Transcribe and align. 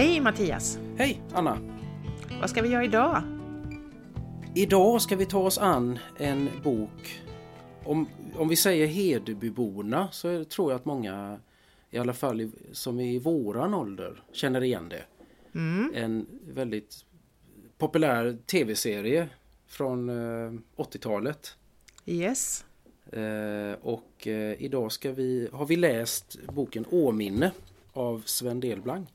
Hej 0.00 0.20
Mattias! 0.20 0.78
Hej 0.96 1.22
Anna! 1.32 1.58
Vad 2.40 2.50
ska 2.50 2.62
vi 2.62 2.68
göra 2.68 2.84
idag? 2.84 3.22
Idag 4.54 5.02
ska 5.02 5.16
vi 5.16 5.26
ta 5.26 5.38
oss 5.38 5.58
an 5.58 5.98
en 6.18 6.48
bok 6.62 7.20
om, 7.84 8.06
om 8.36 8.48
vi 8.48 8.56
säger 8.56 8.86
Hedebyborna 8.86 10.08
så 10.12 10.44
tror 10.44 10.72
jag 10.72 10.78
att 10.78 10.84
många 10.84 11.38
i 11.90 11.98
alla 11.98 12.12
fall 12.12 12.50
som 12.72 13.00
är 13.00 13.12
i 13.12 13.18
våran 13.18 13.74
ålder 13.74 14.22
känner 14.32 14.62
igen 14.62 14.88
det. 14.88 15.04
Mm. 15.54 15.92
En 15.94 16.26
väldigt 16.54 17.04
populär 17.78 18.38
tv-serie 18.46 19.28
från 19.66 20.08
eh, 20.08 20.52
80-talet. 20.76 21.56
Yes. 22.06 22.64
Eh, 23.12 23.72
och 23.82 24.26
eh, 24.26 24.62
idag 24.62 24.92
ska 24.92 25.12
vi, 25.12 25.48
har 25.52 25.66
vi 25.66 25.76
läst 25.76 26.38
boken 26.52 26.84
Åminne 26.90 27.52
av 27.92 28.22
Sven 28.26 28.60
Delblang. 28.60 29.06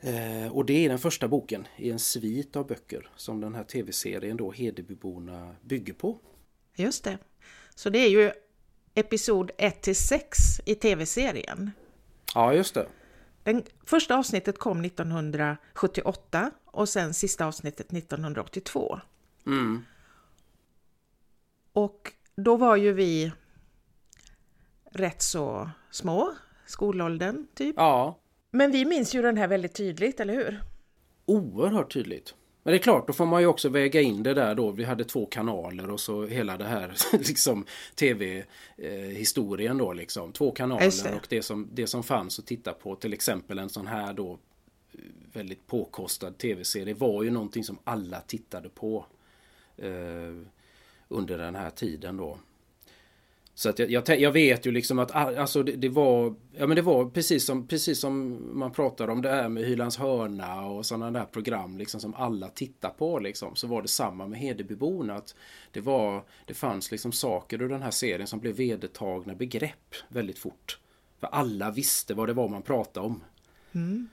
Eh, 0.00 0.52
och 0.52 0.64
det 0.64 0.84
är 0.84 0.88
den 0.88 0.98
första 0.98 1.28
boken 1.28 1.66
i 1.76 1.90
en 1.90 1.98
svit 1.98 2.56
av 2.56 2.66
böcker 2.66 3.10
som 3.16 3.40
den 3.40 3.54
här 3.54 3.64
tv-serien 3.64 4.36
då 4.36 4.50
Hedebyborna 4.50 5.56
bygger 5.62 5.92
på. 5.92 6.18
Just 6.76 7.04
det. 7.04 7.18
Så 7.74 7.90
det 7.90 7.98
är 7.98 8.08
ju 8.08 8.32
episod 8.94 9.50
1 9.58 9.82
till 9.82 9.96
6 9.96 10.38
i 10.66 10.74
tv-serien. 10.74 11.70
Ja, 12.34 12.54
just 12.54 12.74
det. 12.74 12.86
Den 13.42 13.62
första 13.84 14.16
avsnittet 14.16 14.58
kom 14.58 14.84
1978 14.84 16.50
och 16.64 16.88
sen 16.88 17.14
sista 17.14 17.46
avsnittet 17.46 17.92
1982. 17.92 19.00
Mm. 19.46 19.84
Och 21.72 22.12
då 22.36 22.56
var 22.56 22.76
ju 22.76 22.92
vi 22.92 23.32
rätt 24.90 25.22
så 25.22 25.70
små, 25.90 26.34
skolåldern 26.66 27.46
typ. 27.54 27.74
Ja. 27.78 28.19
Men 28.50 28.72
vi 28.72 28.84
minns 28.84 29.14
ju 29.14 29.22
den 29.22 29.36
här 29.36 29.48
väldigt 29.48 29.74
tydligt, 29.74 30.20
eller 30.20 30.34
hur? 30.34 30.60
Oerhört 31.26 31.92
tydligt. 31.92 32.34
Men 32.62 32.72
det 32.72 32.76
är 32.76 32.82
klart, 32.82 33.06
då 33.06 33.12
får 33.12 33.26
man 33.26 33.40
ju 33.40 33.46
också 33.46 33.68
väga 33.68 34.00
in 34.00 34.22
det 34.22 34.34
där 34.34 34.54
då. 34.54 34.70
Vi 34.70 34.84
hade 34.84 35.04
två 35.04 35.26
kanaler 35.26 35.90
och 35.90 36.00
så 36.00 36.26
hela 36.26 36.56
det 36.56 36.64
här 36.64 36.94
liksom 37.18 37.64
tv-historien 37.94 39.78
då 39.78 39.92
liksom. 39.92 40.32
Två 40.32 40.50
kanaler 40.50 41.14
och 41.14 41.26
det 41.28 41.42
som, 41.42 41.68
det 41.72 41.86
som 41.86 42.02
fanns 42.02 42.38
att 42.38 42.46
titta 42.46 42.72
på. 42.72 42.96
Till 42.96 43.12
exempel 43.12 43.58
en 43.58 43.68
sån 43.68 43.86
här 43.86 44.12
då 44.12 44.38
väldigt 45.32 45.66
påkostad 45.66 46.38
tv-serie 46.38 46.94
var 46.94 47.22
ju 47.22 47.30
någonting 47.30 47.64
som 47.64 47.78
alla 47.84 48.20
tittade 48.20 48.68
på. 48.68 49.06
Eh, 49.76 50.34
under 51.08 51.38
den 51.38 51.54
här 51.54 51.70
tiden 51.70 52.16
då. 52.16 52.38
Så 53.60 53.68
att 53.68 53.78
jag, 53.78 53.90
jag, 53.90 54.20
jag, 54.20 54.32
vet 54.32 54.66
ju 54.66 54.70
liksom 54.70 54.98
att 54.98 55.14
alltså 55.14 55.62
det, 55.62 55.72
det, 55.72 55.88
var 55.88 56.34
Ja 56.56 56.66
men 56.66 56.76
det 56.76 56.82
var 56.82 57.04
precis 57.04 57.44
som, 57.44 57.66
precis 57.66 58.00
som 58.00 58.42
man 58.58 58.72
pratar 58.72 59.08
om 59.08 59.22
det 59.22 59.28
här 59.28 59.48
med 59.48 59.64
Hylands 59.64 59.96
hörna 59.96 60.66
och 60.66 60.86
sådana 60.86 61.10
där 61.10 61.24
program 61.24 61.78
liksom 61.78 62.00
som 62.00 62.14
alla 62.14 62.48
tittar 62.48 62.90
på 62.90 63.18
liksom. 63.18 63.56
Så 63.56 63.66
var 63.66 63.82
det 63.82 63.88
samma 63.88 64.26
med 64.26 64.38
Hedebyborna. 64.38 65.14
Att 65.14 65.34
det, 65.72 65.80
var, 65.80 66.24
det 66.46 66.54
fanns 66.54 66.90
liksom 66.90 67.12
saker 67.12 67.62
ur 67.62 67.68
den 67.68 67.82
här 67.82 67.90
serien 67.90 68.26
som 68.26 68.40
blev 68.40 68.56
vedertagna 68.56 69.34
begrepp 69.34 69.94
väldigt 70.08 70.38
fort. 70.38 70.78
För 71.18 71.26
alla 71.26 71.70
visste 71.70 72.14
vad 72.14 72.28
det 72.28 72.32
var 72.32 72.48
man 72.48 72.62
pratade 72.62 73.06
om. 73.06 73.24
Mm. 73.72 74.08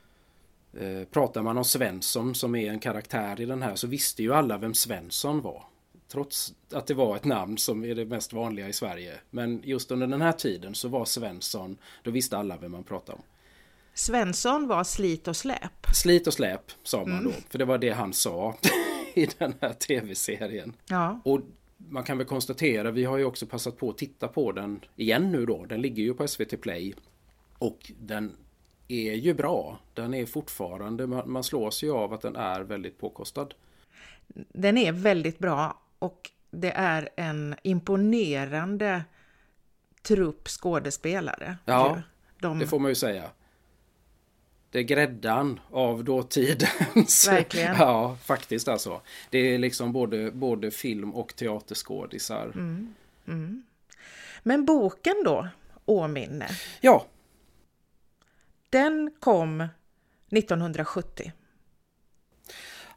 Eh, 0.74 1.08
pratar 1.08 1.42
man 1.42 1.58
om 1.58 1.66
Svensson 1.66 2.36
som 2.36 2.56
är 2.56 2.72
en 2.72 2.80
karaktär 2.80 3.42
i 3.42 3.46
den 3.46 3.62
här 3.62 3.76
så 3.76 3.88
visste 3.88 4.24
ju 4.24 4.34
alla 4.34 4.58
vem 4.58 4.74
Svensson 4.74 5.42
var. 5.42 5.64
Trots 6.08 6.54
att 6.72 6.88
det 6.88 6.94
var 6.94 7.16
ett 7.16 7.26
namn 7.26 7.58
som 7.58 7.86
är 7.86 7.96
det 7.96 8.06
mest 8.06 8.34
vanliga 8.34 8.68
i 8.68 8.74
Sverige. 8.74 9.14
Men 9.30 9.62
just 9.64 9.92
under 9.92 10.08
den 10.08 10.22
här 10.22 10.32
tiden 10.32 10.76
så 10.76 10.88
var 10.88 11.06
Svensson, 11.06 11.78
då 12.04 12.12
visste 12.12 12.38
alla 12.38 12.58
vem 12.58 12.72
man 12.72 12.84
pratade 12.84 13.18
om. 13.18 13.24
Svensson 13.94 14.68
var 14.68 14.84
slit 14.84 15.28
och 15.28 15.36
släp. 15.36 15.88
Slit 15.94 16.28
och 16.28 16.34
släp 16.34 16.72
sa 16.84 16.98
man 16.98 17.12
mm. 17.12 17.24
då, 17.24 17.32
för 17.50 17.58
det 17.58 17.66
var 17.66 17.78
det 17.78 17.90
han 17.90 18.14
sa 18.14 18.56
i 19.14 19.28
den 19.38 19.54
här 19.62 19.74
tv-serien. 19.74 20.74
Ja. 20.86 21.22
Och 21.26 21.40
man 21.78 22.04
kan 22.04 22.18
väl 22.18 22.28
konstatera, 22.28 22.92
vi 22.92 23.04
har 23.04 23.18
ju 23.18 23.26
också 23.26 23.46
passat 23.46 23.78
på 23.78 23.90
att 23.90 23.98
titta 23.98 24.28
på 24.28 24.52
den 24.52 24.80
igen 24.96 25.32
nu 25.32 25.46
då. 25.46 25.66
Den 25.66 25.82
ligger 25.82 26.04
ju 26.04 26.14
på 26.14 26.28
SVT 26.28 26.62
Play. 26.62 26.96
Och 27.58 27.92
den 28.00 28.36
är 28.88 29.14
ju 29.14 29.34
bra. 29.34 29.80
Den 29.94 30.14
är 30.14 30.26
fortfarande, 30.26 31.08
man, 31.08 31.32
man 31.32 31.44
slås 31.44 31.84
ju 31.84 31.92
av 31.92 32.14
att 32.14 32.22
den 32.22 32.36
är 32.36 32.62
väldigt 32.62 32.98
påkostad. 32.98 33.54
Den 34.54 34.78
är 34.78 34.92
väldigt 34.92 35.40
bra 35.40 35.82
och 36.00 36.32
det 36.52 36.72
är 36.72 37.10
en 37.16 37.56
imponerande 37.64 39.04
trupp 40.02 40.48
skådespelare. 40.48 41.58
Ja, 41.66 42.02
De... 42.40 42.60
det 42.60 42.68
får 42.68 42.80
man 42.80 42.92
ju 42.92 42.96
säga. 42.96 43.30
Det 44.70 44.80
är 44.80 44.84
gräddan 44.84 45.60
av 45.72 46.04
dåtidens... 46.04 47.28
Verkligen. 47.28 47.76
ja, 47.80 48.18
faktiskt 48.24 48.68
alltså. 48.68 49.02
Det 49.30 49.38
är 49.38 49.58
liksom 49.58 49.92
både, 49.94 50.32
både 50.32 50.72
film 50.72 51.14
och 51.14 51.36
teaterskådisar. 51.36 52.46
Mm, 52.46 52.96
mm. 53.28 53.64
Men 54.44 54.66
boken 54.66 55.22
då, 55.26 55.48
Åminne? 55.86 56.48
Ja. 56.82 57.06
Den 58.70 59.12
kom 59.20 59.68
1970 60.32 61.32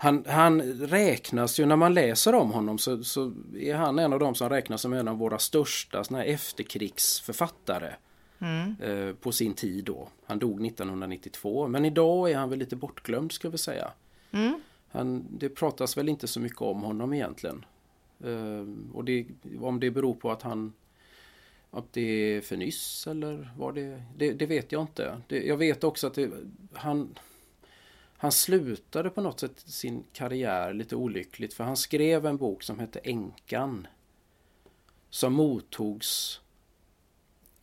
han, 0.03 0.25
han 0.27 0.63
räknas 0.73 1.61
ju, 1.61 1.67
när 1.67 1.77
man 1.77 1.95
läser 1.95 2.35
om 2.35 2.51
honom 2.51 2.79
så, 2.79 3.05
så 3.05 3.33
är 3.59 3.75
han 3.75 3.99
en 3.99 4.13
av 4.13 4.19
de 4.19 4.35
som 4.35 4.49
räknas 4.49 4.81
som 4.81 4.93
en 4.93 5.09
av 5.09 5.19
våra 5.19 5.39
största 5.39 6.05
såna 6.05 6.25
efterkrigsförfattare. 6.25 7.95
Mm. 8.39 8.77
Eh, 8.81 9.15
på 9.15 9.33
sin 9.33 9.55
tid 9.55 9.85
då. 9.85 10.09
Han 10.27 10.39
dog 10.39 10.67
1992 10.67 11.69
men 11.69 11.85
idag 11.85 12.31
är 12.31 12.37
han 12.37 12.51
väl 12.51 12.59
lite 12.59 12.77
bortglömd 12.77 13.33
ska 13.33 13.49
vi 13.49 13.59
säga. 13.59 13.93
Mm. 14.31 14.61
Han, 14.89 15.27
det 15.31 15.49
pratas 15.49 15.97
väl 15.97 16.09
inte 16.09 16.27
så 16.27 16.41
mycket 16.41 16.63
om 16.63 16.83
honom 16.83 17.13
egentligen. 17.13 17.65
Eh, 18.25 18.95
och 18.95 19.05
det, 19.05 19.27
om 19.61 19.81
det 19.81 19.91
beror 19.91 20.15
på 20.15 20.31
att 20.31 20.43
han 20.43 20.73
att 21.71 21.93
det 21.93 22.01
är 22.37 22.41
för 22.41 22.57
nyss 22.57 23.07
eller 23.07 23.51
vad 23.57 23.75
det, 23.75 24.03
det, 24.17 24.33
det 24.33 24.47
vet 24.47 24.73
jag 24.73 24.83
inte. 24.83 25.21
Det, 25.27 25.47
jag 25.47 25.57
vet 25.57 25.85
också 25.85 26.07
att 26.07 26.15
det, 26.15 26.31
han 26.73 27.19
han 28.23 28.33
slutade 28.33 29.11
på 29.11 29.21
något 29.21 29.41
sätt 29.41 29.61
sin 29.61 30.05
karriär 30.13 30.73
lite 30.73 30.97
olyckligt 30.97 31.55
för 31.55 31.65
han 31.65 31.77
skrev 31.77 32.27
en 32.27 32.37
bok 32.37 32.63
som 32.63 32.79
hette 32.79 32.99
Änkan. 32.99 33.87
Som 35.11 35.33
mottogs... 35.33 36.41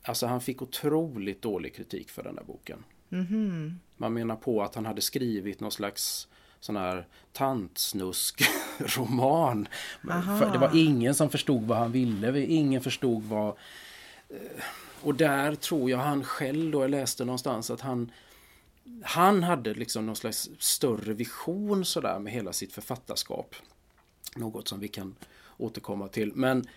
Alltså 0.01 0.25
han 0.25 0.41
fick 0.41 0.61
otroligt 0.61 1.41
dålig 1.41 1.75
kritik 1.75 2.09
för 2.09 2.23
den 2.23 2.35
där 2.35 2.43
boken. 2.43 2.83
Mm 3.09 3.25
-hmm. 3.25 3.75
Man 3.97 4.13
menar 4.13 4.35
på 4.35 4.63
att 4.63 4.75
han 4.75 4.85
hade 4.85 5.01
skrivit 5.01 5.59
någon 5.59 5.71
slags 5.71 6.27
sån 6.59 6.75
här 6.75 7.07
tantsnusk-roman. 7.33 9.67
Det 10.53 10.57
var 10.57 10.71
ingen 10.73 11.15
som 11.15 11.29
förstod 11.29 11.63
vad 11.63 11.77
han 11.77 11.91
ville, 11.91 12.45
ingen 12.45 12.81
förstod 12.81 13.23
vad... 13.23 13.47
Eh, 14.29 14.63
och 15.01 15.15
där 15.15 15.55
tror 15.55 15.89
jag 15.89 15.97
han 15.97 16.23
själv 16.23 16.71
då, 16.71 16.81
jag 16.81 16.91
läste 16.91 17.25
någonstans 17.25 17.71
att 17.71 17.81
han 17.81 18.11
han 19.03 19.43
hade 19.43 19.73
liksom 19.73 20.05
någon 20.05 20.15
slags 20.15 20.49
större 20.59 21.13
vision 21.13 21.85
sådär 21.85 22.19
med 22.19 22.33
hela 22.33 22.53
sitt 22.53 22.73
författarskap. 22.73 23.55
Något 24.35 24.67
som 24.67 24.79
vi 24.79 24.87
kan 24.87 25.15
återkomma 25.57 26.07
till. 26.07 26.31
Men 26.35 26.67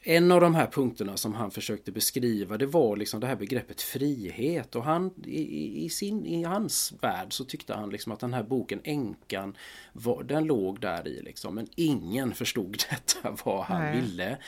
en 0.00 0.32
av 0.32 0.40
de 0.40 0.54
här 0.54 0.66
punkterna 0.66 1.16
som 1.16 1.34
han 1.34 1.50
försökte 1.50 1.92
beskriva 1.92 2.58
det 2.58 2.66
var 2.66 2.96
liksom 2.96 3.20
det 3.20 3.26
här 3.26 3.36
begreppet 3.36 3.82
frihet 3.82 4.76
och 4.76 4.84
han 4.84 5.10
i, 5.24 5.84
i 5.84 5.88
sin, 5.88 6.26
i 6.26 6.42
hans 6.42 6.94
värld 7.00 7.32
så 7.32 7.44
tyckte 7.44 7.74
han 7.74 7.90
liksom 7.90 8.12
att 8.12 8.20
den 8.20 8.34
här 8.34 8.42
boken 8.42 8.80
Änkan 8.84 9.56
var, 9.92 10.22
den 10.22 10.44
låg 10.44 10.80
där 10.80 11.08
i 11.08 11.22
liksom 11.22 11.54
men 11.54 11.68
ingen 11.74 12.34
förstod 12.34 12.76
detta 12.90 13.36
vad 13.44 13.64
han 13.64 13.82
Nej. 13.82 14.00
ville. 14.00 14.38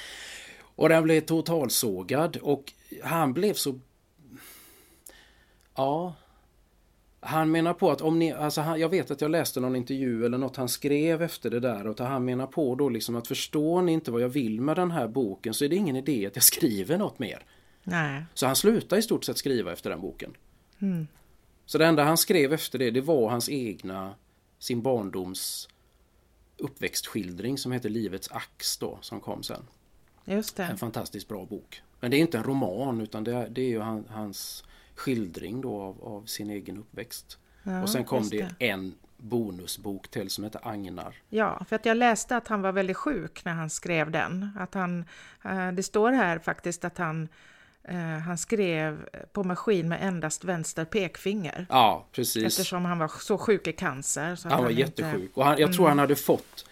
Och 0.61 0.89
den 0.89 1.03
blev 1.03 1.21
totalsågad 1.21 2.37
och 2.37 2.73
han 3.03 3.33
blev 3.33 3.55
så 3.55 3.81
Ja, 5.75 6.15
han 7.21 7.51
menar 7.51 7.75
på 7.75 7.91
att 7.91 8.01
om 8.01 8.19
ni, 8.19 8.33
alltså 8.33 8.61
han, 8.61 8.81
jag 8.81 8.89
vet 8.89 9.11
att 9.11 9.21
jag 9.21 9.31
läste 9.31 9.61
någon 9.61 9.77
intervju 9.77 10.25
eller 10.25 10.39
något 10.39 10.57
han 10.57 10.69
skrev 10.69 11.23
efter 11.23 11.51
det 11.51 11.61
där 11.61 11.87
och 11.87 12.01
han 12.01 12.25
menar 12.25 12.47
på 12.47 12.75
då 12.75 12.89
liksom 12.89 13.17
att 13.17 13.29
förstår 13.29 13.83
ni 13.83 13.93
inte 13.93 14.11
vad 14.11 14.21
jag 14.21 14.29
vill 14.29 14.61
med 14.61 14.77
den 14.77 14.91
här 14.91 15.09
boken 15.09 15.55
så 15.55 15.65
är 15.65 15.69
det 15.69 15.77
ingen 15.77 15.97
idé 15.97 16.27
att 16.27 16.37
jag 16.37 16.43
skriver 16.55 16.99
något 16.99 17.19
mer. 17.19 17.45
Nej. 17.83 18.25
Så 18.35 18.47
han 18.47 18.57
slutade 18.57 18.99
i 18.99 19.03
stort 19.03 19.25
sett 19.25 19.39
skriva 19.39 19.73
efter 19.73 19.91
den 19.91 20.01
boken. 20.01 20.37
Mm. 20.79 21.07
Så 21.67 21.79
det 21.79 21.87
enda 21.87 22.05
han 22.05 22.19
skrev 22.19 22.53
efter 22.53 22.79
det, 22.79 22.91
det 22.91 23.01
var 23.01 23.31
hans 23.31 23.49
egna, 23.49 24.15
sin 24.59 24.83
barndoms 24.83 25.69
uppväxtskildring 26.57 27.59
som 27.59 27.73
heter 27.73 27.89
Livets 27.89 28.33
ax 28.33 28.79
då, 28.79 28.99
som 29.01 29.21
kom 29.21 29.43
sen. 29.43 29.63
Just 30.25 30.57
det. 30.57 30.65
En 30.65 30.79
fantastiskt 30.79 31.29
bra 31.29 31.45
bok. 31.45 31.83
Men 32.01 32.11
det 32.11 32.17
är 32.17 32.19
inte 32.19 32.39
en 32.39 32.45
roman 32.45 33.01
utan 33.01 33.25
det 33.25 33.35
är, 33.35 33.49
det 33.49 33.61
är 33.61 33.69
ju 33.69 33.81
han, 33.81 34.05
hans 34.11 34.65
skildring 34.99 35.61
då 35.61 35.81
av, 35.81 36.05
av 36.05 36.27
sin 36.27 36.51
egen 36.51 36.79
uppväxt. 36.79 37.39
Ja, 37.63 37.83
och 37.83 37.91
sen 37.91 38.05
kom 38.05 38.29
det. 38.29 38.51
det 38.59 38.69
en 38.69 38.95
bonusbok 39.17 40.09
till 40.09 40.31
som 40.31 40.45
heter 40.45 40.61
Agnar. 40.69 41.15
Ja, 41.29 41.65
för 41.69 41.77
att 41.77 41.87
jag 41.87 41.97
läste 41.97 42.37
att 42.37 42.49
han 42.49 42.63
var 42.63 42.73
väldigt 42.73 42.97
sjuk 42.97 43.45
när 43.45 43.53
han 43.53 43.71
skrev 43.71 44.11
den. 44.11 44.51
Att 44.59 44.75
han, 44.75 45.05
eh, 45.45 45.73
det 45.73 45.83
står 45.83 46.13
här 46.13 46.39
faktiskt 46.39 46.85
att 46.85 46.99
han 46.99 47.29
Eh, 47.89 47.97
han 47.99 48.39
skrev 48.39 49.09
på 49.33 49.45
maskin 49.45 49.89
med 49.89 50.03
endast 50.03 50.45
vänster 50.45 50.85
pekfinger. 50.85 51.67
Ja, 51.69 52.07
precis. 52.13 52.45
Eftersom 52.45 52.85
han 52.85 52.99
var 52.99 53.09
så 53.21 53.39
sjuk 53.39 53.67
i 53.67 53.73
cancer. 53.73 54.37
Så 54.37 54.49
han 54.49 54.59
var 54.59 54.65
han 54.65 54.75
jättesjuk. 54.75 55.23
Inte... 55.23 55.41
Och 55.41 55.45
han, 55.45 55.59
jag 55.59 55.73
tror 55.73 55.85
mm. 55.85 55.89
han 55.89 55.99
hade 55.99 56.17
fått 56.17 56.65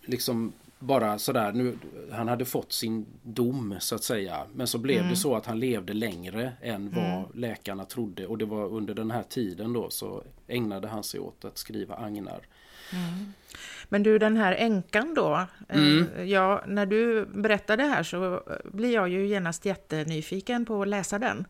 liksom 0.00 0.52
bara 0.82 1.18
sådär, 1.18 1.52
nu, 1.52 1.78
han 2.10 2.28
hade 2.28 2.44
fått 2.44 2.72
sin 2.72 3.06
dom 3.22 3.76
så 3.80 3.94
att 3.94 4.04
säga. 4.04 4.46
Men 4.54 4.66
så 4.66 4.78
blev 4.78 4.98
mm. 4.98 5.10
det 5.10 5.16
så 5.16 5.36
att 5.36 5.46
han 5.46 5.60
levde 5.60 5.92
längre 5.92 6.52
än 6.62 6.90
vad 6.90 7.04
mm. 7.04 7.24
läkarna 7.34 7.84
trodde. 7.84 8.26
Och 8.26 8.38
det 8.38 8.44
var 8.44 8.64
under 8.68 8.94
den 8.94 9.10
här 9.10 9.22
tiden 9.22 9.72
då 9.72 9.90
så 9.90 10.22
ägnade 10.46 10.88
han 10.88 11.04
sig 11.04 11.20
åt 11.20 11.44
att 11.44 11.58
skriva 11.58 11.94
agnar. 11.94 12.40
Mm. 12.92 13.32
Men 13.88 14.02
du 14.02 14.18
den 14.18 14.36
här 14.36 14.52
änkan 14.52 15.14
då, 15.14 15.46
eh, 15.68 15.78
mm. 15.78 16.28
ja, 16.28 16.64
när 16.66 16.86
du 16.86 17.26
berättar 17.26 17.76
det 17.76 17.84
här 17.84 18.02
så 18.02 18.42
blir 18.64 18.94
jag 18.94 19.08
ju 19.08 19.26
genast 19.26 19.64
jättenyfiken 19.64 20.64
på 20.64 20.82
att 20.82 20.88
läsa 20.88 21.18
den. 21.18 21.44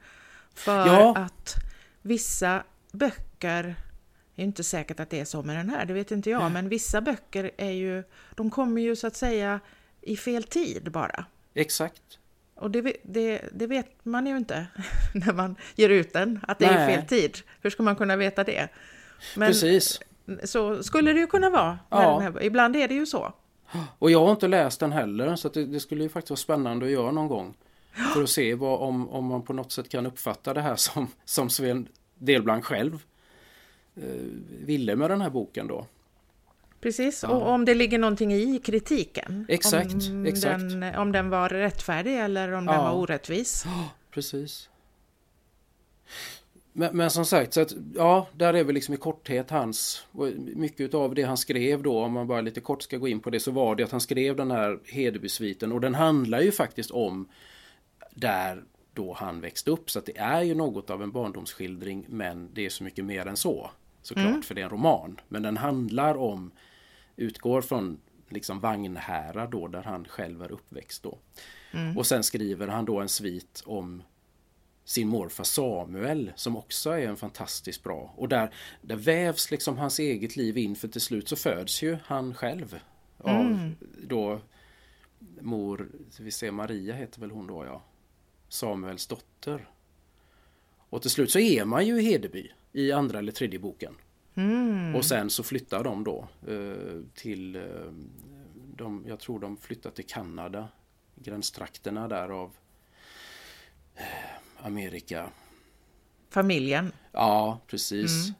För 0.55 0.87
ja. 0.87 1.17
att 1.17 1.55
vissa 2.03 2.63
böcker 2.93 3.75
det 4.35 4.43
är 4.43 4.47
inte 4.47 4.65
säkert 4.65 5.01
att 5.01 5.11
det 5.11 5.21
är 5.21 5.25
så 5.25 5.43
med 5.43 5.57
den 5.57 5.71
här, 5.71 5.85
det 5.85 5.93
vet 5.93 6.11
inte 6.11 6.31
jag, 6.31 6.53
men 6.53 6.69
vissa 6.69 7.01
böcker 7.01 7.51
är 7.57 7.71
ju, 7.71 8.05
de 8.35 8.51
kommer 8.51 8.83
ju 8.83 8.97
så 8.97 9.07
att 9.07 9.17
säga 9.17 9.61
i 10.01 10.17
fel 10.17 10.43
tid 10.43 10.93
bara. 10.93 11.25
Exakt. 11.55 12.03
Och 12.55 12.71
det, 12.71 12.97
det, 13.03 13.43
det 13.53 13.67
vet 13.67 14.05
man 14.05 14.27
ju 14.27 14.37
inte 14.37 14.67
när 15.15 15.33
man 15.33 15.57
ger 15.75 15.89
ut 15.89 16.13
den, 16.13 16.41
att 16.49 16.59
det 16.59 16.67
Nej. 16.67 16.77
är 16.77 16.97
fel 16.97 17.07
tid. 17.07 17.39
Hur 17.61 17.71
ska 17.71 17.83
man 17.83 17.97
kunna 17.97 18.17
veta 18.17 18.45
det? 18.45 18.69
Men 19.37 19.49
Precis. 19.49 20.01
Så 20.45 20.83
skulle 20.83 21.13
det 21.13 21.21
ju 21.21 21.27
kunna 21.27 21.51
vara. 21.51 21.79
Ja. 21.89 22.19
Här, 22.19 22.43
ibland 22.43 22.77
är 22.77 22.89
det 22.89 22.95
ju 22.95 23.07
så. 23.07 23.33
Och 23.99 24.11
jag 24.11 24.25
har 24.25 24.31
inte 24.31 24.49
läst 24.49 24.81
den 24.81 24.93
heller, 24.93 25.37
så 25.37 25.49
det, 25.49 25.65
det, 25.65 25.81
skulle 25.81 26.03
ju 26.03 26.09
faktiskt 26.09 26.31
vara 26.31 26.37
spännande 26.37 26.87
att 26.87 26.93
göra 26.93 27.11
någon 27.11 27.29
gång. 27.29 27.55
För 28.15 28.23
att 28.23 28.31
se 28.31 28.55
vad, 28.55 28.81
om, 28.81 29.09
om 29.09 29.25
man 29.25 29.43
på 29.43 29.53
något 29.53 29.73
sätt 29.73 29.89
kan 29.89 30.07
uppfatta 30.07 30.55
det 30.55 30.61
här 30.61 30.77
som, 30.77 31.09
som 31.25 31.51
Sven 31.51 31.89
Delblanc 32.15 32.65
själv 32.65 32.99
ville 34.49 34.97
med 34.97 35.11
den 35.11 35.21
här 35.21 35.31
boken 35.31 35.67
då. 35.67 35.87
Precis, 36.81 37.23
ja. 37.23 37.29
och 37.29 37.49
om 37.49 37.65
det 37.65 37.75
ligger 37.75 37.99
någonting 37.99 38.33
i 38.33 38.59
kritiken. 38.59 39.47
Exakt, 39.49 39.95
om 39.95 40.27
exakt. 40.27 40.61
Den, 40.61 40.95
om 40.95 41.13
den 41.13 41.31
var 41.31 41.49
rättfärdig 41.49 42.21
eller 42.21 42.53
om 42.53 42.67
ja. 42.67 42.73
den 42.73 42.81
var 42.81 42.93
orättvis. 42.93 43.63
Ja, 43.67 43.89
precis. 44.11 44.69
Men, 46.73 46.97
men, 46.97 47.11
som 47.11 47.25
sagt, 47.25 47.55
så 47.55 47.61
att, 47.61 47.75
ja, 47.95 48.29
där 48.33 48.55
är 48.55 48.65
väl 48.65 48.75
liksom 48.75 48.95
i 48.95 48.97
korthet 48.97 49.51
hans, 49.51 50.07
mycket 50.55 50.95
av 50.95 51.15
det 51.15 51.23
han 51.23 51.37
skrev 51.37 51.83
då, 51.83 51.99
om 51.99 52.13
man 52.13 52.27
bara 52.27 52.41
lite 52.41 52.61
kort 52.61 52.83
ska 52.83 52.97
gå 52.97 53.09
in 53.09 53.21
på 53.21 53.31
det, 53.31 53.41
så 53.41 53.51
var 53.51 53.75
det 53.75 53.85
att 53.85 53.91
han 53.91 54.01
skrev 54.01 54.37
den 54.37 54.51
här 54.51 54.79
Hedeby-sviten 54.85 55.73
och 55.73 55.81
den 55.81 55.95
handlar 55.95 56.41
ju 56.41 56.53
faktiskt 56.53 56.91
om 56.91 57.29
där 58.15 58.63
då 58.95 59.13
han 59.13 59.41
växte 59.41 59.71
upp, 59.71 59.91
så 59.91 59.99
att 59.99 60.07
det 60.07 60.19
är 60.19 60.43
ju 60.43 60.55
något 60.55 60.91
av 60.91 61.03
en 61.03 61.11
barndomsskildring, 61.11 62.07
men 62.09 62.51
det 62.53 62.67
är 62.67 62.71
så 62.71 62.85
mycket 62.85 63.05
mer 63.05 63.27
än 63.27 63.37
så 63.37 63.71
såklart, 64.03 64.27
mm. 64.27 64.43
för 64.43 64.55
det 64.55 64.61
är 64.61 64.65
en 64.65 64.71
roman. 64.71 65.21
Men 65.29 65.43
den 65.43 65.57
handlar 65.57 66.15
om, 66.15 66.51
utgår 67.17 67.63
från 67.63 68.01
liksom 68.29 68.61
Vagnhärad 68.61 69.51
då, 69.51 69.69
där 69.69 69.83
han 69.83 70.05
själv 70.05 70.43
är 70.43 70.53
uppväxt 70.53 71.03
då. 71.03 71.19
Mm. 71.73 71.99
Och 71.99 72.07
sen 72.07 72.25
skriver 72.25 72.69
han 72.69 72.85
då 72.85 73.01
en 73.01 73.09
svit 73.09 73.63
om 73.67 74.03
sin 74.85 75.09
morfar 75.09 75.45
Samuel 75.45 76.33
som 76.37 76.57
också 76.57 76.91
är 76.91 77.09
en 77.09 77.17
fantastiskt 77.17 77.83
bra. 77.83 78.15
Och 78.17 78.29
där, 78.29 78.55
där 78.83 78.97
vävs 78.97 79.51
liksom 79.51 79.79
hans 79.79 79.99
eget 79.99 80.37
liv 80.37 80.59
in 80.59 80.77
för 80.77 80.89
till 80.89 81.01
slut 81.01 81.29
så 81.29 81.37
föds 81.37 81.83
ju 81.83 81.99
han 82.05 82.35
själv. 82.35 82.81
Av 83.19 83.41
mm. 83.41 83.77
då 84.03 84.41
mor, 85.41 85.89
vi 86.21 86.31
ser 86.31 86.51
Maria 86.51 86.95
heter 86.95 87.21
väl 87.21 87.31
hon 87.31 87.47
då 87.47 87.65
ja. 87.65 87.83
Samuels 88.49 89.07
dotter. 89.07 89.69
Och 90.77 91.03
till 91.03 91.11
slut 91.11 91.31
så 91.31 91.39
är 91.39 91.65
man 91.65 91.87
ju 91.87 92.01
i 92.01 92.03
Hedeby 92.03 92.53
i 92.73 92.93
andra 92.93 93.19
eller 93.19 93.33
tredje 93.33 93.59
boken. 93.59 93.95
Mm. 94.35 94.95
Och 94.95 95.05
sen 95.05 95.31
så 95.31 95.43
flyttar 95.43 95.85
de 95.85 96.05
då 96.05 96.29
eh, 96.49 97.01
till, 97.15 97.57
eh, 97.57 97.93
de, 98.77 99.05
jag 99.09 99.21
tror 99.21 99.41
de 99.41 99.57
flyttar 99.57 99.91
till 99.91 100.07
Kanada, 100.07 100.69
gränstrakterna 101.15 102.09
där 102.09 102.29
av 102.29 102.53
eh, 103.95 104.67
Amerika. 104.67 105.31
Familjen? 106.29 106.93
Ja, 107.13 107.61
precis. 107.67 108.25
Mm. 108.25 108.35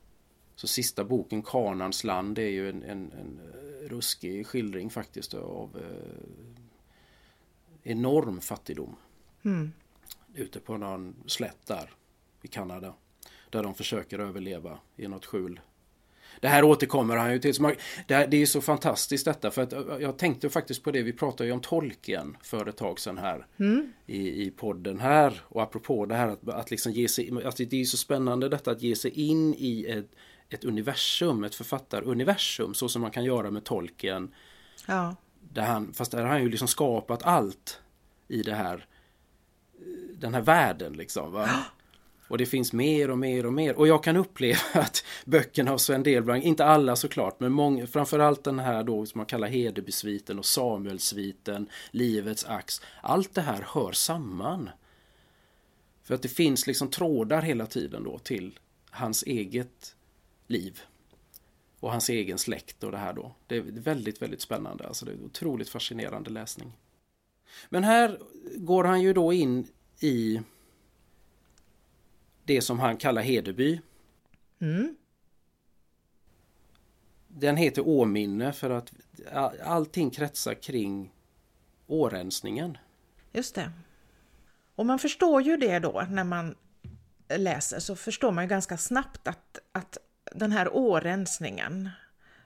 Så 0.55 0.67
sista 0.67 1.05
boken, 1.05 1.43
Kanans 1.43 2.05
land, 2.05 2.39
är 2.39 2.49
ju 2.49 2.69
en, 2.69 2.83
en, 2.83 3.13
en 3.13 3.41
ruskig 3.89 4.47
skildring 4.47 4.91
faktiskt 4.91 5.35
av 5.35 5.77
eh, 5.77 6.63
enorm 7.83 8.41
fattigdom. 8.41 8.97
Mm. 9.43 9.73
Ute 10.35 10.61
på 10.61 10.77
någon 10.77 11.15
slätt 11.27 11.67
där 11.67 11.91
i 12.43 12.49
Kanada. 12.49 12.95
Där 13.53 13.63
de 13.63 13.75
försöker 13.75 14.19
överleva 14.19 14.79
i 14.97 15.09
något 15.09 15.27
skjul. 15.27 15.61
Det 16.41 16.49
här 16.49 16.65
återkommer 16.65 17.17
han 17.17 17.33
ju 17.33 17.39
till. 17.39 17.55
Det, 18.07 18.15
är 18.15 18.47
så 18.47 18.61
fantastiskt 18.61 19.25
detta 19.25 19.51
för 19.51 19.63
att 19.63 19.73
jag 20.01 20.19
tänkte 20.19 20.51
faktiskt 20.51 20.83
på 20.83 20.91
det. 20.91 21.03
Vi 21.03 21.13
pratade 21.13 21.47
ju 21.47 21.53
om 21.53 21.61
tolken 21.61 22.37
för 22.43 22.69
ett 22.69 22.77
tag 22.77 23.01
sedan 23.01 23.19
här 23.19 23.47
mm. 23.59 23.93
i, 24.07 24.43
i 24.47 24.51
podden 24.51 25.01
här. 25.01 25.43
Och 25.45 25.63
apropå 25.63 26.07
det 26.07 26.15
här 26.15 26.29
att, 26.29 26.49
att 26.49 26.71
liksom 26.71 26.93
ge 26.93 27.09
sig, 27.09 27.31
att 27.45 27.57
det 27.57 27.81
är 27.81 27.85
så 27.85 27.97
spännande 27.97 28.49
detta 28.49 28.71
att 28.71 28.83
ge 28.83 28.97
sig 28.97 29.11
in 29.11 29.55
i 29.59 29.87
ett, 29.89 30.11
ett 30.49 30.65
universum, 30.65 31.45
ett 31.45 31.55
författaruniversum 31.55 32.75
så 32.75 32.89
som 32.89 33.03
man 33.03 33.11
kan 33.11 33.25
göra 33.25 33.51
med 33.51 33.65
tolken. 33.65 34.35
Ja. 34.87 35.17
Där 35.41 35.63
han, 35.63 35.93
fast 35.93 36.11
där 36.11 36.23
har 36.23 36.29
han 36.29 36.43
ju 36.43 36.49
liksom 36.49 36.69
skapat 36.69 37.23
allt 37.23 37.81
i 38.29 38.43
det 38.43 38.55
här 38.55 38.87
den 40.23 40.35
här 40.35 40.41
världen 40.41 40.93
liksom. 40.93 41.33
Va? 41.33 41.49
Och 42.33 42.39
det 42.39 42.47
finns 42.47 42.73
mer 42.73 43.11
och 43.11 43.19
mer 43.19 43.47
och 43.47 43.53
mer. 43.53 43.75
Och 43.75 43.89
jag 43.89 44.05
kan 44.05 44.17
uppleva 44.17 44.59
att 44.73 45.05
böckerna 45.25 45.73
av 45.73 45.79
Sven 45.79 46.03
Delbrang, 46.03 46.43
inte 46.43 46.65
alla 46.65 46.97
såklart, 46.97 47.41
men 47.41 47.53
många, 47.53 47.87
framförallt 47.87 48.45
den 48.45 48.59
här 48.59 48.85
då 48.85 49.07
som 49.07 49.19
man 49.19 49.27
kallar 49.27 49.49
Hedebysviten 49.49 50.39
och 50.39 50.45
Samuelsviten, 50.45 51.69
Livets 51.91 52.45
ax. 52.45 52.81
Allt 53.01 53.35
det 53.35 53.41
här 53.41 53.67
hör 53.69 53.93
samman. 53.93 54.71
För 56.03 56.15
att 56.15 56.23
det 56.23 56.29
finns 56.29 56.67
liksom 56.67 56.91
trådar 56.91 57.43
hela 57.43 57.67
tiden 57.67 58.05
då 58.05 58.19
till 58.19 58.59
hans 58.91 59.23
eget 59.23 59.97
liv. 60.47 60.81
Och 61.81 61.91
hans 61.91 62.09
egen 62.09 62.39
släkt 62.39 62.85
och 62.85 62.93
det 62.93 62.99
här 62.99 63.13
då. 63.13 63.35
Det 63.47 63.57
är 63.57 63.63
väldigt, 63.63 64.23
väldigt 64.23 64.41
spännande. 64.41 64.87
Alltså 64.87 65.05
det 65.05 65.13
är 65.13 65.25
otroligt 65.25 65.69
fascinerande 65.69 66.31
läsning. 66.31 66.73
Men 67.69 67.85
här 67.85 68.19
går 68.57 68.85
han 68.85 69.03
ju 69.03 69.13
då 69.13 69.33
in 69.33 69.67
i 70.01 70.41
det 72.55 72.63
som 72.63 72.81
han 72.81 72.97
kallar 72.97 73.23
Hedeby. 73.23 73.81
Mm. 74.61 74.97
Den 77.29 77.57
heter 77.57 77.83
Åminne 77.87 78.53
för 78.53 78.71
att 78.71 78.93
allting 79.65 80.11
kretsar 80.11 80.55
kring 80.55 81.13
årensningen. 81.87 82.79
Just 83.33 83.55
det. 83.55 83.73
Och 84.75 84.87
man 84.87 84.99
förstår 84.99 85.43
ju 85.43 85.57
det 85.57 85.79
då 85.79 86.07
när 86.11 86.25
man 86.25 86.55
läser 87.29 87.81
så 87.81 87.97
förstår 87.97 88.33
man 88.33 88.45
ju 88.45 88.49
ganska 88.49 88.77
snabbt 88.77 89.29
att, 89.29 89.59
att 89.73 89.99
den 90.35 90.53
här 90.53 90.77
årensningen 90.77 91.91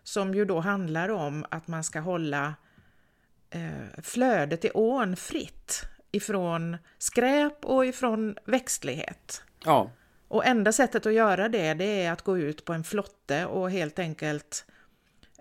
som 0.02 0.34
ju 0.34 0.44
då 0.44 0.60
handlar 0.60 1.08
om 1.08 1.46
att 1.50 1.68
man 1.68 1.84
ska 1.84 2.00
hålla 2.00 2.54
eh, 3.50 4.02
flödet 4.02 4.64
i 4.64 4.70
ån 4.74 5.16
fritt 5.16 5.82
ifrån 6.12 6.76
skräp 6.98 7.64
och 7.64 7.86
ifrån 7.86 8.36
växtlighet. 8.44 9.42
Ja. 9.66 9.90
Och 10.28 10.46
enda 10.46 10.72
sättet 10.72 11.06
att 11.06 11.12
göra 11.12 11.48
det, 11.48 11.74
det 11.74 12.04
är 12.04 12.12
att 12.12 12.22
gå 12.22 12.38
ut 12.38 12.64
på 12.64 12.72
en 12.72 12.84
flotte 12.84 13.46
och 13.46 13.70
helt 13.70 13.98
enkelt 13.98 14.64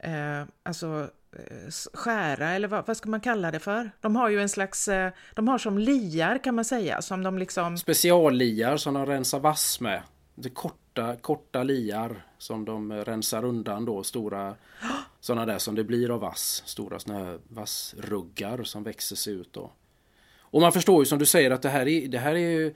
eh, 0.01 0.43
alltså 0.63 1.09
eh, 1.31 1.71
skära, 1.93 2.49
eller 2.49 2.67
vad, 2.67 2.87
vad, 2.87 2.97
ska 2.97 3.09
man 3.09 3.21
kalla 3.21 3.51
det 3.51 3.59
för? 3.59 3.91
De 4.01 4.15
har 4.15 4.29
ju 4.29 4.41
en 4.41 4.49
slags, 4.49 4.87
eh, 4.87 5.11
de 5.33 5.47
har 5.47 5.57
som 5.57 5.77
liar 5.77 6.37
kan 6.37 6.55
man 6.55 6.65
säga, 6.65 7.01
som 7.01 7.23
de 7.23 7.37
liksom... 7.37 7.77
Specialliar 7.77 8.77
som 8.77 8.93
de 8.93 9.05
rensar 9.05 9.39
vass 9.39 9.79
med. 9.79 10.01
Det 10.35 10.49
korta, 10.49 11.15
korta 11.15 11.63
liar 11.63 12.25
som 12.37 12.65
de 12.65 12.93
rensar 12.93 13.45
undan 13.45 13.85
då, 13.85 14.03
stora 14.03 14.55
sådana 15.19 15.45
där 15.45 15.57
som 15.57 15.75
det 15.75 15.83
blir 15.83 16.11
av 16.11 16.19
vass. 16.19 16.63
Stora 16.65 16.99
sådana 16.99 17.25
här 17.25 17.39
vassruggar 17.47 18.63
som 18.63 18.83
växer 18.83 19.15
sig 19.15 19.33
ut 19.33 19.53
då. 19.53 19.71
Och 20.37 20.61
man 20.61 20.71
förstår 20.71 21.01
ju 21.01 21.05
som 21.05 21.19
du 21.19 21.25
säger 21.25 21.51
att 21.51 21.61
det 21.61 21.69
här 21.69 21.87
är, 21.87 22.07
det 22.07 22.17
här 22.17 22.35
är 22.35 22.49
ju 22.49 22.73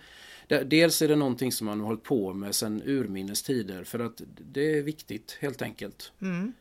Dels 0.65 1.01
är 1.01 1.07
det 1.07 1.15
någonting 1.15 1.51
som 1.51 1.67
man 1.67 1.79
har 1.79 1.87
hållit 1.87 2.03
på 2.03 2.33
med 2.33 2.55
sedan 2.55 2.81
urminnes 2.85 3.43
tider 3.43 3.83
för 3.83 3.99
att 3.99 4.21
det 4.51 4.77
är 4.77 4.81
viktigt 4.81 5.37
helt 5.41 5.61
enkelt. 5.61 6.11
Mm. 6.21 6.53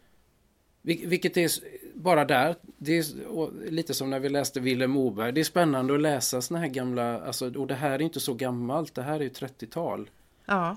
Vilket 0.82 1.36
är 1.36 1.50
bara 1.94 2.24
där, 2.24 2.56
det 2.62 2.98
är 2.98 3.70
lite 3.70 3.94
som 3.94 4.10
när 4.10 4.18
vi 4.20 4.28
läste 4.28 4.60
Vilhelm 4.60 4.90
Moberg. 4.90 5.32
Det 5.32 5.40
är 5.40 5.44
spännande 5.44 5.94
att 5.94 6.00
läsa 6.00 6.42
såna 6.42 6.60
här 6.60 6.68
gamla, 6.68 7.20
alltså, 7.20 7.58
och 7.58 7.66
det 7.66 7.74
här 7.74 7.90
är 7.90 8.02
inte 8.02 8.20
så 8.20 8.34
gammalt, 8.34 8.94
det 8.94 9.02
här 9.02 9.14
är 9.14 9.24
ju 9.24 9.28
30-tal. 9.28 10.10
Ja. 10.44 10.76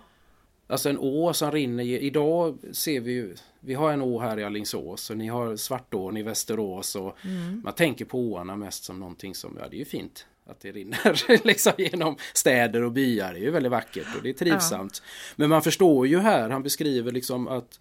Alltså 0.67 0.89
en 0.89 0.97
å 0.97 1.33
som 1.33 1.51
rinner, 1.51 1.83
idag 1.83 2.57
ser 2.71 2.99
vi 2.99 3.11
ju, 3.11 3.35
vi 3.59 3.73
har 3.73 3.91
en 3.91 4.01
å 4.01 4.19
här 4.19 4.39
i 4.39 4.43
Alingsås 4.43 5.09
och 5.09 5.17
ni 5.17 5.27
har 5.27 5.55
Svartån 5.55 6.17
i 6.17 6.23
Västerås 6.23 6.95
och 6.95 7.25
mm. 7.25 7.61
man 7.63 7.73
tänker 7.73 8.05
på 8.05 8.19
åarna 8.19 8.55
mest 8.55 8.83
som 8.83 8.99
någonting 8.99 9.35
som, 9.35 9.57
ja 9.61 9.67
det 9.69 9.75
är 9.75 9.79
ju 9.79 9.85
fint. 9.85 10.25
Att 10.45 10.59
det 10.59 10.71
rinner 10.71 11.43
liksom 11.47 11.73
genom 11.77 12.17
städer 12.33 12.83
och 12.83 12.91
byar. 12.91 13.33
Det 13.33 13.39
är 13.39 13.43
ju 13.43 13.51
väldigt 13.51 13.71
vackert 13.71 14.15
och 14.17 14.23
det 14.23 14.29
är 14.29 14.33
trivsamt. 14.33 15.01
Ja. 15.03 15.33
Men 15.35 15.49
man 15.49 15.61
förstår 15.61 16.07
ju 16.07 16.19
här, 16.19 16.49
han 16.49 16.63
beskriver 16.63 17.11
liksom 17.11 17.47
att 17.47 17.79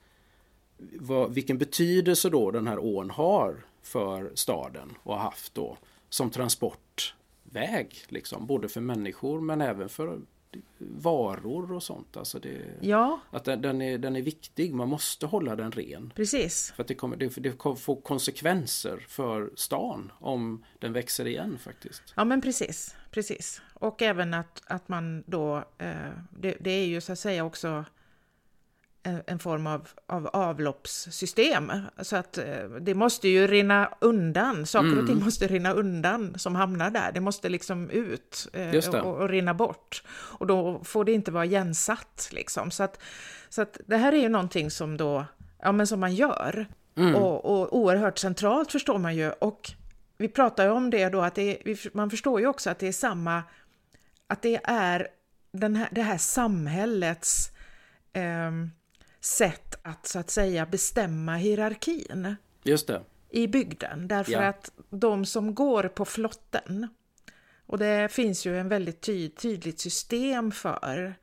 vad, 0.99 1.35
vilken 1.35 1.59
betydelse 1.59 2.31
då 2.31 2.51
den 2.51 2.67
här 2.67 2.79
ån 2.79 3.11
har 3.11 3.65
för 3.83 4.31
staden 4.35 4.95
och 5.03 5.15
har 5.15 5.23
haft 5.23 5.55
då 5.55 5.79
som 6.09 6.31
transportväg. 6.31 8.05
Liksom, 8.09 8.47
både 8.47 8.69
för 8.69 8.81
människor 8.81 9.41
men 9.41 9.61
även 9.61 9.89
för 9.89 10.21
varor 10.79 11.73
och 11.73 11.83
sånt. 11.83 12.17
Alltså 12.17 12.39
det, 12.39 12.63
ja. 12.81 13.21
Att 13.31 13.45
den, 13.45 13.63
den, 13.63 13.83
är, 13.83 13.99
den 13.99 14.17
är 14.17 14.23
viktig, 14.23 14.75
man 14.75 14.89
måste 14.89 15.27
hålla 15.27 15.57
den 15.57 15.73
ren. 15.73 16.13
Precis. 16.17 16.73
För 16.77 16.83
att 16.83 16.89
det 16.89 16.95
kommer, 16.95 17.17
det, 17.17 17.37
det 17.37 17.51
kommer 17.51 17.77
få 17.77 17.97
konsekvenser 17.97 19.07
för 19.09 19.51
stan 19.55 20.13
om 20.19 20.65
den 20.79 20.93
växer 20.93 21.27
igen 21.27 21.59
faktiskt. 21.59 22.03
Ja 22.17 22.25
men 22.25 22.41
precis, 22.41 22.97
precis. 23.11 23.63
Och 23.75 24.03
även 24.03 24.35
att, 24.35 24.63
att 24.67 24.89
man 24.89 25.25
då, 25.27 25.57
eh, 25.79 25.95
det, 26.31 26.57
det 26.61 26.71
är 26.71 26.87
ju 26.87 27.01
så 27.01 27.13
att 27.13 27.19
säga 27.19 27.45
också 27.45 27.85
en 29.03 29.39
form 29.39 29.67
av, 29.67 29.89
av 30.07 30.27
avloppssystem. 30.27 31.73
Så 31.99 32.17
att 32.17 32.39
eh, 32.39 32.65
det 32.81 32.95
måste 32.95 33.29
ju 33.29 33.47
rinna 33.47 33.95
undan, 34.01 34.67
saker 34.67 34.87
mm. 34.87 34.99
och 34.99 35.07
ting 35.07 35.15
mm. 35.15 35.25
måste 35.25 35.47
rinna 35.47 35.73
undan 35.73 36.39
som 36.39 36.55
hamnar 36.55 36.91
där. 36.91 37.13
Det 37.13 37.21
måste 37.21 37.49
liksom 37.49 37.91
ut 37.91 38.49
eh, 38.53 38.95
och, 38.95 39.21
och, 39.21 39.29
rinna 39.29 39.55
bort. 39.55 40.03
Och 40.11 40.47
då 40.47 40.81
får 40.85 41.05
det 41.05 41.13
inte 41.13 41.31
vara 41.31 41.45
igensatt 41.45 42.29
liksom. 42.33 42.71
Så 42.71 42.83
att, 42.83 43.03
så 43.49 43.63
att 43.63 43.81
det 43.87 43.97
här 43.97 44.13
är 44.13 44.17
ju 44.21 44.29
någonting 44.29 44.71
som 44.71 44.97
då, 44.97 45.25
ja 45.63 45.73
men 45.73 45.87
som 45.87 46.01
man 46.01 46.15
gör. 46.15 46.67
Mm. 46.97 47.15
Och, 47.15 47.45
och 47.45 47.77
oerhört 47.77 48.19
centralt 48.19 48.73
förstår 48.73 48.99
man 48.99 49.17
ju. 49.17 49.31
Och 49.31 49.71
vi 50.19 50.29
pratar 50.29 50.65
ju 50.65 50.71
om 50.71 50.91
det 50.91 51.09
då 51.09 51.21
att 51.21 51.35
det 51.35 51.71
är, 51.71 51.97
man 51.97 52.11
förstår 52.11 52.41
ju 52.41 52.47
också 52.47 52.71
att 52.71 52.79
det 52.79 52.89
är 52.89 52.93
samma, 52.93 53.43
att 54.27 54.43
det 54.43 54.61
är 54.65 55.09
den 55.53 55.77
här, 55.77 55.89
det 55.91 56.03
här 56.03 56.19
samhällets 56.19 57.51
eh, 58.13 58.51
sätt 59.21 59.79
att 59.83 60.07
så 60.07 60.19
att 60.19 60.31
säga 60.31 60.67
bestämma 60.67 61.37
hierarkin. 61.37 62.37
Just 62.63 62.87
det. 62.87 63.03
I 63.31 63.49
bygden, 63.49 64.09
därför 64.09 64.33
ja. 64.33 64.49
att 64.49 64.71
de 64.91 65.25
som 65.25 65.55
går 65.55 65.89
på 65.89 66.05
flotten, 66.05 66.89
och 67.67 67.79
det 67.79 68.13
finns 68.13 68.47
ju 68.47 68.59
en 68.59 68.69
väldigt 68.69 69.01
ty 69.01 69.29
tydligt 69.29 69.81
system 69.81 70.53
för 70.53 71.15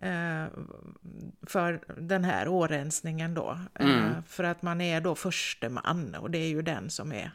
eh, 0.00 0.44
för 1.46 1.80
den 2.00 2.24
här 2.24 2.48
årensningen 2.48 3.34
då. 3.34 3.58
Eh, 3.74 3.86
mm. 3.86 4.22
För 4.22 4.44
att 4.44 4.62
man 4.62 4.80
är 4.80 5.00
då 5.00 5.14
förste 5.14 5.68
man 5.68 6.14
och 6.14 6.30
det 6.30 6.38
är 6.38 6.48
ju 6.48 6.62
den 6.62 6.90
som 6.90 7.12
är 7.12 7.30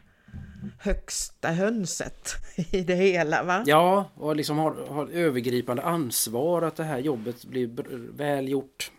högsta 0.78 1.48
hönset 1.48 2.30
i 2.70 2.80
det 2.80 2.94
hela. 2.94 3.42
Va? 3.42 3.62
Ja, 3.66 4.10
och 4.14 4.36
liksom 4.36 4.58
har, 4.58 4.86
har 4.88 5.06
övergripande 5.06 5.82
ansvar 5.82 6.62
att 6.62 6.76
det 6.76 6.84
här 6.84 6.98
jobbet 6.98 7.44
blir 7.44 7.68
väl 8.16 8.48
gjort. 8.48 8.90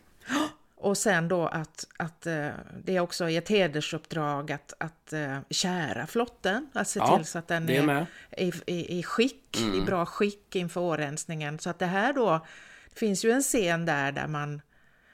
Och 0.79 0.97
sen 0.97 1.27
då 1.27 1.47
att, 1.47 1.87
att 1.97 2.27
eh, 2.27 2.49
det 2.83 2.99
också 2.99 3.29
är 3.29 3.37
ett 3.37 3.49
hedersuppdrag 3.49 4.51
att, 4.51 4.73
att 4.77 5.13
uh, 5.13 5.39
kära 5.49 6.07
flotten, 6.07 6.69
att 6.73 6.87
se 6.87 6.99
ja, 6.99 7.17
till 7.17 7.25
så 7.25 7.39
att 7.39 7.47
den 7.47 7.69
är, 7.69 7.89
är 7.89 8.07
i, 8.37 8.51
i, 8.65 8.99
i, 8.99 9.03
skick, 9.03 9.57
mm. 9.61 9.75
i 9.75 9.85
bra 9.85 10.05
skick 10.05 10.55
inför 10.55 10.81
årensningen. 10.81 11.59
Så 11.59 11.69
att 11.69 11.79
det 11.79 11.85
här 11.85 12.13
då, 12.13 12.45
det 12.93 12.99
finns 12.99 13.25
ju 13.25 13.31
en 13.31 13.41
scen 13.41 13.85
där 13.85 14.11
där 14.11 14.27
man 14.27 14.61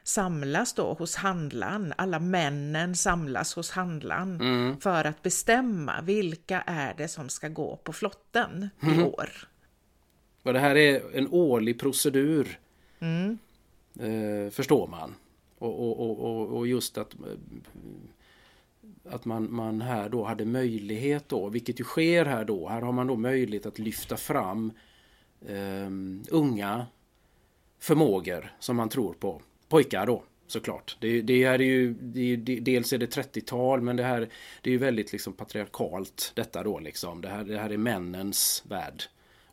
samlas 0.03 0.74
då 0.74 0.93
hos 0.93 1.15
handlaren, 1.15 1.93
alla 1.98 2.20
männen 2.20 2.96
samlas 2.96 3.55
hos 3.55 3.72
handlaren 3.72 4.41
mm. 4.41 4.79
för 4.79 5.05
att 5.05 5.22
bestämma 5.22 6.01
vilka 6.01 6.62
är 6.62 6.93
det 6.98 7.08
som 7.08 7.29
ska 7.29 7.48
gå 7.48 7.75
på 7.75 7.93
flotten 7.93 8.70
mm. 8.82 9.00
i 9.00 9.03
år. 9.03 9.29
Och 10.43 10.53
det 10.53 10.60
här 10.60 10.75
är 10.75 11.17
en 11.17 11.27
årlig 11.27 11.79
procedur. 11.79 12.60
Mm. 13.00 13.38
Eh, 14.00 14.51
förstår 14.51 14.88
man. 14.88 15.15
Och, 15.63 16.01
och, 16.01 16.20
och, 16.20 16.58
och 16.58 16.67
just 16.67 16.98
att 16.98 17.15
att 19.05 19.25
man, 19.25 19.53
man 19.53 19.82
här 19.82 20.10
då 20.10 20.24
hade 20.24 20.46
möjlighet 20.46 21.29
då, 21.29 21.50
vilket 21.50 21.79
ju 21.79 21.84
sker 21.84 22.25
här 22.25 22.46
då, 22.46 22.67
här 22.67 22.82
har 22.82 22.91
man 22.91 23.08
då 23.08 23.15
möjlighet 23.15 23.65
att 23.65 23.79
lyfta 23.79 24.17
fram 24.17 24.72
eh, 25.48 25.89
unga 26.29 26.86
förmågor 27.79 28.51
som 28.60 28.75
man 28.75 28.89
tror 28.89 29.13
på. 29.13 29.41
Pojkar 29.70 30.05
då 30.05 30.24
såklart. 30.48 30.98
Det, 31.00 31.22
det 31.22 31.46
här 31.46 31.62
är 31.62 31.65
ju, 31.65 31.93
det, 31.93 32.36
det, 32.36 32.60
dels 32.60 32.93
är 32.93 32.98
det 32.98 33.15
30-tal 33.17 33.82
men 33.82 33.96
det 33.96 34.03
här 34.03 34.29
det 34.62 34.70
är 34.70 34.72
ju 34.72 34.77
väldigt 34.77 35.12
liksom 35.12 35.34
patriarkalt 35.34 36.32
detta 36.36 36.63
då 36.63 36.79
liksom. 36.79 37.22
Det 37.22 37.29
här, 37.29 37.43
det 37.43 37.58
här 37.58 37.70
är 37.70 37.77
männens 37.77 38.63
värld. 38.67 39.03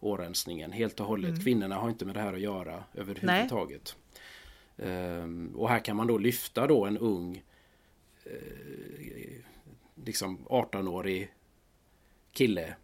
Årensningen 0.00 0.72
helt 0.72 1.00
och 1.00 1.06
hållet. 1.06 1.30
Mm. 1.30 1.40
Kvinnorna 1.40 1.74
har 1.74 1.88
inte 1.88 2.04
med 2.04 2.14
det 2.14 2.20
här 2.20 2.34
att 2.34 2.40
göra 2.40 2.84
överhuvudtaget. 2.94 3.96
Ehm, 4.82 5.52
och 5.56 5.68
här 5.68 5.78
kan 5.78 5.96
man 5.96 6.06
då 6.06 6.18
lyfta 6.18 6.66
då 6.66 6.84
en 6.86 6.98
ung 6.98 7.42
eh, 8.24 9.42
liksom 10.04 10.38
18-årig 10.46 11.32
kille 12.32 12.74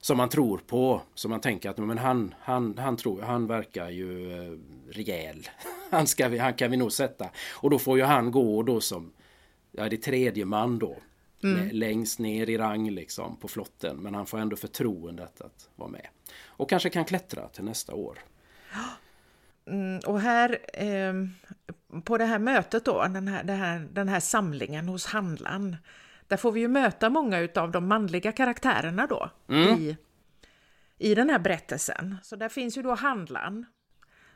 som 0.00 0.16
man 0.16 0.28
tror 0.28 0.58
på. 0.66 1.02
Som 1.14 1.30
man 1.30 1.40
tänker 1.40 1.70
att 1.70 1.78
men 1.78 1.98
han, 1.98 2.34
han, 2.40 2.78
han, 2.78 2.96
tror, 2.96 3.22
han 3.22 3.46
verkar 3.46 3.90
ju 3.90 4.32
eh, 4.32 4.58
rejäl. 4.90 5.48
Han, 5.90 6.06
ska 6.06 6.28
vi, 6.28 6.38
han 6.38 6.54
kan 6.54 6.70
vi 6.70 6.76
nog 6.76 6.92
sätta. 6.92 7.30
Och 7.52 7.70
då 7.70 7.78
får 7.78 7.98
ju 7.98 8.04
han 8.04 8.30
gå 8.30 8.62
då 8.62 8.80
som 8.80 9.12
ja, 9.72 9.88
det 9.88 9.96
tredje 9.96 10.44
man 10.44 10.78
då. 10.78 10.96
Mm. 11.42 11.68
Längst 11.72 12.18
ner 12.18 12.50
i 12.50 12.58
rang 12.58 12.90
liksom 12.90 13.36
på 13.36 13.48
flotten. 13.48 13.96
Men 13.96 14.14
han 14.14 14.26
får 14.26 14.38
ändå 14.38 14.56
förtroendet 14.56 15.40
att 15.40 15.68
vara 15.76 15.90
med. 15.90 16.06
Och 16.44 16.70
kanske 16.70 16.90
kan 16.90 17.04
klättra 17.04 17.48
till 17.48 17.64
nästa 17.64 17.94
år. 17.94 18.18
Mm, 19.66 20.00
och 20.06 20.20
här 20.20 20.58
eh, 20.72 21.14
på 22.04 22.18
det 22.18 22.24
här 22.24 22.38
mötet 22.38 22.84
då, 22.84 23.02
den 23.02 23.28
här, 23.28 23.44
den, 23.44 23.56
här, 23.56 23.88
den 23.92 24.08
här 24.08 24.20
samlingen 24.20 24.88
hos 24.88 25.06
handlaren, 25.06 25.76
där 26.26 26.36
får 26.36 26.52
vi 26.52 26.60
ju 26.60 26.68
möta 26.68 27.10
många 27.10 27.48
av 27.54 27.70
de 27.70 27.88
manliga 27.88 28.32
karaktärerna 28.32 29.06
då 29.06 29.30
mm. 29.48 29.78
i, 29.78 29.96
i 30.98 31.14
den 31.14 31.30
här 31.30 31.38
berättelsen. 31.38 32.16
Så 32.22 32.36
där 32.36 32.48
finns 32.48 32.78
ju 32.78 32.82
då 32.82 32.94
handlaren 32.94 33.66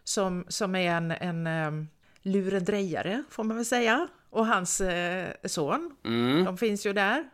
som, 0.05 0.45
som 0.49 0.75
är 0.75 0.91
en, 0.91 1.11
en 1.11 1.47
um, 1.47 1.89
lurendrejare 2.23 3.23
får 3.31 3.45
man 3.45 3.57
väl 3.57 3.65
säga 3.65 4.09
och 4.31 4.47
hans 4.47 4.81
eh, 4.81 5.35
son. 5.45 5.97
Mm. 6.05 6.45
De 6.45 6.59
finns 6.59 6.87
ju 6.87 6.93
där. 6.93 7.31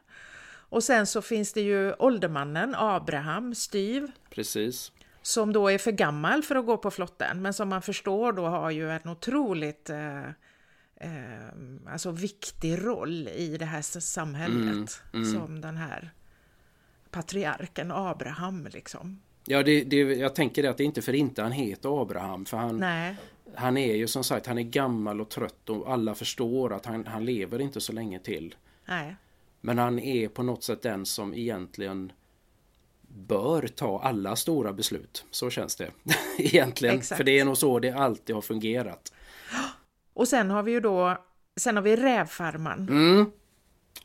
Och 0.68 0.84
sen 0.84 1.06
så 1.06 1.22
finns 1.22 1.52
det 1.52 1.60
ju 1.60 1.92
åldermannen 1.92 2.74
Abraham 2.74 3.54
Styv. 3.54 4.10
Precis 4.30 4.92
som 5.26 5.52
då 5.52 5.68
är 5.68 5.78
för 5.78 5.92
gammal 5.92 6.42
för 6.42 6.56
att 6.56 6.66
gå 6.66 6.76
på 6.76 6.90
flotten, 6.90 7.42
men 7.42 7.54
som 7.54 7.68
man 7.68 7.82
förstår 7.82 8.32
då 8.32 8.46
har 8.46 8.70
ju 8.70 8.90
en 8.90 9.08
otroligt 9.08 9.90
eh, 9.90 10.26
eh, 10.96 11.48
alltså 11.86 12.10
viktig 12.10 12.84
roll 12.84 13.28
i 13.28 13.56
det 13.58 13.64
här 13.64 14.00
samhället 14.00 15.02
mm, 15.12 15.24
mm. 15.24 15.32
som 15.32 15.60
den 15.60 15.76
här 15.76 16.10
patriarken 17.10 17.92
Abraham 17.92 18.68
liksom. 18.72 19.20
Ja, 19.44 19.62
det, 19.62 19.84
det, 19.84 19.96
jag 19.96 20.34
tänker 20.34 20.62
det 20.62 20.70
att 20.70 20.76
det 20.76 20.82
är 20.82 20.86
inte 20.86 21.02
för 21.02 21.14
inte 21.14 21.42
han 21.42 21.52
heter 21.52 22.02
Abraham, 22.02 22.44
för 22.44 22.56
han, 22.56 22.76
Nej. 22.76 23.16
han 23.54 23.76
är 23.76 23.94
ju 23.94 24.06
som 24.06 24.24
sagt, 24.24 24.46
han 24.46 24.58
är 24.58 24.62
gammal 24.62 25.20
och 25.20 25.28
trött 25.28 25.70
och 25.70 25.92
alla 25.92 26.14
förstår 26.14 26.72
att 26.72 26.86
han, 26.86 27.06
han 27.06 27.24
lever 27.24 27.60
inte 27.60 27.80
så 27.80 27.92
länge 27.92 28.18
till. 28.18 28.54
Nej. 28.84 29.16
Men 29.60 29.78
han 29.78 29.98
är 29.98 30.28
på 30.28 30.42
något 30.42 30.64
sätt 30.64 30.82
den 30.82 31.06
som 31.06 31.34
egentligen 31.34 32.12
bör 33.16 33.66
ta 33.66 34.00
alla 34.00 34.36
stora 34.36 34.72
beslut. 34.72 35.24
Så 35.30 35.50
känns 35.50 35.76
det 35.76 35.90
egentligen. 36.38 36.96
Exakt. 36.96 37.16
För 37.16 37.24
det 37.24 37.38
är 37.38 37.44
nog 37.44 37.56
så 37.56 37.78
det 37.78 37.90
alltid 37.90 38.34
har 38.34 38.42
fungerat. 38.42 39.12
Och 40.14 40.28
sen 40.28 40.50
har 40.50 40.62
vi 40.62 40.72
ju 40.72 40.80
då, 40.80 41.16
sen 41.56 41.76
har 41.76 41.82
vi 41.82 41.96
rävfarman. 41.96 42.88
Mm. 42.88 43.30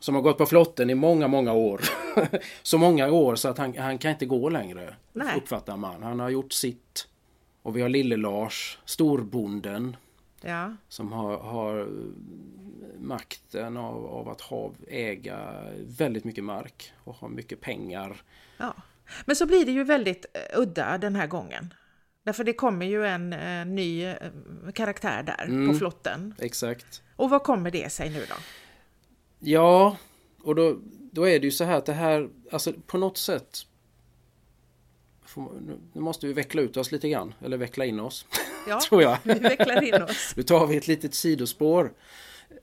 Som 0.00 0.14
har 0.14 0.22
gått 0.22 0.38
på 0.38 0.46
flotten 0.46 0.90
i 0.90 0.94
många, 0.94 1.28
många 1.28 1.52
år. 1.52 1.80
så 2.62 2.78
många 2.78 3.10
år 3.10 3.34
så 3.34 3.48
att 3.48 3.58
han, 3.58 3.76
han 3.78 3.98
kan 3.98 4.10
inte 4.10 4.26
gå 4.26 4.48
längre. 4.48 4.96
Nej. 5.12 5.36
Uppfattar 5.36 5.76
man. 5.76 6.02
Han 6.02 6.20
har 6.20 6.30
gjort 6.30 6.52
sitt. 6.52 7.08
Och 7.62 7.76
vi 7.76 7.82
har 7.82 7.88
Lille-Lars, 7.88 8.78
storbonden. 8.84 9.96
Ja. 10.40 10.76
Som 10.88 11.12
har, 11.12 11.38
har 11.38 11.88
makten 12.98 13.76
av, 13.76 14.06
av, 14.06 14.28
att 14.28 14.40
ha, 14.40 14.72
äga 14.88 15.54
väldigt 15.86 16.24
mycket 16.24 16.44
mark 16.44 16.92
och 17.04 17.14
ha 17.14 17.28
mycket 17.28 17.60
pengar. 17.60 18.22
Ja. 18.58 18.74
Men 19.24 19.36
så 19.36 19.46
blir 19.46 19.64
det 19.64 19.72
ju 19.72 19.84
väldigt 19.84 20.26
eh, 20.34 20.60
udda 20.60 20.98
den 20.98 21.16
här 21.16 21.26
gången. 21.26 21.74
Därför 22.24 22.44
det 22.44 22.52
kommer 22.52 22.86
ju 22.86 23.06
en, 23.06 23.32
eh, 23.32 23.66
ny 23.66 24.04
eh, 24.04 24.16
karaktär 24.74 25.22
där 25.22 25.44
mm, 25.44 25.68
på 25.68 25.78
flotten. 25.78 26.34
Exakt. 26.38 27.02
Och 27.16 27.30
vad 27.30 27.42
kommer 27.42 27.70
det 27.70 27.92
sig 27.92 28.10
nu 28.10 28.26
då? 28.28 28.34
Ja, 29.38 29.96
och 30.42 30.54
då, 30.54 30.78
då 31.12 31.28
är 31.28 31.40
det 31.40 31.44
ju 31.44 31.50
så 31.50 31.64
här 31.64 31.78
att 31.78 31.86
det 31.86 31.92
här, 31.92 32.28
alltså 32.50 32.72
på 32.86 32.98
något 32.98 33.18
sätt 33.18 33.66
nu 35.94 36.00
måste 36.00 36.26
vi 36.26 36.32
veckla 36.32 36.62
ut 36.62 36.76
oss 36.76 36.92
lite 36.92 37.08
grann, 37.08 37.34
eller 37.44 37.56
veckla 37.56 37.84
in 37.84 38.00
oss. 38.00 38.26
Ja, 38.68 38.80
tror 38.88 39.02
jag. 39.02 39.18
vi 39.22 39.34
vecklar 39.34 39.82
in 39.82 40.02
oss. 40.02 40.32
nu 40.36 40.42
tar 40.42 40.66
vi 40.66 40.76
ett 40.76 40.88
litet 40.88 41.14
sidospår. 41.14 41.92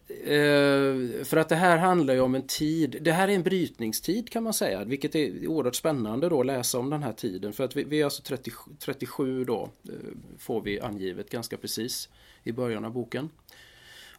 Eh, 0.07 1.23
för 1.23 1.37
att 1.37 1.49
det 1.49 1.55
här 1.55 1.77
handlar 1.77 2.13
ju 2.13 2.19
om 2.19 2.35
en 2.35 2.47
tid, 2.47 2.97
det 3.01 3.11
här 3.11 3.27
är 3.27 3.35
en 3.35 3.43
brytningstid 3.43 4.29
kan 4.29 4.43
man 4.43 4.53
säga, 4.53 4.83
vilket 4.83 5.15
är 5.15 5.47
oerhört 5.47 5.75
spännande 5.75 6.29
då 6.29 6.39
att 6.39 6.45
läsa 6.45 6.79
om 6.79 6.89
den 6.89 7.03
här 7.03 7.13
tiden. 7.13 7.53
För 7.53 7.63
att 7.63 7.75
vi, 7.75 7.83
vi 7.83 8.01
är 8.01 8.05
alltså 8.05 8.23
30, 8.23 8.51
37 8.79 9.43
då, 9.43 9.69
eh, 9.83 9.93
får 10.37 10.61
vi 10.61 10.79
angivet 10.79 11.29
ganska 11.29 11.57
precis 11.57 12.09
i 12.43 12.51
början 12.51 12.85
av 12.85 12.91
boken. 12.91 13.29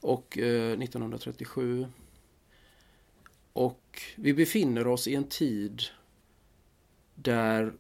Och 0.00 0.38
eh, 0.38 0.72
1937. 0.72 1.86
Och 3.52 4.02
vi 4.16 4.34
befinner 4.34 4.86
oss 4.86 5.08
i 5.08 5.14
en 5.14 5.24
tid 5.24 5.82
där 7.14 7.72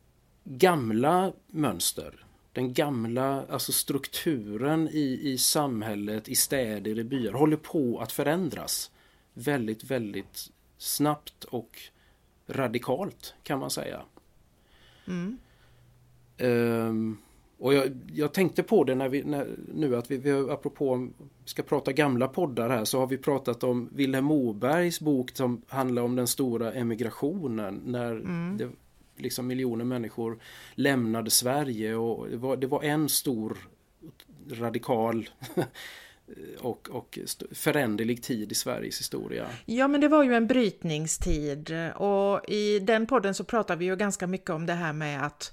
gamla 0.44 1.32
mönster 1.46 2.24
den 2.52 2.72
gamla 2.72 3.46
alltså 3.48 3.72
strukturen 3.72 4.88
i, 4.88 5.20
i 5.22 5.38
samhället, 5.38 6.28
i 6.28 6.34
städer, 6.34 6.98
i 6.98 7.04
byar 7.04 7.32
håller 7.32 7.56
på 7.56 7.98
att 8.00 8.12
förändras 8.12 8.90
väldigt, 9.34 9.84
väldigt 9.84 10.50
snabbt 10.78 11.44
och 11.44 11.78
radikalt 12.46 13.34
kan 13.42 13.58
man 13.58 13.70
säga. 13.70 14.02
Mm. 15.06 15.38
Um, 16.38 17.18
och 17.58 17.74
jag, 17.74 17.98
jag, 18.12 18.32
tänkte 18.32 18.62
på 18.62 18.84
det 18.84 18.94
när 18.94 19.08
vi, 19.08 19.24
när, 19.24 19.48
nu 19.74 19.96
att 19.96 20.10
vi, 20.10 20.16
vi 20.16 20.30
apropå 20.30 21.08
ska 21.44 21.62
prata 21.62 21.92
gamla 21.92 22.28
poddar 22.28 22.70
här 22.70 22.84
så 22.84 22.98
har 22.98 23.06
vi 23.06 23.18
pratat 23.18 23.64
om 23.64 23.88
Vilhelm 23.92 24.24
Mobergs 24.24 25.00
bok 25.00 25.30
som 25.34 25.62
handlar 25.68 26.02
om 26.02 26.16
den 26.16 26.26
stora 26.26 26.72
emigrationen 26.72 27.82
när 27.84 28.10
mm. 28.10 28.56
det 28.58 28.68
liksom 29.20 29.46
miljoner 29.46 29.84
människor 29.84 30.38
lämnade 30.74 31.30
Sverige 31.30 31.94
och 31.94 32.28
det 32.28 32.36
var, 32.36 32.56
det 32.56 32.66
var 32.66 32.82
en 32.82 33.08
stor 33.08 33.58
radikal 34.50 35.28
och, 36.58 36.90
och 36.90 37.18
föränderlig 37.52 38.22
tid 38.22 38.52
i 38.52 38.54
Sveriges 38.54 39.00
historia. 39.00 39.46
Ja, 39.66 39.88
men 39.88 40.00
det 40.00 40.08
var 40.08 40.22
ju 40.22 40.34
en 40.34 40.46
brytningstid 40.46 41.74
och 41.96 42.48
i 42.48 42.78
den 42.78 43.06
podden 43.06 43.34
så 43.34 43.44
pratar 43.44 43.76
vi 43.76 43.84
ju 43.84 43.96
ganska 43.96 44.26
mycket 44.26 44.50
om 44.50 44.66
det 44.66 44.72
här 44.72 44.92
med 44.92 45.26
att 45.26 45.52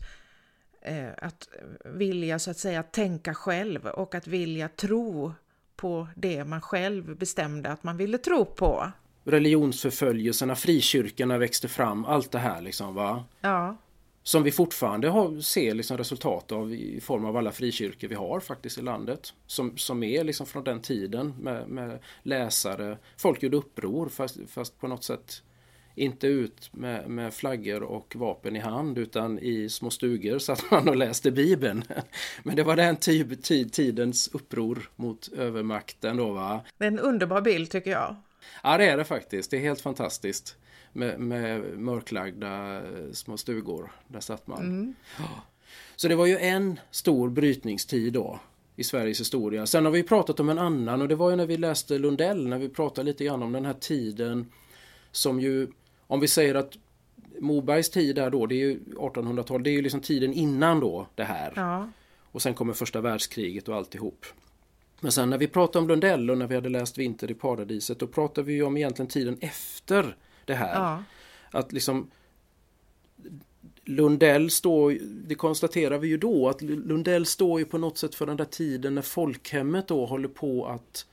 eh, 0.81 1.09
att 1.17 1.49
vilja 1.85 2.39
så 2.39 2.51
att 2.51 2.57
säga 2.57 2.83
tänka 2.83 3.33
själv 3.33 3.87
och 3.87 4.15
att 4.15 4.27
vilja 4.27 4.69
tro 4.69 5.33
på 5.75 6.07
det 6.15 6.45
man 6.45 6.61
själv 6.61 7.17
bestämde 7.17 7.69
att 7.69 7.83
man 7.83 7.97
ville 7.97 8.17
tro 8.17 8.45
på 8.45 8.91
religionsförföljelserna, 9.27 10.55
frikyrkorna 10.55 11.37
växte 11.37 11.67
fram, 11.67 12.05
allt 12.05 12.31
det 12.31 12.39
här 12.39 12.61
liksom 12.61 12.95
va. 12.95 13.23
Ja. 13.41 13.77
Som 14.23 14.43
vi 14.43 14.51
fortfarande 14.51 15.09
har, 15.09 15.41
ser 15.41 15.73
liksom 15.73 15.97
resultat 15.97 16.51
av 16.51 16.73
i 16.73 16.99
form 17.01 17.25
av 17.25 17.37
alla 17.37 17.51
frikyrkor 17.51 18.07
vi 18.07 18.15
har 18.15 18.39
faktiskt 18.39 18.77
i 18.77 18.81
landet. 18.81 19.33
Som, 19.45 19.77
som 19.77 20.03
är 20.03 20.23
liksom 20.23 20.45
från 20.45 20.63
den 20.63 20.81
tiden 20.81 21.33
med, 21.39 21.67
med 21.67 21.99
läsare. 22.23 22.97
Folk 23.17 23.43
gjorde 23.43 23.57
uppror 23.57 24.09
fast, 24.09 24.37
fast 24.47 24.79
på 24.79 24.87
något 24.87 25.03
sätt 25.03 25.43
inte 25.95 26.27
ut 26.27 26.69
med, 26.73 27.09
med 27.09 27.33
flaggor 27.33 27.83
och 27.83 28.15
vapen 28.15 28.55
i 28.55 28.59
hand 28.59 28.97
utan 28.97 29.39
i 29.39 29.69
små 29.69 29.89
stugor 29.89 30.39
satt 30.39 30.71
man 30.71 30.89
och 30.89 30.95
läste 30.95 31.31
Bibeln. 31.31 31.83
Men 32.43 32.55
det 32.55 32.63
var 32.63 32.75
den 32.75 32.95
typ, 32.95 33.43
tidens 33.71 34.27
uppror 34.27 34.89
mot 34.95 35.29
övermakten 35.37 36.17
då 36.17 36.31
va. 36.31 36.61
Det 36.77 36.83
är 36.83 36.87
en 36.87 36.99
underbar 36.99 37.41
bild 37.41 37.69
tycker 37.69 37.91
jag. 37.91 38.15
Ja 38.63 38.77
det 38.77 38.85
är 38.85 38.97
det 38.97 39.05
faktiskt. 39.05 39.51
Det 39.51 39.57
är 39.57 39.61
helt 39.61 39.81
fantastiskt. 39.81 40.55
Med, 40.93 41.19
med 41.19 41.79
mörklagda 41.79 42.75
eh, 42.75 43.11
små 43.13 43.37
stugor. 43.37 43.91
Där 44.07 44.19
satt 44.19 44.47
man. 44.47 44.61
Mm. 44.61 44.95
Så 45.95 46.07
det 46.07 46.15
var 46.15 46.25
ju 46.25 46.37
en 46.37 46.79
stor 46.91 47.29
brytningstid 47.29 48.13
då 48.13 48.39
i 48.75 48.83
Sveriges 48.83 49.19
historia. 49.19 49.65
Sen 49.65 49.85
har 49.85 49.91
vi 49.91 50.03
pratat 50.03 50.39
om 50.39 50.49
en 50.49 50.59
annan 50.59 51.01
och 51.01 51.07
det 51.07 51.15
var 51.15 51.29
ju 51.29 51.35
när 51.35 51.45
vi 51.45 51.57
läste 51.57 51.97
Lundell, 51.97 52.47
när 52.47 52.57
vi 52.57 52.69
pratade 52.69 53.05
lite 53.05 53.25
grann 53.25 53.43
om 53.43 53.51
den 53.51 53.65
här 53.65 53.73
tiden 53.73 54.51
som 55.11 55.39
ju, 55.39 55.67
om 56.07 56.19
vi 56.19 56.27
säger 56.27 56.55
att 56.55 56.77
Mobergs 57.39 57.89
tid 57.89 58.15
där 58.15 58.29
då, 58.29 58.45
det 58.45 58.55
är 58.55 58.59
ju 58.59 58.79
1800-tal, 58.79 59.63
det 59.63 59.69
är 59.69 59.71
ju 59.71 59.81
liksom 59.81 60.01
tiden 60.01 60.33
innan 60.33 60.79
då 60.79 61.07
det 61.15 61.23
här. 61.23 61.53
Ja. 61.55 61.89
Och 62.31 62.41
sen 62.41 62.53
kommer 62.53 62.73
första 62.73 63.01
världskriget 63.01 63.67
och 63.67 63.75
alltihop. 63.75 64.25
Men 64.99 65.11
sen 65.11 65.29
när 65.29 65.37
vi 65.37 65.47
pratade 65.47 65.79
om 65.79 65.87
Lundell 65.87 66.29
och 66.29 66.37
när 66.37 66.47
vi 66.47 66.55
hade 66.55 66.69
läst 66.69 66.97
Vinter 66.97 67.31
i 67.31 67.33
paradiset 67.33 67.99
då 67.99 68.07
pratade 68.07 68.47
vi 68.47 68.53
ju 68.53 68.63
om 68.63 68.77
egentligen 68.77 69.09
tiden 69.09 69.37
efter 69.41 70.15
det 70.45 70.55
här. 70.55 70.75
Ja. 70.75 71.03
Att 71.51 71.71
liksom 71.71 72.11
Lundell 73.85 74.51
står, 74.51 74.97
det 75.01 75.35
konstaterar 75.35 75.97
vi 75.97 76.07
ju 76.07 76.17
då, 76.17 76.49
att 76.49 76.61
Lundell 76.61 77.25
står 77.25 77.59
ju 77.59 77.65
på 77.65 77.77
något 77.77 77.97
sätt 77.97 78.15
för 78.15 78.25
den 78.25 78.37
där 78.37 78.45
tiden 78.45 78.95
när 78.95 79.01
folkhemmet 79.01 79.87
då 79.87 80.05
håller 80.05 80.29
på 80.29 80.65
att 80.65 81.05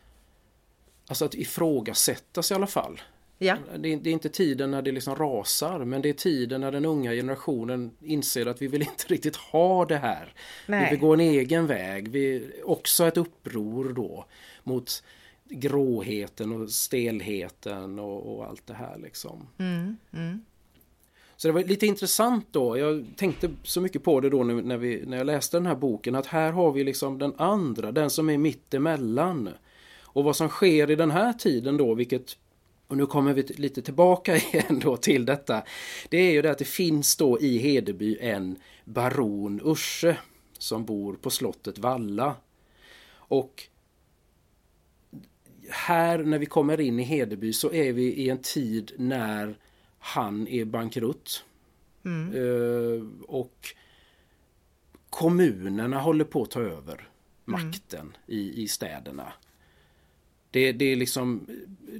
Alltså 1.06 1.24
att 1.24 1.34
ifrågasättas 1.34 2.50
i 2.50 2.54
alla 2.54 2.66
fall. 2.66 3.00
Ja. 3.38 3.56
Det, 3.78 3.92
är, 3.92 3.96
det, 3.96 4.10
är, 4.10 4.12
inte 4.12 4.28
tiden 4.28 4.70
när 4.70 4.82
det 4.82 4.92
liksom 4.92 5.16
rasar 5.16 5.84
men 5.84 6.02
det 6.02 6.08
är 6.08 6.12
tiden 6.12 6.60
när 6.60 6.72
den 6.72 6.84
unga 6.84 7.12
generationen 7.12 7.90
inser 8.00 8.46
att 8.46 8.62
vi 8.62 8.66
vill 8.66 8.82
inte 8.82 9.04
riktigt 9.08 9.36
ha 9.36 9.84
det 9.84 9.96
här. 9.96 10.34
Nej. 10.66 10.84
Vi 10.84 10.90
vill 10.90 11.00
gå 11.00 11.14
en 11.14 11.20
egen 11.20 11.66
väg. 11.66 12.08
Vi, 12.08 12.50
också 12.64 13.06
ett 13.06 13.16
uppror 13.16 13.92
då 13.92 14.24
mot 14.62 15.02
gråheten 15.48 16.52
och 16.52 16.70
stelheten 16.70 17.98
och, 17.98 18.36
och 18.36 18.44
allt 18.44 18.66
det 18.66 18.74
här 18.74 18.98
liksom. 18.98 19.48
Mm, 19.58 19.96
mm. 20.12 20.44
Så 21.36 21.48
det 21.48 21.52
var 21.52 21.62
lite 21.62 21.86
intressant 21.86 22.46
då. 22.50 22.78
Jag 22.78 23.04
tänkte 23.16 23.50
så 23.62 23.80
mycket 23.80 24.04
på 24.04 24.20
det 24.20 24.30
då 24.30 24.44
när, 24.44 24.76
vi, 24.76 25.02
när 25.06 25.16
jag 25.16 25.26
läste 25.26 25.56
den 25.56 25.66
här 25.66 25.74
boken 25.74 26.14
att 26.14 26.26
här 26.26 26.52
har 26.52 26.72
vi 26.72 26.84
liksom 26.84 27.18
den 27.18 27.34
andra, 27.36 27.92
den 27.92 28.10
som 28.10 28.30
är 28.30 28.38
mittemellan. 28.38 29.50
Och 30.02 30.24
vad 30.24 30.36
som 30.36 30.48
sker 30.48 30.90
i 30.90 30.96
den 30.96 31.10
här 31.10 31.32
tiden 31.32 31.76
då, 31.76 31.94
vilket 31.94 32.36
och 32.86 32.96
nu 32.96 33.06
kommer 33.06 33.32
vi 33.32 33.42
lite 33.42 33.82
tillbaka 33.82 34.36
igen 34.52 34.80
då 34.80 34.96
till 34.96 35.24
detta. 35.24 35.62
Det 36.08 36.16
är 36.16 36.32
ju 36.32 36.42
det 36.42 36.50
att 36.50 36.58
det 36.58 36.64
finns 36.64 37.16
då 37.16 37.40
i 37.40 37.58
Hedeby 37.58 38.18
en 38.20 38.56
baron 38.84 39.60
Urse 39.64 40.16
som 40.58 40.84
bor 40.84 41.14
på 41.14 41.30
slottet 41.30 41.78
Valla. 41.78 42.36
Och 43.10 43.62
här 45.68 46.18
när 46.18 46.38
vi 46.38 46.46
kommer 46.46 46.80
in 46.80 47.00
i 47.00 47.02
Hedeby 47.02 47.52
så 47.52 47.72
är 47.72 47.92
vi 47.92 48.02
i 48.02 48.30
en 48.30 48.42
tid 48.42 48.92
när 48.98 49.58
han 49.98 50.48
är 50.48 50.64
bankrutt. 50.64 51.44
Mm. 52.04 52.34
Uh, 52.34 53.04
och 53.22 53.74
kommunerna 55.10 56.00
håller 56.00 56.24
på 56.24 56.42
att 56.42 56.50
ta 56.50 56.60
över 56.60 57.08
makten 57.44 58.00
mm. 58.00 58.12
i, 58.26 58.62
i 58.62 58.68
städerna. 58.68 59.32
Det, 60.54 60.72
det 60.72 60.84
är 60.84 60.96
liksom, 60.96 61.46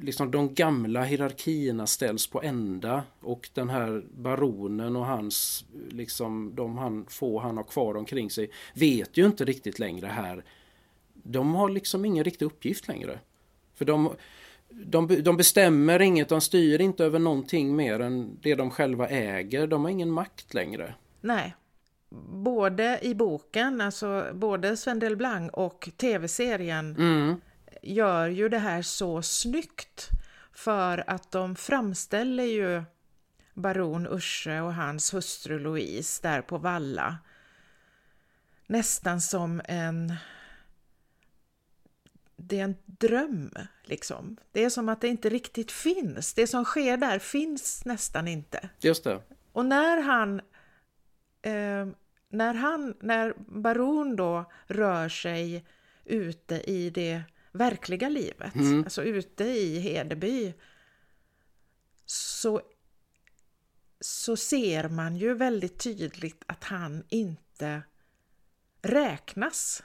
liksom 0.01 0.31
de 0.31 0.55
gamla 0.55 1.03
hierarkierna 1.03 1.87
ställs 1.87 2.27
på 2.27 2.43
ända 2.43 3.03
och 3.21 3.51
den 3.55 3.71
här 3.71 4.05
baronen 4.11 4.97
och 4.97 5.07
hans, 5.07 5.65
liksom 5.91 6.55
de 6.55 6.79
han, 6.79 7.07
få 7.09 7.39
han 7.39 7.57
har 7.57 7.65
kvar 7.65 7.97
omkring 7.97 8.31
sig 8.31 8.51
vet 8.75 9.17
ju 9.17 9.27
inte 9.27 9.45
riktigt 9.45 9.79
längre 9.79 10.07
här. 10.07 10.45
De 11.13 11.55
har 11.55 11.69
liksom 11.69 12.05
ingen 12.05 12.25
riktig 12.25 12.47
uppgift 12.47 12.89
längre. 12.89 13.19
För 13.75 13.85
de, 13.85 14.13
de, 14.69 15.23
de 15.23 15.37
bestämmer 15.37 16.03
inget, 16.03 16.29
de 16.29 16.41
styr 16.41 16.81
inte 16.81 17.05
över 17.05 17.19
någonting 17.19 17.77
mer 17.77 18.01
än 18.01 18.39
det 18.43 18.55
de 18.55 18.71
själva 18.71 19.09
äger. 19.09 19.67
De 19.67 19.85
har 19.85 19.91
ingen 19.91 20.11
makt 20.11 20.55
längre. 20.55 20.95
Nej. 21.21 21.55
Både 22.31 22.99
i 23.03 23.15
boken, 23.15 23.81
alltså 23.81 24.25
både 24.35 24.77
Sven 24.77 24.99
Delblanc 24.99 25.51
och 25.53 25.89
tv-serien 25.97 26.97
mm 26.97 27.37
gör 27.85 28.29
ju 28.29 28.49
det 28.49 28.59
här 28.59 28.83
så 28.83 29.23
snyggt 29.23 30.11
för 30.53 31.05
att 31.07 31.31
de 31.31 31.57
framställer 31.57 32.45
ju 32.45 32.83
baron 33.55 34.07
Urse 34.07 34.61
och 34.61 34.75
hans 34.75 35.15
hustru 35.15 35.59
Louise 35.59 36.23
där 36.23 36.43
på 36.43 36.59
Valla 36.59 37.19
nästan 38.67 39.21
som 39.21 39.63
en 39.65 40.15
det 42.37 42.61
är 42.61 42.65
en 42.65 42.77
dröm, 42.87 43.51
liksom. 43.85 44.37
Det 44.53 44.65
är 44.65 44.71
som 44.71 44.89
att 44.89 45.01
det 45.01 45.09
inte 45.09 45.29
riktigt 45.29 45.73
finns. 45.73 46.35
Det 46.35 46.47
som 46.47 46.65
sker 46.65 46.97
där 46.97 47.19
finns 47.19 47.85
nästan 47.85 48.29
inte. 48.29 48.69
Just 48.81 49.05
det. 49.05 49.21
Och 49.53 49.67
när 49.67 50.01
han, 50.01 50.41
eh, 51.43 51.87
när 52.29 52.55
han, 52.55 52.95
när 53.01 53.35
baron 53.39 54.17
då 54.17 54.53
rör 54.67 55.09
sig 55.09 55.65
ute 56.05 56.55
i 56.55 56.91
det 56.91 57.23
verkliga 57.55 58.09
livet, 58.09 58.55
mm. 58.55 58.85
alltså 58.85 59.03
ute 59.03 59.45
i 59.45 59.79
Hedeby, 59.79 60.55
så, 62.07 62.61
så 64.01 64.37
ser 64.37 64.89
man 64.89 65.17
ju 65.17 65.35
väldigt 65.35 65.79
tydligt 65.79 66.43
att 66.47 66.65
han 66.65 67.05
inte 67.09 67.83
räknas. 68.83 69.83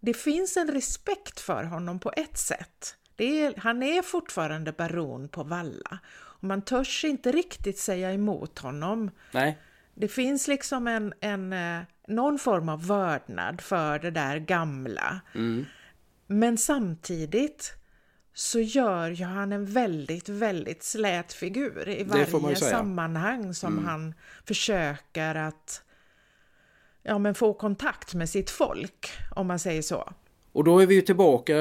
Det 0.00 0.14
finns 0.14 0.56
en 0.56 0.70
respekt 0.70 1.40
för 1.40 1.64
honom 1.64 2.00
på 2.00 2.12
ett 2.16 2.38
sätt. 2.38 2.96
Är, 3.16 3.54
han 3.56 3.82
är 3.82 4.02
fortfarande 4.02 4.72
baron 4.72 5.28
på 5.28 5.44
Valla 5.44 5.98
och 6.14 6.44
man 6.44 6.62
törs 6.62 7.04
inte 7.04 7.32
riktigt 7.32 7.78
säga 7.78 8.12
emot 8.12 8.58
honom. 8.58 9.10
Nej. 9.32 9.58
Det 9.94 10.08
finns 10.08 10.48
liksom 10.48 10.86
en, 10.86 11.14
en, 11.20 11.52
eh, 11.52 11.82
någon 12.08 12.38
form 12.38 12.68
av 12.68 12.86
vördnad 12.86 13.60
för 13.60 13.98
det 13.98 14.10
där 14.10 14.38
gamla. 14.38 15.20
Mm. 15.34 15.66
Men 16.26 16.58
samtidigt 16.58 17.72
så 18.34 18.60
gör 18.60 19.10
ju 19.10 19.24
han 19.24 19.52
en 19.52 19.64
väldigt, 19.64 20.28
väldigt 20.28 20.82
slät 20.82 21.32
figur 21.32 21.88
i 21.88 22.04
varje 22.04 22.56
sammanhang 22.56 23.54
som 23.54 23.72
mm. 23.72 23.84
han 23.84 24.14
försöker 24.44 25.34
att 25.34 25.82
ja, 27.02 27.18
men 27.18 27.34
få 27.34 27.54
kontakt 27.54 28.14
med 28.14 28.28
sitt 28.28 28.50
folk, 28.50 29.10
om 29.34 29.46
man 29.46 29.58
säger 29.58 29.82
så. 29.82 30.12
Och 30.52 30.64
då 30.64 30.78
är 30.78 30.86
vi 30.86 30.94
ju 30.94 31.00
tillbaka, 31.00 31.54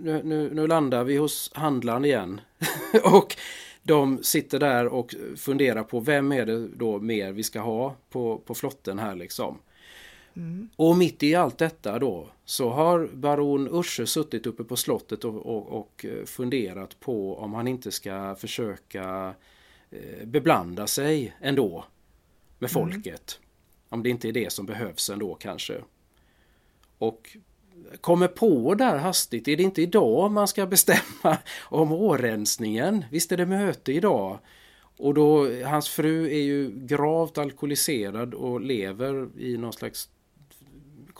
nu, 0.00 0.20
nu, 0.24 0.50
nu 0.54 0.66
landar 0.66 1.04
vi 1.04 1.16
hos 1.16 1.50
handlaren 1.54 2.04
igen. 2.04 2.40
och 3.04 3.36
de 3.82 4.22
sitter 4.22 4.58
där 4.58 4.86
och 4.86 5.14
funderar 5.36 5.82
på 5.82 6.00
vem 6.00 6.32
är 6.32 6.46
det 6.46 6.68
då 6.68 6.98
mer 6.98 7.32
vi 7.32 7.42
ska 7.42 7.60
ha 7.60 7.96
på, 8.10 8.38
på 8.38 8.54
flotten 8.54 8.98
här 8.98 9.14
liksom. 9.14 9.58
Mm. 10.36 10.68
Och 10.76 10.96
mitt 10.96 11.22
i 11.22 11.34
allt 11.34 11.58
detta 11.58 11.98
då 11.98 12.28
så 12.44 12.70
har 12.70 13.06
baron 13.12 13.68
Usche 13.72 14.06
suttit 14.06 14.46
uppe 14.46 14.64
på 14.64 14.76
slottet 14.76 15.24
och, 15.24 15.46
och, 15.46 15.80
och, 15.80 16.06
funderat 16.24 17.00
på 17.00 17.38
om 17.38 17.54
han 17.54 17.68
inte 17.68 17.90
ska 17.90 18.34
försöka 18.34 19.34
eh, 19.90 20.26
beblanda 20.26 20.86
sig 20.86 21.34
ändå 21.40 21.84
med 22.58 22.70
mm. 22.70 22.90
folket. 22.90 23.38
Mm. 23.38 23.48
Om 23.88 24.02
det 24.02 24.08
inte 24.08 24.28
är 24.28 24.32
det 24.32 24.52
som 24.52 24.66
behövs 24.66 25.10
ändå 25.10 25.34
kanske. 25.34 25.80
Och 26.98 27.36
kommer 28.00 28.28
på 28.28 28.74
där 28.74 28.98
hastigt, 28.98 29.48
är 29.48 29.56
det 29.56 29.62
inte 29.62 29.82
idag 29.82 30.30
man 30.30 30.48
ska 30.48 30.66
bestämma 30.66 31.38
om 31.60 31.92
årensningen? 31.92 33.04
Visst 33.10 33.32
är 33.32 33.36
det 33.36 33.46
möte 33.46 33.92
idag? 33.92 34.38
Och 34.96 35.14
då, 35.14 35.48
hans 35.64 35.88
fru 35.88 36.26
är 36.26 36.42
ju 36.42 36.70
gravt 36.74 37.38
alkoholiserad 37.38 38.34
och 38.34 38.60
lever 38.60 39.28
i 39.38 39.56
någon 39.56 39.72
slags 39.72 40.08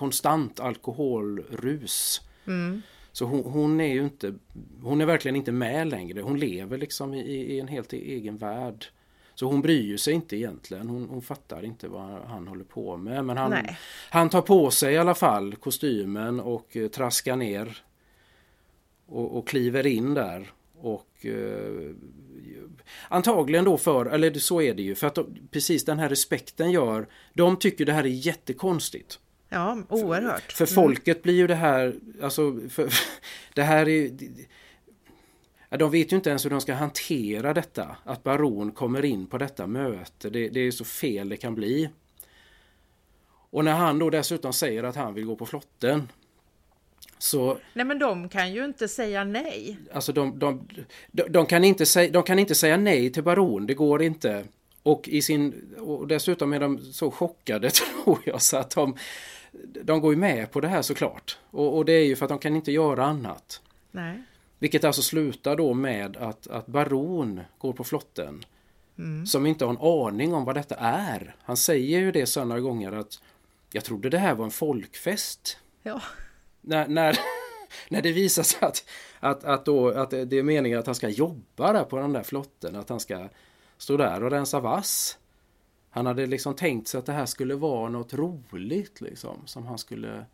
konstant 0.04 0.60
alkoholrus. 0.60 2.20
Mm. 2.46 2.82
Så 3.12 3.24
hon, 3.24 3.44
hon, 3.44 3.80
är 3.80 3.94
ju 3.94 4.04
inte, 4.04 4.34
hon 4.82 5.00
är 5.00 5.06
verkligen 5.06 5.36
inte 5.36 5.52
med 5.52 5.88
längre. 5.88 6.20
Hon 6.20 6.38
lever 6.38 6.78
liksom 6.78 7.14
i, 7.14 7.20
i 7.20 7.60
en 7.60 7.68
helt 7.68 7.92
egen 7.92 8.36
värld. 8.36 8.86
Så 9.34 9.46
hon 9.46 9.62
bryr 9.62 9.96
sig 9.96 10.14
inte 10.14 10.36
egentligen. 10.36 10.88
Hon, 10.88 11.08
hon 11.08 11.22
fattar 11.22 11.64
inte 11.64 11.88
vad 11.88 12.22
han 12.26 12.48
håller 12.48 12.64
på 12.64 12.96
med. 12.96 13.24
Men 13.24 13.36
han, 13.36 13.54
han 14.10 14.28
tar 14.28 14.42
på 14.42 14.70
sig 14.70 14.94
i 14.94 14.98
alla 14.98 15.14
fall 15.14 15.54
kostymen 15.54 16.40
och 16.40 16.76
eh, 16.76 16.88
traskar 16.88 17.36
ner. 17.36 17.78
Och, 19.06 19.38
och 19.38 19.48
kliver 19.48 19.86
in 19.86 20.14
där. 20.14 20.52
Och 20.80 21.26
eh, 21.26 21.94
Antagligen 23.08 23.64
då 23.64 23.78
för, 23.78 24.06
eller 24.06 24.34
så 24.34 24.62
är 24.62 24.74
det 24.74 24.82
ju, 24.82 24.94
för 24.94 25.06
att 25.06 25.14
de, 25.14 25.48
precis 25.50 25.84
den 25.84 25.98
här 25.98 26.08
respekten 26.08 26.70
gör, 26.70 27.06
de 27.34 27.56
tycker 27.56 27.84
det 27.84 27.92
här 27.92 28.04
är 28.04 28.26
jättekonstigt. 28.26 29.18
Ja, 29.54 29.78
oerhört. 29.88 30.52
För, 30.52 30.66
för 30.66 30.74
folket 30.74 31.22
blir 31.22 31.34
ju 31.34 31.46
det 31.46 31.54
här, 31.54 31.94
alltså, 32.22 32.58
för, 32.70 32.88
det 33.54 33.62
här 33.62 33.88
är 33.88 34.10
de 35.78 35.90
vet 35.90 36.12
ju 36.12 36.16
inte 36.16 36.30
ens 36.30 36.44
hur 36.44 36.50
de 36.50 36.60
ska 36.60 36.74
hantera 36.74 37.54
detta. 37.54 37.96
Att 38.04 38.22
baron 38.22 38.72
kommer 38.72 39.04
in 39.04 39.26
på 39.26 39.38
detta 39.38 39.66
möte. 39.66 40.30
Det, 40.30 40.48
det 40.48 40.60
är 40.60 40.70
så 40.70 40.84
fel 40.84 41.28
det 41.28 41.36
kan 41.36 41.54
bli. 41.54 41.90
Och 43.50 43.64
när 43.64 43.72
han 43.72 43.98
då 43.98 44.10
dessutom 44.10 44.52
säger 44.52 44.82
att 44.82 44.96
han 44.96 45.14
vill 45.14 45.24
gå 45.24 45.36
på 45.36 45.46
flotten. 45.46 46.08
Så, 47.18 47.58
nej 47.74 47.84
men 47.84 47.98
de 47.98 48.28
kan 48.28 48.52
ju 48.52 48.64
inte 48.64 48.88
säga 48.88 49.24
nej. 49.24 49.78
Alltså 49.92 50.12
de, 50.12 50.38
de, 50.38 50.68
de, 51.12 51.22
de, 51.28 51.46
kan 51.46 51.64
inte 51.64 51.86
säga, 51.86 52.10
de 52.10 52.22
kan 52.22 52.38
inte 52.38 52.54
säga 52.54 52.76
nej 52.76 53.12
till 53.12 53.22
baron, 53.22 53.66
det 53.66 53.74
går 53.74 54.02
inte. 54.02 54.44
Och, 54.82 55.08
i 55.08 55.22
sin, 55.22 55.74
och 55.78 56.06
dessutom 56.08 56.52
är 56.52 56.60
de 56.60 56.78
så 56.78 57.10
chockade 57.10 57.70
tror 58.04 58.18
jag 58.24 58.42
så 58.42 58.56
att 58.56 58.70
de, 58.70 58.96
de 59.82 60.00
går 60.00 60.12
ju 60.12 60.20
med 60.20 60.50
på 60.50 60.60
det 60.60 60.68
här 60.68 60.82
såklart. 60.82 61.38
Och, 61.50 61.76
och 61.76 61.84
det 61.84 61.92
är 61.92 62.04
ju 62.04 62.16
för 62.16 62.24
att 62.24 62.28
de 62.28 62.38
kan 62.38 62.56
inte 62.56 62.72
göra 62.72 63.04
annat. 63.04 63.62
Nej. 63.90 64.22
Vilket 64.58 64.84
alltså 64.84 65.02
slutar 65.02 65.56
då 65.56 65.74
med 65.74 66.16
att, 66.16 66.46
att 66.46 66.66
baron 66.66 67.40
går 67.58 67.72
på 67.72 67.84
flotten. 67.84 68.44
Mm. 68.98 69.26
Som 69.26 69.46
inte 69.46 69.64
har 69.64 69.72
en 69.72 70.12
aning 70.12 70.34
om 70.34 70.44
vad 70.44 70.54
detta 70.54 70.74
är. 70.74 71.36
Han 71.42 71.56
säger 71.56 71.98
ju 71.98 72.12
det 72.12 72.26
så 72.26 72.44
några 72.44 72.60
gånger 72.60 72.92
att 72.92 73.20
jag 73.72 73.84
trodde 73.84 74.08
det 74.08 74.18
här 74.18 74.34
var 74.34 74.44
en 74.44 74.50
folkfest. 74.50 75.58
Ja. 75.82 76.02
När, 76.60 76.88
när, 76.88 77.18
när 77.88 78.02
det 78.02 78.12
visar 78.12 78.42
sig 78.42 78.58
att, 78.62 78.84
att, 79.20 79.44
att, 79.44 79.64
då, 79.64 79.88
att 79.88 80.10
det 80.10 80.32
är 80.32 80.42
meningen 80.42 80.78
att 80.78 80.86
han 80.86 80.94
ska 80.94 81.08
jobba 81.08 81.72
där 81.72 81.84
på 81.84 81.96
den 81.96 82.12
där 82.12 82.22
flotten. 82.22 82.76
Att 82.76 82.88
han 82.88 83.00
ska 83.00 83.28
stå 83.78 83.96
där 83.96 84.22
och 84.22 84.30
rensa 84.30 84.60
vass. 84.60 85.18
Han 85.94 86.06
hade 86.06 86.26
liksom 86.26 86.54
tänkt 86.54 86.88
sig 86.88 86.98
att 86.98 87.06
det 87.06 87.12
här 87.12 87.26
skulle 87.26 87.54
vara 87.54 87.88
något 87.88 88.14
roligt 88.14 89.00
liksom. 89.00 89.46
Som 89.46 89.66
han 89.66 89.78
skulle 89.78 90.26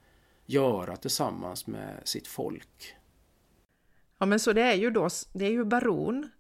göra 0.47 0.97
tillsammans 0.97 1.67
med 1.67 2.01
sitt 2.05 2.27
folk. 2.27 2.95
Ja 4.19 4.27
men 4.27 4.41
så 4.41 4.53
det 4.53 4.63
är 4.63 4.75
ju 4.75 4.91
då, 4.91 5.09
det 5.33 5.45
är 5.45 5.51
ju 5.51 5.65
baron 5.65 6.31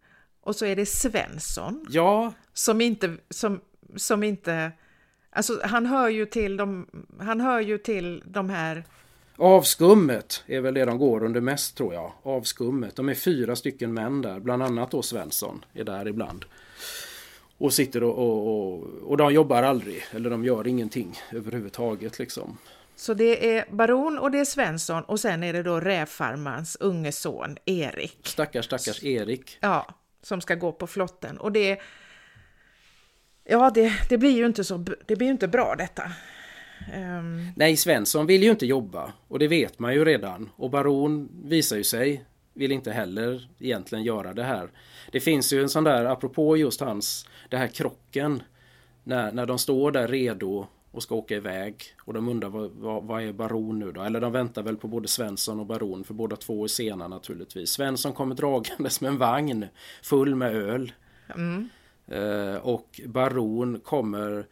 och 0.40 0.56
så 0.56 0.64
är 0.66 0.76
det 0.76 0.86
Svensson. 0.86 1.86
Ja. 1.90 2.32
Som 2.52 2.80
inte, 2.80 3.16
som, 3.30 3.60
som 3.96 4.22
inte, 4.22 4.72
alltså 5.30 5.60
han 5.64 5.86
hör 5.86 6.08
ju 6.08 6.26
till 6.26 6.56
de, 6.56 6.86
han 7.20 7.40
hör 7.40 7.60
ju 7.60 7.78
till 7.78 8.22
de 8.26 8.50
här 8.50 8.84
Avskummet 9.36 10.44
är 10.46 10.60
väl 10.60 10.74
det 10.74 10.84
de 10.84 10.98
går 10.98 11.24
under 11.24 11.40
mest 11.40 11.76
tror 11.76 11.94
jag. 11.94 12.12
Avskummet. 12.22 12.96
De 12.96 13.08
är 13.08 13.14
fyra 13.14 13.56
stycken 13.56 13.94
män 13.94 14.22
där, 14.22 14.40
bland 14.40 14.62
annat 14.62 14.90
då 14.90 15.02
Svensson 15.02 15.64
är 15.72 15.84
där 15.84 16.08
ibland. 16.08 16.44
Och 17.60 17.72
sitter 17.72 18.02
och, 18.02 18.18
och, 18.18 18.46
och, 18.46 18.82
och 19.10 19.16
de 19.16 19.32
jobbar 19.32 19.62
aldrig, 19.62 20.02
eller 20.12 20.30
de 20.30 20.44
gör 20.44 20.66
ingenting 20.66 21.18
överhuvudtaget 21.32 22.18
liksom. 22.18 22.58
Så 22.96 23.14
det 23.14 23.56
är 23.56 23.64
Baron 23.70 24.18
och 24.18 24.30
det 24.30 24.38
är 24.38 24.44
Svensson 24.44 25.02
och 25.02 25.20
sen 25.20 25.42
är 25.42 25.52
det 25.52 25.62
då 25.62 25.80
rävfarmarens 25.80 26.76
unge 26.80 27.12
son 27.12 27.56
Erik. 27.64 28.18
Stackars, 28.22 28.64
stackars 28.64 29.04
Erik. 29.04 29.58
Ja, 29.60 29.86
som 30.22 30.40
ska 30.40 30.54
gå 30.54 30.72
på 30.72 30.86
flotten. 30.86 31.38
Och 31.38 31.52
det... 31.52 31.80
Ja, 33.44 33.70
det, 33.74 33.92
det 34.08 34.18
blir 34.18 34.36
ju 34.36 34.46
inte 34.46 34.64
så... 34.64 34.84
Det 35.06 35.16
blir 35.16 35.26
ju 35.26 35.32
inte 35.32 35.48
bra 35.48 35.74
detta. 35.78 36.02
Um... 36.94 37.48
Nej, 37.56 37.76
Svensson 37.76 38.26
vill 38.26 38.42
ju 38.42 38.50
inte 38.50 38.66
jobba 38.66 39.12
och 39.28 39.38
det 39.38 39.48
vet 39.48 39.78
man 39.78 39.94
ju 39.94 40.04
redan. 40.04 40.50
Och 40.56 40.70
Baron 40.70 41.28
visar 41.44 41.76
ju 41.76 41.84
sig 41.84 42.24
vill 42.54 42.72
inte 42.72 42.92
heller 42.92 43.48
egentligen 43.58 44.04
göra 44.04 44.34
det 44.34 44.44
här. 44.44 44.70
Det 45.10 45.20
finns 45.20 45.52
ju 45.52 45.62
en 45.62 45.68
sån 45.68 45.84
där, 45.84 46.04
apropå 46.04 46.56
just 46.56 46.80
hans, 46.80 47.26
det 47.48 47.56
här 47.56 47.68
krocken. 47.68 48.42
När, 49.04 49.32
när 49.32 49.46
de 49.46 49.58
står 49.58 49.90
där 49.90 50.08
redo 50.08 50.66
och 50.90 51.02
ska 51.02 51.14
åka 51.14 51.36
iväg. 51.36 51.84
Och 52.04 52.14
de 52.14 52.28
undrar 52.28 52.48
vad, 52.48 52.70
vad, 52.70 53.04
vad, 53.04 53.22
är 53.22 53.32
Baron 53.32 53.78
nu 53.78 53.92
då? 53.92 54.02
Eller 54.02 54.20
de 54.20 54.32
väntar 54.32 54.62
väl 54.62 54.76
på 54.76 54.88
både 54.88 55.08
Svensson 55.08 55.60
och 55.60 55.66
Baron 55.66 56.04
för 56.04 56.14
båda 56.14 56.36
två 56.36 56.64
är 56.64 56.68
sena 56.68 57.08
naturligtvis. 57.08 57.70
Svensson 57.70 58.12
kommer 58.12 58.34
dragandes 58.34 59.00
med 59.00 59.08
en 59.08 59.18
vagn 59.18 59.66
full 60.02 60.34
med 60.34 60.56
öl. 60.56 60.92
Mm. 61.34 61.68
Eh, 62.06 62.54
och 62.54 63.00
Baron 63.06 63.80
kommer 63.80 64.46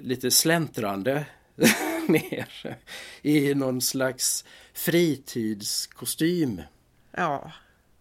lite 0.00 0.30
släntrande 0.30 1.26
ner 2.08 2.78
i 3.22 3.54
någon 3.54 3.80
slags 3.80 4.44
fritidskostym. 4.72 6.62
Ja. 7.10 7.52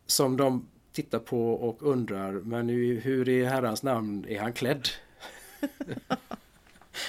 Som 0.06 0.38
de 0.38 0.68
tittar 0.92 1.20
på 1.20 1.54
och 1.54 1.84
undrar, 1.84 2.32
men 2.32 2.70
hur 2.70 3.30
i 3.30 3.46
herrans 3.46 3.84
namn 3.84 4.26
är 4.30 4.40
han 4.40 4.54
klädd? 4.54 4.90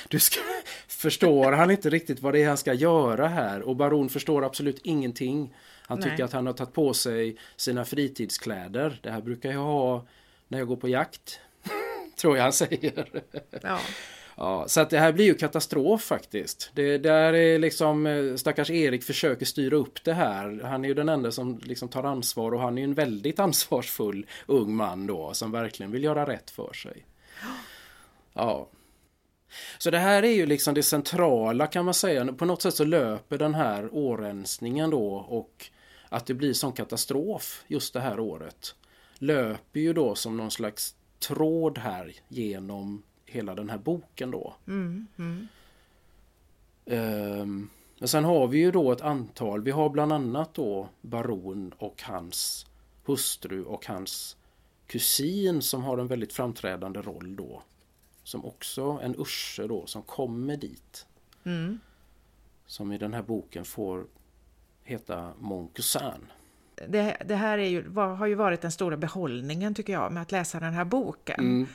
Du 0.09 0.21
ska, 0.21 0.41
förstår 0.89 1.53
han 1.53 1.71
inte 1.71 1.91
riktigt 1.91 2.23
vad 2.23 2.33
det 2.33 2.43
är 2.43 2.49
han 2.49 2.57
ska 2.57 2.73
göra 2.73 3.29
här 3.29 3.63
och 3.63 3.77
Baron 3.77 4.09
förstår 4.09 4.45
absolut 4.45 4.81
ingenting. 4.85 5.55
Han 5.83 5.99
Nej. 5.99 6.11
tycker 6.11 6.25
att 6.25 6.33
han 6.33 6.47
har 6.47 6.53
tagit 6.53 6.75
på 6.75 6.95
sig 6.95 7.37
sina 7.57 7.85
fritidskläder. 7.85 8.99
Det 9.03 9.11
här 9.11 9.21
brukar 9.21 9.53
jag 9.53 9.59
ha 9.59 10.07
när 10.49 10.59
jag 10.59 10.69
går 10.69 10.77
på 10.77 10.89
jakt. 10.89 11.41
Tror 12.17 12.37
jag 12.37 12.43
han 12.45 12.53
säger. 12.53 13.23
Ja. 13.63 13.81
Ja, 14.37 14.69
så 14.69 14.81
att 14.81 14.91
det 14.91 14.99
här 14.99 15.13
blir 15.13 15.25
ju 15.25 15.35
katastrof 15.35 16.03
faktiskt. 16.03 16.71
Det 16.75 16.99
där 16.99 17.33
är 17.33 17.59
liksom 17.59 18.07
eh, 18.07 18.35
stackars 18.37 18.71
Erik 18.71 19.03
försöker 19.03 19.47
styra 19.47 19.77
upp 19.77 20.05
det 20.05 20.13
här. 20.13 20.61
Han 20.65 20.85
är 20.85 20.89
ju 20.89 20.95
den 20.95 21.09
enda 21.09 21.33
som 21.33 21.61
liksom 21.63 21.89
tar 21.89 22.05
ansvar 22.05 22.55
och 22.55 22.61
han 22.61 22.79
är 22.79 22.83
ju 22.83 22.85
en 22.85 22.95
väldigt 22.95 23.39
ansvarsfull 23.39 24.27
ung 24.47 24.75
man 24.75 25.07
då 25.07 25.35
som 25.35 25.53
verkligen 25.53 25.93
vill 25.93 26.05
göra 26.05 26.27
rätt 26.27 26.51
för 26.51 26.73
sig. 26.73 27.07
Ja. 28.33 28.69
Så 29.79 29.91
det 29.91 29.99
här 29.99 30.23
är 30.23 30.33
ju 30.33 30.47
liksom 30.47 30.75
det 30.75 30.83
centrala 30.83 31.67
kan 31.67 31.85
man 31.85 31.95
säga. 31.95 32.33
På 32.33 32.45
något 32.45 32.63
sätt 32.63 32.75
så 32.75 32.85
löper 32.85 33.39
den 33.39 33.55
här 33.55 33.89
årensningen 33.93 34.91
då 34.91 35.15
och 35.15 35.67
att 36.09 36.27
det 36.27 36.35
blir 36.35 36.53
sån 36.53 36.73
katastrof 36.73 37.65
just 37.67 37.95
det 37.95 38.01
här 38.01 38.21
året 38.21 38.75
löper 39.19 39.81
ju 39.81 39.93
då 39.93 40.15
som 40.15 40.37
någon 40.37 40.51
slags 40.51 40.95
tråd 41.19 41.79
här 41.79 42.13
genom 42.29 43.03
hela 43.33 43.55
den 43.55 43.71
här 43.71 43.79
boken 43.79 44.31
då. 44.31 44.55
Mm, 44.67 45.07
mm. 45.19 45.49
Um, 46.85 47.71
men 47.99 48.09
sen 48.09 48.25
har 48.25 48.47
vi 48.47 48.59
ju 48.59 48.71
då 48.71 48.93
ett 48.93 49.01
antal, 49.01 49.63
vi 49.63 49.71
har 49.71 49.89
bland 49.91 50.13
annat 50.13 50.55
då 50.55 50.89
baron 51.01 51.75
och 51.79 52.03
hans 52.03 52.67
hustru 53.05 53.65
och 53.65 53.87
hans 53.87 54.37
kusin 54.87 55.63
som 55.63 55.83
har 55.83 55.99
en 55.99 56.07
väldigt 56.07 56.33
framträdande 56.33 57.01
roll 57.01 57.37
då. 57.37 57.63
Som 58.23 58.45
också 58.45 59.01
en 59.03 59.15
Usche 59.19 59.67
då 59.67 59.87
som 59.87 60.03
kommer 60.03 60.57
dit. 60.57 61.07
Mm. 61.45 61.81
Som 62.67 62.93
i 62.93 62.99
den 62.99 63.15
här 63.15 63.23
boken 63.23 63.65
får 63.65 64.05
heta 64.85 65.33
Mon 65.39 65.69
Cousin. 65.69 66.27
det, 66.89 67.17
det 67.25 67.35
här 67.35 67.59
är 67.59 67.69
ju, 67.69 67.91
har 67.95 68.27
ju 68.27 68.35
varit 68.35 68.61
den 68.61 68.73
stora 68.73 68.97
behållningen 68.97 69.75
tycker 69.75 69.93
jag 69.93 70.13
med 70.13 70.23
att 70.23 70.33
läsa 70.33 70.61
den 70.61 70.73
här 70.73 70.85
boken. 70.85 71.41
Mm. 71.41 71.67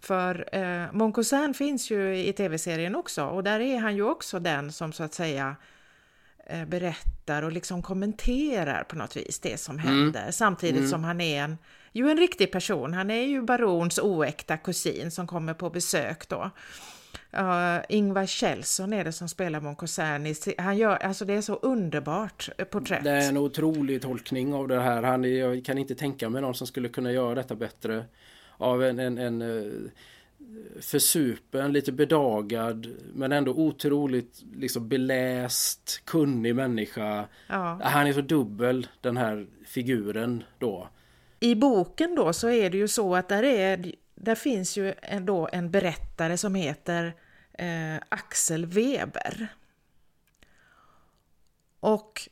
För 0.00 0.48
eh, 0.52 0.92
Moncosan 0.92 1.54
finns 1.54 1.90
ju 1.90 2.16
i 2.16 2.32
tv-serien 2.32 2.96
också 2.96 3.24
och 3.24 3.44
där 3.44 3.60
är 3.60 3.78
han 3.78 3.96
ju 3.96 4.02
också 4.02 4.38
den 4.38 4.72
som 4.72 4.92
så 4.92 5.02
att 5.02 5.14
säga 5.14 5.56
eh, 6.46 6.64
berättar 6.64 7.42
och 7.42 7.52
liksom 7.52 7.82
kommenterar 7.82 8.84
på 8.84 8.96
något 8.96 9.16
vis 9.16 9.38
det 9.38 9.60
som 9.60 9.78
mm. 9.78 9.86
händer 9.86 10.30
samtidigt 10.30 10.78
mm. 10.78 10.90
som 10.90 11.04
han 11.04 11.20
är 11.20 11.42
en, 11.42 11.58
ju 11.92 12.10
en 12.10 12.16
riktig 12.16 12.52
person. 12.52 12.94
Han 12.94 13.10
är 13.10 13.26
ju 13.26 13.42
barons 13.42 13.98
oäkta 13.98 14.56
kusin 14.56 15.10
som 15.10 15.26
kommer 15.26 15.54
på 15.54 15.70
besök 15.70 16.28
då. 16.28 16.50
Uh, 17.38 17.78
Ingvar 17.88 18.26
Kjellson 18.26 18.92
är 18.92 19.04
det 19.04 19.12
som 19.12 19.28
spelar 19.28 19.60
Moncocerni. 19.60 20.34
Han 20.58 20.76
gör, 20.76 20.96
alltså 20.96 21.24
det 21.24 21.34
är 21.34 21.40
så 21.40 21.54
underbart 21.54 22.48
eh, 22.58 22.64
porträtt. 22.64 23.04
Det 23.04 23.10
är 23.10 23.28
en 23.28 23.36
otrolig 23.36 24.02
tolkning 24.02 24.54
av 24.54 24.68
det 24.68 24.80
här. 24.80 25.02
Han, 25.02 25.36
jag 25.36 25.64
kan 25.64 25.78
inte 25.78 25.94
tänka 25.94 26.28
mig 26.28 26.42
någon 26.42 26.54
som 26.54 26.66
skulle 26.66 26.88
kunna 26.88 27.12
göra 27.12 27.34
detta 27.34 27.54
bättre. 27.54 28.04
Av 28.60 28.84
en, 28.84 28.98
en, 28.98 29.18
en 29.18 29.42
eh, 29.42 29.90
försupen, 30.80 31.72
lite 31.72 31.92
bedagad 31.92 32.86
men 33.14 33.32
ändå 33.32 33.52
otroligt 33.52 34.42
liksom 34.56 34.88
beläst, 34.88 36.02
kunnig 36.04 36.54
människa. 36.54 37.24
Ja. 37.46 37.80
Han 37.82 38.06
är 38.06 38.12
så 38.12 38.20
dubbel 38.20 38.86
den 39.00 39.16
här 39.16 39.46
figuren 39.66 40.44
då. 40.58 40.88
I 41.40 41.54
boken 41.54 42.14
då 42.14 42.32
så 42.32 42.48
är 42.50 42.70
det 42.70 42.78
ju 42.78 42.88
så 42.88 43.16
att 43.16 43.28
där 43.28 43.42
är 43.42 43.94
där 44.14 44.34
finns 44.34 44.78
ju 44.78 44.94
ändå 45.02 45.48
en 45.52 45.70
berättare 45.70 46.36
som 46.36 46.54
heter 46.54 47.14
eh, 47.52 47.96
Axel 48.08 48.66
Weber. 48.66 49.48
Och 51.80 52.28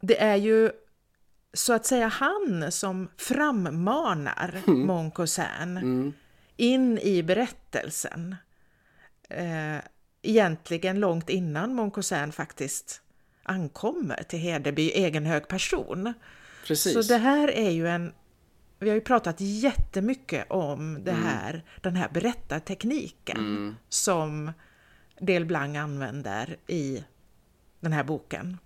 det 0.00 0.22
är 0.22 0.36
ju 0.36 0.70
så 1.56 1.72
att 1.72 1.86
säga 1.86 2.08
han 2.08 2.72
som 2.72 3.08
frammanar 3.16 4.62
mm. 4.66 4.86
Moncousin 4.86 5.76
mm. 5.76 6.12
in 6.56 6.98
i 6.98 7.22
berättelsen. 7.22 8.36
Eh, 9.28 9.76
egentligen 10.22 11.00
långt 11.00 11.30
innan 11.30 11.74
Moncousin 11.74 12.32
faktiskt 12.32 13.00
ankommer 13.42 14.22
till 14.22 14.38
Hedeby 14.38 14.90
egen 14.90 15.26
hög 15.26 15.48
person. 15.48 16.14
Precis. 16.66 16.92
Så 16.92 17.12
det 17.12 17.18
här 17.18 17.50
är 17.50 17.70
ju 17.70 17.88
en 17.88 18.12
vi 18.78 18.88
har 18.88 18.94
ju 18.94 19.00
pratat 19.00 19.36
jättemycket 19.38 20.50
om 20.50 21.04
det 21.04 21.10
mm. 21.10 21.24
här, 21.24 21.50
mm. 21.50 21.62
den 21.80 21.96
här 21.96 22.08
berättartekniken 22.08 23.38
mm. 23.38 23.76
som 23.88 24.52
Del 25.20 25.44
Blanc 25.44 25.76
använder 25.76 26.56
i 26.66 27.04
den 27.80 27.92
här 27.92 28.04
boken. 28.04 28.58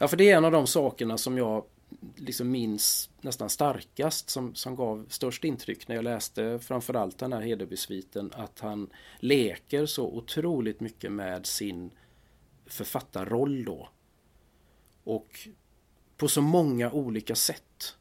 Ja, 0.00 0.08
för 0.08 0.16
det 0.16 0.30
är 0.30 0.36
en 0.36 0.44
av 0.44 0.52
de 0.52 0.66
sakerna 0.66 1.18
som 1.18 1.38
jag 1.38 1.64
liksom 2.16 2.50
minns 2.50 3.10
nästan 3.20 3.50
starkast 3.50 4.30
som, 4.30 4.54
som 4.54 4.76
gav 4.76 5.06
störst 5.08 5.44
intryck 5.44 5.88
när 5.88 5.96
jag 5.96 6.04
läste 6.04 6.58
framförallt 6.58 7.18
den 7.18 7.32
här 7.32 7.40
Hedeby-sviten 7.40 8.32
att 8.34 8.60
han 8.60 8.90
leker 9.18 9.86
så 9.86 10.06
otroligt 10.06 10.80
mycket 10.80 11.12
med 11.12 11.46
sin 11.46 11.90
författarroll 12.66 13.64
då. 13.64 13.88
Och 15.04 15.48
på 16.16 16.28
så 16.28 16.42
många 16.42 16.92
olika 16.92 17.34
sätt. 17.34 17.96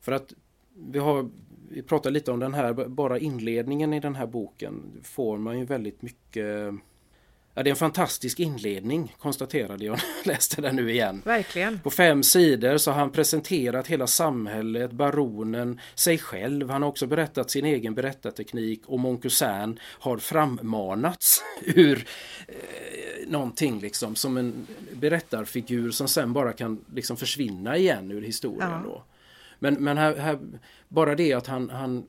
För 0.00 0.12
att 0.12 0.34
vi 0.74 0.98
har 0.98 1.30
vi 1.72 1.82
pratar 1.82 2.10
lite 2.10 2.32
om 2.32 2.40
den 2.40 2.54
här, 2.54 2.88
bara 2.88 3.18
inledningen 3.18 3.92
i 3.92 4.00
den 4.00 4.14
här 4.14 4.26
boken 4.26 5.00
får 5.02 5.38
man 5.38 5.58
ju 5.58 5.64
väldigt 5.64 6.02
mycket 6.02 6.74
Ja, 7.60 7.64
det 7.64 7.70
är 7.70 7.72
en 7.72 7.76
fantastisk 7.76 8.40
inledning 8.40 9.14
konstaterade 9.18 9.84
jag 9.84 9.92
när 9.96 10.04
jag 10.16 10.26
läste 10.26 10.60
den 10.60 10.76
nu 10.76 10.90
igen. 10.90 11.22
Verkligen. 11.24 11.80
På 11.80 11.90
fem 11.90 12.22
sidor 12.22 12.76
så 12.76 12.90
har 12.90 12.98
han 12.98 13.10
presenterat 13.10 13.86
hela 13.86 14.06
samhället, 14.06 14.92
baronen, 14.92 15.80
sig 15.94 16.18
själv. 16.18 16.70
Han 16.70 16.82
har 16.82 16.88
också 16.88 17.06
berättat 17.06 17.50
sin 17.50 17.64
egen 17.64 17.94
berättarteknik 17.94 18.82
och 18.86 19.00
Moncousin 19.00 19.80
har 19.82 20.18
frammanats 20.18 21.42
ur 21.64 22.06
eh, 22.48 22.54
någonting 23.28 23.80
liksom 23.80 24.16
som 24.16 24.36
en 24.36 24.66
berättarfigur 24.92 25.90
som 25.90 26.08
sen 26.08 26.32
bara 26.32 26.52
kan 26.52 26.84
liksom 26.94 27.16
försvinna 27.16 27.76
igen 27.76 28.10
ur 28.10 28.22
historien. 28.22 28.70
Ja. 28.70 28.82
Då. 28.84 29.04
Men, 29.58 29.74
men 29.74 29.98
här, 29.98 30.16
här, 30.16 30.38
bara 30.88 31.14
det 31.14 31.32
att 31.32 31.46
han, 31.46 31.70
han, 31.70 32.06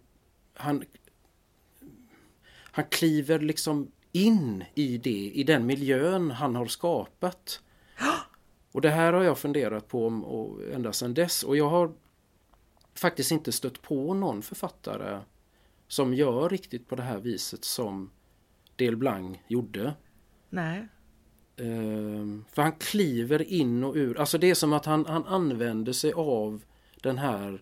han, 0.53 0.83
han 2.71 2.85
kliver 2.89 3.39
liksom 3.39 3.91
in 4.11 4.63
i 4.75 4.97
det, 4.97 5.31
i 5.33 5.43
den 5.43 5.65
miljön 5.65 6.31
han 6.31 6.55
har 6.55 6.65
skapat. 6.65 7.61
Och 8.71 8.81
det 8.81 8.89
här 8.89 9.13
har 9.13 9.23
jag 9.23 9.37
funderat 9.37 9.87
på 9.87 10.05
och, 10.05 10.73
ända 10.73 10.93
sedan 10.93 11.13
dess 11.13 11.43
och 11.43 11.57
jag 11.57 11.69
har 11.69 11.91
faktiskt 12.93 13.31
inte 13.31 13.51
stött 13.51 13.81
på 13.81 14.13
någon 14.13 14.41
författare 14.41 15.19
som 15.87 16.13
gör 16.13 16.49
riktigt 16.49 16.87
på 16.87 16.95
det 16.95 17.03
här 17.03 17.19
viset 17.19 17.65
som 17.65 18.09
Del 18.75 18.95
Blanc 18.95 19.37
gjorde. 19.47 19.93
Nej. 20.49 20.87
Uh, 21.61 22.39
för 22.51 22.61
han 22.61 22.71
kliver 22.71 23.41
in 23.41 23.83
och 23.83 23.95
ur, 23.95 24.19
alltså 24.19 24.37
det 24.37 24.49
är 24.49 24.55
som 24.55 24.73
att 24.73 24.85
han, 24.85 25.05
han 25.05 25.25
använder 25.25 25.93
sig 25.93 26.13
av 26.13 26.61
den 27.01 27.17
här 27.17 27.61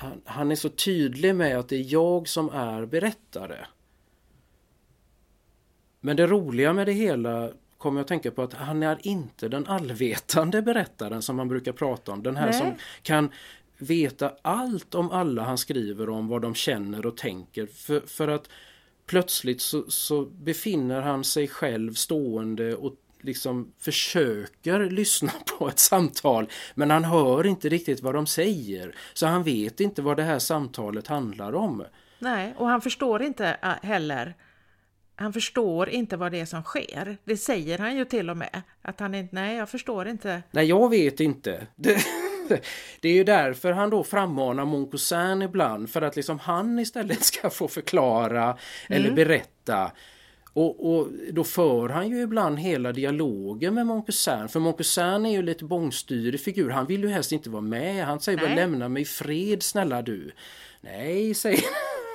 han, 0.00 0.22
han 0.24 0.50
är 0.50 0.56
så 0.56 0.68
tydlig 0.68 1.34
med 1.34 1.58
att 1.58 1.68
det 1.68 1.76
är 1.76 1.92
jag 1.92 2.28
som 2.28 2.48
är 2.48 2.86
berättare. 2.86 3.66
Men 6.00 6.16
det 6.16 6.26
roliga 6.26 6.72
med 6.72 6.86
det 6.86 6.92
hela 6.92 7.50
kommer 7.78 7.98
jag 7.98 8.04
att 8.04 8.08
tänka 8.08 8.30
på 8.30 8.42
att 8.42 8.52
han 8.52 8.82
är 8.82 8.98
inte 9.02 9.48
den 9.48 9.66
allvetande 9.66 10.62
berättaren 10.62 11.22
som 11.22 11.36
man 11.36 11.48
brukar 11.48 11.72
prata 11.72 12.12
om. 12.12 12.22
Den 12.22 12.36
här 12.36 12.50
Nej. 12.50 12.58
som 12.58 12.74
kan 13.02 13.30
veta 13.78 14.32
allt 14.42 14.94
om 14.94 15.10
alla 15.10 15.42
han 15.42 15.58
skriver 15.58 16.08
om, 16.08 16.28
vad 16.28 16.42
de 16.42 16.54
känner 16.54 17.06
och 17.06 17.16
tänker. 17.16 17.66
För, 17.66 18.00
för 18.00 18.28
att 18.28 18.48
plötsligt 19.06 19.60
så, 19.60 19.90
så 19.90 20.24
befinner 20.24 21.02
han 21.02 21.24
sig 21.24 21.48
själv 21.48 21.94
stående 21.94 22.74
och 22.74 22.94
liksom 23.20 23.72
försöker 23.78 24.90
lyssna 24.90 25.32
på 25.58 25.68
ett 25.68 25.78
samtal 25.78 26.48
men 26.74 26.90
han 26.90 27.04
hör 27.04 27.46
inte 27.46 27.68
riktigt 27.68 28.02
vad 28.02 28.14
de 28.14 28.26
säger. 28.26 28.94
Så 29.14 29.26
han 29.26 29.42
vet 29.42 29.80
inte 29.80 30.02
vad 30.02 30.16
det 30.16 30.22
här 30.22 30.38
samtalet 30.38 31.06
handlar 31.06 31.54
om. 31.54 31.84
Nej, 32.18 32.54
och 32.56 32.66
han 32.66 32.80
förstår 32.80 33.22
inte 33.22 33.56
äh, 33.62 33.88
heller 33.88 34.34
han 35.20 35.32
förstår 35.32 35.88
inte 35.88 36.16
vad 36.16 36.32
det 36.32 36.40
är 36.40 36.44
som 36.44 36.62
sker. 36.62 37.16
Det 37.24 37.36
säger 37.36 37.78
han 37.78 37.96
ju 37.96 38.04
till 38.04 38.30
och 38.30 38.36
med. 38.36 38.62
Att 38.82 39.00
han 39.00 39.14
inte, 39.14 39.34
nej 39.34 39.56
jag 39.56 39.68
förstår 39.68 40.08
inte. 40.08 40.42
Nej 40.50 40.66
jag 40.66 40.90
vet 40.90 41.20
inte. 41.20 41.66
Det, 41.76 41.98
det 43.00 43.08
är 43.08 43.12
ju 43.12 43.24
därför 43.24 43.72
han 43.72 43.90
då 43.90 44.04
frammanar 44.04 44.64
Moncousin 44.64 45.42
ibland. 45.42 45.90
För 45.90 46.02
att 46.02 46.16
liksom 46.16 46.38
han 46.38 46.78
istället 46.78 47.24
ska 47.24 47.50
få 47.50 47.68
förklara 47.68 48.42
mm. 48.42 48.56
eller 48.88 49.10
berätta. 49.10 49.92
Och, 50.52 50.94
och, 50.94 51.08
då 51.32 51.44
för 51.44 51.88
han 51.88 52.08
ju 52.08 52.22
ibland 52.22 52.58
hela 52.58 52.92
dialogen 52.92 53.74
med 53.74 53.86
Moncousin. 53.86 54.48
För 54.48 54.60
Moncousin 54.60 55.26
är 55.26 55.30
ju 55.30 55.42
lite 55.42 55.64
bångstyrig 55.64 56.40
figur. 56.40 56.70
Han 56.70 56.86
vill 56.86 57.02
ju 57.02 57.08
helst 57.08 57.32
inte 57.32 57.50
vara 57.50 57.62
med. 57.62 58.04
Han 58.04 58.20
säger 58.20 58.38
bara 58.38 58.54
lämna 58.54 58.88
mig 58.88 59.02
i 59.02 59.06
fred 59.06 59.62
snälla 59.62 60.02
du. 60.02 60.30
Nej, 60.80 61.34
säger 61.34 61.60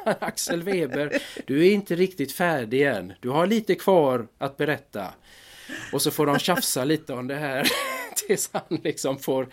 Axel 0.19 0.63
Weber, 0.63 1.21
du 1.45 1.67
är 1.67 1.71
inte 1.71 1.95
riktigt 1.95 2.31
färdig 2.31 2.81
än. 2.87 3.13
Du 3.19 3.29
har 3.29 3.47
lite 3.47 3.75
kvar 3.75 4.27
att 4.37 4.57
berätta. 4.57 5.13
Och 5.93 6.01
så 6.01 6.11
får 6.11 6.25
de 6.25 6.39
tjafsa 6.39 6.83
lite 6.83 7.13
om 7.13 7.27
det 7.27 7.35
här 7.35 7.67
tills 8.27 8.49
han 8.53 8.79
liksom 8.83 9.19
får... 9.19 9.47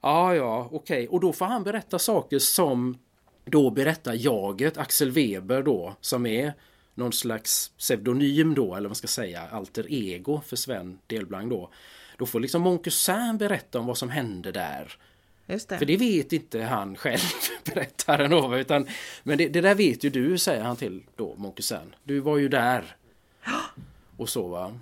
Ja, 0.00 0.34
ja, 0.34 0.68
okej. 0.72 0.78
Okay. 0.78 1.06
Och 1.06 1.20
då 1.20 1.32
får 1.32 1.44
han 1.46 1.64
berätta 1.64 1.98
saker 1.98 2.38
som 2.38 2.98
då 3.44 3.70
berättar 3.70 4.14
jaget, 4.14 4.78
Axel 4.78 5.10
Weber 5.10 5.62
då, 5.62 5.96
som 6.00 6.26
är 6.26 6.52
någon 6.94 7.12
slags 7.12 7.72
pseudonym 7.78 8.54
då, 8.54 8.64
eller 8.64 8.74
vad 8.74 8.90
man 8.90 8.94
ska 8.94 9.08
säga, 9.08 9.42
alter 9.50 9.86
ego 9.88 10.40
för 10.46 10.56
Sven 10.56 10.98
Delblanc 11.06 11.50
då. 11.50 11.70
Då 12.18 12.26
får 12.26 12.40
liksom 12.40 12.62
Moncousin 12.62 13.38
berätta 13.38 13.78
om 13.78 13.86
vad 13.86 13.98
som 13.98 14.10
hände 14.10 14.52
där. 14.52 14.96
Det. 15.46 15.78
För 15.78 15.84
det 15.84 15.96
vet 15.96 16.32
inte 16.32 16.62
han 16.62 16.96
själv, 16.96 17.20
berättaren 17.64 18.30
då, 18.30 18.58
utan 18.58 18.86
Men 19.22 19.38
det, 19.38 19.48
det, 19.48 19.60
där 19.60 19.74
vet 19.74 20.04
ju 20.04 20.10
du, 20.10 20.38
säger 20.38 20.62
han 20.62 20.76
till 20.76 21.02
då, 21.16 21.34
Moncousin. 21.36 21.94
Du 22.04 22.20
var 22.20 22.38
ju 22.38 22.48
där. 22.48 22.96
Och 24.16 24.28
så 24.28 24.48
va. 24.48 24.78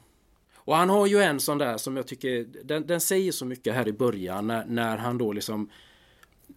Och 0.55 0.77
han 0.77 0.91
har 0.91 1.07
ju 1.07 1.23
en 1.23 1.41
sån 1.41 1.59
där 1.59 1.77
som 1.77 1.97
jag 1.97 2.07
tycker, 2.07 2.47
den, 2.65 2.87
den 2.87 3.01
säger 3.01 3.33
så 3.33 3.45
mycket 3.45 3.75
här 3.75 3.89
i 3.89 3.93
början 3.93 4.47
när, 4.47 4.65
när 4.65 4.97
han 4.97 5.19
då 5.19 5.33
liksom 5.33 5.71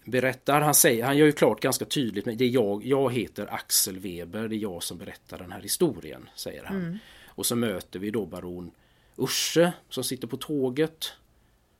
berättar, 0.05 0.61
han 0.61 0.75
säger, 0.75 1.05
han 1.05 1.17
gör 1.17 1.25
ju 1.25 1.31
klart 1.31 1.59
ganska 1.59 1.85
tydligt, 1.85 2.25
men 2.25 2.37
det 2.37 2.45
är 2.45 2.49
jag, 2.49 2.85
jag 2.85 3.13
heter 3.13 3.53
Axel 3.53 3.99
Weber, 3.99 4.47
det 4.47 4.55
är 4.55 4.57
jag 4.57 4.83
som 4.83 4.97
berättar 4.97 5.37
den 5.37 5.51
här 5.51 5.61
historien, 5.61 6.29
säger 6.35 6.63
han. 6.63 6.77
Mm. 6.77 6.97
Och 7.27 7.45
så 7.45 7.55
möter 7.55 7.99
vi 7.99 8.11
då 8.11 8.25
baron 8.25 8.71
Urse 9.17 9.73
som 9.89 10.03
sitter 10.03 10.27
på 10.27 10.37
tåget 10.37 11.13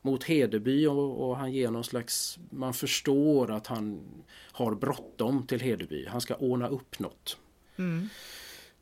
mot 0.04 0.24
Hedeby 0.24 0.88
och, 0.88 1.30
och, 1.30 1.38
han 1.38 1.52
ger 1.52 1.72
någon 1.72 1.84
slags, 1.84 2.40
man 2.50 2.74
förstår 2.74 3.52
att 3.52 3.68
han 3.68 4.00
har 4.52 4.76
bråttom 4.76 5.48
till 5.48 5.62
Hedeby. 5.62 6.06
Han 6.08 6.22
ska 6.22 6.36
ordna 6.36 6.68
upp 6.68 7.00
något. 7.00 7.38
Mm. 7.78 8.10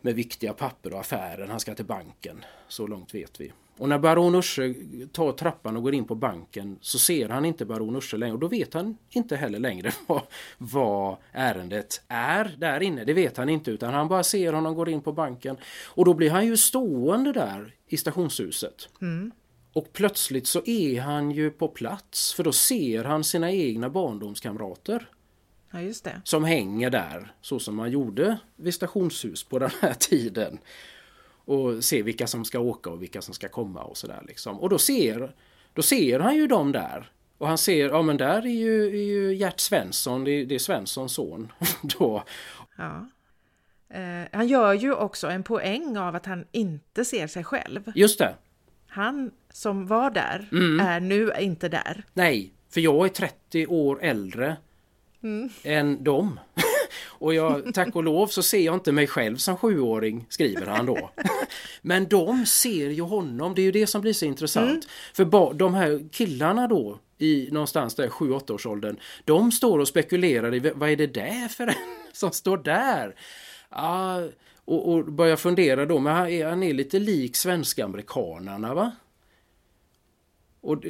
Med 0.01 0.15
viktiga 0.15 0.53
papper 0.53 0.93
och 0.93 0.99
affärer. 0.99 1.47
Han 1.47 1.59
ska 1.59 1.75
till 1.75 1.85
banken. 1.85 2.45
Så 2.67 2.87
långt 2.87 3.15
vet 3.15 3.41
vi. 3.41 3.51
Och 3.77 3.89
när 3.89 3.99
baron 3.99 4.35
Urse 4.35 4.73
tar 5.11 5.31
trappan 5.31 5.77
och 5.77 5.83
går 5.83 5.93
in 5.93 6.05
på 6.05 6.15
banken 6.15 6.77
så 6.81 6.99
ser 6.99 7.29
han 7.29 7.45
inte 7.45 7.65
baron 7.65 7.95
Urse 7.95 8.17
längre 8.17 8.33
och 8.33 8.39
då 8.39 8.47
vet 8.47 8.73
han 8.73 8.97
inte 9.09 9.35
heller 9.35 9.59
längre 9.59 9.91
vad, 10.07 10.21
vad 10.57 11.17
ärendet 11.31 12.01
är 12.07 12.55
där 12.57 12.83
inne. 12.83 13.03
Det 13.03 13.13
vet 13.13 13.37
han 13.37 13.49
inte 13.49 13.71
utan 13.71 13.93
han 13.93 14.07
bara 14.07 14.23
ser 14.23 14.53
honom 14.53 14.75
gå 14.75 14.89
in 14.89 15.01
på 15.01 15.11
banken 15.11 15.57
och 15.85 16.05
då 16.05 16.13
blir 16.13 16.29
han 16.29 16.45
ju 16.45 16.57
stående 16.57 17.31
där 17.33 17.75
i 17.87 17.97
stationshuset. 17.97 18.89
Mm. 19.01 19.31
Och 19.73 19.93
plötsligt 19.93 20.47
så 20.47 20.61
är 20.65 21.01
han 21.01 21.31
ju 21.31 21.51
på 21.51 21.67
plats 21.67 22.33
för 22.33 22.43
då 22.43 22.51
ser 22.51 23.03
han 23.03 23.23
sina 23.23 23.51
egna 23.51 23.89
barndomskamrater. 23.89 25.09
Ja, 25.71 25.81
just 25.81 26.03
det. 26.03 26.21
Som 26.23 26.43
hänger 26.43 26.89
där 26.89 27.33
så 27.41 27.59
som 27.59 27.75
man 27.75 27.91
gjorde 27.91 28.37
vid 28.55 28.73
stationshus 28.73 29.43
på 29.43 29.59
den 29.59 29.69
här 29.81 29.93
tiden. 29.99 30.57
Och 31.45 31.83
ser 31.83 32.03
vilka 32.03 32.27
som 32.27 32.45
ska 32.45 32.59
åka 32.59 32.89
och 32.89 33.01
vilka 33.01 33.21
som 33.21 33.33
ska 33.33 33.49
komma 33.49 33.83
och 33.83 33.97
sådär 33.97 34.23
liksom. 34.27 34.59
Och 34.59 34.69
då 34.69 34.77
ser, 34.77 35.35
då 35.73 35.81
ser 35.81 36.19
han 36.19 36.35
ju 36.35 36.47
dem 36.47 36.71
där. 36.71 37.11
Och 37.37 37.47
han 37.47 37.57
ser, 37.57 37.89
ja 37.89 38.01
men 38.01 38.17
där 38.17 38.45
är 38.45 38.59
ju, 38.59 38.87
är 38.87 39.03
ju 39.03 39.35
Gert 39.35 39.59
Svensson, 39.59 40.23
det 40.23 40.31
är, 40.31 40.45
det 40.45 40.55
är 40.55 40.59
Svenssons 40.59 41.13
son. 41.13 41.51
då. 41.81 42.23
Ja. 42.77 43.07
Eh, 43.89 44.27
han 44.31 44.47
gör 44.47 44.73
ju 44.73 44.93
också 44.93 45.27
en 45.27 45.43
poäng 45.43 45.97
av 45.97 46.15
att 46.15 46.25
han 46.25 46.45
inte 46.51 47.05
ser 47.05 47.27
sig 47.27 47.43
själv. 47.43 47.91
Just 47.95 48.19
det. 48.19 48.35
Han 48.87 49.31
som 49.53 49.87
var 49.87 50.11
där 50.11 50.49
mm. 50.51 50.79
är 50.79 50.99
nu 50.99 51.31
inte 51.39 51.69
där. 51.69 52.03
Nej, 52.13 52.53
för 52.73 52.81
jag 52.81 53.05
är 53.05 53.09
30 53.09 53.67
år 53.67 53.99
äldre 54.01 54.57
mm. 55.23 55.49
än 55.63 56.03
dem. 56.03 56.39
Och 57.03 57.33
jag, 57.33 57.73
tack 57.73 57.95
och 57.95 58.03
lov 58.03 58.27
så 58.27 58.43
ser 58.43 58.59
jag 58.59 58.75
inte 58.75 58.91
mig 58.91 59.07
själv 59.07 59.37
som 59.37 59.57
sjuåring, 59.57 60.25
skriver 60.29 60.65
han 60.65 60.85
då. 60.85 61.11
Men 61.81 62.07
de 62.07 62.45
ser 62.45 62.89
ju 62.89 63.01
honom, 63.01 63.55
det 63.55 63.61
är 63.61 63.63
ju 63.63 63.71
det 63.71 63.87
som 63.87 64.01
blir 64.01 64.13
så 64.13 64.25
intressant. 64.25 64.69
Mm. 64.69 64.81
För 65.13 65.53
de 65.53 65.73
här 65.73 66.09
killarna 66.11 66.67
då, 66.67 66.99
i 67.17 67.49
någonstans 67.51 67.95
där 67.95 68.07
7-8 68.07 68.51
års 68.51 68.65
åldern, 68.65 68.97
de 69.25 69.51
står 69.51 69.79
och 69.79 69.87
spekulerar 69.87 70.55
i 70.55 70.59
vad 70.75 70.89
är 70.89 70.95
det 70.95 71.07
där 71.07 71.47
för 71.47 71.67
en 71.67 71.73
som 72.13 72.31
står 72.31 72.57
där? 72.57 73.15
Ah, 73.69 74.19
och, 74.65 74.93
och 74.93 75.05
börjar 75.05 75.35
fundera 75.35 75.85
då, 75.85 75.99
men 75.99 76.15
han 76.15 76.27
är, 76.27 76.45
han 76.45 76.63
är 76.63 76.73
lite 76.73 76.99
lik 76.99 77.35
svenska-amerikanarna 77.35 78.73
va? 78.73 78.91
Och, 80.61 80.85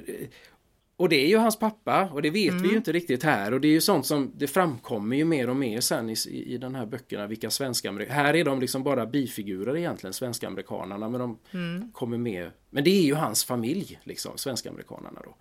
och 0.97 1.09
det 1.09 1.15
är 1.15 1.27
ju 1.27 1.37
hans 1.37 1.59
pappa 1.59 2.09
och 2.13 2.21
det 2.21 2.29
vet 2.29 2.49
mm. 2.51 2.61
vi 2.61 2.67
ju 2.67 2.71
mm. 2.71 2.77
inte 2.77 2.91
riktigt 2.91 3.23
här 3.23 3.53
och 3.53 3.61
det 3.61 3.67
är 3.67 3.71
ju 3.71 3.81
sånt 3.81 4.05
som 4.05 4.31
det 4.35 4.47
framkommer 4.47 5.17
ju 5.17 5.25
mer 5.25 5.49
och 5.49 5.55
mer 5.55 5.81
sen 5.81 6.09
i, 6.09 6.15
i 6.29 6.57
den 6.57 6.75
här 6.75 6.85
böckerna 6.85 7.27
vilka 7.27 7.49
svenska 7.49 7.91
Här 8.09 8.33
är 8.33 8.43
de 8.43 8.59
liksom 8.59 8.83
bara 8.83 9.05
bifigurer 9.05 9.77
egentligen, 9.77 10.13
svenska 10.13 10.47
amerikanerna 10.47 11.09
men 11.09 11.19
de 11.19 11.39
mm. 11.51 11.91
kommer 11.91 12.17
med. 12.17 12.51
Men 12.69 12.83
det 12.83 12.89
är 12.89 13.03
ju 13.03 13.13
hans 13.13 13.43
familj 13.43 13.99
liksom, 14.03 14.37
svenska 14.37 14.69
amerikanerna 14.69 15.21
då. 15.23 15.35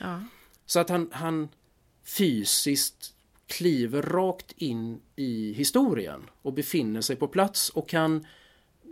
Ja. 0.00 0.22
Så 0.66 0.80
att 0.80 0.88
han, 0.88 1.10
han 1.12 1.48
fysiskt 2.04 3.14
kliver 3.46 4.02
rakt 4.02 4.52
in 4.52 5.00
i 5.16 5.52
historien 5.52 6.20
och 6.42 6.52
befinner 6.52 7.00
sig 7.00 7.16
på 7.16 7.28
plats 7.28 7.70
och 7.70 7.88
kan 7.88 8.26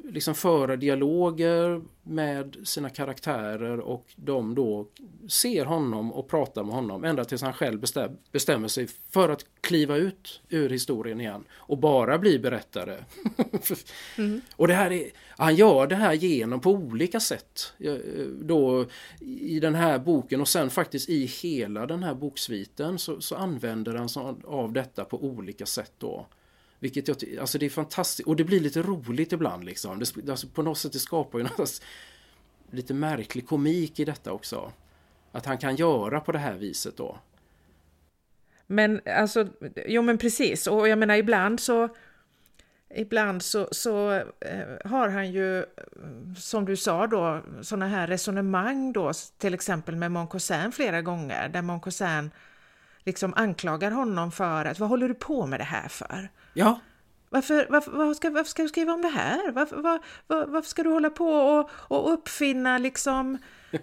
liksom 0.09 0.35
föra 0.35 0.77
dialoger 0.77 1.83
med 2.03 2.57
sina 2.65 2.91
karaktärer 2.91 3.81
och 3.81 4.07
de 4.17 4.55
då 4.55 4.89
ser 5.29 5.65
honom 5.65 6.13
och 6.13 6.29
pratar 6.29 6.65
med 6.65 6.75
honom 6.75 7.05
ända 7.05 7.25
tills 7.25 7.43
han 7.43 7.53
själv 7.53 7.81
bestäm, 7.81 8.17
bestämmer 8.33 8.69
sig 8.69 8.89
för 9.11 9.29
att 9.29 9.45
kliva 9.61 9.97
ut 9.97 10.41
ur 10.49 10.71
historien 10.71 11.21
igen 11.21 11.45
och 11.53 11.79
bara 11.79 12.19
bli 12.19 12.39
berättare. 12.39 13.05
mm. 14.19 14.41
Och 14.57 14.69
det 14.69 14.75
här 14.75 14.93
är, 14.93 15.11
han 15.29 15.55
gör 15.55 15.87
det 15.87 15.97
här 15.97 16.13
genom 16.13 16.61
på 16.61 16.71
olika 16.71 17.21
sätt 17.21 17.73
då 18.41 18.87
i 19.21 19.61
den 19.61 19.75
här 19.75 19.99
boken 19.99 20.41
och 20.41 20.49
sen 20.49 20.71
faktiskt 20.71 21.09
i 21.09 21.25
hela 21.25 21.87
den 21.87 22.03
här 22.03 22.15
boksviten 22.15 22.99
så, 22.99 23.21
så 23.21 23.37
använder 23.37 23.95
han 23.95 24.09
så, 24.09 24.37
av 24.45 24.73
detta 24.73 25.05
på 25.05 25.25
olika 25.25 25.67
sätt 25.67 25.93
då. 25.99 26.27
Vilket 26.85 27.09
jag 27.09 27.39
alltså 27.41 27.59
det 27.59 27.67
är 27.67 27.71
fantastiskt 27.71 28.29
och 28.29 28.37
det 28.37 28.45
blir 28.45 28.61
lite 28.61 28.83
roligt 28.83 29.33
ibland 29.33 29.65
liksom. 29.65 29.99
Det, 29.99 30.31
alltså 30.31 30.49
på 30.49 30.63
något 30.63 30.79
sätt 30.79 30.93
det 30.93 30.99
skapar 30.99 31.39
ju 31.39 31.45
något 31.59 31.83
lite 32.71 32.95
märklig 32.95 33.47
komik 33.47 34.01
i 34.01 34.05
detta 34.05 34.33
också. 34.33 34.73
Att 35.33 35.47
han 35.47 35.59
kan 35.59 35.77
göra 35.77 36.21
på 36.21 36.33
det 36.33 36.39
här 36.39 36.55
viset 36.55 36.97
då. 36.97 37.19
Men 38.67 39.01
alltså, 39.07 39.49
jo 39.87 40.03
men 40.03 40.19
precis 40.19 40.67
och 40.67 40.89
jag 40.89 40.99
menar 40.99 41.15
ibland 41.15 41.61
så 41.61 41.89
Ibland 42.97 43.43
så, 43.43 43.69
så 43.73 44.13
eh, 44.41 44.91
har 44.91 45.09
han 45.09 45.33
ju, 45.33 45.65
som 46.37 46.65
du 46.65 46.77
sa 46.77 47.07
då, 47.07 47.43
sådana 47.63 47.89
här 47.89 48.07
resonemang 48.07 48.93
då, 48.93 49.13
till 49.39 49.55
exempel 49.55 49.97
med 49.97 50.13
Moncosin 50.13 50.73
flera 50.73 51.03
gånger, 51.03 51.49
där 51.49 51.63
Moncosin 51.63 52.31
liksom 53.05 53.35
anklagar 53.37 53.91
honom 53.91 54.33
för 54.33 54.65
att 54.65 54.79
vad 54.79 54.89
håller 54.89 55.09
du 55.09 55.15
på 55.15 55.47
med 55.47 55.61
det 55.61 55.65
här 55.65 55.89
för? 55.89 56.29
Ja. 56.55 56.81
Varför, 57.31 57.67
varför, 57.71 57.91
varför, 57.91 58.15
ska, 58.15 58.31
varför 58.31 58.51
ska 58.51 58.63
du 58.63 58.69
skriva 58.69 58.93
om 58.93 59.03
det 59.03 59.09
här? 59.09 59.53
Varför, 59.53 59.77
var, 59.77 60.01
var, 60.27 60.47
varför 60.47 60.69
ska 60.69 60.83
du 60.83 60.91
hålla 60.91 61.11
på 61.11 61.29
och, 61.29 61.71
och 61.71 62.13
uppfinna 62.13 62.79
liksom... 62.79 63.39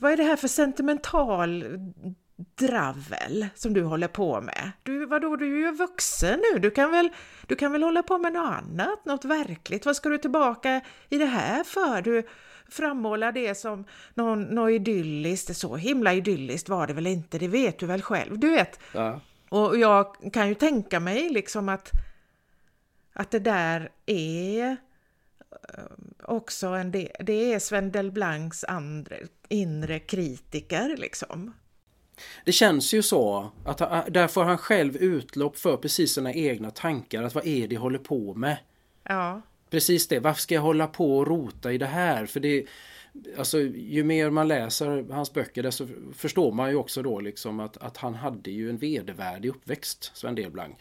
vad 0.00 0.12
är 0.12 0.16
det 0.16 0.22
här 0.22 0.36
för 0.36 0.48
sentimental 0.48 1.64
dravel 2.36 3.46
som 3.54 3.74
du 3.74 3.82
håller 3.82 4.08
på 4.08 4.40
med? 4.40 4.72
Du, 4.82 5.06
vadå, 5.06 5.36
du 5.36 5.44
är 5.44 5.70
ju 5.70 5.76
vuxen 5.76 6.42
nu, 6.52 6.58
du 6.58 6.70
kan, 6.70 6.90
väl, 6.90 7.10
du 7.46 7.56
kan 7.56 7.72
väl 7.72 7.82
hålla 7.82 8.02
på 8.02 8.18
med 8.18 8.32
något 8.32 8.50
annat, 8.50 9.04
något 9.04 9.24
verkligt? 9.24 9.86
Vad 9.86 9.96
ska 9.96 10.08
du 10.08 10.18
tillbaka 10.18 10.80
i 11.08 11.18
det 11.18 11.26
här 11.26 11.64
för? 11.64 12.02
Du 12.02 12.22
frammålar 12.68 13.32
det 13.32 13.54
som 13.54 13.84
något, 14.14 14.70
idylliskt, 14.70 15.56
så 15.56 15.76
himla 15.76 16.12
idylliskt 16.14 16.68
var 16.68 16.86
det 16.86 16.92
väl 16.92 17.06
inte, 17.06 17.38
det 17.38 17.48
vet 17.48 17.78
du 17.78 17.86
väl 17.86 18.02
själv, 18.02 18.38
du 18.38 18.50
vet. 18.50 18.80
Ja. 18.92 19.20
Och 19.48 19.78
jag 19.78 20.16
kan 20.32 20.48
ju 20.48 20.54
tänka 20.54 21.00
mig 21.00 21.28
liksom 21.28 21.68
att 21.68 21.90
att 23.14 23.30
det 23.30 23.38
där 23.38 23.90
är 24.06 24.70
eh, 24.70 25.84
också 26.22 26.66
en 26.66 26.90
del, 26.90 27.10
det 27.20 27.52
är 27.52 27.58
Sven 27.58 27.92
Delblancs 27.92 28.64
andra, 28.64 29.16
inre 29.48 29.98
kritiker 29.98 30.96
liksom. 30.96 31.52
Det 32.44 32.52
känns 32.52 32.94
ju 32.94 33.02
så 33.02 33.52
att 33.64 33.80
han, 33.80 34.12
där 34.12 34.28
får 34.28 34.44
han 34.44 34.58
själv 34.58 34.96
utlopp 34.96 35.58
för 35.58 35.76
precis 35.76 36.14
sina 36.14 36.32
egna 36.32 36.70
tankar. 36.70 37.22
Att 37.22 37.34
vad 37.34 37.46
är 37.46 37.68
det 37.68 37.74
jag 37.74 37.82
håller 37.82 37.98
på 37.98 38.34
med? 38.34 38.56
Ja. 39.02 39.42
Precis 39.74 40.08
det, 40.08 40.20
varför 40.20 40.40
ska 40.40 40.54
jag 40.54 40.62
hålla 40.62 40.86
på 40.86 41.18
och 41.18 41.26
rota 41.26 41.72
i 41.72 41.78
det 41.78 41.86
här? 41.86 42.26
För 42.26 42.40
det, 42.40 42.66
alltså 43.36 43.60
ju 43.60 44.04
mer 44.04 44.30
man 44.30 44.48
läser 44.48 45.12
hans 45.12 45.32
böcker 45.32 45.62
desto 45.62 45.88
förstår 46.12 46.52
man 46.52 46.70
ju 46.70 46.76
också 46.76 47.02
då 47.02 47.20
liksom 47.20 47.60
att, 47.60 47.76
att 47.76 47.96
han 47.96 48.14
hade 48.14 48.50
ju 48.50 48.70
en 48.70 48.78
vedervärdig 48.78 49.48
uppväxt, 49.48 50.10
Sven 50.14 50.34
Delblanc. 50.34 50.76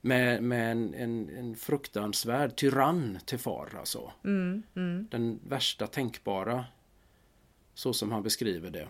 Med, 0.00 0.42
med 0.42 0.72
en, 0.72 0.94
en, 0.94 1.28
en, 1.38 1.56
fruktansvärd 1.56 2.56
tyrann 2.56 3.18
till 3.26 3.38
far 3.38 3.68
alltså. 3.78 4.12
Mm, 4.24 4.62
mm. 4.76 5.08
Den 5.10 5.40
värsta 5.48 5.86
tänkbara. 5.86 6.64
Så 7.74 7.92
som 7.92 8.12
han 8.12 8.22
beskriver 8.22 8.70
det. 8.70 8.88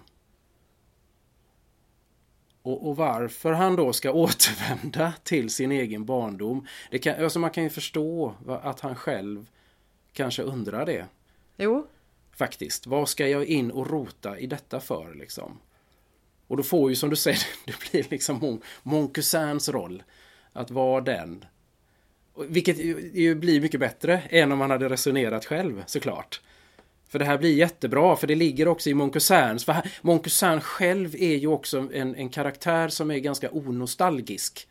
Och, 2.64 2.88
och, 2.88 2.96
varför 2.96 3.52
han 3.52 3.76
då 3.76 3.92
ska 3.92 4.12
återvända 4.12 5.12
till 5.22 5.50
sin 5.50 5.72
egen 5.72 6.04
barndom. 6.04 6.66
Det 6.90 6.98
kan, 6.98 7.24
alltså 7.24 7.38
man 7.38 7.50
kan 7.50 7.64
ju 7.64 7.70
förstå 7.70 8.34
att 8.62 8.80
han 8.80 8.96
själv 8.96 9.46
kanske 10.12 10.42
undrar 10.42 10.86
det. 10.86 11.06
Jo. 11.56 11.86
Faktiskt. 12.36 12.86
Vad 12.86 13.08
ska 13.08 13.28
jag 13.28 13.44
in 13.44 13.70
och 13.70 13.90
rota 13.90 14.38
i 14.38 14.46
detta 14.46 14.80
för 14.80 15.14
liksom? 15.14 15.58
Och 16.46 16.56
då 16.56 16.62
får 16.62 16.90
ju 16.90 16.96
som 16.96 17.10
du 17.10 17.16
säger, 17.16 17.46
det 17.64 17.90
blir 17.90 18.06
liksom 18.10 18.38
Mon, 18.38 18.62
Mon 18.82 19.10
roll. 19.68 20.02
Att 20.52 20.70
vara 20.70 21.00
den. 21.00 21.44
Vilket 22.48 22.78
ju 23.14 23.34
blir 23.34 23.60
mycket 23.60 23.80
bättre 23.80 24.22
än 24.30 24.52
om 24.52 24.58
man 24.58 24.70
hade 24.70 24.88
resonerat 24.88 25.44
själv 25.44 25.82
såklart. 25.86 26.40
För 27.14 27.18
det 27.18 27.24
här 27.24 27.38
blir 27.38 27.54
jättebra 27.54 28.16
för 28.16 28.26
det 28.26 28.34
ligger 28.34 28.68
också 28.68 28.90
i 28.90 28.94
Moncusins. 28.94 29.64
För 29.64 29.76
Moncusin 30.02 30.60
själv 30.60 31.14
är 31.14 31.36
ju 31.36 31.46
också 31.46 31.88
en, 31.92 32.14
en 32.14 32.28
karaktär 32.28 32.88
som 32.88 33.10
är 33.10 33.18
ganska 33.18 33.50
onostalgisk 33.50 34.68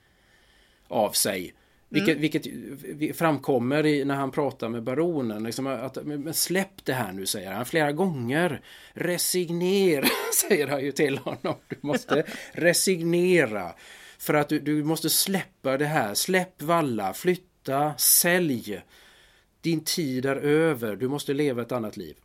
av 0.87 1.11
sig. 1.11 1.53
Vilket, 1.89 2.17
mm. 2.17 2.21
vilket 2.21 3.17
framkommer 3.17 3.85
i, 3.85 4.05
när 4.05 4.15
han 4.15 4.31
pratar 4.31 4.69
med 4.69 4.83
baronen. 4.83 5.43
Liksom 5.43 5.67
att, 5.67 5.97
men 6.05 6.33
släpp 6.33 6.85
det 6.85 6.93
här 6.93 7.11
nu, 7.11 7.25
säger 7.25 7.51
han 7.51 7.65
flera 7.65 7.91
gånger. 7.91 8.61
Resignera, 8.93 10.07
säger 10.49 10.67
han 10.67 10.83
ju 10.83 10.91
till 10.91 11.17
honom. 11.17 11.55
Du 11.67 11.75
måste 11.81 12.23
resignera. 12.51 13.71
För 14.17 14.33
att 14.33 14.49
du, 14.49 14.59
du 14.59 14.83
måste 14.83 15.09
släppa 15.09 15.77
det 15.77 15.85
här. 15.85 16.13
Släpp 16.13 16.61
valla, 16.61 17.13
flytta, 17.13 17.93
sälj. 17.97 18.81
Din 19.61 19.83
tid 19.83 20.25
är 20.25 20.35
över. 20.35 20.95
Du 20.95 21.07
måste 21.07 21.33
leva 21.33 21.61
ett 21.61 21.71
annat 21.71 21.97
liv. 21.97 22.15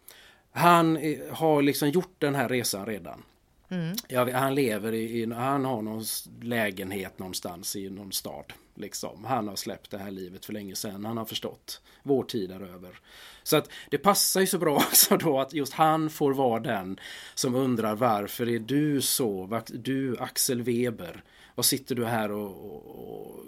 Han 0.59 0.99
har 1.31 1.63
liksom 1.63 1.89
gjort 1.89 2.15
den 2.19 2.35
här 2.35 2.49
resan 2.49 2.87
redan. 2.87 3.23
Mm. 3.71 3.97
Ja, 4.09 4.33
han 4.39 4.55
lever 4.55 4.95
i, 4.95 5.33
han 5.33 5.65
har 5.65 5.83
någon 5.83 6.05
lägenhet 6.43 7.19
någonstans 7.19 7.77
i 7.77 7.91
någon 7.91 8.13
stad. 8.13 8.53
Liksom. 8.75 9.25
Han 9.25 9.49
har 9.49 9.57
släppt 9.57 9.91
det 9.91 9.99
här 9.99 10.11
livet 10.11 10.45
för 10.45 10.53
länge 10.53 10.75
sedan. 10.75 11.05
Han 11.05 11.17
har 11.17 11.25
förstått. 11.25 11.81
Vår 12.03 12.23
tid 12.23 12.51
är 12.51 12.61
över. 12.61 13.01
Så 13.43 13.57
att 13.57 13.71
det 13.91 13.99
passar 13.99 14.41
ju 14.41 14.47
så 14.47 14.59
bra 14.59 14.77
också 14.91 15.17
då 15.17 15.41
att 15.41 15.53
just 15.53 15.73
han 15.73 16.11
får 16.11 16.35
vara 16.35 16.61
den 16.61 17.01
som 17.35 17.55
undrar 17.55 17.95
varför 17.95 18.49
är 18.49 18.59
du 18.59 19.01
så? 19.01 19.61
Du 19.67 20.17
Axel 20.19 20.63
Weber. 20.63 21.23
Vad 21.55 21.65
sitter 21.65 21.95
du 21.95 22.05
här 22.05 22.33
och, 22.33 22.75
och, 22.75 23.31
och 23.31 23.47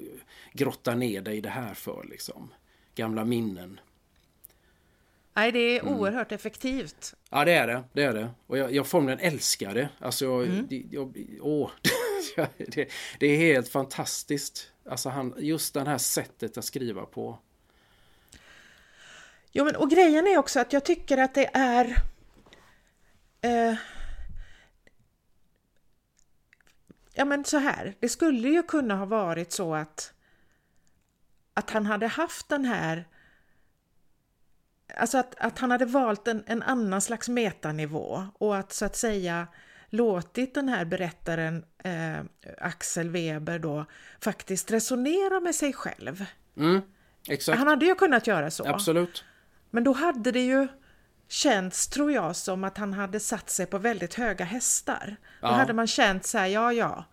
grottar 0.53 0.95
ner 0.95 1.21
dig 1.23 1.37
i 1.37 1.41
det 1.41 1.49
här 1.49 1.75
för 1.75 2.07
liksom? 2.11 2.53
Gamla 2.95 3.25
minnen. 3.25 3.81
Nej, 5.35 5.53
det 5.53 5.59
är 5.59 5.81
mm. 5.81 5.95
oerhört 5.95 6.33
effektivt. 6.33 7.15
Ja, 7.31 7.45
det 7.45 7.53
är 7.53 7.67
det. 7.67 7.85
Det 7.93 8.03
är 8.03 8.15
det. 8.15 8.31
Och 8.47 8.59
jag, 8.59 8.75
jag 8.75 8.87
formligen 8.87 9.19
älskar 9.19 9.75
det. 9.75 9.89
Alltså, 9.99 10.25
jag, 10.25 10.43
mm. 10.45 10.67
det, 10.69 10.85
jag, 10.91 11.17
åh, 11.41 11.71
det, 12.57 12.89
det, 13.19 13.27
är 13.27 13.37
helt 13.37 13.69
fantastiskt. 13.69 14.73
Alltså, 14.91 15.09
han, 15.09 15.35
just 15.39 15.75
det 15.75 15.85
här 15.85 15.99
sättet 15.99 16.59
att 16.59 16.65
skriva 16.65 17.07
på. 17.07 17.39
Jo, 19.53 19.65
men 19.65 19.77
och 19.77 19.91
grejen 19.91 20.27
är 20.27 20.39
också 20.39 20.61
att 20.61 20.73
jag 20.73 20.85
tycker 20.85 21.19
att 21.19 21.35
det 21.35 21.51
är... 21.53 22.03
Eh, 23.41 23.75
ja, 27.15 27.25
men 27.25 27.45
så 27.45 27.59
här. 27.59 27.95
Det 28.01 28.09
skulle 28.09 28.49
ju 28.49 28.63
kunna 28.63 28.97
ha 28.97 29.07
varit 29.07 29.53
så 29.53 29.75
att 29.75 30.13
att 31.55 31.71
han 31.71 31.87
hade 31.87 32.07
haft 32.07 32.49
den 32.49 32.65
här 32.65 33.05
Alltså 34.97 35.19
att, 35.19 35.35
att 35.39 35.59
han 35.59 35.71
hade 35.71 35.85
valt 35.85 36.29
en, 36.29 36.45
en 36.47 36.63
annan 36.63 37.01
slags 37.01 37.29
metanivå 37.29 38.27
och 38.39 38.57
att 38.57 38.73
så 38.73 38.85
att 38.85 38.97
säga 38.97 39.47
låtit 39.91 40.55
den 40.55 40.69
här 40.69 40.85
berättaren 40.85 41.65
eh, 41.85 42.25
Axel 42.59 43.11
Weber 43.11 43.59
då 43.59 43.85
faktiskt 44.21 44.71
resonera 44.71 45.41
med 45.41 45.55
sig 45.55 45.73
själv. 45.73 46.25
Mm. 46.57 46.81
Han 47.47 47.69
hade 47.69 47.87
ju 47.87 47.95
kunnat 47.95 48.27
göra 48.27 48.51
så. 48.51 48.67
Absolut. 48.67 49.25
Men 49.71 49.85
då 49.85 49.93
hade 49.93 50.33
det 50.33 50.41
ju 50.41 50.69
känts, 51.29 51.89
tror 51.89 52.13
jag, 52.13 52.37
som 52.37 52.65
att 52.65 52.79
han 52.79 52.93
hade 52.93 53.21
satt 53.21 53.51
sig 53.51 53.67
på 53.67 53.79
väldigt 53.79 54.15
höga 54.15 54.45
hästar. 54.45 55.17
Ja. 55.41 55.49
Då 55.49 55.55
hade 55.55 55.73
man 55.73 55.87
känt 55.87 56.27
så 56.27 56.39
här, 56.39 56.47
ja, 56.47 56.73
ja, 56.73 57.05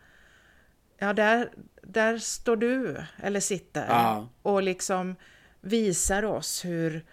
ja, 0.97 1.13
där, 1.13 1.49
där 1.81 2.17
står 2.17 2.55
du, 2.55 3.03
eller 3.17 3.39
sitter, 3.39 3.87
ja. 3.87 4.29
och 4.41 4.63
liksom 4.63 5.15
visar 5.61 6.25
oss 6.25 6.65
hur 6.65 7.05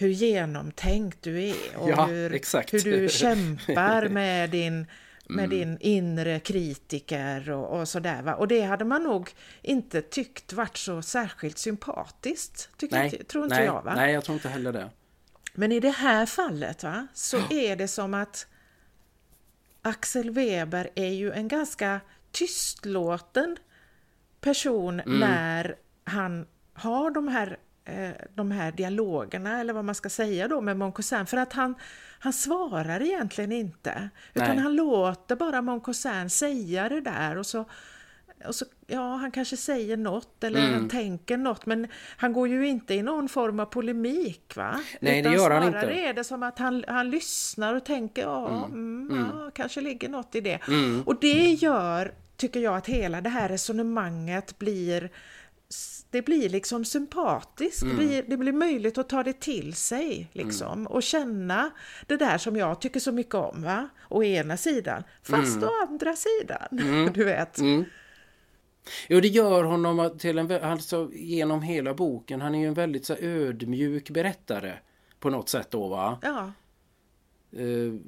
hur 0.00 0.08
genomtänkt 0.08 1.22
du 1.22 1.42
är 1.42 1.76
och 1.76 1.90
ja, 1.90 2.06
hur, 2.06 2.30
hur, 2.30 3.00
du 3.00 3.08
kämpar 3.10 4.08
med 4.08 4.50
din, 4.50 4.86
med 5.28 5.44
mm. 5.44 5.50
din 5.50 5.78
inre 5.80 6.40
kritiker 6.40 7.50
och, 7.50 7.80
och 7.80 7.88
sådär. 7.88 8.22
Va? 8.22 8.34
Och 8.34 8.48
det 8.48 8.60
hade 8.62 8.84
man 8.84 9.02
nog 9.02 9.30
inte 9.62 10.02
tyckt 10.02 10.52
varit 10.52 10.76
så 10.76 11.02
särskilt 11.02 11.58
sympatiskt, 11.58 12.70
tycker 12.76 12.96
nej, 12.96 13.04
inte, 13.12 13.24
tror 13.24 13.44
inte 13.44 13.56
nej, 13.56 13.64
jag. 13.64 13.82
Va? 13.82 13.94
Nej, 13.94 14.12
jag 14.12 14.24
tror 14.24 14.34
inte 14.34 14.48
heller 14.48 14.72
det. 14.72 14.90
Men 15.54 15.72
i 15.72 15.80
det 15.80 15.90
här 15.90 16.26
fallet 16.26 16.82
va, 16.82 17.06
så 17.14 17.36
är 17.50 17.76
det 17.76 17.88
som 17.88 18.14
att 18.14 18.46
Axel 19.82 20.30
Weber 20.30 20.90
är 20.94 21.12
ju 21.12 21.32
en 21.32 21.48
ganska 21.48 22.00
tystlåten 22.32 23.56
person 24.40 25.00
mm. 25.00 25.20
när 25.20 25.76
han 26.04 26.46
har 26.72 27.10
de 27.10 27.28
här 27.28 27.58
de 28.34 28.50
här 28.50 28.72
dialogerna 28.72 29.60
eller 29.60 29.72
vad 29.72 29.84
man 29.84 29.94
ska 29.94 30.08
säga 30.08 30.48
då 30.48 30.60
med 30.60 30.76
Moncosan 30.76 31.26
för 31.26 31.36
att 31.36 31.52
han, 31.52 31.74
han 32.18 32.32
svarar 32.32 33.02
egentligen 33.02 33.52
inte 33.52 34.08
utan 34.34 34.48
Nej. 34.48 34.58
han 34.58 34.76
låter 34.76 35.36
bara 35.36 35.62
Moncosan 35.62 36.30
säga 36.30 36.88
det 36.88 37.00
där 37.00 37.38
och 37.38 37.46
så, 37.46 37.64
och 38.46 38.54
så 38.54 38.64
ja 38.86 39.14
han 39.16 39.30
kanske 39.30 39.56
säger 39.56 39.96
något 39.96 40.44
eller 40.44 40.60
mm. 40.60 40.74
han 40.74 40.88
tänker 40.88 41.36
något 41.36 41.66
men 41.66 41.86
han 42.16 42.32
går 42.32 42.48
ju 42.48 42.68
inte 42.68 42.94
i 42.94 43.02
någon 43.02 43.28
form 43.28 43.60
av 43.60 43.66
polemik 43.66 44.56
va? 44.56 44.80
Nej 45.00 45.20
utan 45.20 45.32
det 45.32 45.38
gör 45.38 45.50
han 45.50 45.62
inte. 45.62 45.80
Snarare 45.80 46.00
är 46.00 46.14
det 46.14 46.24
som 46.24 46.42
att 46.42 46.58
han, 46.58 46.84
han 46.88 47.10
lyssnar 47.10 47.74
och 47.74 47.84
tänker 47.84 48.22
ja, 48.22 48.48
mm. 48.48 49.08
Mm, 49.10 49.16
ja 49.16 49.40
mm. 49.40 49.50
kanske 49.50 49.80
ligger 49.80 50.08
något 50.08 50.34
i 50.34 50.40
det 50.40 50.60
mm. 50.68 51.02
och 51.02 51.20
det 51.20 51.52
gör 51.52 52.14
tycker 52.36 52.60
jag 52.60 52.76
att 52.76 52.86
hela 52.86 53.20
det 53.20 53.30
här 53.30 53.48
resonemanget 53.48 54.58
blir 54.58 55.10
det 56.10 56.22
blir 56.22 56.48
liksom 56.48 56.84
sympatiskt, 56.84 57.82
mm. 57.82 57.96
det, 57.96 58.06
blir, 58.06 58.22
det, 58.22 58.36
blir, 58.36 58.52
möjligt 58.52 58.98
att 58.98 59.08
ta 59.08 59.22
det 59.22 59.40
till 59.40 59.74
sig 59.74 60.30
liksom 60.32 60.72
mm. 60.72 60.86
och 60.86 61.02
känna 61.02 61.70
det 62.06 62.16
där 62.16 62.38
som 62.38 62.56
jag 62.56 62.80
tycker 62.80 63.00
så 63.00 63.12
mycket 63.12 63.34
om, 63.34 63.62
va? 63.62 63.88
å 64.08 64.24
ena 64.24 64.56
sidan, 64.56 65.02
fast 65.22 65.56
mm. 65.56 65.68
å 65.68 65.72
andra 65.88 66.16
sidan, 66.16 66.68
mm. 66.72 67.12
du 67.14 67.24
vet. 67.24 67.58
Mm. 67.58 67.84
Jo, 69.08 69.20
det 69.20 69.28
gör 69.28 69.64
honom 69.64 70.18
till 70.18 70.38
en, 70.38 70.64
alltså 70.64 71.10
genom 71.12 71.62
hela 71.62 71.94
boken, 71.94 72.40
han 72.40 72.54
är 72.54 72.58
ju 72.58 72.66
en 72.66 72.74
väldigt 72.74 73.06
så 73.06 73.14
ödmjuk 73.14 74.10
berättare 74.10 74.78
på 75.20 75.30
något 75.30 75.48
sätt 75.48 75.70
då 75.70 75.88
va? 75.88 76.18
Ja. 76.22 76.52
Uh. 77.62 78.00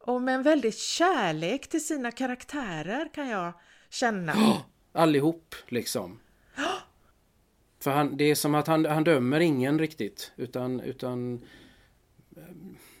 Och 0.00 0.22
med 0.22 0.34
en 0.34 0.42
väldigt 0.42 0.78
kärlek 0.78 1.68
till 1.68 1.86
sina 1.86 2.10
karaktärer 2.10 3.08
kan 3.14 3.28
jag 3.28 3.52
känna. 3.90 4.32
Oh, 4.32 4.58
allihop 4.92 5.54
liksom. 5.68 6.20
För 7.80 7.90
han, 7.90 8.16
det 8.16 8.24
är 8.24 8.34
som 8.34 8.54
att 8.54 8.66
han, 8.66 8.84
han 8.84 9.04
dömer 9.04 9.40
ingen 9.40 9.78
riktigt. 9.78 10.32
Utan, 10.36 10.80
utan 10.80 11.40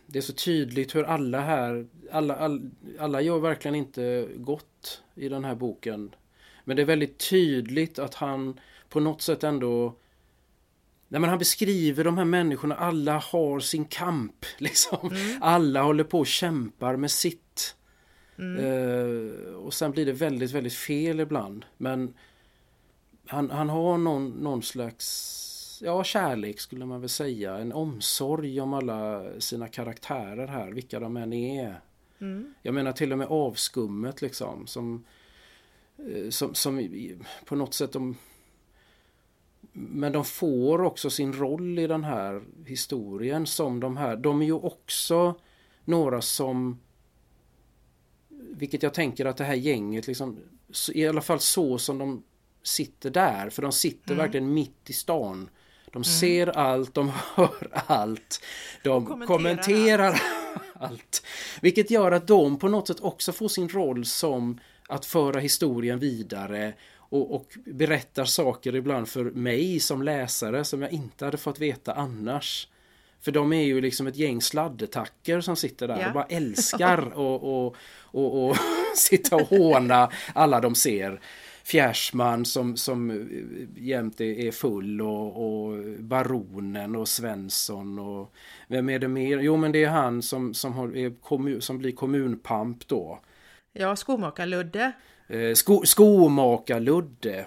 det 0.06 0.18
är 0.18 0.22
så 0.22 0.32
tydligt 0.32 0.94
hur 0.94 1.04
alla 1.04 1.40
här, 1.40 1.86
alla, 2.12 2.36
all, 2.36 2.70
alla 2.98 3.20
gör 3.20 3.38
verkligen 3.38 3.74
inte 3.74 4.28
gott 4.36 5.02
i 5.14 5.28
den 5.28 5.44
här 5.44 5.54
boken. 5.54 6.14
Men 6.64 6.76
det 6.76 6.82
är 6.82 6.86
väldigt 6.86 7.30
tydligt 7.30 7.98
att 7.98 8.14
han 8.14 8.60
på 8.88 9.00
något 9.00 9.22
sätt 9.22 9.44
ändå 9.44 9.94
Nej, 11.12 11.20
men 11.20 11.30
han 11.30 11.38
beskriver 11.38 12.04
de 12.04 12.18
här 12.18 12.24
människorna, 12.24 12.74
alla 12.74 13.18
har 13.18 13.60
sin 13.60 13.84
kamp. 13.84 14.46
Liksom. 14.58 15.10
Mm. 15.10 15.38
Alla 15.40 15.82
håller 15.82 16.04
på 16.04 16.18
och 16.18 16.26
kämpar 16.26 16.96
med 16.96 17.10
sitt. 17.10 17.76
Mm. 18.38 18.64
Uh, 18.64 19.54
och 19.54 19.74
sen 19.74 19.90
blir 19.90 20.06
det 20.06 20.12
väldigt, 20.12 20.50
väldigt 20.50 20.74
fel 20.74 21.20
ibland. 21.20 21.64
Men 21.76 22.14
han, 23.30 23.50
han 23.50 23.68
har 23.68 23.98
någon, 23.98 24.30
någon 24.30 24.62
slags 24.62 25.80
ja, 25.84 26.04
kärlek 26.04 26.60
skulle 26.60 26.86
man 26.86 27.00
väl 27.00 27.08
säga. 27.08 27.58
En 27.58 27.72
omsorg 27.72 28.60
om 28.60 28.74
alla 28.74 29.24
sina 29.40 29.68
karaktärer 29.68 30.46
här, 30.46 30.70
vilka 30.70 31.00
de 31.00 31.16
än 31.16 31.32
är. 31.32 31.80
Mm. 32.18 32.54
Jag 32.62 32.74
menar 32.74 32.92
till 32.92 33.12
och 33.12 33.18
med 33.18 33.26
avskummet 33.26 34.22
liksom. 34.22 34.66
Som, 34.66 35.04
eh, 35.96 36.30
som, 36.30 36.54
som 36.54 36.88
på 37.44 37.56
något 37.56 37.74
sätt 37.74 37.92
de... 37.92 38.16
Men 39.72 40.12
de 40.12 40.24
får 40.24 40.82
också 40.82 41.10
sin 41.10 41.32
roll 41.32 41.78
i 41.78 41.86
den 41.86 42.04
här 42.04 42.42
historien 42.66 43.46
som 43.46 43.80
de 43.80 43.96
här. 43.96 44.16
De 44.16 44.42
är 44.42 44.46
ju 44.46 44.52
också 44.52 45.34
några 45.84 46.20
som 46.20 46.78
vilket 48.28 48.82
jag 48.82 48.94
tänker 48.94 49.24
att 49.24 49.36
det 49.36 49.44
här 49.44 49.54
gänget 49.54 50.06
liksom 50.06 50.38
i 50.92 51.06
alla 51.06 51.20
fall 51.20 51.40
så 51.40 51.78
som 51.78 51.98
de 51.98 52.22
sitter 52.62 53.10
där. 53.10 53.50
För 53.50 53.62
de 53.62 53.72
sitter 53.72 54.12
mm. 54.12 54.24
verkligen 54.24 54.54
mitt 54.54 54.90
i 54.90 54.92
stan. 54.92 55.50
De 55.86 55.96
mm. 55.96 56.04
ser 56.04 56.46
allt, 56.46 56.94
de 56.94 57.12
hör 57.34 57.68
allt. 57.86 58.40
De 58.82 59.06
kommenterar, 59.06 59.26
kommenterar 59.26 60.22
allt. 60.74 61.26
Vilket 61.62 61.90
gör 61.90 62.12
att 62.12 62.26
de 62.26 62.58
på 62.58 62.68
något 62.68 62.88
sätt 62.88 63.00
också 63.00 63.32
får 63.32 63.48
sin 63.48 63.68
roll 63.68 64.04
som 64.04 64.60
att 64.88 65.06
föra 65.06 65.40
historien 65.40 65.98
vidare 65.98 66.74
och, 67.10 67.34
och, 67.34 67.46
berättar 67.64 68.24
saker 68.24 68.76
ibland 68.76 69.08
för 69.08 69.24
mig 69.24 69.80
som 69.80 70.02
läsare 70.02 70.64
som 70.64 70.82
jag 70.82 70.92
inte 70.92 71.24
hade 71.24 71.36
fått 71.36 71.58
veta 71.58 71.94
annars. 71.94 72.68
För 73.20 73.32
de 73.32 73.52
är 73.52 73.62
ju 73.62 73.80
liksom 73.80 74.06
ett 74.06 74.16
gäng 74.16 74.42
sladdetacker 74.42 75.40
som 75.40 75.56
sitter 75.56 75.88
där 75.88 76.00
ja. 76.00 76.06
och 76.06 76.12
bara 76.12 76.24
älskar 76.28 77.18
och, 77.18 77.66
och, 77.66 77.76
och, 78.02 78.48
och 78.48 78.56
sitta 78.96 79.36
och 79.36 79.48
håna 79.48 80.10
alla 80.34 80.60
de 80.60 80.74
ser. 80.74 81.20
Fjärsman 81.70 82.44
som, 82.44 82.76
som 82.76 83.28
jämt 83.76 84.20
är 84.20 84.50
full 84.50 85.00
och, 85.00 85.26
och 85.26 85.78
Baronen 85.98 86.96
och 86.96 87.08
Svensson 87.08 87.98
och 87.98 88.32
vem 88.68 88.88
är 88.88 88.98
det 88.98 89.08
mer? 89.08 89.38
Jo 89.38 89.56
men 89.56 89.72
det 89.72 89.84
är 89.84 89.88
han 89.88 90.22
som, 90.22 90.54
som, 90.54 90.72
har, 90.72 90.96
är 90.96 91.10
kommun, 91.20 91.60
som 91.60 91.78
blir 91.78 91.92
kommunpamp 91.92 92.88
då. 92.88 93.20
Ja, 93.72 93.96
skomakar-Ludde. 93.96 94.92
Eh, 95.28 95.54
sko, 95.54 95.82
skomakar-Ludde. 95.84 97.44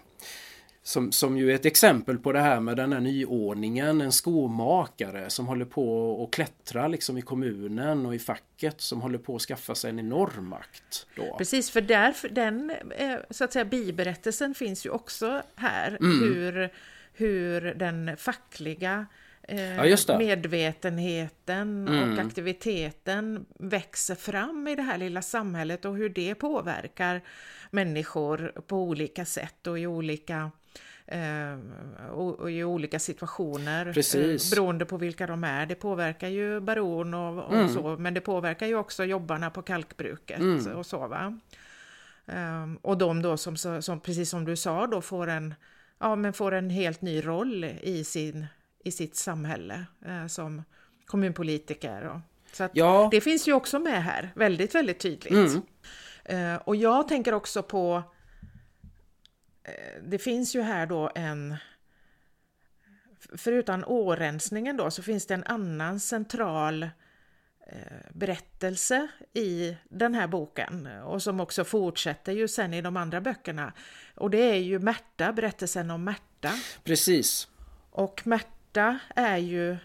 Som, 0.85 1.11
som 1.11 1.37
ju 1.37 1.51
är 1.51 1.55
ett 1.55 1.65
exempel 1.65 2.17
på 2.17 2.31
det 2.31 2.39
här 2.39 2.59
med 2.59 2.77
den 2.77 2.93
här 2.93 2.99
nyordningen. 2.99 4.01
En 4.01 4.11
skomakare 4.11 5.29
som 5.29 5.47
håller 5.47 5.65
på 5.65 6.11
och 6.23 6.33
klättra 6.33 6.87
liksom 6.87 7.17
i 7.17 7.21
kommunen 7.21 8.05
och 8.05 8.15
i 8.15 8.19
facket 8.19 8.81
som 8.81 9.01
håller 9.01 9.17
på 9.17 9.35
att 9.35 9.41
skaffa 9.41 9.75
sig 9.75 9.89
en 9.89 9.99
enorm 9.99 10.47
makt. 10.47 11.07
Då. 11.15 11.35
Precis, 11.37 11.69
för 11.69 11.81
där, 11.81 12.15
den 12.31 12.69
eh, 12.97 13.15
så 13.29 13.43
att 13.43 13.53
säga 13.53 13.65
biberättelsen 13.65 14.55
finns 14.55 14.85
ju 14.85 14.89
också 14.89 15.41
här. 15.55 15.97
Mm. 16.01 16.19
Hur, 16.19 16.69
hur 17.13 17.61
den 17.61 18.17
fackliga 18.17 19.05
eh, 19.47 19.85
ja, 19.85 20.17
medvetenheten 20.17 21.87
mm. 21.87 22.13
och 22.13 22.19
aktiviteten 22.19 23.45
växer 23.59 24.15
fram 24.15 24.67
i 24.67 24.75
det 24.75 24.81
här 24.81 24.97
lilla 24.97 25.21
samhället 25.21 25.85
och 25.85 25.95
hur 25.95 26.09
det 26.09 26.35
påverkar 26.35 27.21
människor 27.71 28.53
på 28.67 28.77
olika 28.77 29.25
sätt 29.25 29.67
och 29.67 29.79
i 29.79 29.87
olika 29.87 30.51
eh, 31.07 31.57
och, 32.11 32.51
i 32.51 32.63
olika 32.63 32.99
situationer. 32.99 33.93
Precis. 33.93 34.51
Eh, 34.51 34.55
beroende 34.55 34.85
på 34.85 34.97
vilka 34.97 35.27
de 35.27 35.43
är. 35.43 35.65
Det 35.65 35.75
påverkar 35.75 36.27
ju 36.27 36.59
baron 36.59 37.13
och, 37.13 37.43
och 37.43 37.53
mm. 37.53 37.69
så, 37.69 37.97
men 37.99 38.13
det 38.13 38.21
påverkar 38.21 38.67
ju 38.67 38.75
också 38.75 39.05
jobbarna 39.05 39.49
på 39.49 39.61
kalkbruket 39.61 40.39
mm. 40.39 40.75
och 40.75 40.85
så. 40.85 41.07
Va? 41.07 41.39
Um, 42.25 42.77
och 42.81 42.97
de 42.97 43.21
då 43.21 43.37
som, 43.37 43.57
som, 43.81 43.99
precis 43.99 44.29
som 44.29 44.45
du 44.45 44.55
sa, 44.55 44.87
då 44.87 45.01
får 45.01 45.27
en, 45.27 45.53
ja, 45.99 46.15
men 46.15 46.33
får 46.33 46.51
en 46.51 46.69
helt 46.69 47.01
ny 47.01 47.25
roll 47.25 47.63
i, 47.81 48.03
sin, 48.03 48.45
i 48.83 48.91
sitt 48.91 49.15
samhälle 49.15 49.85
eh, 50.05 50.27
som 50.27 50.63
kommunpolitiker. 51.05 52.03
Och, 52.03 52.19
så 52.55 52.69
ja. 52.73 53.07
det 53.11 53.21
finns 53.21 53.47
ju 53.47 53.53
också 53.53 53.79
med 53.79 54.03
här, 54.03 54.31
väldigt, 54.35 54.75
väldigt 54.75 54.99
tydligt. 54.99 55.33
Mm. 55.33 56.53
Uh, 56.53 56.55
och 56.55 56.75
jag 56.75 57.07
tänker 57.07 57.33
också 57.33 57.63
på 57.63 58.03
Eh, 59.63 60.01
det 60.03 60.19
finns 60.19 60.55
ju 60.55 60.61
här 60.61 60.85
då 60.85 61.11
en 61.15 61.55
Förutom 63.37 63.83
årensningen 63.87 64.77
då 64.77 64.91
så 64.91 65.03
finns 65.03 65.25
det 65.25 65.33
en 65.33 65.43
annan 65.43 65.99
central 65.99 66.83
eh, 67.67 67.79
berättelse 68.13 69.07
i 69.33 69.77
den 69.89 70.15
här 70.15 70.27
boken 70.27 70.87
och 70.87 71.23
som 71.23 71.39
också 71.39 71.63
fortsätter 71.63 72.31
ju 72.31 72.47
sen 72.47 72.73
i 72.73 72.81
de 72.81 72.97
andra 72.97 73.21
böckerna. 73.21 73.73
Och 74.15 74.29
det 74.29 74.37
är 74.37 74.55
ju 74.55 74.79
Märta, 74.79 75.33
berättelsen 75.33 75.91
om 75.91 76.03
Märta. 76.03 76.51
Precis. 76.83 77.47
Och 77.89 78.27
Märta 78.27 78.49
är 79.15 79.37
ju 79.37 79.77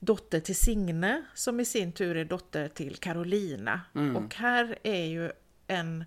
dotter 0.00 0.40
till 0.40 0.56
Signe 0.56 1.22
som 1.34 1.60
i 1.60 1.64
sin 1.64 1.92
tur 1.92 2.16
är 2.16 2.24
dotter 2.24 2.68
till 2.68 2.96
Carolina. 2.96 3.80
Mm. 3.94 4.16
Och 4.16 4.34
här 4.34 4.78
är 4.82 5.04
ju 5.04 5.32
en 5.66 6.04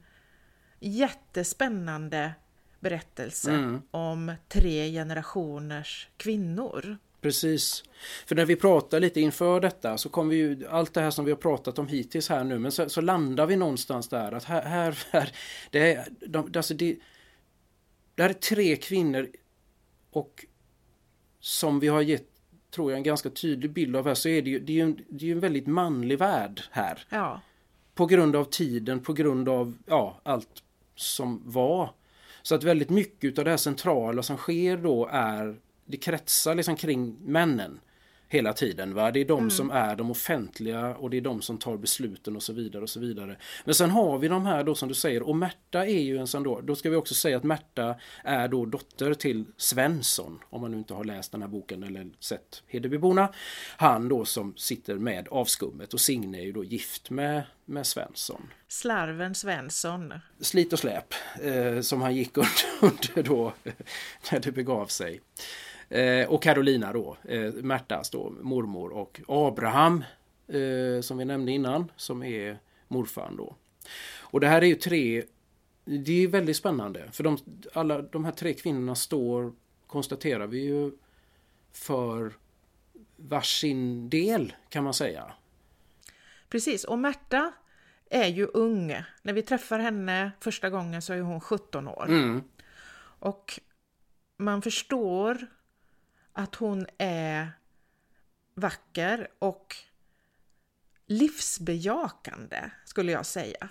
jättespännande 0.80 2.34
berättelse 2.80 3.52
mm. 3.52 3.82
om 3.92 4.34
tre 4.48 4.92
generationers 4.92 6.10
kvinnor. 6.18 6.98
Precis. 7.22 7.84
För 8.26 8.36
när 8.36 8.46
vi 8.46 8.56
pratar 8.56 9.00
lite 9.00 9.22
inför 9.22 9.60
detta 9.60 9.98
så 9.98 10.10
kommer 10.10 10.30
vi 10.30 10.36
ju, 10.36 10.68
allt 10.68 10.94
det 10.94 11.02
här 11.02 11.12
som 11.12 11.26
vi 11.26 11.32
har 11.32 11.38
pratat 11.38 11.80
om 11.80 11.88
hittills 11.88 12.30
här 12.30 12.44
nu, 12.44 12.60
men 12.60 12.72
så, 12.72 12.90
så 12.90 13.02
landar 13.02 13.46
vi 13.46 13.56
någonstans 13.56 14.10
där 14.10 14.32
att 14.32 14.44
här, 14.44 14.62
här, 14.62 14.98
här 15.12 15.32
det, 15.72 15.94
är, 15.94 16.08
de, 16.28 16.52
alltså 16.56 16.74
det, 16.74 16.98
det 18.16 18.24
här 18.24 18.30
är 18.30 18.34
tre 18.34 18.76
kvinnor 18.76 19.28
och 20.12 20.46
som 21.44 21.80
vi 21.80 21.88
har 21.88 22.02
gett, 22.02 22.28
tror 22.72 22.92
jag, 22.92 22.98
en 22.98 23.04
ganska 23.04 23.30
tydlig 23.30 23.72
bild 23.72 23.96
av 23.96 24.08
här 24.08 24.14
så 24.14 24.30
är 24.30 24.42
det 24.42 24.50
ju, 24.50 24.60
det 24.60 24.72
är 24.72 24.76
ju 24.76 24.82
en, 24.82 25.00
det 25.10 25.28
är 25.28 25.32
en 25.32 25.40
väldigt 25.40 25.68
manlig 25.68 26.20
värld 26.20 26.62
här. 26.72 27.06
Ja. 27.10 27.42
På 27.96 28.06
grund 28.06 28.36
av 28.36 28.44
tiden, 28.46 29.00
på 29.00 29.14
grund 29.14 29.50
av 29.50 29.78
ja, 29.86 30.20
allt 30.24 30.64
som 30.96 31.42
var. 31.46 31.90
Så 32.42 32.56
att 32.56 32.64
väldigt 32.64 32.90
mycket 32.90 33.38
av 33.38 33.46
det 33.46 33.52
här 33.52 33.58
centrala 33.58 34.24
som 34.24 34.38
sker 34.38 34.78
då 34.78 35.10
är 35.12 35.56
det 35.86 35.98
kretsar 35.98 36.56
liksom 36.56 36.76
kring 36.76 37.18
männen 37.22 37.80
hela 38.34 38.54
tiden. 38.54 38.94
Va? 38.94 39.12
Det 39.12 39.22
är 39.22 39.26
de 39.26 39.40
mm. 39.40 39.52
som 39.52 39.72
är 39.72 39.96
de 39.96 40.12
offentliga 40.12 40.96
och 40.96 41.10
det 41.10 41.18
är 41.18 41.22
de 41.22 41.42
som 41.42 41.58
tar 41.58 41.78
besluten 41.78 42.36
och 42.36 42.44
så 42.44 42.54
vidare. 42.54 42.84
och 42.84 42.90
så 42.90 43.00
vidare. 43.00 43.38
Men 43.66 43.76
sen 43.76 43.90
har 43.90 44.18
vi 44.18 44.28
de 44.28 44.46
här 44.46 44.64
då 44.64 44.76
som 44.76 44.90
du 44.90 44.96
säger 44.96 45.24
och 45.24 45.36
Märta 45.36 45.86
är 45.86 46.02
ju 46.02 46.18
en 46.18 46.28
sån 46.28 46.44
då. 46.44 46.62
Då 46.62 46.76
ska 46.76 46.90
vi 46.90 46.96
också 46.96 47.14
säga 47.14 47.38
att 47.38 47.44
Märta 47.44 47.96
är 48.24 48.48
då 48.48 48.66
dotter 48.66 49.14
till 49.14 49.46
Svensson. 49.58 50.40
Om 50.50 50.62
man 50.62 50.72
nu 50.72 50.78
inte 50.78 50.94
har 50.94 51.04
läst 51.04 51.32
den 51.32 51.42
här 51.42 51.50
boken 51.50 51.84
eller 51.84 52.10
sett 52.20 52.64
Hedebyborna. 52.68 53.34
Han 53.78 54.10
då 54.10 54.26
som 54.26 54.54
sitter 54.58 54.96
med 54.96 55.28
avskummet 55.28 55.94
och 55.94 56.00
Signe 56.00 56.40
är 56.40 56.44
ju 56.44 56.52
då 56.52 56.64
gift 56.64 57.10
med, 57.10 57.44
med 57.66 57.88
Svensson. 57.88 58.50
Slarven 58.68 59.36
Svensson. 59.36 60.14
Slit 60.40 60.74
och 60.74 60.80
släp 60.80 61.14
eh, 61.42 61.82
som 61.82 62.02
han 62.02 62.16
gick 62.16 62.38
under, 62.38 62.52
under 62.82 63.24
då 63.24 63.54
när 64.32 64.40
det 64.40 64.52
begav 64.52 64.88
sig. 64.88 65.22
Eh, 65.94 66.30
och 66.30 66.44
Carolina 66.44 66.94
då, 66.94 67.18
eh, 67.24 67.54
Märtas 67.54 68.10
då, 68.10 68.34
mormor 68.42 68.92
och 68.92 69.22
Abraham 69.28 70.04
eh, 70.48 71.02
som 71.02 71.18
vi 71.18 71.26
nämnde 71.26 71.52
innan 71.52 71.92
som 71.96 72.24
är 72.24 72.60
morfar 72.88 73.32
då. 73.38 73.56
Och 74.20 74.40
det 74.40 74.48
här 74.48 74.62
är 74.62 74.66
ju 74.66 74.76
tre, 74.76 75.24
det 75.86 76.24
är 76.24 76.28
väldigt 76.28 76.58
spännande 76.58 77.10
för 77.12 77.24
de, 77.24 77.38
alla 77.74 78.02
de 78.02 78.26
här 78.26 78.32
tre 78.32 78.54
kvinnorna 78.54 78.96
står, 78.96 79.54
konstaterar 79.88 80.48
vi 80.48 80.64
ju, 80.64 80.92
för 81.74 82.34
varsin 83.16 84.10
del 84.10 84.54
kan 84.70 84.84
man 84.84 84.94
säga. 84.94 85.34
Precis, 86.50 86.84
och 86.84 87.00
Märta 87.00 87.54
är 88.10 88.28
ju 88.28 88.46
ung. 88.46 88.96
När 89.22 89.34
vi 89.34 89.42
träffar 89.42 89.80
henne 89.80 90.32
första 90.40 90.70
gången 90.70 91.02
så 91.02 91.14
är 91.14 91.22
hon 91.22 91.42
17 91.42 91.88
år. 91.88 92.06
Mm. 92.10 92.44
Och 93.20 93.60
man 94.38 94.62
förstår 94.62 95.48
att 96.34 96.56
hon 96.56 96.88
är 96.98 97.52
vacker 98.56 99.28
och 99.40 99.76
livsbejakande, 101.06 102.70
skulle 102.86 103.12
jag 103.12 103.26
säga. 103.26 103.70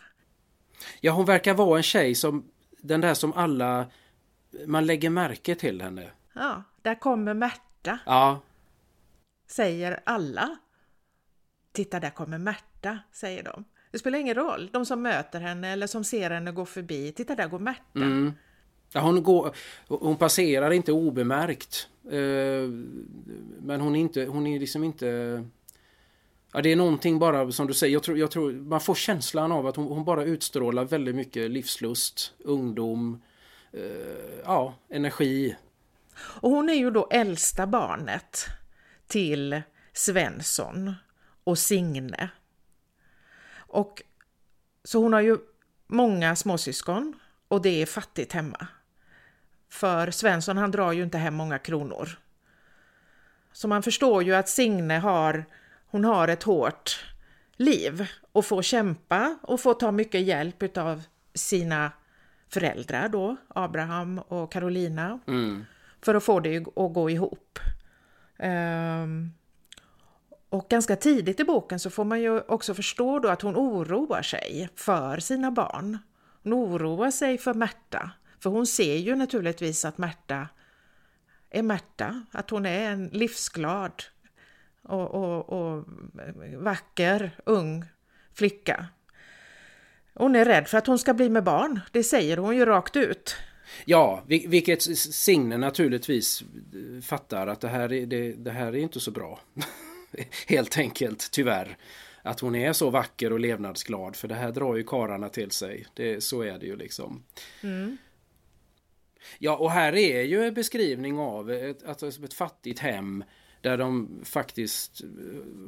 Ja, 1.00 1.12
hon 1.12 1.26
verkar 1.26 1.54
vara 1.54 1.76
en 1.76 1.82
tjej 1.82 2.14
som 2.14 2.50
den 2.78 3.00
där 3.00 3.14
som 3.14 3.32
alla 3.32 3.86
man 4.66 4.86
lägger 4.86 5.10
märke 5.10 5.54
till 5.54 5.82
henne. 5.82 6.10
Ja, 6.32 6.62
där 6.82 6.94
kommer 6.94 7.34
Märta. 7.34 7.98
Ja. 8.06 8.40
Säger 9.46 10.00
alla. 10.06 10.56
Titta, 11.72 12.00
där 12.00 12.10
kommer 12.10 12.38
Märta, 12.38 12.98
säger 13.12 13.42
de. 13.42 13.64
Det 13.90 13.98
spelar 13.98 14.18
ingen 14.18 14.34
roll, 14.34 14.70
de 14.72 14.86
som 14.86 15.02
möter 15.02 15.40
henne 15.40 15.68
eller 15.68 15.86
som 15.86 16.04
ser 16.04 16.30
henne 16.30 16.52
gå 16.52 16.66
förbi. 16.66 17.12
Titta, 17.12 17.34
där 17.34 17.48
går 17.48 17.58
Märta. 17.58 17.82
Mm. 17.94 18.32
Ja, 18.92 19.00
hon, 19.00 19.22
går, 19.22 19.56
hon 19.88 20.16
passerar 20.16 20.70
inte 20.70 20.92
obemärkt. 20.92 21.88
Eh, 22.10 22.68
men 23.58 23.80
hon 23.80 23.96
är 23.96 24.00
inte, 24.00 24.24
hon 24.24 24.46
är 24.46 24.60
liksom 24.60 24.84
inte... 24.84 25.44
Ja, 26.52 26.62
det 26.62 26.72
är 26.72 26.76
någonting 26.76 27.18
bara 27.18 27.52
som 27.52 27.66
du 27.66 27.74
säger, 27.74 27.92
jag 27.92 28.02
tror, 28.02 28.18
jag 28.18 28.30
tror 28.30 28.52
man 28.52 28.80
får 28.80 28.94
känslan 28.94 29.52
av 29.52 29.66
att 29.66 29.76
hon, 29.76 29.86
hon 29.86 30.04
bara 30.04 30.24
utstrålar 30.24 30.84
väldigt 30.84 31.14
mycket 31.14 31.50
livslust, 31.50 32.34
ungdom, 32.38 33.22
eh, 33.72 34.40
ja, 34.44 34.74
energi. 34.88 35.56
Och 36.14 36.50
hon 36.50 36.68
är 36.68 36.74
ju 36.74 36.90
då 36.90 37.08
äldsta 37.10 37.66
barnet 37.66 38.46
till 39.06 39.62
Svensson 39.92 40.94
och 41.44 41.58
Signe. 41.58 42.30
Och 43.54 44.02
så 44.84 45.02
hon 45.02 45.12
har 45.12 45.20
ju 45.20 45.38
många 45.86 46.36
småsyskon 46.36 47.14
och 47.48 47.62
det 47.62 47.82
är 47.82 47.86
fattigt 47.86 48.32
hemma. 48.32 48.66
För 49.72 50.10
Svensson 50.10 50.56
han 50.56 50.70
drar 50.70 50.92
ju 50.92 51.02
inte 51.02 51.18
hem 51.18 51.34
många 51.34 51.58
kronor. 51.58 52.08
Så 53.52 53.68
man 53.68 53.82
förstår 53.82 54.22
ju 54.22 54.34
att 54.34 54.48
Signe 54.48 54.98
har, 54.98 55.44
hon 55.86 56.04
har 56.04 56.28
ett 56.28 56.42
hårt 56.42 57.04
liv 57.56 58.08
och 58.32 58.44
får 58.44 58.62
kämpa 58.62 59.38
och 59.42 59.60
får 59.60 59.74
ta 59.74 59.92
mycket 59.92 60.22
hjälp 60.22 60.76
av 60.76 61.02
sina 61.34 61.92
föräldrar 62.48 63.08
då, 63.08 63.36
Abraham 63.48 64.18
och 64.18 64.52
Carolina, 64.52 65.20
mm. 65.26 65.64
för 66.00 66.14
att 66.14 66.24
få 66.24 66.40
det 66.40 66.56
att 66.56 66.92
gå 66.92 67.10
ihop. 67.10 67.58
Um, 68.38 69.32
och 70.48 70.68
ganska 70.68 70.96
tidigt 70.96 71.40
i 71.40 71.44
boken 71.44 71.80
så 71.80 71.90
får 71.90 72.04
man 72.04 72.20
ju 72.20 72.40
också 72.40 72.74
förstå 72.74 73.18
då 73.18 73.28
att 73.28 73.42
hon 73.42 73.56
oroar 73.56 74.22
sig 74.22 74.68
för 74.76 75.18
sina 75.18 75.50
barn. 75.50 75.98
Hon 76.42 76.54
oroar 76.54 77.10
sig 77.10 77.38
för 77.38 77.54
Märta 77.54 78.10
för 78.42 78.50
hon 78.50 78.66
ser 78.66 78.96
ju 78.96 79.16
naturligtvis 79.16 79.84
att 79.84 79.98
Märta 79.98 80.48
är 81.50 81.62
Märta, 81.62 82.24
att 82.30 82.50
hon 82.50 82.66
är 82.66 82.90
en 82.90 83.08
livsglad 83.08 84.02
och, 84.82 85.14
och, 85.14 85.48
och 85.48 85.84
vacker, 86.56 87.30
ung 87.46 87.84
flicka. 88.34 88.86
Hon 90.14 90.36
är 90.36 90.44
rädd 90.44 90.68
för 90.68 90.78
att 90.78 90.86
hon 90.86 90.98
ska 90.98 91.14
bli 91.14 91.28
med 91.28 91.44
barn, 91.44 91.80
det 91.92 92.02
säger 92.02 92.36
hon 92.36 92.56
ju 92.56 92.64
rakt 92.64 92.96
ut. 92.96 93.36
Ja, 93.84 94.22
vilket 94.26 94.82
Signe 94.98 95.56
naturligtvis 95.56 96.44
fattar 97.02 97.46
att 97.46 97.60
det 97.60 97.68
här 97.68 97.92
är, 97.92 98.06
det, 98.06 98.32
det 98.32 98.50
här 98.50 98.66
är 98.66 98.76
inte 98.76 99.00
så 99.00 99.10
bra. 99.10 99.40
Helt 100.46 100.78
enkelt, 100.78 101.30
tyvärr. 101.30 101.76
Att 102.22 102.40
hon 102.40 102.54
är 102.54 102.72
så 102.72 102.90
vacker 102.90 103.32
och 103.32 103.40
levnadsglad, 103.40 104.16
för 104.16 104.28
det 104.28 104.34
här 104.34 104.52
drar 104.52 104.76
ju 104.76 104.84
kararna 104.84 105.28
till 105.28 105.50
sig. 105.50 105.86
Det, 105.94 106.24
så 106.24 106.42
är 106.42 106.58
det 106.58 106.66
ju 106.66 106.76
liksom. 106.76 107.22
Mm. 107.62 107.96
Ja, 109.38 109.56
och 109.56 109.70
här 109.70 109.94
är 109.94 110.22
ju 110.22 110.44
en 110.44 110.54
beskrivning 110.54 111.18
av 111.18 111.50
ett, 111.50 111.84
alltså 111.84 112.08
ett 112.08 112.34
fattigt 112.34 112.78
hem 112.78 113.24
där 113.60 113.76
de 113.76 114.20
faktiskt 114.24 115.00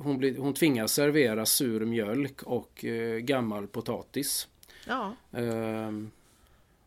hon, 0.01 0.19
blir, 0.19 0.39
hon 0.39 0.55
tvingas 0.55 0.93
servera 0.93 1.47
sur 1.47 1.85
mjölk 1.85 2.43
och 2.43 2.85
eh, 2.85 3.19
gammal 3.19 3.67
potatis. 3.67 4.49
Ja. 4.87 5.17
Eh, 5.33 5.91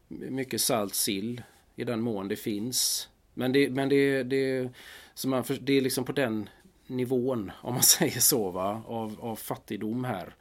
mycket 0.07 0.61
salt 0.61 0.95
sill 0.95 1.41
i 1.75 1.83
den 1.83 2.01
mån 2.01 2.27
det 2.27 2.35
finns. 2.35 3.09
Men 3.33 3.51
det, 3.51 3.69
men 3.69 3.89
det, 3.89 4.23
det, 4.23 4.69
så 5.13 5.27
man, 5.27 5.43
det 5.61 5.73
är 5.73 5.81
liksom 5.81 6.05
på 6.05 6.11
den 6.11 6.49
nivån, 6.87 7.51
om 7.61 7.73
man 7.73 7.83
säger 7.99 8.19
så, 8.19 8.49
va, 8.51 8.81
av, 8.87 9.17
av 9.21 9.35
fattigdom 9.35 10.03
här. 10.03 10.35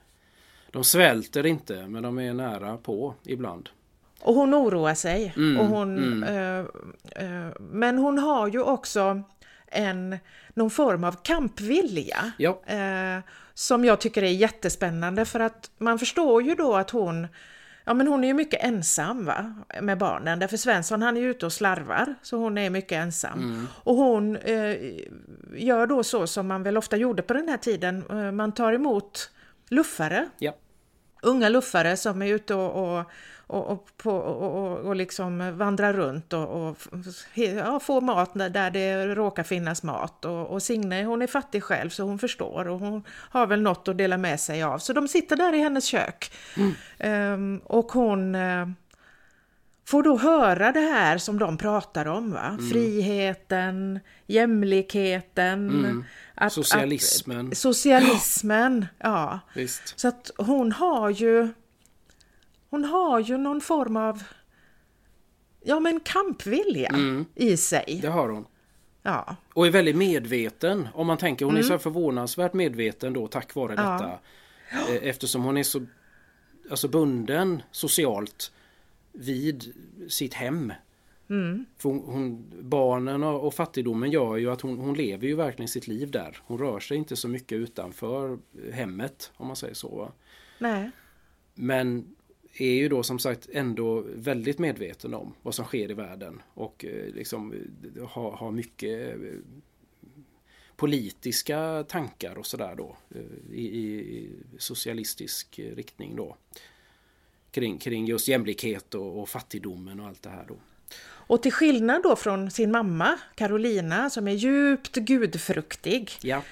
De 0.71 0.85
svälter 0.85 1.47
inte, 1.47 1.87
men 1.87 2.03
de 2.03 2.19
är 2.19 2.35
nära 2.35 2.77
på 2.77 3.15
ibland. 3.25 3.69
Och 4.27 4.35
hon 4.35 4.55
oroar 4.55 4.95
sig. 4.95 5.33
Mm, 5.37 5.61
och 5.61 5.67
hon, 5.67 5.99
mm. 5.99 6.23
eh, 6.23 6.67
eh, 7.25 7.53
men 7.59 7.99
hon 7.99 8.19
har 8.19 8.49
ju 8.49 8.63
också 8.63 9.23
en, 9.67 10.19
någon 10.55 10.71
form 10.71 11.05
av 11.05 11.17
kampvilja. 11.23 12.33
Ja. 12.37 12.63
Eh, 12.67 13.19
som 13.55 13.85
jag 13.85 14.01
tycker 14.01 14.23
är 14.23 14.31
jättespännande 14.31 15.25
för 15.25 15.41
att 15.41 15.71
man 15.79 15.99
förstår 15.99 16.43
ju 16.43 16.55
då 16.55 16.75
att 16.75 16.91
hon 16.91 17.27
Ja 17.85 17.95
men 17.95 18.09
hon 18.09 18.25
är 18.25 18.29
ju 18.29 18.35
mycket 18.35 18.65
ensam 18.65 19.25
va? 19.25 19.55
med 19.81 19.99
barnen 19.99 20.39
därför 20.39 20.57
Svensson 20.57 21.03
han 21.03 21.17
är 21.17 21.21
ju 21.21 21.31
ute 21.31 21.47
och 21.47 21.53
slarvar 21.53 22.15
så 22.23 22.37
hon 22.37 22.59
är 22.59 22.71
mycket 22.71 22.93
ensam. 22.93 23.39
Mm. 23.39 23.67
Och 23.85 23.95
hon 23.95 24.37
eh, 24.37 24.77
gör 25.57 25.87
då 25.87 26.05
så 26.05 26.27
som 26.27 26.47
man 26.47 26.63
väl 26.63 26.77
ofta 26.77 26.97
gjorde 26.97 27.23
på 27.23 27.33
den 27.33 27.49
här 27.49 27.57
tiden, 27.57 28.05
eh, 28.11 28.33
man 28.33 28.53
tar 28.53 28.73
emot 28.73 29.31
luffare. 29.69 30.29
Unga 31.23 31.49
luffare 31.49 31.97
som 31.97 32.23
är 32.23 32.27
ute 32.27 32.55
och, 32.55 32.99
och 32.99 33.11
och, 33.47 33.67
och, 33.67 33.89
på, 33.97 34.11
och, 34.13 34.79
och 34.79 34.97
liksom 34.97 35.59
vandra 35.59 35.93
runt 35.93 36.33
och, 36.33 36.69
och 36.69 36.77
ja, 37.35 37.81
få 37.81 38.01
mat 38.01 38.35
där 38.35 38.71
det 38.71 39.07
råkar 39.07 39.43
finnas 39.43 39.83
mat. 39.83 40.25
Och, 40.25 40.47
och 40.47 40.63
Signe 40.63 41.05
hon 41.05 41.23
är 41.23 41.27
fattig 41.27 41.63
själv 41.63 41.91
så 41.91 42.03
hon 42.03 42.19
förstår 42.19 42.69
och 42.69 42.79
hon 42.79 43.05
har 43.11 43.47
väl 43.47 43.63
något 43.63 43.89
att 43.89 43.99
dela 43.99 44.17
med 44.19 44.41
sig 44.41 44.63
av. 44.63 44.79
Så 44.79 44.93
de 44.93 45.09
sitter 45.09 45.37
där 45.37 45.53
i 45.53 45.59
hennes 45.59 45.85
kök. 45.85 46.33
Mm. 46.57 46.75
Um, 47.33 47.61
och 47.65 47.93
hon 47.93 48.35
uh, 48.35 48.69
får 49.85 50.03
då 50.03 50.17
höra 50.17 50.73
det 50.73 50.81
här 50.81 51.19
som 51.19 51.39
de 51.39 51.59
pratar 51.59 52.07
om. 52.07 52.33
Va? 52.33 52.47
Mm. 52.47 52.71
Friheten, 52.71 54.01
jämlikheten. 54.27 55.71
Mm. 55.71 56.05
Att, 56.35 56.53
socialismen. 56.53 57.49
Att, 57.49 57.57
socialismen, 57.57 58.87
ja. 58.99 59.41
Visst. 59.55 59.99
Så 59.99 60.09
att 60.09 60.31
hon 60.37 60.73
har 60.73 61.11
ju 61.11 61.49
hon 62.77 62.85
har 62.85 63.21
ju 63.21 63.37
någon 63.37 63.61
form 63.61 63.97
av 63.97 64.23
ja, 65.65 65.81
men 65.81 66.01
kampvilja 66.01 66.89
mm. 66.89 67.25
i 67.35 67.57
sig. 67.57 67.99
Det 68.03 68.09
har 68.09 68.29
hon. 68.29 68.47
Ja. 69.03 69.37
Och 69.55 69.67
är 69.67 69.71
väldigt 69.71 69.97
medveten. 69.97 70.89
Om 70.95 71.07
man 71.07 71.19
tänker, 71.19 71.45
hon 71.45 71.55
mm. 71.55 71.65
är 71.65 71.69
så 71.69 71.79
förvånansvärt 71.79 72.53
medveten 72.53 73.13
då 73.13 73.29
tack 73.29 73.55
vare 73.55 73.75
ja. 73.77 73.93
detta. 73.93 74.19
Eh, 74.93 75.09
eftersom 75.09 75.45
hon 75.45 75.57
är 75.57 75.63
så 75.63 75.87
alltså 76.71 76.89
bunden 76.89 77.63
socialt 77.71 78.53
vid 79.13 79.75
sitt 80.09 80.35
hem. 80.35 80.73
Mm. 81.31 81.67
För 81.79 81.89
hon, 81.89 82.03
hon, 82.07 82.53
barnen 82.61 83.23
och, 83.23 83.47
och, 83.47 83.55
fattigdomen 83.55 84.11
gör 84.11 84.37
ju 84.37 84.51
att 84.51 84.61
hon, 84.61 84.79
hon 84.79 84.95
lever 84.95 85.27
ju 85.27 85.35
verkligen 85.35 85.69
sitt 85.69 85.89
liv 85.89 86.11
där. 86.11 86.39
Hon 86.47 86.59
rör 86.59 86.81
sig 86.81 86.97
inte 86.97 87.17
så 87.17 87.29
mycket 87.29 87.57
utanför 87.57 88.39
hemmet 88.73 89.33
om 89.37 89.47
man 89.47 89.57
säger 89.57 89.75
så. 89.75 90.13
Nej. 90.59 90.91
Men 91.55 92.16
är 92.59 92.75
ju 92.75 92.89
då 92.89 93.03
som 93.03 93.19
sagt 93.19 93.49
ändå 93.53 94.05
väldigt 94.15 94.59
medveten 94.59 95.15
om 95.15 95.35
vad 95.43 95.55
som 95.55 95.65
sker 95.65 95.91
i 95.91 95.95
världen 95.95 96.43
och 96.55 96.85
eh, 96.85 97.15
liksom 97.15 97.53
eh, 97.53 98.09
har, 98.09 98.31
har 98.31 98.51
mycket 98.51 99.09
eh, 99.09 99.39
politiska 100.77 101.85
tankar 101.89 102.39
och 102.39 102.47
sådär 102.47 102.75
då 102.77 102.97
i, 103.53 103.67
i, 103.67 104.31
socialistisk 104.59 105.59
riktning 105.59 106.17
då. 106.17 106.37
Kring, 107.51 107.79
kring 107.79 108.07
just 108.07 108.29
jämlikhet 108.29 108.95
och, 108.95 109.21
och 109.21 109.29
fattigdomen 109.29 110.01
och 110.01 110.07
allt 110.07 110.23
det 110.23 110.31
här 110.31 110.45
då. 110.49 110.57
Och 111.07 111.43
till 111.43 111.53
skillnad 111.53 112.03
då 112.03 112.17
från 112.17 112.51
sin 112.51 112.71
mamma 112.71 113.19
Carolina 113.35 114.11
som 114.11 114.29
är 114.29 114.33
djupt 114.33 114.95
gudfruktig 114.95 116.11
ja 116.23 116.43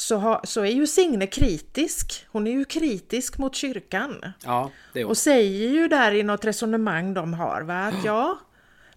så, 0.00 0.16
ha, 0.16 0.40
så 0.44 0.60
är 0.60 0.70
ju 0.70 0.86
Signe 0.86 1.26
kritisk. 1.26 2.26
Hon 2.28 2.46
är 2.46 2.50
ju 2.50 2.64
kritisk 2.64 3.38
mot 3.38 3.54
kyrkan. 3.54 4.32
Ja, 4.44 4.70
det 4.92 5.00
är 5.00 5.08
Och 5.08 5.16
säger 5.16 5.68
ju 5.68 5.88
där 5.88 6.12
i 6.12 6.22
något 6.22 6.44
resonemang 6.44 7.14
de 7.14 7.34
har 7.34 7.62
va, 7.62 7.74
att 7.74 8.04
ja, 8.04 8.38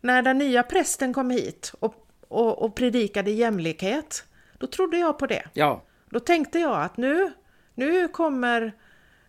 när 0.02 0.22
den 0.22 0.38
nya 0.38 0.64
prästen 0.64 1.14
kom 1.14 1.30
hit 1.30 1.74
och, 1.80 2.08
och, 2.28 2.62
och 2.62 2.76
predikade 2.76 3.32
jämlikhet, 3.32 4.26
då 4.58 4.68
trodde 4.68 4.98
jag 4.98 5.20
på 5.20 5.28
det. 5.28 5.44
Ja. 5.54 5.84
Då 6.10 6.20
tänkte 6.20 6.60
jag 6.60 6.82
att 6.82 6.98
nu, 6.98 7.32
nu, 7.76 8.08
kommer, 8.08 8.74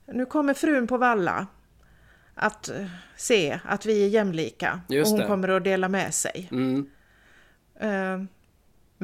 nu 0.06 0.26
kommer 0.26 0.54
frun 0.54 0.86
på 0.86 0.96
Valla 0.96 1.46
att 2.34 2.68
eh, 2.68 2.86
se 3.16 3.60
att 3.64 3.86
vi 3.86 4.04
är 4.04 4.08
jämlika 4.08 4.80
Just 4.88 5.06
och 5.06 5.10
hon 5.10 5.20
det. 5.20 5.26
kommer 5.26 5.48
att 5.48 5.64
dela 5.64 5.88
med 5.88 6.14
sig. 6.14 6.48
Mm. 6.52 6.90
Uh, 7.82 8.26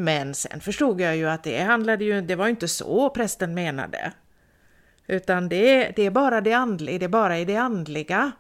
men 0.00 0.34
sen 0.34 0.60
förstod 0.60 1.00
jag 1.00 1.16
ju 1.16 1.28
att 1.28 1.44
det 1.44 1.62
handlade 1.62 2.04
ju, 2.04 2.20
det 2.20 2.34
var 2.34 2.48
inte 2.48 2.68
så 2.68 3.10
prästen 3.10 3.54
menade. 3.54 4.12
Utan 5.06 5.48
det, 5.48 5.92
det 5.96 6.06
är 6.06 6.10
bara 6.10 6.40
det 6.40 6.52
andliga, 6.52 6.98
det 6.98 7.04
är 7.04 7.08
bara 7.08 7.38
i 7.38 7.44
det 7.44 7.56
andliga. 7.56 8.32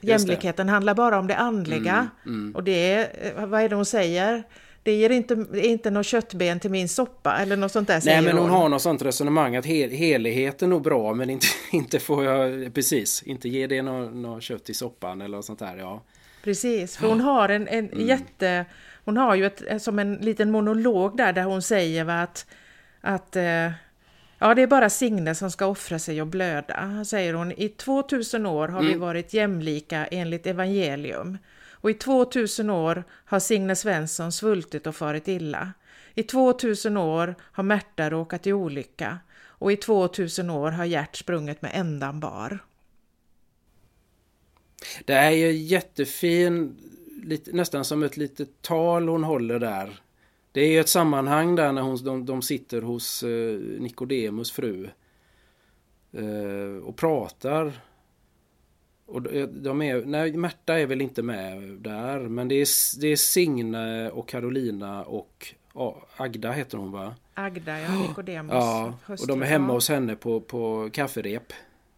Jämlikheten 0.00 0.68
handlar 0.68 0.94
bara 0.94 1.18
om 1.18 1.26
det 1.26 1.36
andliga. 1.36 2.08
Mm, 2.26 2.40
mm. 2.40 2.54
Och 2.54 2.64
det 2.64 2.92
är, 2.92 3.46
vad 3.46 3.62
är 3.62 3.68
det 3.68 3.76
hon 3.76 3.84
säger? 3.84 4.42
Det 4.82 4.92
ger 4.92 5.10
inte, 5.10 5.46
inte 5.54 5.90
något 5.90 6.06
köttben 6.06 6.60
till 6.60 6.70
min 6.70 6.88
soppa 6.88 7.38
eller 7.38 7.56
något 7.56 7.72
sånt 7.72 7.88
där 7.88 8.02
Nej 8.04 8.22
men 8.22 8.38
hon, 8.38 8.50
hon 8.50 8.60
har 8.60 8.68
något 8.68 8.82
sånt 8.82 9.02
resonemang 9.02 9.56
att 9.56 9.66
hel, 9.66 9.90
heligheten 9.90 10.68
är 10.68 10.70
nog 10.70 10.82
bra 10.82 11.14
men 11.14 11.30
inte, 11.30 11.46
inte 11.72 11.98
får 11.98 12.24
jag, 12.24 12.74
precis, 12.74 13.22
inte 13.22 13.48
ge 13.48 13.66
det 13.66 13.82
något, 13.82 14.14
något 14.14 14.42
kött 14.42 14.70
i 14.70 14.74
soppan 14.74 15.20
eller 15.20 15.36
något 15.36 15.44
sånt 15.44 15.58
där 15.58 15.76
ja. 15.76 16.02
Precis, 16.44 16.96
för 16.96 17.08
hon 17.08 17.20
har 17.20 17.48
en, 17.48 17.68
en 17.68 17.92
mm. 17.92 18.06
jätte 18.06 18.64
hon 19.06 19.16
har 19.16 19.34
ju 19.34 19.46
ett, 19.46 19.82
som 19.82 19.98
en 19.98 20.14
liten 20.14 20.50
monolog 20.50 21.16
där, 21.16 21.32
där 21.32 21.42
hon 21.42 21.62
säger 21.62 22.08
att, 22.08 22.46
att 23.00 23.36
eh, 23.36 23.70
ja, 24.38 24.54
det 24.54 24.62
är 24.62 24.66
bara 24.66 24.90
Signe 24.90 25.34
som 25.34 25.50
ska 25.50 25.66
offra 25.66 25.98
sig 25.98 26.20
och 26.20 26.26
blöda, 26.26 27.04
säger 27.04 27.34
hon. 27.34 27.52
I 27.52 27.68
2000 27.68 28.46
år 28.46 28.68
har 28.68 28.80
mm. 28.80 28.92
vi 28.92 28.98
varit 28.98 29.34
jämlika 29.34 30.06
enligt 30.06 30.46
evangelium. 30.46 31.38
Och 31.70 31.90
i 31.90 31.94
2000 31.94 32.70
år 32.70 33.04
har 33.10 33.40
Signe 33.40 33.76
Svensson 33.76 34.32
svultit 34.32 34.86
och 34.86 34.96
farit 34.96 35.28
illa. 35.28 35.72
I 36.14 36.22
2000 36.22 36.96
år 36.96 37.34
har 37.40 37.64
Märta 37.64 38.10
råkat 38.10 38.46
i 38.46 38.52
olycka 38.52 39.18
och 39.38 39.72
i 39.72 39.76
2000 39.76 40.50
år 40.50 40.70
har 40.70 40.84
Gert 40.84 41.16
sprungit 41.16 41.62
med 41.62 41.70
ändan 41.74 42.20
bar. 42.20 42.58
Det 45.04 45.12
är 45.12 45.30
ju 45.30 45.52
jättefin 45.52 46.76
lite, 47.26 47.52
nästan 47.52 47.84
som 47.84 48.02
ett 48.02 48.16
litet 48.16 48.62
tal 48.62 49.08
hon 49.08 49.24
håller 49.24 49.58
där. 49.58 50.00
Det 50.52 50.60
är 50.60 50.80
ett 50.80 50.88
sammanhang 50.88 51.56
där 51.56 51.72
när 51.72 51.82
hon, 51.82 52.04
de, 52.04 52.26
de 52.26 52.42
sitter 52.42 52.82
hos 52.82 53.22
eh, 53.22 53.58
Nikodemus 53.58 54.52
fru 54.52 54.88
eh, 56.12 56.84
och 56.84 56.96
pratar. 56.96 57.72
Och 59.06 59.22
de 59.48 59.82
är, 59.82 60.04
nej, 60.04 60.32
Märta 60.32 60.78
är 60.78 60.86
väl 60.86 61.00
inte 61.00 61.22
med 61.22 61.62
där 61.62 62.20
men 62.20 62.48
det 62.48 62.54
är, 62.54 63.00
det 63.00 63.06
är 63.06 63.16
Signe 63.16 64.10
och 64.10 64.28
Carolina 64.28 65.04
och 65.04 65.54
ja, 65.74 66.06
Agda 66.16 66.52
heter 66.52 66.78
hon 66.78 66.92
va? 66.92 67.14
Agda, 67.34 67.80
ja, 67.80 68.02
Nikodemus. 68.08 68.52
Ja, 68.52 68.98
och 69.06 69.26
de 69.26 69.42
är 69.42 69.46
hemma 69.46 69.72
hos 69.72 69.88
henne 69.88 70.16
på, 70.16 70.40
på 70.40 70.90
kafferep. 70.92 71.52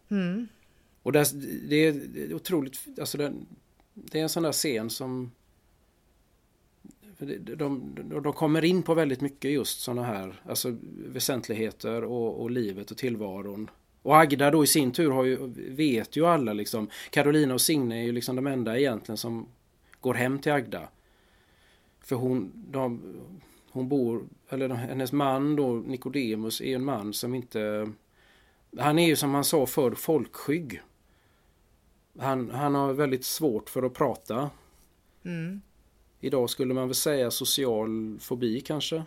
Mm. 0.09 0.47
Och 1.03 1.11
det, 1.11 1.25
det 1.69 1.75
är 1.75 2.33
otroligt, 2.33 2.99
alltså 2.99 3.17
den, 3.17 3.45
det 4.11 4.19
är 4.19 4.23
en 4.23 4.29
sån 4.29 4.43
där 4.43 4.51
scen 4.51 4.89
som 4.89 5.31
de, 7.19 7.55
de, 7.55 8.21
de 8.23 8.33
kommer 8.33 8.65
in 8.65 8.83
på 8.83 8.93
väldigt 8.93 9.21
mycket 9.21 9.51
just 9.51 9.81
såna 9.81 10.03
här 10.03 10.41
alltså 10.45 10.75
väsentligheter 11.07 12.03
och, 12.03 12.41
och, 12.41 12.51
livet 12.51 12.91
och 12.91 12.97
tillvaron. 12.97 13.69
Och 14.01 14.17
Agda 14.17 14.51
då 14.51 14.63
i 14.63 14.67
sin 14.67 14.91
tur 14.91 15.11
har 15.11 15.23
ju, 15.23 15.37
vet 15.75 16.15
ju 16.15 16.25
alla 16.25 16.53
liksom. 16.53 16.89
Carolina 17.09 17.53
och 17.53 17.61
Signe 17.61 18.01
är 18.01 18.03
ju 18.03 18.11
liksom 18.11 18.35
de 18.35 18.47
enda 18.47 18.79
egentligen 18.79 19.17
som 19.17 19.47
går 19.99 20.13
hem 20.13 20.39
till 20.39 20.51
Agda. 20.51 20.87
För 22.03 22.15
hon, 22.15 22.51
de, 22.55 23.01
hon 23.71 23.89
bor, 23.89 24.23
eller 24.49 24.69
hennes 24.69 25.11
man 25.11 25.55
då, 25.55 25.73
Nikodemus, 25.73 26.61
är 26.61 26.75
en 26.75 26.85
man 26.85 27.13
som 27.13 27.35
inte... 27.35 27.91
Han 28.77 28.99
är 28.99 29.07
ju 29.07 29.15
som 29.15 29.33
han 29.33 29.43
sa 29.43 29.65
förr 29.65 29.91
folkskygg. 29.91 30.81
Han, 32.19 32.51
han 32.51 32.75
har 32.75 32.93
väldigt 32.93 33.25
svårt 33.25 33.69
för 33.69 33.83
att 33.83 33.93
prata. 33.93 34.49
Mm. 35.23 35.61
Idag 36.19 36.49
skulle 36.49 36.73
man 36.73 36.87
väl 36.87 36.95
säga 36.95 37.31
social 37.31 38.17
fobi 38.19 38.61
kanske. 38.61 39.03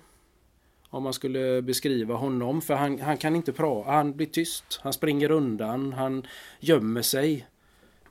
Om 0.88 1.02
man 1.02 1.12
skulle 1.12 1.62
beskriva 1.62 2.14
honom. 2.14 2.62
För 2.62 2.74
han, 2.74 3.00
han 3.00 3.16
kan 3.16 3.36
inte 3.36 3.52
prata. 3.52 3.90
Han 3.90 4.16
blir 4.16 4.26
tyst. 4.26 4.80
Han 4.82 4.92
springer 4.92 5.30
undan. 5.30 5.92
Han 5.92 6.26
gömmer 6.60 7.02
sig. 7.02 7.46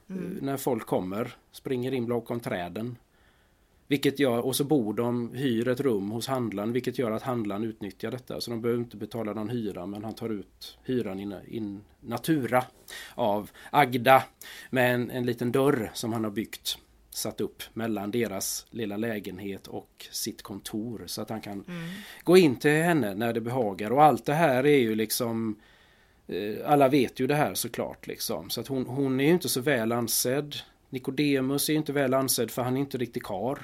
Mm. 0.09 0.37
Eh, 0.37 0.43
när 0.43 0.57
folk 0.57 0.85
kommer. 0.85 1.35
Springer 1.51 1.91
in 1.91 2.07
bakom 2.07 2.39
träden. 2.39 2.97
Vilket 3.91 4.19
gör, 4.19 4.45
och 4.45 4.55
så 4.55 4.63
bor 4.63 4.93
de, 4.93 5.33
hyr 5.33 5.67
ett 5.67 5.79
rum 5.79 6.11
hos 6.11 6.27
handlaren 6.27 6.73
vilket 6.73 6.99
gör 6.99 7.11
att 7.11 7.23
handlaren 7.23 7.63
utnyttjar 7.63 8.11
detta. 8.11 8.41
Så 8.41 8.51
de 8.51 8.61
behöver 8.61 8.81
inte 8.83 8.97
betala 8.97 9.33
någon 9.33 9.49
hyra 9.49 9.85
men 9.85 10.03
han 10.03 10.15
tar 10.15 10.29
ut 10.29 10.77
hyran 10.83 11.19
in, 11.19 11.35
in 11.47 11.81
natura 11.99 12.63
av 13.15 13.49
Agda. 13.69 14.23
Med 14.69 14.93
en, 14.93 15.11
en 15.11 15.25
liten 15.25 15.51
dörr 15.51 15.91
som 15.93 16.13
han 16.13 16.23
har 16.23 16.31
byggt. 16.31 16.77
Satt 17.09 17.41
upp 17.41 17.63
mellan 17.73 18.11
deras 18.11 18.65
lilla 18.69 18.97
lägenhet 18.97 19.67
och 19.67 20.07
sitt 20.11 20.41
kontor. 20.41 21.03
Så 21.05 21.21
att 21.21 21.29
han 21.29 21.41
kan 21.41 21.63
mm. 21.67 21.89
gå 22.23 22.37
in 22.37 22.55
till 22.55 22.71
henne 22.71 23.15
när 23.15 23.33
det 23.33 23.41
behagar. 23.41 23.91
Och 23.91 24.03
allt 24.03 24.25
det 24.25 24.33
här 24.33 24.65
är 24.65 24.79
ju 24.79 24.95
liksom 24.95 25.59
eh, 26.27 26.55
alla 26.65 26.89
vet 26.89 27.19
ju 27.19 27.27
det 27.27 27.35
här 27.35 27.53
såklart 27.53 28.07
liksom. 28.07 28.49
Så 28.49 28.61
att 28.61 28.67
hon, 28.67 28.85
hon 28.85 29.19
är 29.19 29.25
ju 29.25 29.31
inte 29.31 29.49
så 29.49 29.61
väl 29.61 29.91
ansedd 29.91 30.55
Nikodemus 30.91 31.69
är 31.69 31.73
inte 31.73 31.93
väl 31.93 32.13
ansedd 32.13 32.51
för 32.51 32.61
han 32.61 32.77
är 32.77 32.81
inte 32.81 32.97
riktigt 32.97 33.23
kar. 33.23 33.59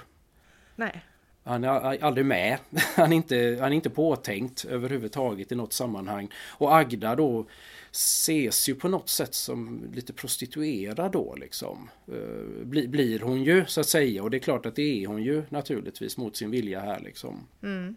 Nej. 0.78 1.04
Han 1.44 1.64
är 1.64 2.04
aldrig 2.04 2.26
med. 2.26 2.58
Han 2.96 3.12
är, 3.12 3.16
inte, 3.16 3.58
han 3.62 3.72
är 3.72 3.76
inte 3.76 3.90
påtänkt 3.90 4.66
överhuvudtaget 4.66 5.52
i 5.52 5.56
något 5.56 5.74
sammanhang. 5.74 6.30
Och 6.48 6.78
Agda 6.78 7.16
då 7.16 7.46
ses 7.92 8.70
ju 8.70 8.76
på 8.76 8.88
något 8.88 9.10
sätt 9.10 9.34
som 9.34 9.92
lite 9.94 10.14
prostituerad 10.14 11.12
då 11.12 11.36
liksom. 11.36 11.90
Eh, 12.08 12.66
blir, 12.66 12.88
blir 12.88 13.20
hon 13.20 13.44
ju 13.44 13.66
så 13.66 13.82
att 13.82 13.88
säga 13.88 14.24
och 14.24 14.30
det 14.30 14.38
är 14.38 14.40
klart 14.40 14.66
att 14.66 14.76
det 14.76 15.04
är 15.04 15.08
hon 15.08 15.24
ju 15.24 15.44
naturligtvis 15.50 16.18
mot 16.18 16.36
sin 16.36 16.52
vilja 16.52 16.80
här 16.80 17.00
liksom. 17.00 17.48
Mm. 17.64 17.96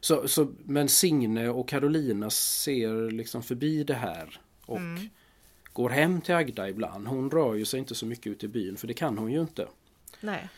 Så, 0.00 0.28
så, 0.28 0.52
men 0.64 0.88
Signe 0.88 1.48
och 1.48 1.68
Carolina 1.68 2.30
ser 2.30 3.10
liksom 3.10 3.42
förbi 3.42 3.84
det 3.84 3.94
här 3.94 4.40
och 4.66 4.78
mm. 4.78 5.08
går 5.72 5.90
hem 5.90 6.20
till 6.20 6.34
Agda 6.34 6.68
ibland. 6.68 7.06
Hon 7.06 7.30
rör 7.30 7.54
ju 7.54 7.64
sig 7.64 7.78
inte 7.78 7.94
så 7.94 8.06
mycket 8.06 8.26
ute 8.26 8.46
i 8.46 8.48
byn 8.48 8.76
för 8.76 8.86
det 8.86 8.94
kan 8.94 9.18
hon 9.18 9.32
ju 9.32 9.40
inte. 9.40 9.66
Nej. 10.20 10.48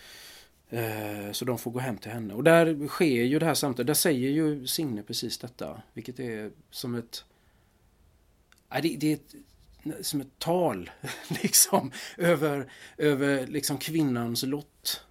Eh, 0.70 1.32
så 1.32 1.44
de 1.44 1.58
får 1.58 1.70
gå 1.70 1.78
hem 1.78 1.98
till 1.98 2.10
henne. 2.10 2.34
Och 2.34 2.44
där 2.44 2.88
sker 2.88 3.24
ju 3.24 3.38
det 3.38 3.46
här 3.46 3.54
samtalet. 3.54 3.86
Där 3.86 3.94
säger 3.94 4.30
ju 4.30 4.66
Signe 4.66 5.02
precis 5.02 5.38
detta. 5.38 5.82
Vilket 5.92 6.20
är 6.20 6.50
som 6.70 6.94
ett... 6.94 7.24
det, 8.82 8.96
det 8.96 9.12
är 9.12 9.14
ett, 9.14 9.34
som 10.06 10.20
ett 10.20 10.38
tal 10.38 10.90
liksom 11.42 11.92
över, 12.16 12.70
över 12.96 13.46
liksom 13.46 13.78
kvinnans 13.78 14.42
lott. 14.42 15.04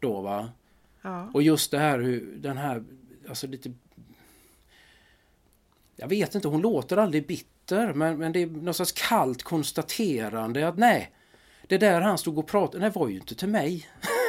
Då 0.00 0.20
va. 0.20 0.50
Ja. 1.02 1.30
Och 1.34 1.42
just 1.42 1.70
det 1.70 1.78
här 1.78 1.98
hur 1.98 2.36
den 2.36 2.56
här, 2.56 2.84
alltså 3.28 3.46
lite... 3.46 3.72
Jag 5.96 6.08
vet 6.08 6.34
inte, 6.34 6.48
hon 6.48 6.60
låter 6.60 6.96
aldrig 6.96 7.26
bitter 7.26 7.92
men, 7.92 8.18
men 8.18 8.32
det 8.32 8.42
är 8.42 8.46
något 8.46 8.76
slags 8.76 8.92
kallt 8.92 9.42
konstaterande 9.42 10.68
att 10.68 10.78
nej, 10.78 11.12
det 11.66 11.78
där 11.78 12.00
han 12.00 12.18
stod 12.18 12.38
och 12.38 12.46
pratade, 12.46 12.84
det 12.84 12.90
var 12.90 13.08
ju 13.08 13.16
inte 13.16 13.34
till 13.34 13.48
mig. 13.48 13.88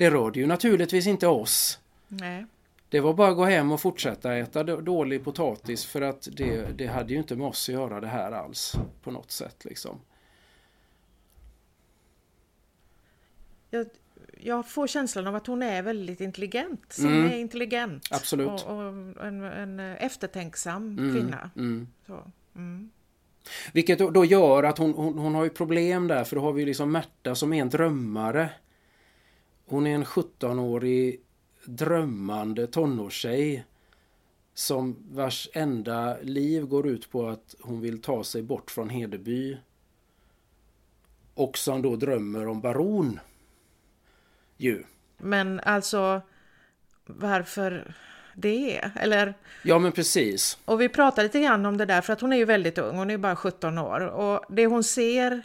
Det 0.00 0.10
rörde 0.10 0.40
ju 0.40 0.46
naturligtvis 0.46 1.06
inte 1.06 1.26
oss. 1.26 1.78
Nej. 2.08 2.46
Det 2.88 3.00
var 3.00 3.14
bara 3.14 3.30
att 3.30 3.36
gå 3.36 3.44
hem 3.44 3.72
och 3.72 3.80
fortsätta 3.80 4.36
äta 4.36 4.62
dålig 4.62 5.24
potatis 5.24 5.84
för 5.84 6.02
att 6.02 6.28
det, 6.32 6.78
det 6.78 6.86
hade 6.86 7.12
ju 7.12 7.18
inte 7.18 7.36
med 7.36 7.46
oss 7.46 7.68
att 7.68 7.72
göra 7.72 8.00
det 8.00 8.06
här 8.06 8.32
alls 8.32 8.74
på 9.02 9.10
något 9.10 9.30
sätt 9.30 9.64
liksom. 9.64 10.00
Jag, 13.70 13.86
jag 14.38 14.68
får 14.68 14.86
känslan 14.86 15.26
av 15.26 15.34
att 15.34 15.46
hon 15.46 15.62
är 15.62 15.82
väldigt 15.82 16.20
intelligent. 16.20 16.92
Som 16.92 17.06
mm. 17.06 17.24
är 17.24 17.36
intelligent. 17.36 18.08
Absolut. 18.10 18.48
Och, 18.48 18.76
och 18.76 19.26
en, 19.26 19.42
en, 19.42 19.80
eftertänksam 19.80 20.98
mm. 20.98 21.14
kvinna. 21.14 21.50
Mm. 21.56 21.88
Så, 22.06 22.30
mm. 22.56 22.90
Vilket 23.72 23.98
då 23.98 24.24
gör 24.24 24.62
att 24.62 24.78
hon, 24.78 24.92
hon, 24.92 25.18
hon 25.18 25.34
har 25.34 25.44
ju 25.44 25.50
problem 25.50 26.08
där 26.08 26.24
för 26.24 26.36
då 26.36 26.42
har 26.42 26.52
vi 26.52 26.64
liksom 26.64 26.92
Märta 26.92 27.34
som 27.34 27.52
är 27.52 27.62
en 27.62 27.70
drömmare. 27.70 28.50
Hon 29.70 29.86
är 29.86 29.94
en 29.94 30.04
17-årig 30.04 31.20
drömmande 31.64 32.66
tonårstjej 32.66 33.64
som 34.54 34.96
vars 35.10 35.48
enda 35.52 36.16
liv 36.22 36.66
går 36.66 36.88
ut 36.88 37.10
på 37.10 37.28
att 37.28 37.54
hon 37.60 37.80
vill 37.80 38.02
ta 38.02 38.24
sig 38.24 38.42
bort 38.42 38.70
från 38.70 38.90
Hedeby. 38.90 39.58
Och 41.34 41.58
som 41.58 41.82
då 41.82 41.96
drömmer 41.96 42.48
om 42.48 42.60
baron. 42.60 43.20
Ju. 44.56 44.84
Men 45.18 45.60
alltså 45.60 46.22
varför 47.06 47.94
det? 48.34 48.90
Eller? 48.96 49.34
Ja 49.64 49.78
men 49.78 49.92
precis. 49.92 50.58
Och 50.64 50.80
vi 50.80 50.88
pratade 50.88 51.22
lite 51.22 51.40
grann 51.40 51.66
om 51.66 51.76
det 51.76 51.84
där 51.84 52.00
för 52.00 52.12
att 52.12 52.20
hon 52.20 52.32
är 52.32 52.36
ju 52.36 52.44
väldigt 52.44 52.78
ung, 52.78 52.96
hon 52.96 53.10
är 53.10 53.18
bara 53.18 53.36
17 53.36 53.78
år 53.78 54.00
och 54.00 54.44
det 54.48 54.66
hon 54.66 54.84
ser 54.84 55.42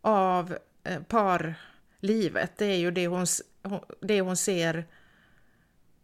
av 0.00 0.58
eh, 0.84 1.02
par 1.02 1.54
livet. 2.00 2.52
Det 2.56 2.66
är 2.66 2.76
ju 2.76 2.90
det 2.90 3.06
hon, 3.06 3.26
det 4.00 4.20
hon 4.20 4.36
ser 4.36 4.86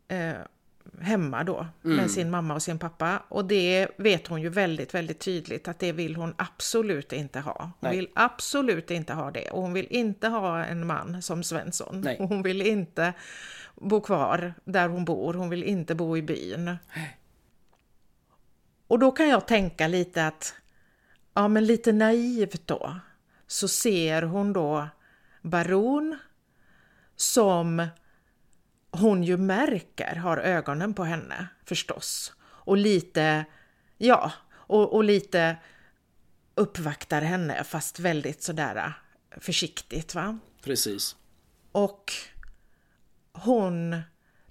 eh, 0.08 0.34
hemma 1.00 1.44
då 1.44 1.66
mm. 1.84 1.96
med 1.96 2.10
sin 2.10 2.30
mamma 2.30 2.54
och 2.54 2.62
sin 2.62 2.78
pappa. 2.78 3.22
Och 3.28 3.44
det 3.44 3.88
vet 3.96 4.26
hon 4.26 4.42
ju 4.42 4.48
väldigt, 4.48 4.94
väldigt 4.94 5.18
tydligt 5.18 5.68
att 5.68 5.78
det 5.78 5.92
vill 5.92 6.16
hon 6.16 6.34
absolut 6.38 7.12
inte 7.12 7.40
ha. 7.40 7.58
Hon 7.60 7.72
Nej. 7.80 7.96
vill 7.96 8.08
absolut 8.14 8.90
inte 8.90 9.12
ha 9.12 9.30
det. 9.30 9.50
Och 9.50 9.62
hon 9.62 9.72
vill 9.72 9.86
inte 9.90 10.28
ha 10.28 10.64
en 10.64 10.86
man 10.86 11.22
som 11.22 11.42
Svensson. 11.42 12.00
Nej. 12.00 12.18
Och 12.18 12.28
hon 12.28 12.42
vill 12.42 12.62
inte 12.62 13.12
bo 13.74 14.00
kvar 14.00 14.54
där 14.64 14.88
hon 14.88 15.04
bor. 15.04 15.34
Hon 15.34 15.50
vill 15.50 15.64
inte 15.64 15.94
bo 15.94 16.16
i 16.16 16.22
byn. 16.22 16.76
Och 18.86 18.98
då 18.98 19.10
kan 19.10 19.28
jag 19.28 19.46
tänka 19.46 19.88
lite 19.88 20.26
att, 20.26 20.54
ja 21.34 21.48
men 21.48 21.66
lite 21.66 21.92
naivt 21.92 22.66
då, 22.66 22.96
så 23.46 23.68
ser 23.68 24.22
hon 24.22 24.52
då 24.52 24.88
baron 25.42 26.18
som 27.16 27.86
hon 28.90 29.22
ju 29.22 29.36
märker 29.36 30.16
har 30.16 30.36
ögonen 30.36 30.94
på 30.94 31.04
henne 31.04 31.46
förstås. 31.64 32.32
Och 32.42 32.76
lite, 32.76 33.44
ja, 33.98 34.32
och, 34.50 34.94
och 34.94 35.04
lite 35.04 35.56
uppvaktar 36.54 37.22
henne 37.22 37.64
fast 37.64 37.98
väldigt 37.98 38.42
sådär 38.42 38.92
försiktigt 39.40 40.14
va. 40.14 40.38
Precis. 40.64 41.16
Och 41.72 42.12
hon 43.32 44.02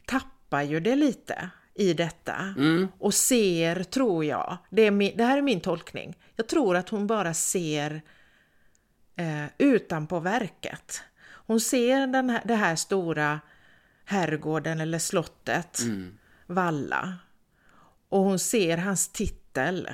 tappar 0.06 0.62
ju 0.62 0.80
det 0.80 0.96
lite 0.96 1.50
i 1.74 1.94
detta 1.94 2.36
mm. 2.36 2.88
och 3.00 3.14
ser, 3.14 3.84
tror 3.84 4.26
jag, 4.26 4.58
det, 4.70 4.82
är 4.82 4.92
min, 4.92 5.18
det 5.18 5.24
här 5.24 5.38
är 5.38 5.42
min 5.42 5.62
tolkning, 5.62 6.18
jag 6.36 6.48
tror 6.48 6.76
att 6.76 6.90
hon 6.90 7.08
bara 7.08 7.34
ser 7.34 8.02
eh, 9.16 9.46
utanpå 9.58 10.20
verket. 10.20 11.04
Hon 11.24 11.60
ser 11.60 12.08
den 12.08 12.30
här, 12.30 12.42
det 12.46 12.56
här 12.56 12.76
stora 12.76 13.40
herrgården 14.06 14.82
eller 14.82 15.00
slottet, 15.00 15.80
mm. 15.80 16.18
Valla. 16.46 17.14
Och 18.10 18.20
hon 18.20 18.40
ser 18.40 18.78
hans 18.78 19.10
titel. 19.10 19.90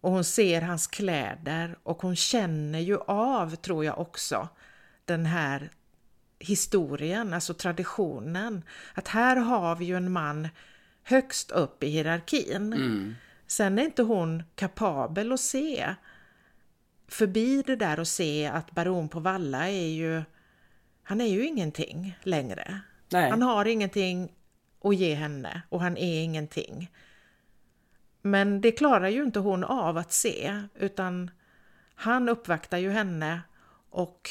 Och 0.00 0.10
hon 0.10 0.24
ser 0.24 0.62
hans 0.62 0.86
kläder 0.86 1.78
och 1.82 2.02
hon 2.02 2.16
känner 2.16 2.78
ju 2.78 2.98
av, 3.06 3.56
tror 3.56 3.84
jag 3.84 3.98
också, 3.98 4.48
den 5.04 5.26
här 5.26 5.70
historien, 6.38 7.34
alltså 7.34 7.54
traditionen. 7.54 8.64
Att 8.94 9.08
här 9.08 9.36
har 9.36 9.76
vi 9.76 9.84
ju 9.84 9.96
en 9.96 10.12
man 10.12 10.48
högst 11.02 11.50
upp 11.50 11.82
i 11.82 11.88
hierarkin. 11.88 12.72
Mm. 12.72 13.14
Sen 13.46 13.78
är 13.78 13.82
inte 13.82 14.02
hon 14.02 14.42
kapabel 14.54 15.32
att 15.32 15.40
se 15.40 15.94
förbi 17.08 17.62
det 17.66 17.76
där 17.76 18.00
och 18.00 18.08
se 18.08 18.46
att 18.46 18.70
baron 18.70 19.08
på 19.08 19.20
Valla 19.20 19.68
är 19.68 19.88
ju, 19.88 20.22
han 21.02 21.20
är 21.20 21.26
ju 21.26 21.46
ingenting 21.46 22.18
längre. 22.22 22.80
Nej. 23.08 23.30
Han 23.30 23.42
har 23.42 23.64
ingenting 23.64 24.32
att 24.80 24.96
ge 24.96 25.14
henne 25.14 25.62
och 25.68 25.80
han 25.80 25.96
är 25.96 26.22
ingenting. 26.22 26.90
Men 28.22 28.60
det 28.60 28.72
klarar 28.72 29.08
ju 29.08 29.22
inte 29.22 29.38
hon 29.38 29.64
av 29.64 29.96
att 29.96 30.12
se 30.12 30.62
utan 30.74 31.30
han 31.94 32.28
uppvaktar 32.28 32.78
ju 32.78 32.90
henne 32.90 33.40
och 33.90 34.30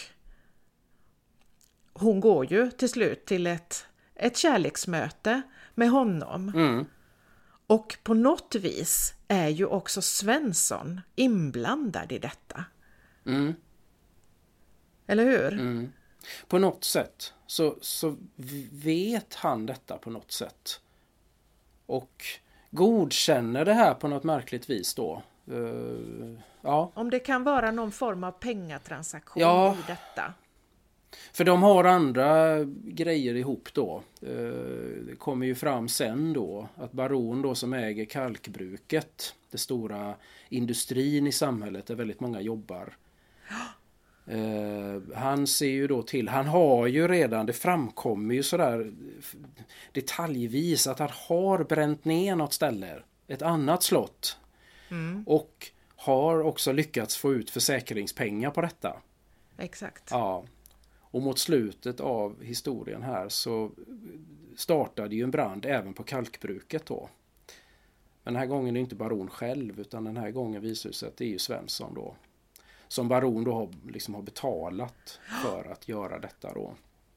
hon 1.94 2.20
går 2.20 2.52
ju 2.52 2.72
till 2.72 2.90
slut 2.90 3.26
till 3.26 3.48
ett, 3.48 3.88
ett 4.16 4.38
kärleksmöte 4.38 5.42
med 5.76 5.90
honom. 5.90 6.50
Mm. 6.50 6.86
Och 7.68 7.98
på 8.04 8.14
något 8.14 8.56
vis 8.56 9.15
är 9.28 9.48
ju 9.48 9.66
också 9.66 10.02
Svensson 10.02 11.02
inblandad 11.16 12.12
i 12.12 12.20
detta. 12.20 12.66
Mm. 13.26 13.56
Eller 15.08 15.24
hur? 15.26 15.54
Mm. 15.54 15.92
På 16.48 16.58
något 16.58 16.84
sätt 16.84 17.34
så, 17.48 17.78
så 17.82 18.16
vet 18.72 19.34
han 19.34 19.66
detta 19.66 19.98
på 19.98 20.10
något 20.10 20.32
sätt. 20.32 20.82
Och 21.86 22.24
godkänner 22.72 23.66
det 23.66 23.74
här 23.74 23.94
på 23.94 24.08
något 24.08 24.24
märkligt 24.24 24.70
vis 24.70 24.94
då. 24.94 25.24
Uh, 25.52 26.40
ja. 26.62 26.92
Om 26.94 27.10
det 27.10 27.20
kan 27.20 27.44
vara 27.44 27.72
någon 27.72 27.92
form 27.92 28.24
av 28.24 28.32
pengatransaktion 28.32 29.42
ja. 29.42 29.74
i 29.74 29.84
detta. 29.88 30.34
För 31.34 31.44
de 31.44 31.64
har 31.64 31.84
andra 31.84 32.64
grejer 32.84 33.36
ihop 33.36 33.70
då. 33.74 34.04
Eh, 34.22 34.30
det 35.08 35.16
kommer 35.18 35.46
ju 35.46 35.56
fram 35.56 35.88
sen 35.88 36.34
då 36.34 36.70
att 36.76 36.92
Baron 36.92 37.42
då 37.42 37.56
som 37.56 37.74
äger 37.74 38.06
kalkbruket, 38.06 39.36
det 39.52 39.58
stora 39.58 40.16
industrin 40.50 41.28
i 41.28 41.32
samhället 41.32 41.86
där 41.86 41.96
väldigt 41.96 42.20
många 42.20 42.42
jobbar. 42.42 42.98
Eh, 44.28 45.16
han 45.16 45.48
ser 45.48 45.70
ju 45.70 45.88
då 45.88 46.04
till, 46.04 46.30
han 46.30 46.46
har 46.46 46.88
ju 46.88 47.08
redan, 47.08 47.46
det 47.46 47.54
framkommer 47.54 48.36
ju 48.36 48.44
sådär 48.44 48.92
detaljvis 49.92 50.88
att 50.88 51.00
han 51.00 51.10
har 51.28 51.64
bränt 51.64 52.06
ner 52.06 52.36
något 52.36 52.54
ställe, 52.54 53.00
ett 53.28 53.42
annat 53.42 53.84
slott. 53.84 54.38
Mm. 54.90 55.24
Och 55.28 55.72
har 55.96 56.42
också 56.42 56.72
lyckats 56.72 57.18
få 57.18 57.34
ut 57.34 57.50
försäkringspengar 57.50 58.52
på 58.52 58.62
detta. 58.62 59.02
Exakt. 59.58 60.08
Ja. 60.12 60.44
Och 61.16 61.22
mot 61.22 61.40
slutet 61.40 62.00
av 62.00 62.44
historien 62.44 63.04
här 63.04 63.30
så 63.30 63.72
startade 64.56 65.16
ju 65.16 65.24
en 65.24 65.32
brand 65.32 65.66
även 65.66 65.94
på 65.94 66.04
kalkbruket 66.04 66.86
då. 66.86 67.10
Men 68.24 68.34
den 68.34 68.40
här 68.40 68.48
gången 68.48 68.70
är 68.70 68.74
det 68.74 68.80
inte 68.80 68.96
baron 68.96 69.30
själv 69.30 69.80
utan 69.80 70.04
den 70.04 70.18
här 70.18 70.32
gången 70.32 70.62
visar 70.62 70.90
det 70.90 70.96
sig 70.96 71.08
att 71.08 71.18
det 71.18 71.26
är 71.26 71.30
ju 71.30 71.40
Svensson 71.40 71.94
då 71.94 72.16
som 72.88 73.08
baron 73.08 73.44
då 73.44 73.54
har, 73.54 73.70
liksom 73.92 74.16
har 74.16 74.22
betalat 74.22 75.20
för 75.44 75.72
att 75.72 75.88
göra 75.88 76.20
detta 76.20 76.54
då. 76.54 76.74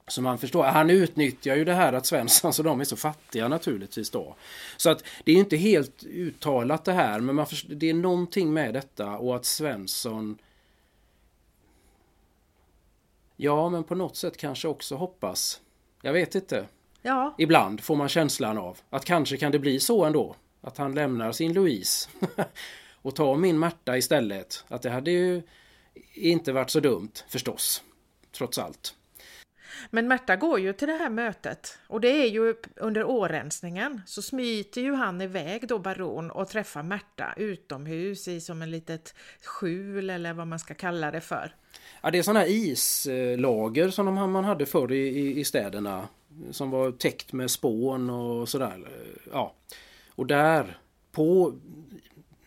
Så 0.09 0.23
man 0.23 0.39
förstår, 0.39 0.65
han 0.65 0.91
utnyttjar 0.91 1.57
ju 1.57 1.65
det 1.65 1.75
här 1.75 1.93
att 1.93 2.07
Svensson 2.07 2.53
och 2.59 2.65
de 2.65 2.81
är 2.81 2.85
så 2.85 2.97
fattiga 2.97 3.49
naturligtvis 3.49 4.11
då. 4.11 4.37
Så 4.77 4.91
att 4.91 5.05
det 5.25 5.33
är 5.33 5.37
inte 5.37 5.57
helt 5.57 6.05
uttalat 6.05 6.85
det 6.85 6.93
här 6.93 7.21
men 7.21 7.35
man 7.35 7.47
förstår, 7.47 7.75
det 7.75 7.91
är 7.91 7.95
någonting 7.95 8.53
med 8.53 8.75
detta 8.75 9.19
och 9.19 9.37
att 9.37 9.45
Svensson 9.45 10.39
Ja 13.41 13.69
men 13.69 13.85
på 13.85 13.95
något 13.95 14.17
sätt 14.17 14.37
kanske 14.37 14.69
också 14.69 14.95
hoppas. 14.95 15.61
Jag 16.03 16.13
vet 16.13 16.35
inte. 16.35 16.67
Ja. 17.03 17.35
Ibland 17.39 17.81
får 17.81 17.97
man 17.97 18.09
känslan 18.09 18.59
av 18.59 18.79
att 18.91 19.05
kanske 19.05 19.37
kan 19.37 19.53
det 19.53 19.59
bli 19.59 19.81
så 19.81 20.05
ändå. 20.05 20.37
Att 20.61 20.79
han 20.79 20.95
lämnar 20.95 21.33
sin 21.33 21.53
Louise 21.53 22.09
och 23.03 23.15
tar 23.15 23.37
min 23.37 23.59
Märta 23.59 23.97
istället. 23.97 24.65
Att 24.69 24.83
det 24.83 24.91
hade 24.91 25.11
ju 25.11 25.43
inte 26.15 26.53
varit 26.53 26.71
så 26.71 26.81
dumt 26.81 27.13
förstås. 27.29 27.83
Trots 28.33 28.59
allt. 28.59 28.95
Men 29.91 30.09
Märta 30.09 30.37
går 30.37 30.61
ju 30.61 30.73
till 30.73 30.89
det 30.89 30.95
här 30.95 31.11
mötet 31.11 31.79
och 31.87 32.01
det 32.01 32.09
är 32.09 32.27
ju 32.27 32.55
under 32.77 33.05
årensningen 33.05 34.03
så 34.07 34.23
smiter 34.23 34.81
ju 34.81 34.95
han 34.95 35.21
iväg 35.21 35.69
då 35.69 35.79
baron 35.79 36.31
och 36.31 36.49
träffar 36.49 36.83
Märta 36.83 37.35
utomhus 37.37 38.29
i 38.29 38.41
som 38.41 38.63
en 38.63 38.71
litet 38.71 39.15
skjul 39.43 40.11
eller 40.11 40.33
vad 40.33 40.47
man 40.47 40.59
ska 40.59 40.75
kalla 40.75 41.11
det 41.11 41.21
för. 41.21 41.55
Ja 42.03 42.11
det 42.11 42.19
är 42.19 42.23
sådana 42.23 42.41
här 42.41 42.49
islager 42.49 43.91
som 43.91 44.15
man 44.15 44.45
hade 44.45 44.67
förr 44.67 44.93
i, 44.93 45.39
i 45.41 45.45
städerna 45.45 46.09
som 46.51 46.71
var 46.71 46.93
täckt 46.93 47.33
med 47.33 47.51
spån 47.51 48.11
och 48.11 48.49
sådär. 48.49 48.89
Ja. 49.33 49.55
Och 50.11 50.27
där 50.27 50.79
på 51.13 51.55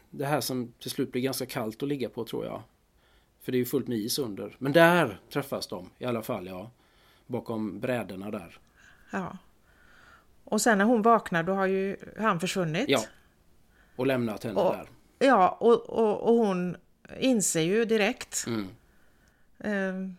det 0.09 0.25
här 0.25 0.41
som 0.41 0.73
till 0.79 0.91
slut 0.91 1.11
blir 1.11 1.21
ganska 1.21 1.45
kallt 1.45 1.83
att 1.83 1.89
ligga 1.89 2.09
på 2.09 2.25
tror 2.25 2.45
jag. 2.45 2.61
För 3.41 3.51
det 3.51 3.55
är 3.55 3.59
ju 3.59 3.65
fullt 3.65 3.87
med 3.87 3.97
is 3.97 4.19
under. 4.19 4.55
Men 4.57 4.71
där 4.71 5.19
träffas 5.33 5.67
de 5.67 5.89
i 5.99 6.05
alla 6.05 6.21
fall 6.21 6.47
ja 6.47 6.71
bakom 7.31 7.79
brädorna 7.79 8.31
där. 8.31 8.57
Ja. 9.11 9.37
Och 10.43 10.61
sen 10.61 10.77
när 10.77 10.85
hon 10.85 11.01
vaknar 11.01 11.43
då 11.43 11.53
har 11.53 11.65
ju 11.65 11.97
han 12.19 12.39
försvunnit. 12.39 12.85
Ja. 12.87 13.03
Och 13.95 14.07
lämnat 14.07 14.43
henne 14.43 14.59
och, 14.59 14.73
där. 14.73 14.89
Ja, 15.19 15.57
och, 15.59 15.89
och, 15.89 16.21
och, 16.21 16.35
hon 16.35 16.77
inser 17.19 17.61
ju 17.61 17.85
direkt 17.85 18.45
mm. 18.47 18.67
eh, 19.59 20.15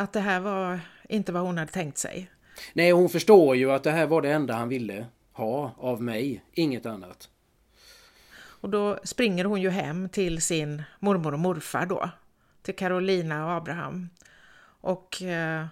att 0.00 0.12
det 0.12 0.20
här 0.20 0.40
var 0.40 0.80
inte 1.08 1.32
vad 1.32 1.42
hon 1.42 1.58
hade 1.58 1.72
tänkt 1.72 1.98
sig. 1.98 2.30
Nej, 2.72 2.90
hon 2.90 3.08
förstår 3.08 3.56
ju 3.56 3.72
att 3.72 3.82
det 3.82 3.90
här 3.90 4.06
var 4.06 4.22
det 4.22 4.32
enda 4.32 4.54
han 4.54 4.68
ville 4.68 5.06
ha 5.32 5.74
av 5.78 6.02
mig, 6.02 6.44
inget 6.52 6.86
annat. 6.86 7.28
Och 8.60 8.70
då 8.70 8.98
springer 9.04 9.44
hon 9.44 9.60
ju 9.60 9.70
hem 9.70 10.08
till 10.08 10.42
sin 10.42 10.82
mormor 10.98 11.32
och 11.32 11.38
morfar 11.38 11.86
då, 11.86 12.10
till 12.62 12.76
Carolina 12.76 13.46
och 13.46 13.52
Abraham. 13.52 14.08
Och, 14.80 15.22
eh, 15.22 15.66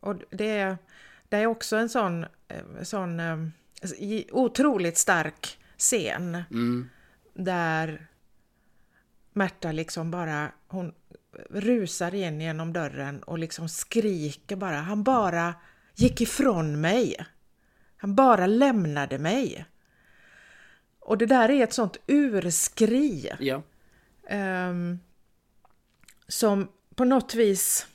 och 0.00 0.16
det, 0.30 0.76
det 1.28 1.36
är 1.36 1.46
också 1.46 1.76
en 1.76 1.88
sån, 1.88 2.24
eh, 2.24 2.82
sån 2.82 3.20
eh, 3.20 3.38
otroligt 4.32 4.98
stark 4.98 5.58
scen 5.76 6.42
mm. 6.50 6.88
där 7.34 8.06
Märta 9.32 9.72
liksom 9.72 10.10
bara, 10.10 10.52
hon 10.68 10.92
rusar 11.50 12.14
in 12.14 12.40
genom 12.40 12.72
dörren 12.72 13.22
och 13.22 13.38
liksom 13.38 13.68
skriker 13.68 14.56
bara. 14.56 14.76
Han 14.76 15.02
bara 15.02 15.54
gick 15.94 16.20
ifrån 16.20 16.80
mig. 16.80 17.16
Han 17.96 18.14
bara 18.14 18.46
lämnade 18.46 19.18
mig. 19.18 19.64
Och 20.98 21.18
det 21.18 21.26
där 21.26 21.48
är 21.48 21.64
ett 21.64 21.72
sånt 21.72 21.96
urskri. 22.06 23.32
Ja. 23.40 23.62
Um, 24.68 25.00
som 26.28 26.68
på 26.94 27.04
något 27.04 27.34
vis... 27.34 27.86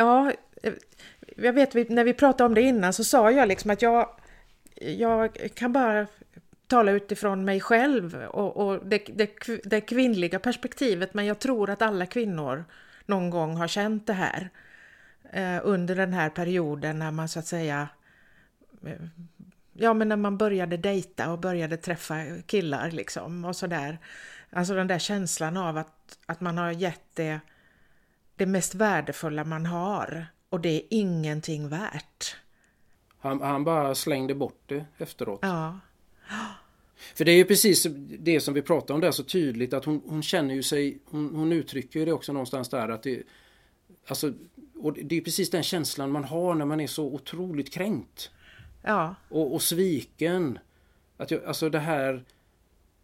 Ja, 0.00 0.32
eh, 0.62 0.72
jag 1.36 1.52
vet 1.52 1.90
när 1.90 2.04
vi 2.04 2.14
pratade 2.14 2.46
om 2.46 2.54
det 2.54 2.62
innan 2.62 2.92
så 2.92 3.04
sa 3.04 3.30
jag 3.30 3.48
liksom 3.48 3.70
att 3.70 3.82
jag, 3.82 4.08
jag 4.74 5.50
kan 5.54 5.72
bara 5.72 6.06
tala 6.66 6.92
utifrån 6.92 7.44
mig 7.44 7.60
själv 7.60 8.14
och, 8.14 8.56
och 8.56 8.86
det, 8.86 8.98
det, 8.98 9.30
det, 9.64 9.80
kvinnliga 9.80 10.38
perspektivet 10.38 11.14
men 11.14 11.26
jag 11.26 11.38
tror 11.38 11.70
att 11.70 11.82
alla 11.82 12.06
kvinnor 12.06 12.64
någon 13.06 13.30
gång 13.30 13.56
har 13.56 13.68
känt 13.68 14.06
det 14.06 14.12
här 14.12 14.50
eh, 15.32 15.60
under 15.62 15.96
den 15.96 16.12
här 16.12 16.30
perioden 16.30 16.98
när 16.98 17.10
man 17.10 17.28
så 17.28 17.38
att 17.38 17.46
säga 17.46 17.88
eh, 18.86 19.06
ja 19.72 19.94
men 19.94 20.08
när 20.08 20.16
man 20.16 20.38
började 20.38 20.76
dejta 20.76 21.32
och 21.32 21.38
började 21.38 21.76
träffa 21.76 22.24
killar 22.46 22.90
liksom 22.90 23.44
och 23.44 23.56
sådär. 23.56 23.98
Alltså 24.50 24.74
den 24.74 24.86
där 24.86 24.98
känslan 24.98 25.56
av 25.56 25.76
att, 25.76 26.18
att 26.26 26.40
man 26.40 26.58
har 26.58 26.70
gett 26.70 27.04
det, 27.14 27.40
det 28.40 28.46
mest 28.46 28.74
värdefulla 28.74 29.44
man 29.44 29.66
har 29.66 30.26
och 30.48 30.60
det 30.60 30.68
är 30.68 30.82
ingenting 30.90 31.68
värt. 31.68 32.36
Han, 33.18 33.40
han 33.40 33.64
bara 33.64 33.94
slängde 33.94 34.34
bort 34.34 34.62
det 34.66 34.84
efteråt. 34.98 35.38
Ja. 35.42 35.78
För 37.14 37.24
det 37.24 37.32
är 37.32 37.36
ju 37.36 37.44
precis 37.44 37.86
det 38.18 38.40
som 38.40 38.54
vi 38.54 38.62
pratar 38.62 38.94
om 38.94 39.00
där 39.00 39.10
så 39.10 39.22
tydligt 39.22 39.72
att 39.72 39.84
hon, 39.84 40.02
hon 40.06 40.22
känner 40.22 40.54
ju 40.54 40.62
sig, 40.62 40.98
hon, 41.04 41.34
hon 41.34 41.52
uttrycker 41.52 42.06
det 42.06 42.12
också 42.12 42.32
någonstans 42.32 42.68
där 42.68 42.88
att 42.88 43.02
det 43.02 43.22
Alltså, 44.06 44.32
och 44.74 44.92
det 44.92 45.16
är 45.16 45.20
precis 45.20 45.50
den 45.50 45.62
känslan 45.62 46.10
man 46.10 46.24
har 46.24 46.54
när 46.54 46.64
man 46.64 46.80
är 46.80 46.86
så 46.86 47.04
otroligt 47.04 47.72
kränkt. 47.72 48.30
Ja. 48.82 49.14
Och, 49.28 49.54
och 49.54 49.62
sviken. 49.62 50.58
Att 51.16 51.30
jag, 51.30 51.44
alltså 51.44 51.70
det 51.70 51.78
här 51.78 52.24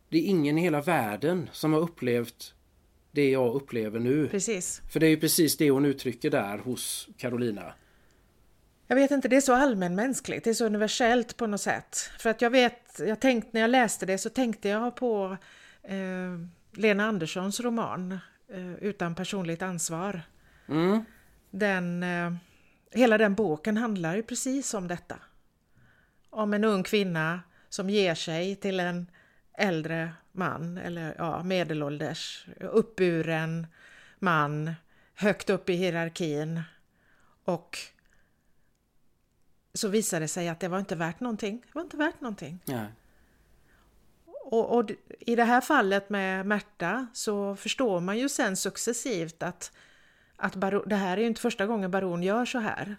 det 0.09 0.19
är 0.19 0.23
ingen 0.23 0.59
i 0.59 0.61
hela 0.61 0.81
världen 0.81 1.51
som 1.53 1.73
har 1.73 1.81
upplevt 1.81 2.55
det 3.17 3.31
jag 3.31 3.55
upplever 3.55 4.01
nu. 4.01 4.29
Precis. 4.29 4.83
För 4.93 5.01
det 5.01 5.07
är 5.07 5.11
ju 5.11 5.17
precis 5.17 5.57
det 5.57 5.71
hon 5.71 5.85
uttrycker 5.85 6.31
där 6.31 6.59
hos 6.59 7.09
Carolina. 7.17 7.75
Jag 8.87 8.97
vet 8.97 9.11
inte, 9.11 9.29
det 9.29 9.37
är 9.37 9.41
så 9.41 9.55
allmänmänskligt, 9.55 10.45
det 10.45 10.51
är 10.51 10.55
så 10.55 10.67
universellt 10.67 11.37
på 11.37 11.47
något 11.47 11.61
sätt. 11.61 11.97
För 12.19 12.31
att 12.31 12.43
jag 12.43 12.51
vet, 12.51 12.99
jag 12.99 13.21
tänkte 13.21 13.51
när 13.53 13.61
jag 13.61 13.71
läste 13.71 14.07
det 14.07 14.19
så 14.19 14.31
tänkte 14.31 14.69
jag 14.69 14.97
på 14.97 15.37
eh, 15.83 15.97
Lena 16.73 17.05
Anderssons 17.05 17.61
roman 17.61 18.19
eh, 18.53 18.75
Utan 18.75 19.15
personligt 19.15 19.63
ansvar. 19.63 20.23
Mm. 20.69 21.05
Den, 21.51 22.03
eh, 22.03 22.33
hela 22.93 23.19
den 23.19 23.35
boken 23.35 23.77
handlar 23.77 24.17
ju 24.17 24.23
precis 24.23 24.75
om 24.75 24.89
detta. 24.89 25.17
Om 26.31 26.55
en 26.55 26.65
ung 26.65 26.83
kvinna 26.83 27.41
som 27.69 27.91
ger 27.91 28.15
sig 28.15 28.57
till 28.57 28.81
en 28.81 29.07
äldre 29.59 30.11
man, 30.37 30.79
eller 30.79 31.15
ja, 31.19 31.43
medelålders, 31.43 32.47
uppburen 32.61 33.67
man, 34.19 34.75
högt 35.15 35.51
upp 35.51 35.71
i 35.71 35.75
hierarkin. 35.75 36.63
Och 37.45 37.79
så 39.75 39.89
visade 39.89 40.25
det 40.25 40.29
sig 40.29 40.49
att 40.49 40.61
det 40.61 40.69
var 40.69 40.79
inte 40.79 40.97
värt 40.97 41.21
någonting. 41.21 41.61
Det 41.67 41.75
var 41.75 41.83
inte 41.83 41.97
värt 41.97 42.21
någonting. 42.21 42.61
Ja. 42.65 42.87
Och, 44.27 44.79
och, 44.79 44.91
i 45.21 45.37
det 45.37 45.45
här 45.45 45.61
fallet 45.61 46.11
med 46.11 46.47
Märta 46.47 47.07
så 47.13 47.57
förstår 47.57 48.01
man 48.01 48.19
ju 48.19 48.29
sen 48.29 48.57
successivt 48.57 49.43
att, 49.43 49.73
att 50.37 50.55
baron, 50.55 50.83
det 50.87 50.97
här 50.97 51.17
är 51.17 51.21
ju 51.21 51.27
inte 51.27 51.41
första 51.41 51.67
gången 51.67 51.91
baron 51.91 52.23
gör 52.23 52.45
så 52.45 52.59
här. 52.59 52.97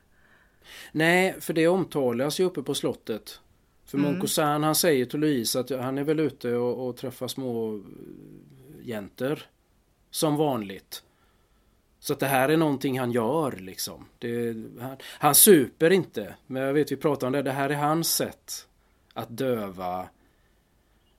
Nej, 0.92 1.42
för 1.42 1.54
det 1.54 1.68
omtalas 1.68 2.40
ju 2.40 2.44
uppe 2.44 2.62
på 2.62 2.76
slottet 2.76 3.42
för 3.88 3.98
mm. 3.98 4.12
Moncosan 4.12 4.64
han 4.64 4.76
säger 4.76 5.06
till 5.06 5.20
Louise 5.20 5.60
att 5.60 5.70
han 5.70 5.98
är 5.98 6.04
väl 6.04 6.20
ute 6.20 6.56
och, 6.56 6.88
och 6.88 6.98
träffar 6.98 7.28
små 7.28 7.76
eh, 7.76 7.82
jäntor 8.82 9.40
Som 10.10 10.36
vanligt. 10.36 11.04
Så 12.00 12.14
att 12.14 12.20
det 12.20 12.28
här 12.28 12.50
är 12.50 12.58
någonting 12.58 13.00
han 13.00 13.12
gör 13.12 13.52
liksom. 13.52 14.06
Det, 14.20 14.56
han, 14.80 14.98
han 15.04 15.36
super 15.36 15.92
inte. 15.92 16.36
Men 16.48 16.62
jag 16.62 16.74
vet 16.74 16.92
vi 16.92 16.96
pratar 16.96 17.28
om 17.28 17.34
det. 17.34 17.42
Det 17.42 17.52
här 17.52 17.70
är 17.70 17.76
hans 17.76 18.16
sätt 18.16 18.68
att 19.14 19.38
döva. 19.38 20.10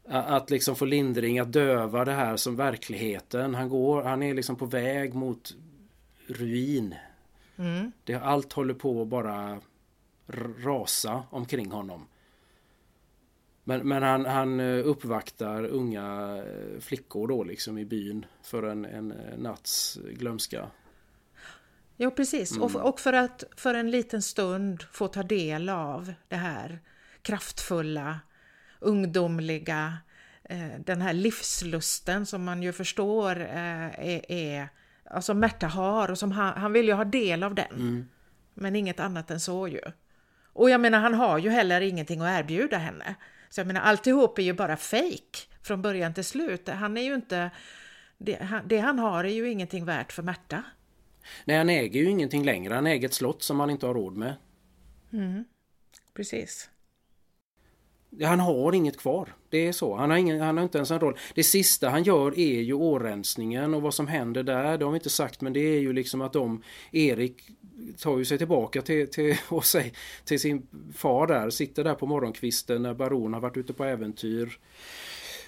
Att 0.08 0.50
liksom 0.50 0.76
få 0.76 0.84
lindring, 0.84 1.38
att 1.38 1.52
döva 1.52 2.04
det 2.04 2.12
här 2.12 2.36
som 2.36 2.56
verkligheten. 2.56 3.54
Han 3.54 3.68
går, 3.68 4.02
han 4.02 4.22
är 4.22 4.34
liksom 4.34 4.56
på 4.56 4.66
väg 4.66 5.14
mot 5.14 5.54
ruin. 6.26 6.94
Mm. 7.56 7.92
Det, 8.04 8.14
allt 8.14 8.52
håller 8.52 8.74
på 8.74 9.02
att 9.02 9.08
bara 9.08 9.60
rasa 10.64 11.22
omkring 11.30 11.70
honom. 11.70 12.06
Men, 13.68 13.88
men 13.88 14.02
han, 14.02 14.26
han 14.26 14.60
eh, 14.60 14.86
uppvaktar 14.86 15.64
unga 15.64 16.36
eh, 16.36 16.80
flickor 16.80 17.28
då 17.28 17.44
liksom 17.44 17.78
i 17.78 17.84
byn 17.84 18.26
för 18.42 18.62
en, 18.62 18.84
en 18.84 19.12
eh, 19.12 19.38
natts 19.38 19.98
glömska. 20.12 20.66
Ja 21.96 22.10
precis, 22.10 22.50
mm. 22.50 22.62
och, 22.62 22.76
och 22.76 23.00
för 23.00 23.12
att 23.12 23.44
för 23.56 23.74
en 23.74 23.90
liten 23.90 24.22
stund 24.22 24.82
få 24.92 25.08
ta 25.08 25.22
del 25.22 25.68
av 25.68 26.12
det 26.28 26.36
här 26.36 26.80
kraftfulla, 27.22 28.20
ungdomliga, 28.80 29.98
den 30.78 31.00
här 31.00 31.12
livslusten 31.12 32.26
som 32.26 32.44
man 32.44 32.62
ju 32.62 32.72
förstår 32.72 33.36
är, 33.40 34.32
är 34.32 34.68
alltså 35.04 35.34
Märta 35.34 35.66
har 35.66 36.10
och 36.10 36.18
som 36.18 36.32
han, 36.32 36.60
han 36.60 36.72
vill 36.72 36.86
ju 36.86 36.92
ha 36.92 37.04
del 37.04 37.42
av 37.42 37.54
den. 37.54 37.72
Mm. 37.72 38.08
Men 38.54 38.76
inget 38.76 39.00
annat 39.00 39.30
än 39.30 39.40
så 39.40 39.68
ju. 39.68 39.80
Och 40.52 40.70
jag 40.70 40.80
menar 40.80 40.98
han 40.98 41.14
har 41.14 41.38
ju 41.38 41.50
heller 41.50 41.80
ingenting 41.80 42.20
att 42.20 42.40
erbjuda 42.40 42.78
henne. 42.78 43.16
Så 43.51 43.61
jag 43.61 43.66
menar, 43.66 43.80
alltihop 43.80 44.38
är 44.38 44.42
ju 44.42 44.53
bara 44.53 44.76
fake 44.76 45.38
från 45.62 45.82
början 45.82 46.14
till 46.14 46.24
slut. 46.24 46.68
Han 46.68 46.96
är 46.96 47.03
ju 47.03 47.14
inte... 47.14 47.51
Det, 48.18 48.62
det 48.66 48.78
han 48.78 48.99
har 48.99 49.24
är 49.24 49.28
ju 49.28 49.51
ingenting 49.51 49.84
värt 49.84 50.12
för 50.12 50.22
Märta. 50.22 50.62
Nej, 51.44 51.59
han 51.59 51.70
äger 51.70 52.01
ju 52.01 52.11
ingenting 52.11 52.44
längre. 52.44 52.74
Han 52.74 52.86
äger 52.86 53.09
ett 53.09 53.14
slott 53.14 53.42
som 53.42 53.61
han 53.61 53.70
inte 53.70 53.86
har 53.86 53.94
råd 53.94 54.16
med. 54.16 54.34
Mm. 55.12 55.44
Precis. 56.14 56.70
Han 58.22 58.40
har 58.40 58.74
inget 58.74 58.96
kvar. 58.96 59.34
Det 59.48 59.68
är 59.68 59.72
så. 59.72 59.96
Han 59.96 60.11
har, 60.11 60.16
ingen, 60.16 60.40
han 60.40 60.56
har 60.56 60.64
inte 60.64 60.78
ens 60.78 60.90
en 60.90 61.00
roll. 61.00 61.18
Det 61.34 61.44
sista 61.44 61.88
han 61.88 62.02
gör 62.02 62.38
är 62.38 62.61
ju 62.61 62.72
årensningen 62.72 63.74
och 63.74 63.82
vad 63.82 63.94
som 63.94 64.06
händer 64.06 64.42
där. 64.42 64.78
Det 64.78 64.84
har 64.84 64.92
vi 64.92 64.96
inte 64.96 65.11
sagt 65.11 65.40
men 65.40 65.52
det 65.52 65.61
är 65.61 65.80
ju 65.80 65.92
liksom 65.92 66.20
att 66.20 66.32
de, 66.32 66.62
Erik 66.92 67.50
tar 67.98 68.18
ju 68.18 68.24
sig 68.24 68.38
tillbaka 68.38 68.82
till, 68.82 69.11
till, 69.11 69.36
och 69.48 69.64
sig, 69.64 69.92
till 70.24 70.40
sin 70.40 70.66
far 70.94 71.26
där. 71.26 71.50
Sitter 71.50 71.84
där 71.84 71.94
på 71.94 72.06
morgonkvisten 72.06 72.82
när 72.82 72.94
baron 72.94 73.32
har 73.34 73.40
varit 73.40 73.56
ute 73.56 73.72
på 73.72 73.84
äventyr. 73.84 74.59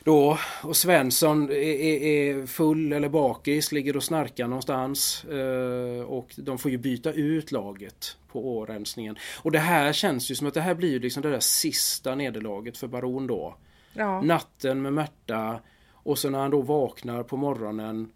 Då, 0.05 0.38
och 0.62 0.76
Svensson 0.76 1.51
är, 1.51 1.55
är, 1.55 2.46
full 2.46 2.92
eller 2.92 3.09
bakis, 3.09 3.72
ligger 3.72 3.96
och 3.96 4.03
snarkar 4.03 4.46
någonstans. 4.46 5.24
Eh, 5.24 6.03
och 6.03 6.34
de 6.36 6.59
får 6.59 6.70
ju 6.70 6.78
byta 6.78 7.12
ut 7.12 7.53
laget 7.53 8.16
på 8.28 8.57
årensningen. 8.57 9.16
Och 9.42 9.53
det 9.53 9.59
här 9.59 9.92
känns 9.92 10.30
ju 10.30 10.34
som 10.34 10.46
att 10.46 10.55
det 10.55 10.61
här 10.61 10.74
blir 10.74 11.01
liksom 11.01 11.22
det 11.22 11.30
där 11.30 11.40
sista 11.40 12.14
nederlaget 12.14 12.78
för 12.78 12.86
Baron 12.86 13.26
då. 13.26 13.57
Ja. 13.92 14.20
Natten 14.20 14.82
med 14.82 14.92
Märta 14.92 15.61
och 15.92 16.18
så 16.18 16.30
när 16.30 16.38
han 16.38 16.51
då 16.51 16.62
vaknar 16.62 17.22
på 17.22 17.36
morgonen 17.36 18.12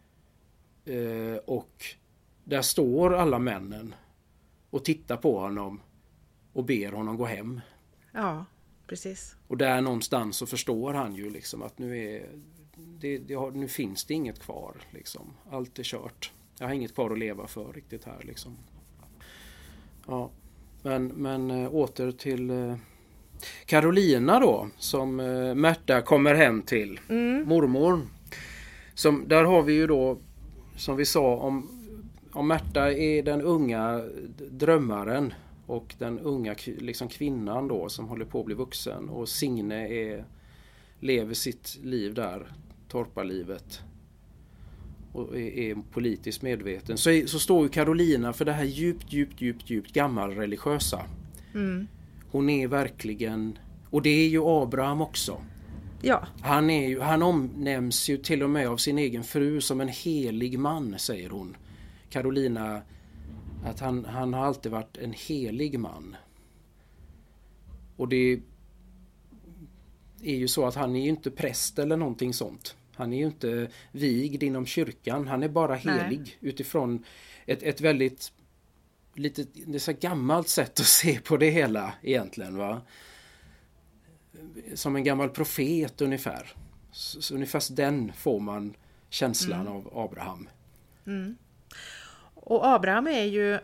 eh, 0.85 1.37
och 1.47 1.85
där 2.45 2.63
står 2.63 3.15
alla 3.15 3.39
männen 3.39 3.95
och 4.71 4.85
tittar 4.85 5.17
på 5.17 5.39
honom 5.39 5.81
och 6.53 6.65
ber 6.65 6.93
honom 6.93 7.17
gå 7.17 7.25
hem. 7.25 7.61
Ja, 8.13 8.45
precis. 8.95 9.37
Och 9.49 9.57
där 9.57 9.81
någonstans 9.81 10.37
så 10.37 10.47
förstår 10.47 10.95
han 10.95 11.15
ju 11.15 11.31
liksom 11.31 11.63
att 11.63 11.79
nu 11.79 11.99
är 11.99 12.27
det, 12.77 13.19
det 13.19 13.35
har, 13.35 13.51
nu 13.51 13.69
finns 13.69 14.05
det 14.05 14.15
inget 14.15 14.41
kvar 14.41 14.75
liksom. 14.91 15.33
Allt 15.51 15.79
är 15.79 15.83
kört. 15.83 16.33
Jag 16.59 16.67
har 16.67 16.75
inget 16.75 16.95
kvar 16.95 17.11
att 17.11 17.19
leva 17.19 17.47
för 17.47 17.73
riktigt 17.73 18.05
här 18.05 18.23
liksom. 18.23 18.57
Ja, 20.07 20.31
men, 20.83 21.07
men 21.07 21.51
äh, 21.51 21.75
åter 21.75 22.13
till 22.13 22.51
äh, 22.51 22.77
Carolina 23.67 24.41
då 24.41 24.69
som 24.79 25.21
äh, 25.21 25.55
Märta 25.55 26.03
kommer 26.03 26.35
hem 26.35 26.63
till. 26.63 27.01
Mm. 27.09 27.49
Mormor. 27.49 28.01
Som, 28.95 29.29
där 29.29 29.45
har 29.45 29.63
vi 29.63 29.73
ju 29.73 29.87
då 29.87 30.19
som 30.77 30.97
vi 30.97 31.05
sa 31.05 31.37
om, 31.37 31.69
om 32.33 32.49
Märta 32.49 32.93
är 32.93 33.23
den 33.23 33.43
unga 33.43 34.05
drömmaren 34.51 35.35
och 35.67 35.95
den 35.99 36.19
unga 36.19 36.55
liksom 36.67 37.09
kvinnan 37.09 37.69
då 37.69 37.89
som 37.89 38.09
håller 38.09 38.25
på 38.25 38.41
att 38.41 38.47
bli 38.47 38.55
vuxen 38.55 39.09
och 39.09 39.29
Signe 39.29 39.89
är, 39.89 40.25
lever 41.01 41.35
sitt 41.35 41.79
liv 41.83 42.15
där, 42.15 42.53
torparlivet 42.89 43.81
och 45.13 45.39
är, 45.39 45.77
politiskt 45.93 46.43
medveten 46.43 46.99
så, 46.99 47.11
är, 47.11 47.27
så 47.27 47.39
står 47.39 47.63
ju 47.63 47.69
Carolina 47.69 48.33
för 48.33 48.45
det 48.45 48.53
här 48.53 48.65
djupt, 48.65 49.13
djupt, 49.13 49.41
djupt, 49.41 49.71
djupt 49.71 49.93
gammalreligiösa. 49.93 51.03
Mm. 51.55 51.87
Hon 52.31 52.51
är 52.51 52.69
verkligen, 52.69 53.59
och 53.91 54.03
det 54.03 54.11
är 54.11 54.29
ju 54.29 54.41
Abraham 54.45 55.01
också. 55.01 55.41
Ja. 56.03 56.27
Han, 56.41 56.71
är 56.71 56.89
ju, 56.89 57.01
han 57.01 57.23
omnämns 57.23 58.09
ju 58.09 58.17
till 58.17 58.43
och 58.43 58.51
med 58.51 58.69
av 58.69 58.77
sin 58.77 58.99
egen 58.99 59.25
fru 59.25 59.61
som 59.61 59.81
en 59.81 59.89
helig 59.89 60.59
man, 60.59 60.99
säger 60.99 61.31
hon. 61.31 61.57
Carolina, 62.11 62.83
att 63.65 63.81
han, 63.81 64.05
han 64.05 64.35
har 64.35 64.45
alltid 64.45 64.73
varit 64.73 64.97
en 64.97 65.13
helig 65.13 65.79
man. 65.79 66.17
Och 67.97 68.09
det 68.09 68.41
är 70.23 70.35
ju 70.37 70.49
så 70.49 70.67
att 70.67 70.75
han 70.75 70.97
är 70.97 71.03
ju 71.03 71.09
inte 71.09 71.31
präst 71.31 71.79
eller 71.79 71.97
någonting 71.97 72.35
sånt. 72.35 72.77
Han 72.95 73.13
är 73.13 73.19
ju 73.19 73.27
inte 73.27 73.69
vigd 73.93 74.43
inom 74.43 74.67
kyrkan. 74.67 75.27
Han 75.27 75.43
är 75.43 75.49
bara 75.49 75.75
helig 75.75 76.19
Nej. 76.19 76.39
utifrån 76.41 77.05
ett, 77.47 77.63
ett 77.63 77.81
väldigt 77.81 78.33
lite 79.15 79.47
det 79.67 79.75
är 79.75 79.79
så 79.79 79.93
gammalt 79.93 80.49
sätt 80.49 80.81
att 80.81 80.87
se 80.87 81.21
på 81.21 81.37
det 81.37 81.51
hela 81.51 81.95
egentligen. 82.03 82.57
va 82.57 82.83
Som 84.75 84.97
en 84.97 85.05
gammal 85.05 85.31
profet 85.31 86.01
ungefär. 86.01 86.53
Så, 86.91 87.35
ungefär 87.35 87.75
den 87.75 88.13
får 88.13 88.41
man 88.41 88.77
känslan 89.09 89.61
mm. 89.61 89.73
av 89.73 89.99
Abraham. 89.99 90.49
Mm. 91.07 91.37
Och 92.45 92.67
Abraham 92.67 93.07
är 93.07 93.25
ju 93.25 93.59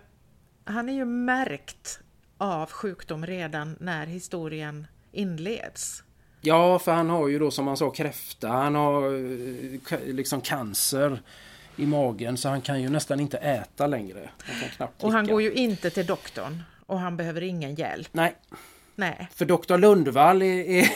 han 0.64 0.88
är 0.88 0.92
ju 0.92 1.04
märkt 1.04 2.00
av 2.38 2.70
sjukdom 2.70 3.26
redan 3.26 3.76
när 3.80 4.06
historien 4.06 4.86
inleds. 5.12 6.02
Ja, 6.40 6.78
för 6.78 6.92
han 6.92 7.10
har 7.10 7.28
ju 7.28 7.38
då 7.38 7.50
som 7.50 7.64
man 7.64 7.76
sa 7.76 7.90
kräfta, 7.90 8.48
han 8.48 8.74
har 8.74 9.14
eh, 9.92 10.00
liksom 10.06 10.40
cancer 10.40 11.22
i 11.76 11.86
magen 11.86 12.36
så 12.36 12.48
han 12.48 12.60
kan 12.60 12.82
ju 12.82 12.88
nästan 12.88 13.20
inte 13.20 13.38
äta 13.38 13.86
längre. 13.86 14.30
Han 14.78 14.88
och 14.98 15.12
han 15.12 15.26
går 15.26 15.42
ju 15.42 15.52
inte 15.52 15.90
till 15.90 16.06
doktorn 16.06 16.62
och 16.86 17.00
han 17.00 17.16
behöver 17.16 17.42
ingen 17.42 17.74
hjälp. 17.74 18.08
Nej. 18.12 18.34
Nej. 18.94 19.28
För 19.34 19.44
doktor 19.44 19.78
Lundvall 19.78 20.42
är, 20.42 20.64
är, 20.64 20.88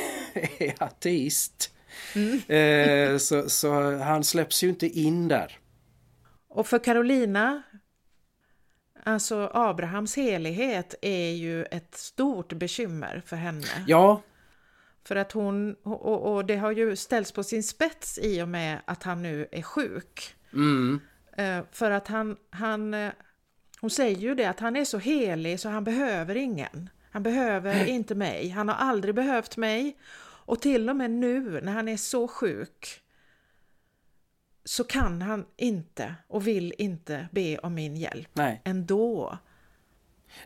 är 0.59 0.75
ateist. 0.83 1.71
Mm. 2.15 2.41
Eh, 2.49 3.19
så, 3.19 3.49
så 3.49 3.99
han 3.99 4.25
släpps 4.25 4.65
ju 4.65 4.69
inte 4.69 4.87
in 4.87 5.29
där. 5.29 5.59
Och 6.55 6.67
för 6.67 6.79
Carolina, 6.79 7.63
alltså 9.03 9.51
Abrahams 9.55 10.17
helighet 10.17 10.95
är 11.03 11.31
ju 11.31 11.65
ett 11.65 11.95
stort 11.95 12.53
bekymmer 12.53 13.23
för 13.27 13.37
henne. 13.37 13.85
Ja, 13.87 14.23
för 15.05 15.17
att 15.17 15.33
hon, 15.33 15.75
och, 15.83 16.35
och, 16.35 16.45
det 16.45 16.57
har 16.57 16.73
ju 16.73 16.97
ställts 16.97 17.33
på 17.33 17.43
sin 17.43 17.63
spets 17.63 18.19
i 18.19 18.43
och 18.43 18.49
med 18.49 18.81
att 18.85 19.03
han 19.03 19.23
nu 19.23 19.49
är 19.53 19.63
sjuk. 19.63 20.35
Mm. 20.53 21.01
Eh, 21.37 21.65
för 21.73 21.91
att 21.91 22.09
han, 22.09 22.37
han, 22.51 22.95
eh, 22.95 23.13
hon 23.81 23.91
säger 23.91 24.17
ju 24.17 24.35
det 24.35 24.45
att 24.45 24.61
han 24.61 24.77
är 24.77 24.85
så 24.85 24.99
helig 24.99 25.61
så 25.61 25.69
han 25.69 25.85
behöver 25.85 26.35
ingen. 26.35 26.91
Han 27.11 27.23
behöver 27.23 27.85
inte 27.87 28.15
mig, 28.15 28.49
han 28.49 28.69
har 28.69 28.77
aldrig 28.77 29.15
behövt 29.15 29.57
mig. 29.57 29.99
Och 30.47 30.61
till 30.61 30.91
och 30.91 30.97
med 30.97 31.11
nu 31.11 31.61
när 31.61 31.73
han 31.73 31.89
är 31.89 31.97
så 31.97 32.29
sjuk 32.29 33.04
så 34.65 34.85
kan 34.85 35.23
han 35.23 35.45
inte 35.57 36.15
och 36.29 36.47
vill 36.47 36.75
inte 36.79 37.29
be 37.33 37.59
om 37.59 37.75
min 37.75 37.97
hjälp 37.97 38.29
Nej. 38.33 38.61
ändå. 38.65 39.39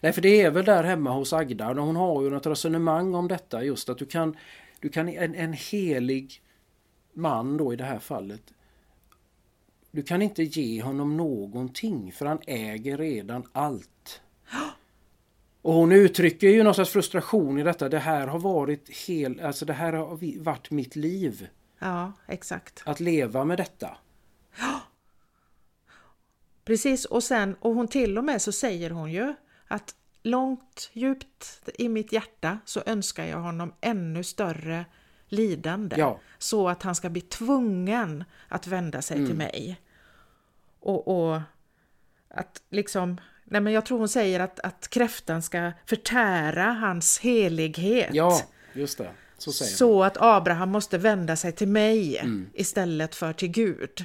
Nej, 0.00 0.12
för 0.12 0.22
det 0.22 0.42
är 0.42 0.50
väl 0.50 0.64
där 0.64 0.84
hemma 0.84 1.10
hos 1.10 1.32
Agda. 1.32 1.74
Hon 1.74 1.96
har 1.96 2.22
ju 2.22 2.30
något 2.30 2.46
resonemang 2.46 3.14
om 3.14 3.28
detta 3.28 3.64
just 3.64 3.88
att 3.88 3.98
du 3.98 4.06
kan, 4.06 4.36
du 4.80 4.88
kan 4.88 5.08
en, 5.08 5.34
en 5.34 5.52
helig 5.52 6.42
man 7.12 7.56
då 7.56 7.72
i 7.72 7.76
det 7.76 7.84
här 7.84 7.98
fallet. 7.98 8.42
Du 9.90 10.02
kan 10.02 10.22
inte 10.22 10.42
ge 10.42 10.82
honom 10.82 11.16
någonting 11.16 12.12
för 12.12 12.26
han 12.26 12.38
äger 12.46 12.98
redan 12.98 13.42
allt. 13.52 14.20
Och 15.62 15.74
hon 15.74 15.92
uttrycker 15.92 16.48
ju 16.48 16.62
någon 16.62 16.74
slags 16.74 16.90
frustration 16.90 17.58
i 17.58 17.62
detta. 17.62 17.88
Det 17.88 17.98
här 17.98 18.26
har 18.26 18.38
varit 18.38 18.88
hel, 18.88 19.40
alltså 19.40 19.64
det 19.64 19.72
här 19.72 19.92
har 19.92 20.40
varit 20.42 20.70
mitt 20.70 20.96
liv. 20.96 21.48
Ja, 21.78 22.12
exakt. 22.26 22.82
Att 22.86 23.00
leva 23.00 23.44
med 23.44 23.58
detta. 23.58 23.96
Ja. 24.58 24.80
Precis, 26.64 27.04
och 27.04 27.22
sen, 27.24 27.56
och 27.60 27.74
hon 27.74 27.88
till 27.88 28.18
och 28.18 28.24
med 28.24 28.42
så 28.42 28.52
säger 28.52 28.90
hon 28.90 29.12
ju 29.12 29.34
att 29.68 29.94
långt 30.22 30.90
djupt 30.92 31.68
i 31.78 31.88
mitt 31.88 32.12
hjärta 32.12 32.58
så 32.64 32.82
önskar 32.86 33.24
jag 33.24 33.38
honom 33.38 33.72
ännu 33.80 34.24
större 34.24 34.84
lidande. 35.28 35.96
Ja. 35.98 36.20
Så 36.38 36.68
att 36.68 36.82
han 36.82 36.94
ska 36.94 37.10
bli 37.10 37.20
tvungen 37.20 38.24
att 38.48 38.66
vända 38.66 39.02
sig 39.02 39.16
mm. 39.16 39.28
till 39.28 39.36
mig. 39.36 39.80
Och, 40.80 41.08
och, 41.08 41.40
att 42.28 42.62
liksom, 42.70 43.20
nej 43.44 43.60
men 43.60 43.72
jag 43.72 43.86
tror 43.86 43.98
hon 43.98 44.08
säger 44.08 44.40
att, 44.40 44.60
att 44.60 44.88
kräftan 44.88 45.42
ska 45.42 45.72
förtära 45.86 46.64
hans 46.64 47.18
helighet. 47.18 48.10
Ja, 48.12 48.42
just 48.72 48.98
det. 48.98 49.10
Så, 49.38 49.52
så 49.52 50.04
att 50.04 50.16
Abraham 50.20 50.70
måste 50.70 50.98
vända 50.98 51.36
sig 51.36 51.52
till 51.52 51.68
mig 51.68 52.18
mm. 52.18 52.50
istället 52.54 53.14
för 53.14 53.32
till 53.32 53.48
Gud. 53.48 54.04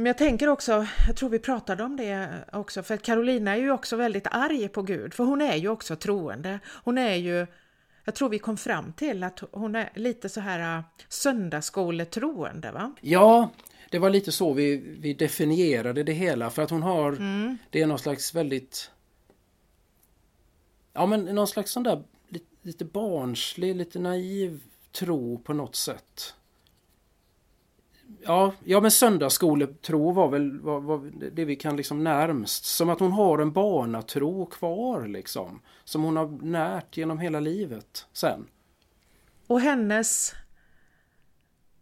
Men 0.00 0.06
jag 0.06 0.18
tänker 0.18 0.48
också, 0.48 0.86
jag 1.06 1.16
tror 1.16 1.28
vi 1.28 1.38
pratade 1.38 1.82
om 1.82 1.96
det 1.96 2.44
också, 2.52 2.82
för 2.82 2.96
Carolina 2.96 3.52
är 3.52 3.56
ju 3.56 3.70
också 3.70 3.96
väldigt 3.96 4.26
arg 4.30 4.68
på 4.68 4.82
Gud, 4.82 5.14
för 5.14 5.24
hon 5.24 5.40
är 5.40 5.56
ju 5.56 5.68
också 5.68 5.96
troende. 5.96 6.60
Hon 6.84 6.98
är 6.98 7.14
ju, 7.14 7.46
jag 8.04 8.14
tror 8.14 8.28
vi 8.28 8.38
kom 8.38 8.56
fram 8.56 8.92
till 8.92 9.22
att 9.22 9.42
hon 9.52 9.74
är 9.74 9.90
lite 9.94 10.28
så 10.28 10.40
här 10.40 10.78
äh, 10.78 10.84
söndagsskoletroende 11.08 12.72
va? 12.72 12.94
Ja, 13.00 13.50
det 13.90 13.98
var 13.98 14.10
lite 14.10 14.32
så 14.32 14.52
vi, 14.52 14.76
vi 14.76 15.14
definierade 15.14 16.02
det 16.02 16.12
hela 16.12 16.50
för 16.50 16.62
att 16.62 16.70
hon 16.70 16.82
har, 16.82 17.12
mm. 17.12 17.58
det 17.70 17.82
är 17.82 17.86
någon 17.86 17.98
slags 17.98 18.34
väldigt, 18.34 18.90
ja 20.92 21.06
men 21.06 21.24
någon 21.24 21.48
slags 21.48 21.72
sån 21.72 21.82
där 21.82 22.02
lite, 22.28 22.46
lite 22.62 22.84
barnslig, 22.84 23.76
lite 23.76 23.98
naiv 23.98 24.60
tro 24.92 25.38
på 25.38 25.52
något 25.52 25.76
sätt 25.76 26.34
ja, 28.24 28.54
ja 28.64 28.80
men 28.80 28.90
söndagsskoletro 28.90 30.12
var 30.12 30.28
väl 30.28 30.60
var, 30.60 30.80
var 30.80 31.10
det 31.32 31.44
vi 31.44 31.56
kan 31.56 31.76
liksom 31.76 32.04
närmst. 32.04 32.64
Som 32.64 32.90
att 32.90 33.00
hon 33.00 33.12
har 33.12 33.38
en 33.38 33.52
barnatro 33.52 34.46
kvar 34.46 35.06
liksom. 35.06 35.62
Som 35.84 36.02
hon 36.02 36.16
har 36.16 36.44
närt 36.44 36.96
genom 36.96 37.18
hela 37.18 37.40
livet 37.40 38.06
sen. 38.12 38.46
Och 39.46 39.60
hennes 39.60 40.34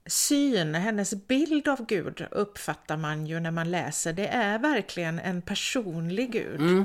syn, 0.06 0.74
hennes 0.74 1.14
bild 1.26 1.68
av 1.68 1.86
Gud 1.86 2.26
uppfattar 2.30 2.96
man 2.96 3.26
ju 3.26 3.40
när 3.40 3.50
man 3.50 3.70
läser. 3.70 4.12
Det 4.12 4.26
är 4.26 4.58
verkligen 4.58 5.18
en 5.18 5.42
personlig 5.42 6.32
Gud. 6.32 6.60
Mm, 6.60 6.84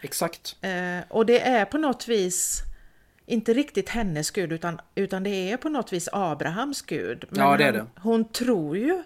exakt. 0.00 0.56
Eh, 0.60 1.00
och 1.08 1.26
det 1.26 1.40
är 1.40 1.64
på 1.64 1.78
något 1.78 2.08
vis 2.08 2.62
inte 3.32 3.52
riktigt 3.52 3.88
hennes 3.88 4.30
Gud 4.30 4.52
utan, 4.52 4.80
utan 4.94 5.22
det 5.22 5.30
är 5.30 5.56
på 5.56 5.68
något 5.68 5.92
vis 5.92 6.08
Abrahams 6.12 6.82
Gud. 6.82 7.24
Men 7.28 7.40
ja, 7.40 7.56
det 7.56 7.64
är 7.64 7.72
det. 7.72 7.86
hon 7.96 8.28
tror 8.28 8.76
ju 8.76 9.02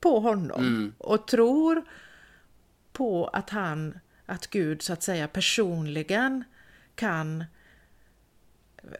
på 0.00 0.20
honom 0.20 0.60
mm. 0.60 0.94
och 0.98 1.26
tror 1.28 1.82
på 2.92 3.26
att 3.26 3.50
han, 3.50 3.98
att 4.26 4.46
Gud 4.46 4.82
så 4.82 4.92
att 4.92 5.02
säga 5.02 5.28
personligen 5.28 6.44
kan 6.94 7.44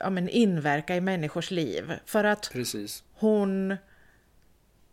ja, 0.01 0.11
men 0.11 0.29
inverka 0.29 0.97
i 0.97 1.01
människors 1.01 1.51
liv. 1.51 1.93
För 2.07 2.25
att 2.25 2.51
Precis. 2.53 3.05
hon 3.13 3.77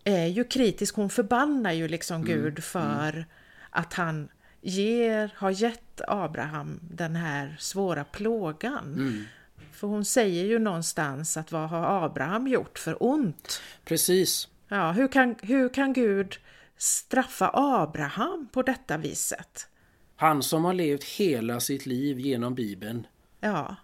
är 0.03 0.25
ju 0.25 0.43
kritisk, 0.43 0.95
hon 0.95 1.09
förbannar 1.09 1.71
ju 1.71 1.87
liksom 1.87 2.15
mm. 2.15 2.27
Gud 2.27 2.53
mm. 2.53 2.61
för 2.61 3.13
mm. 3.13 3.25
att 3.69 3.93
han 3.93 4.29
ger, 4.61 5.33
har 5.35 5.51
gett 5.51 6.01
Abraham 6.07 6.79
den 6.81 7.15
här 7.15 7.55
svåra 7.59 8.03
plågan. 8.03 8.93
Mm. 8.93 9.23
För 9.71 9.87
hon 9.87 10.05
säger 10.05 10.45
ju 10.45 10.59
någonstans 10.59 11.37
att 11.37 11.51
vad 11.51 11.69
har 11.69 12.05
Abraham 12.05 12.47
gjort 12.47 12.79
för 12.79 13.03
ont? 13.03 13.61
Precis. 13.85 14.47
Ja, 14.67 14.91
hur 14.91 15.07
kan, 15.07 15.35
hur 15.41 15.69
kan 15.69 15.93
Gud 15.93 16.37
straffa 16.77 17.51
Abraham 17.53 18.47
på 18.51 18.61
detta 18.61 18.97
viset? 18.97 19.67
Han 20.15 20.43
som 20.43 20.65
har 20.65 20.73
levt 20.73 21.03
hela 21.03 21.59
sitt 21.59 21.85
liv 21.85 22.19
genom 22.19 22.55
Bibeln. 22.55 23.07
Ja. 23.39 23.75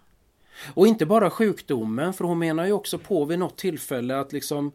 Och 0.74 0.86
inte 0.86 1.06
bara 1.06 1.30
sjukdomen, 1.30 2.12
för 2.12 2.24
hon 2.24 2.38
menar 2.38 2.66
ju 2.66 2.72
också 2.72 2.98
på 2.98 3.24
vid 3.24 3.38
något 3.38 3.58
tillfälle 3.58 4.18
att 4.20 4.32
liksom... 4.32 4.72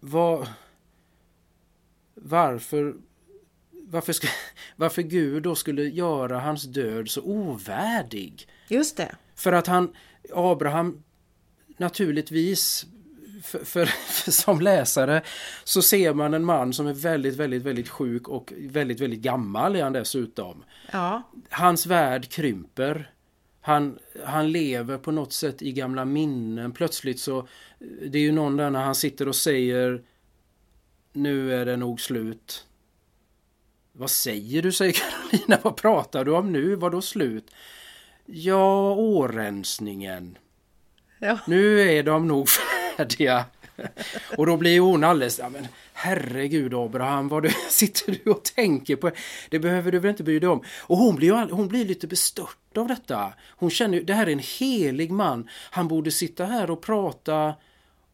Var, 0.00 0.48
varför, 2.14 2.94
varför, 3.90 4.12
ska, 4.12 4.28
varför 4.76 5.02
Gud 5.02 5.42
då 5.42 5.54
skulle 5.54 5.82
göra 5.82 6.40
hans 6.40 6.62
död 6.62 7.10
så 7.10 7.22
ovärdig? 7.22 8.48
Just 8.68 8.96
det. 8.96 9.16
För 9.34 9.52
att 9.52 9.66
han, 9.66 9.92
Abraham, 10.32 11.02
naturligtvis 11.76 12.86
för, 13.42 13.64
för, 13.64 13.86
för, 14.24 14.30
som 14.30 14.60
läsare 14.60 15.22
så 15.64 15.82
ser 15.82 16.14
man 16.14 16.34
en 16.34 16.44
man 16.44 16.72
som 16.72 16.86
är 16.86 16.92
väldigt, 16.92 17.36
väldigt, 17.36 17.62
väldigt 17.62 17.88
sjuk 17.88 18.28
och 18.28 18.52
väldigt, 18.58 19.00
väldigt 19.00 19.20
gammal 19.20 19.76
är 19.76 19.82
han 19.82 19.92
dessutom. 19.92 20.64
Ja. 20.92 21.22
Hans 21.50 21.86
värld 21.86 22.28
krymper. 22.28 23.10
Han, 23.60 23.98
han 24.24 24.52
lever 24.52 24.98
på 24.98 25.10
något 25.10 25.32
sätt 25.32 25.62
i 25.62 25.72
gamla 25.72 26.04
minnen. 26.04 26.72
Plötsligt 26.72 27.20
så, 27.20 27.48
det 28.08 28.18
är 28.18 28.22
ju 28.22 28.32
någon 28.32 28.56
där 28.56 28.70
när 28.70 28.82
han 28.82 28.94
sitter 28.94 29.28
och 29.28 29.36
säger 29.36 30.02
Nu 31.12 31.54
är 31.54 31.66
det 31.66 31.76
nog 31.76 32.00
slut. 32.00 32.66
Vad 33.96 34.10
säger 34.10 34.62
du, 34.62 34.72
säger 34.72 34.92
Karolina. 35.30 35.58
Vad 35.62 35.76
pratar 35.76 36.24
du 36.24 36.32
om 36.32 36.52
nu? 36.52 36.74
Vad 36.74 36.92
då 36.92 37.02
slut? 37.02 37.50
Ja, 38.26 38.94
årensningen. 38.94 40.38
Ja. 41.18 41.38
Nu 41.46 41.80
är 41.80 42.02
de 42.02 42.28
nog 42.28 42.48
färdiga. 42.96 43.44
Och 44.36 44.46
då 44.46 44.56
blir 44.56 44.80
hon 44.80 45.04
alldeles, 45.04 45.38
ja 45.38 45.48
men 45.48 45.66
herregud 45.92 46.74
Abraham, 46.74 47.28
vad 47.28 47.42
du, 47.42 47.50
sitter 47.70 48.20
du 48.24 48.30
och 48.30 48.42
tänker 48.42 48.96
på? 48.96 49.10
Det 49.50 49.58
behöver 49.58 49.92
du 49.92 49.98
väl 49.98 50.10
inte 50.10 50.22
bry 50.22 50.38
dig 50.38 50.48
om? 50.48 50.64
Och 50.80 50.96
hon 50.96 51.16
blir, 51.16 51.50
hon 51.50 51.68
blir 51.68 51.84
lite 51.84 52.06
bestört 52.06 52.76
av 52.76 52.88
detta. 52.88 53.32
Hon 53.48 53.70
känner 53.70 54.00
det 54.00 54.14
här 54.14 54.26
är 54.26 54.32
en 54.32 54.42
helig 54.58 55.10
man. 55.10 55.48
Han 55.70 55.88
borde 55.88 56.10
sitta 56.10 56.44
här 56.44 56.70
och 56.70 56.82
prata 56.82 57.54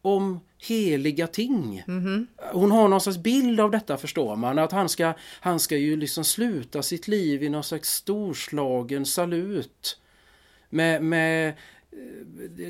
om 0.01 0.39
heliga 0.61 1.27
ting. 1.27 1.83
Mm 1.87 2.05
-hmm. 2.05 2.27
Hon 2.51 2.71
har 2.71 2.87
någon 2.87 3.01
slags 3.01 3.17
bild 3.17 3.59
av 3.59 3.71
detta 3.71 3.97
förstår 3.97 4.35
man. 4.35 4.59
Att 4.59 4.71
han 4.71 4.89
ska, 4.89 5.13
han 5.39 5.59
ska 5.59 5.77
ju 5.77 5.97
liksom 5.97 6.23
sluta 6.23 6.83
sitt 6.83 7.07
liv 7.07 7.43
i 7.43 7.49
någon 7.49 7.63
slags 7.63 7.89
storslagen 7.89 9.05
salut. 9.05 9.99
Med, 10.69 11.03
med 11.03 11.53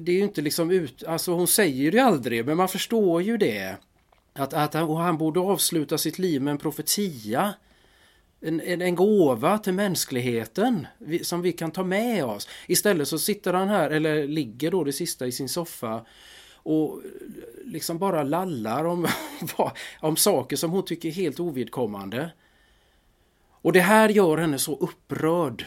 det 0.01 0.11
är 0.11 0.15
ju 0.15 0.23
inte 0.23 0.41
liksom 0.41 0.71
ut, 0.71 1.03
alltså 1.03 1.31
hon 1.31 1.47
säger 1.47 1.91
det 1.91 1.99
aldrig 1.99 2.45
men 2.45 2.57
man 2.57 2.69
förstår 2.69 3.21
ju 3.21 3.37
det. 3.37 3.75
Att, 4.33 4.53
att 4.53 4.73
han, 4.73 4.95
han 4.95 5.17
borde 5.17 5.39
avsluta 5.39 5.97
sitt 5.97 6.19
liv 6.19 6.41
med 6.41 6.51
en 6.51 6.57
profetia. 6.57 7.53
En, 8.41 8.61
en, 8.61 8.81
en 8.81 8.95
gåva 8.95 9.57
till 9.57 9.73
mänskligheten 9.73 10.87
som 11.21 11.41
vi 11.41 11.51
kan 11.51 11.71
ta 11.71 11.83
med 11.83 12.25
oss. 12.25 12.47
Istället 12.67 13.07
så 13.07 13.19
sitter 13.19 13.53
han 13.53 13.69
här, 13.69 13.89
eller 13.89 14.27
ligger 14.27 14.71
då 14.71 14.83
det 14.83 14.93
sista 14.93 15.27
i 15.27 15.31
sin 15.31 15.49
soffa 15.49 16.05
och 16.63 17.05
eh, 17.05 17.11
liksom 17.65 17.97
bara 17.97 18.23
lallar 18.23 18.85
om, 18.85 19.07
om 19.99 20.15
saker 20.15 20.55
som 20.55 20.71
hon 20.71 20.85
tycker 20.85 21.09
är 21.09 21.13
helt 21.13 21.39
ovidkommande. 21.39 22.31
Och 23.51 23.73
det 23.73 23.81
här 23.81 24.09
gör 24.09 24.37
henne 24.37 24.59
så 24.59 24.75
upprörd. 24.75 25.65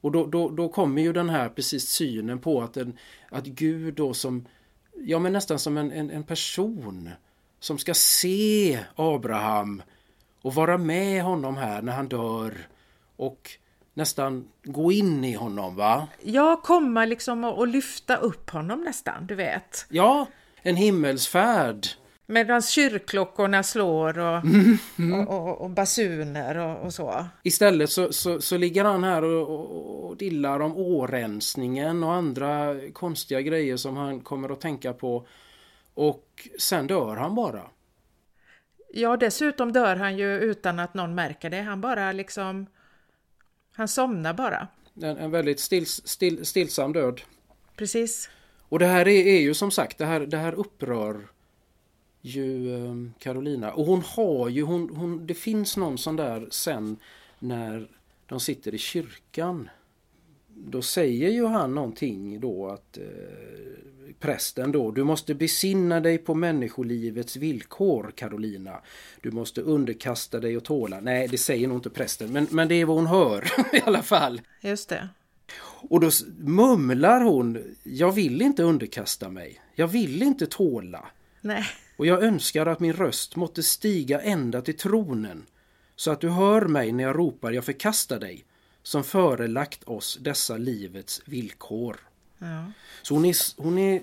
Och 0.00 0.12
då, 0.12 0.26
då, 0.26 0.48
då 0.48 0.68
kommer 0.68 1.02
ju 1.02 1.12
den 1.12 1.30
här 1.30 1.48
precis 1.48 1.88
synen 1.88 2.38
på 2.38 2.62
att, 2.62 2.76
en, 2.76 2.98
att 3.28 3.46
Gud 3.46 3.94
då 3.94 4.14
som, 4.14 4.46
ja 4.94 5.18
men 5.18 5.32
nästan 5.32 5.58
som 5.58 5.76
en, 5.76 5.92
en, 5.92 6.10
en 6.10 6.24
person 6.24 7.10
som 7.60 7.78
ska 7.78 7.94
se 7.94 8.78
Abraham 8.94 9.82
och 10.42 10.54
vara 10.54 10.78
med 10.78 11.22
honom 11.22 11.56
här 11.56 11.82
när 11.82 11.92
han 11.92 12.08
dör 12.08 12.68
och 13.16 13.50
nästan 13.98 14.48
gå 14.64 14.92
in 14.92 15.24
i 15.24 15.34
honom 15.34 15.76
va? 15.76 16.08
Ja, 16.22 16.60
komma 16.64 17.04
liksom 17.04 17.44
och, 17.44 17.58
och 17.58 17.68
lyfta 17.68 18.16
upp 18.16 18.50
honom 18.50 18.80
nästan, 18.80 19.26
du 19.26 19.34
vet. 19.34 19.86
Ja, 19.88 20.26
en 20.62 20.76
himmelsfärd. 20.76 21.86
Medan 22.26 22.62
kyrkklockorna 22.62 23.62
slår 23.62 24.18
och, 24.18 24.44
mm. 24.44 24.78
och, 25.28 25.48
och, 25.48 25.60
och, 25.60 25.70
basuner 25.70 26.56
och, 26.56 26.86
och, 26.86 26.94
så. 26.94 27.24
Istället 27.42 27.90
så, 27.90 28.12
så, 28.12 28.40
så 28.40 28.56
ligger 28.56 28.84
han 28.84 29.04
här 29.04 29.24
och, 29.24 30.10
och 30.10 30.16
dillar 30.16 30.60
om 30.60 30.76
årensningen 30.76 32.04
och 32.04 32.12
andra 32.12 32.74
konstiga 32.92 33.40
grejer 33.40 33.76
som 33.76 33.96
han 33.96 34.20
kommer 34.20 34.48
att 34.48 34.60
tänka 34.60 34.92
på. 34.92 35.26
Och 35.94 36.48
sen 36.58 36.86
dör 36.86 37.16
han 37.16 37.34
bara. 37.34 37.62
Ja, 38.94 39.16
dessutom 39.16 39.72
dör 39.72 39.96
han 39.96 40.16
ju 40.16 40.38
utan 40.38 40.78
att 40.78 40.94
någon 40.94 41.14
märker 41.14 41.50
det. 41.50 41.62
Han 41.62 41.80
bara 41.80 42.12
liksom... 42.12 42.66
Han 43.78 43.88
somnar 43.88 44.34
bara. 44.34 44.68
En, 44.94 45.16
en 45.16 45.30
väldigt 45.30 45.60
still, 45.60 45.86
still, 45.86 46.46
stillsam 46.46 46.92
död. 46.92 47.20
Precis. 47.76 48.30
Och 48.68 48.78
det 48.78 48.86
här 48.86 49.08
är, 49.08 49.26
är 49.26 49.40
ju 49.40 49.54
som 49.54 49.70
sagt, 49.70 49.98
det 49.98 50.04
här, 50.06 50.20
det 50.20 50.36
här 50.36 50.52
upprör 50.52 51.28
ju 52.20 52.76
ehm, 52.76 53.12
Carolina. 53.18 53.72
Och 53.72 53.86
hon 53.86 54.02
har 54.02 54.48
ju, 54.48 54.62
hon, 54.62 54.96
hon, 54.96 55.26
det 55.26 55.34
finns 55.34 55.76
någon 55.76 55.98
sån 55.98 56.16
där 56.16 56.48
sen 56.50 56.96
när 57.38 57.90
de 58.26 58.40
sitter 58.40 58.74
i 58.74 58.78
kyrkan. 58.78 59.70
Då 60.48 60.82
säger 60.82 61.30
ju 61.30 61.46
han 61.46 61.74
någonting 61.74 62.40
då 62.40 62.68
att 62.68 62.98
eh, 62.98 63.04
prästen 64.20 64.72
då, 64.72 64.90
du 64.90 65.04
måste 65.04 65.34
besinna 65.34 66.00
dig 66.00 66.18
på 66.18 66.34
människolivets 66.34 67.36
villkor 67.36 68.12
Carolina. 68.16 68.80
Du 69.20 69.30
måste 69.30 69.60
underkasta 69.60 70.40
dig 70.40 70.56
och 70.56 70.64
tåla. 70.64 71.00
Nej, 71.00 71.28
det 71.28 71.38
säger 71.38 71.68
nog 71.68 71.76
inte 71.76 71.90
prästen, 71.90 72.32
men, 72.32 72.46
men 72.50 72.68
det 72.68 72.74
är 72.74 72.84
vad 72.84 72.96
hon 72.96 73.06
hör 73.06 73.44
i 73.76 73.80
alla 73.80 74.02
fall. 74.02 74.40
Just 74.60 74.88
det. 74.88 75.08
Och 75.90 76.00
då 76.00 76.10
mumlar 76.38 77.20
hon, 77.20 77.76
jag 77.82 78.12
vill 78.12 78.42
inte 78.42 78.62
underkasta 78.62 79.28
mig. 79.28 79.60
Jag 79.74 79.88
vill 79.88 80.22
inte 80.22 80.46
tåla. 80.46 81.08
Nej. 81.40 81.64
Och 81.96 82.06
jag 82.06 82.22
önskar 82.22 82.66
att 82.66 82.80
min 82.80 82.92
röst 82.92 83.36
måtte 83.36 83.62
stiga 83.62 84.20
ända 84.20 84.60
till 84.60 84.76
tronen, 84.76 85.46
så 85.96 86.10
att 86.10 86.20
du 86.20 86.28
hör 86.28 86.62
mig 86.62 86.92
när 86.92 87.04
jag 87.04 87.18
ropar 87.18 87.52
jag 87.52 87.64
förkastar 87.64 88.20
dig, 88.20 88.44
som 88.82 89.04
förelagt 89.04 89.84
oss 89.84 90.18
dessa 90.20 90.56
livets 90.56 91.22
villkor. 91.24 91.96
Ja. 92.38 92.64
Så 93.02 93.14
hon 93.14 93.24
är, 93.24 93.62
hon 93.62 93.78
är 93.78 94.02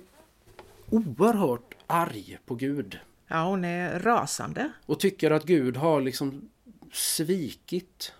oerhört 0.89 1.75
arg 1.87 2.37
på 2.45 2.55
Gud. 2.55 2.99
Ja, 3.27 3.45
hon 3.45 3.65
är 3.65 3.99
rasande. 3.99 4.71
Och 4.85 4.99
tycker 4.99 5.31
att 5.31 5.43
Gud 5.43 5.77
har 5.77 6.01
liksom 6.01 6.49
svikit 6.91 8.13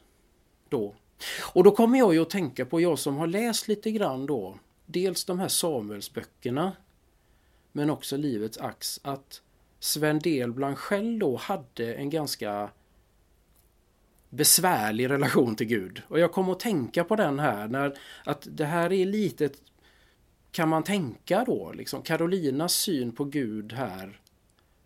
då. 0.69 0.95
Och 1.53 1.63
då 1.63 1.71
kommer 1.71 1.99
jag 1.99 2.13
ju 2.13 2.21
att 2.21 2.29
tänka 2.29 2.65
på, 2.65 2.81
jag 2.81 2.99
som 2.99 3.15
har 3.15 3.27
läst 3.27 3.67
lite 3.67 3.91
grann 3.91 4.25
då, 4.25 4.57
dels 4.85 5.25
de 5.25 5.39
här 5.39 5.47
Samuelsböckerna, 5.47 6.71
men 7.71 7.89
också 7.89 8.17
Livets 8.17 8.57
ax, 8.57 8.99
att 9.03 9.41
Sven 9.79 10.19
Delblanc 10.19 10.79
själv 10.79 11.19
då 11.19 11.35
hade 11.35 11.93
en 11.93 12.09
ganska 12.09 12.69
besvärlig 14.29 15.09
relation 15.09 15.55
till 15.55 15.67
Gud. 15.67 16.01
Och 16.07 16.19
jag 16.19 16.31
kommer 16.31 16.51
att 16.51 16.59
tänka 16.59 17.03
på 17.03 17.15
den 17.15 17.39
här, 17.39 17.67
när, 17.67 17.97
att 18.23 18.47
det 18.51 18.65
här 18.65 18.93
är 18.93 19.05
lite, 19.05 19.49
kan 20.55 20.69
man 20.69 20.83
tänka 20.83 21.43
då, 21.43 21.71
liksom 21.71 22.01
Carolinas 22.01 22.73
syn 22.73 23.11
på 23.11 23.23
Gud 23.23 23.73
här, 23.73 24.19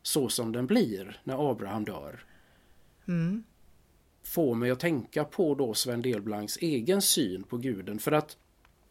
så 0.01 0.29
som 0.29 0.51
den 0.51 0.67
blir 0.67 1.21
när 1.23 1.51
Abraham 1.51 1.85
dör. 1.85 2.25
Mm. 3.07 3.43
Får 4.23 4.55
mig 4.55 4.71
att 4.71 4.79
tänka 4.79 5.23
på 5.23 5.55
då 5.55 5.73
Sven 5.73 6.01
Delblancs 6.01 6.57
egen 6.57 7.01
syn 7.01 7.43
på 7.43 7.57
guden, 7.57 7.99
för 7.99 8.11
att 8.11 8.37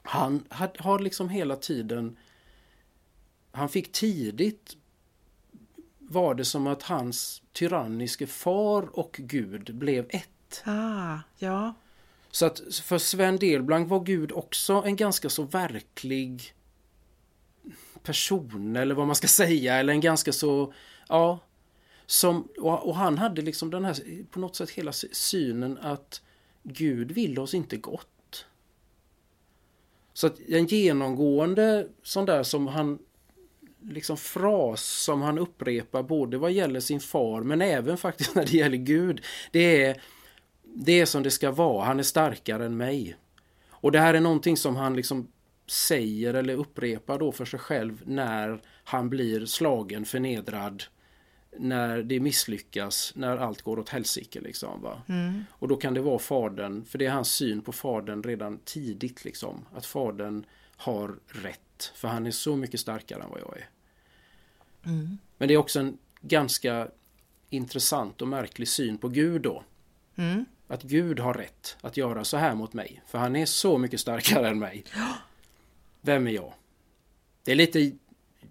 han 0.02 0.44
har 0.78 0.98
liksom 0.98 1.28
hela 1.28 1.56
tiden 1.56 2.16
han 3.52 3.68
fick 3.68 3.92
tidigt 3.92 4.76
var 5.98 6.34
det 6.34 6.44
som 6.44 6.66
att 6.66 6.82
hans 6.82 7.42
tyranniske 7.52 8.26
far 8.26 8.98
och 8.98 9.16
Gud 9.18 9.74
blev 9.74 10.06
ett. 10.08 10.62
Ah, 10.64 11.18
ja. 11.38 11.74
Så 12.30 12.46
att 12.46 12.60
för 12.82 12.98
Sven 12.98 13.36
Delblanc 13.36 13.88
var 13.88 14.00
Gud 14.00 14.32
också 14.32 14.82
en 14.86 14.96
ganska 14.96 15.28
så 15.28 15.42
verklig 15.42 16.54
person 18.02 18.76
eller 18.76 18.94
vad 18.94 19.06
man 19.06 19.16
ska 19.16 19.26
säga 19.28 19.74
eller 19.74 19.92
en 19.92 20.00
ganska 20.00 20.32
så, 20.32 20.72
ja. 21.08 21.38
Som, 22.06 22.48
och, 22.58 22.86
och 22.88 22.96
han 22.96 23.18
hade 23.18 23.42
liksom 23.42 23.70
den 23.70 23.84
här, 23.84 24.24
på 24.30 24.40
något 24.40 24.56
sätt 24.56 24.70
hela 24.70 24.92
synen 24.92 25.78
att 25.78 26.22
Gud 26.62 27.12
vill 27.12 27.38
oss 27.38 27.54
inte 27.54 27.76
gott. 27.76 28.46
Så 30.12 30.26
att 30.26 30.40
en 30.48 30.66
genomgående 30.66 31.88
sån 32.02 32.26
där 32.26 32.42
som 32.42 32.66
han 32.66 32.98
liksom 33.82 34.16
fras 34.16 34.82
som 34.82 35.22
han 35.22 35.38
upprepar 35.38 36.02
både 36.02 36.38
vad 36.38 36.52
gäller 36.52 36.80
sin 36.80 37.00
far 37.00 37.40
men 37.40 37.62
även 37.62 37.96
faktiskt 38.06 38.34
när 38.34 38.44
det 38.44 38.52
gäller 38.52 38.76
Gud. 38.76 39.24
Det 39.50 39.84
är 39.84 40.02
det 40.74 41.00
är 41.00 41.06
som 41.06 41.22
det 41.22 41.30
ska 41.30 41.50
vara, 41.50 41.84
han 41.84 41.98
är 41.98 42.02
starkare 42.02 42.66
än 42.66 42.76
mig. 42.76 43.16
Och 43.70 43.92
det 43.92 43.98
här 43.98 44.14
är 44.14 44.20
någonting 44.20 44.56
som 44.56 44.76
han 44.76 44.96
liksom 44.96 45.28
säger 45.70 46.34
eller 46.34 46.54
upprepar 46.54 47.18
då 47.18 47.32
för 47.32 47.44
sig 47.44 47.58
själv 47.58 48.02
när 48.04 48.60
han 48.84 49.08
blir 49.08 49.46
slagen, 49.46 50.04
förnedrad, 50.04 50.82
när 51.58 52.02
det 52.02 52.20
misslyckas, 52.20 53.12
när 53.16 53.36
allt 53.36 53.62
går 53.62 53.78
åt 53.78 53.88
helsike. 53.88 54.40
Liksom, 54.40 54.82
va? 54.82 55.02
Mm. 55.08 55.44
Och 55.50 55.68
då 55.68 55.76
kan 55.76 55.94
det 55.94 56.00
vara 56.00 56.18
fadern, 56.18 56.84
för 56.84 56.98
det 56.98 57.06
är 57.06 57.10
hans 57.10 57.32
syn 57.32 57.62
på 57.62 57.72
fadern 57.72 58.22
redan 58.22 58.58
tidigt. 58.64 59.24
Liksom, 59.24 59.64
att 59.74 59.86
fadern 59.86 60.44
har 60.76 61.18
rätt, 61.26 61.92
för 61.94 62.08
han 62.08 62.26
är 62.26 62.30
så 62.30 62.56
mycket 62.56 62.80
starkare 62.80 63.22
än 63.22 63.30
vad 63.30 63.40
jag 63.40 63.56
är. 63.58 63.68
Mm. 64.84 65.18
Men 65.38 65.48
det 65.48 65.54
är 65.54 65.58
också 65.58 65.80
en 65.80 65.98
ganska 66.20 66.88
intressant 67.50 68.22
och 68.22 68.28
märklig 68.28 68.68
syn 68.68 68.98
på 68.98 69.08
Gud 69.08 69.42
då. 69.42 69.64
Mm. 70.16 70.44
Att 70.68 70.82
Gud 70.82 71.20
har 71.20 71.34
rätt 71.34 71.76
att 71.80 71.96
göra 71.96 72.24
så 72.24 72.36
här 72.36 72.54
mot 72.54 72.72
mig. 72.72 73.02
För 73.06 73.18
han 73.18 73.36
är 73.36 73.46
så 73.46 73.78
mycket 73.78 74.00
starkare 74.00 74.48
än 74.48 74.58
mig. 74.58 74.84
Vem 76.00 76.26
är 76.26 76.30
jag? 76.30 76.52
Det 77.44 77.52
är 77.52 77.56
lite 77.56 77.92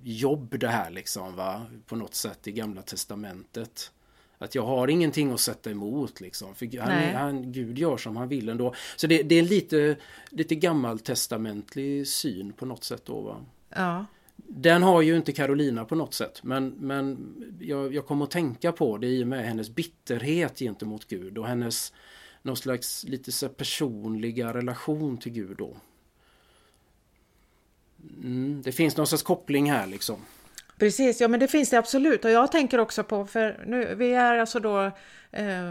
jobb 0.04 0.60
det 0.60 0.68
här 0.68 0.92
liksom 0.92 1.36
va. 1.36 1.66
På 1.86 1.96
något 1.96 2.16
sätt 2.16 2.48
i 2.48 2.52
gamla 2.52 2.82
testamentet. 2.82 3.92
Att 4.38 4.56
jag 4.56 4.66
har 4.66 4.88
ingenting 4.88 5.32
att 5.32 5.40
sätta 5.40 5.72
emot 5.72 6.22
liksom. 6.22 6.56
För 6.56 6.80
han, 6.80 7.16
han, 7.16 7.52
Gud 7.52 7.78
gör 7.78 7.98
som 7.98 8.18
han 8.18 8.28
vill 8.28 8.50
ändå. 8.50 8.74
Så 8.96 9.08
det, 9.08 9.24
det 9.24 9.36
är 9.36 9.42
lite, 9.42 9.98
lite 10.30 10.56
gammaltestamentlig 10.56 12.08
syn 12.08 12.54
på 12.54 12.66
något 12.66 12.84
sätt 12.84 13.06
då 13.06 13.22
va. 13.22 13.46
Ja. 13.70 14.06
Den 14.36 14.84
har 14.84 15.02
ju 15.02 15.16
inte 15.16 15.32
Carolina 15.32 15.86
på 15.86 15.96
något 15.96 16.14
sätt 16.14 16.44
men, 16.44 16.70
men 16.70 17.34
jag, 17.60 17.94
jag 17.94 18.06
kommer 18.06 18.26
att 18.26 18.32
tänka 18.32 18.72
på 18.72 18.98
det 18.98 19.08
i 19.08 19.24
och 19.24 19.28
med 19.28 19.46
hennes 19.46 19.70
bitterhet 19.70 20.60
gentemot 20.60 21.08
Gud 21.08 21.38
och 21.38 21.48
hennes 21.48 21.94
någon 22.42 22.58
slags 22.58 23.04
lite 23.04 23.32
så 23.32 23.50
personliga 23.50 24.54
relation 24.54 25.18
till 25.18 25.32
Gud 25.32 25.58
då. 25.58 25.78
Mm, 28.24 28.62
det 28.62 28.72
finns 28.72 28.98
någon 28.98 29.08
slags 29.08 29.24
koppling 29.24 29.72
här 29.72 29.88
liksom. 29.88 30.16
Precis, 30.80 31.22
ja 31.22 31.28
men 31.28 31.40
det 31.40 31.48
finns 31.48 31.70
det 31.70 31.78
absolut 31.78 32.26
och 32.26 32.32
jag 32.32 32.52
tänker 32.52 32.80
också 32.80 33.04
på, 33.04 33.26
för 33.26 33.64
nu, 33.66 33.96
vi 33.96 34.14
är 34.14 34.38
alltså 34.38 34.60
då, 34.60 34.92
eh, 35.32 35.70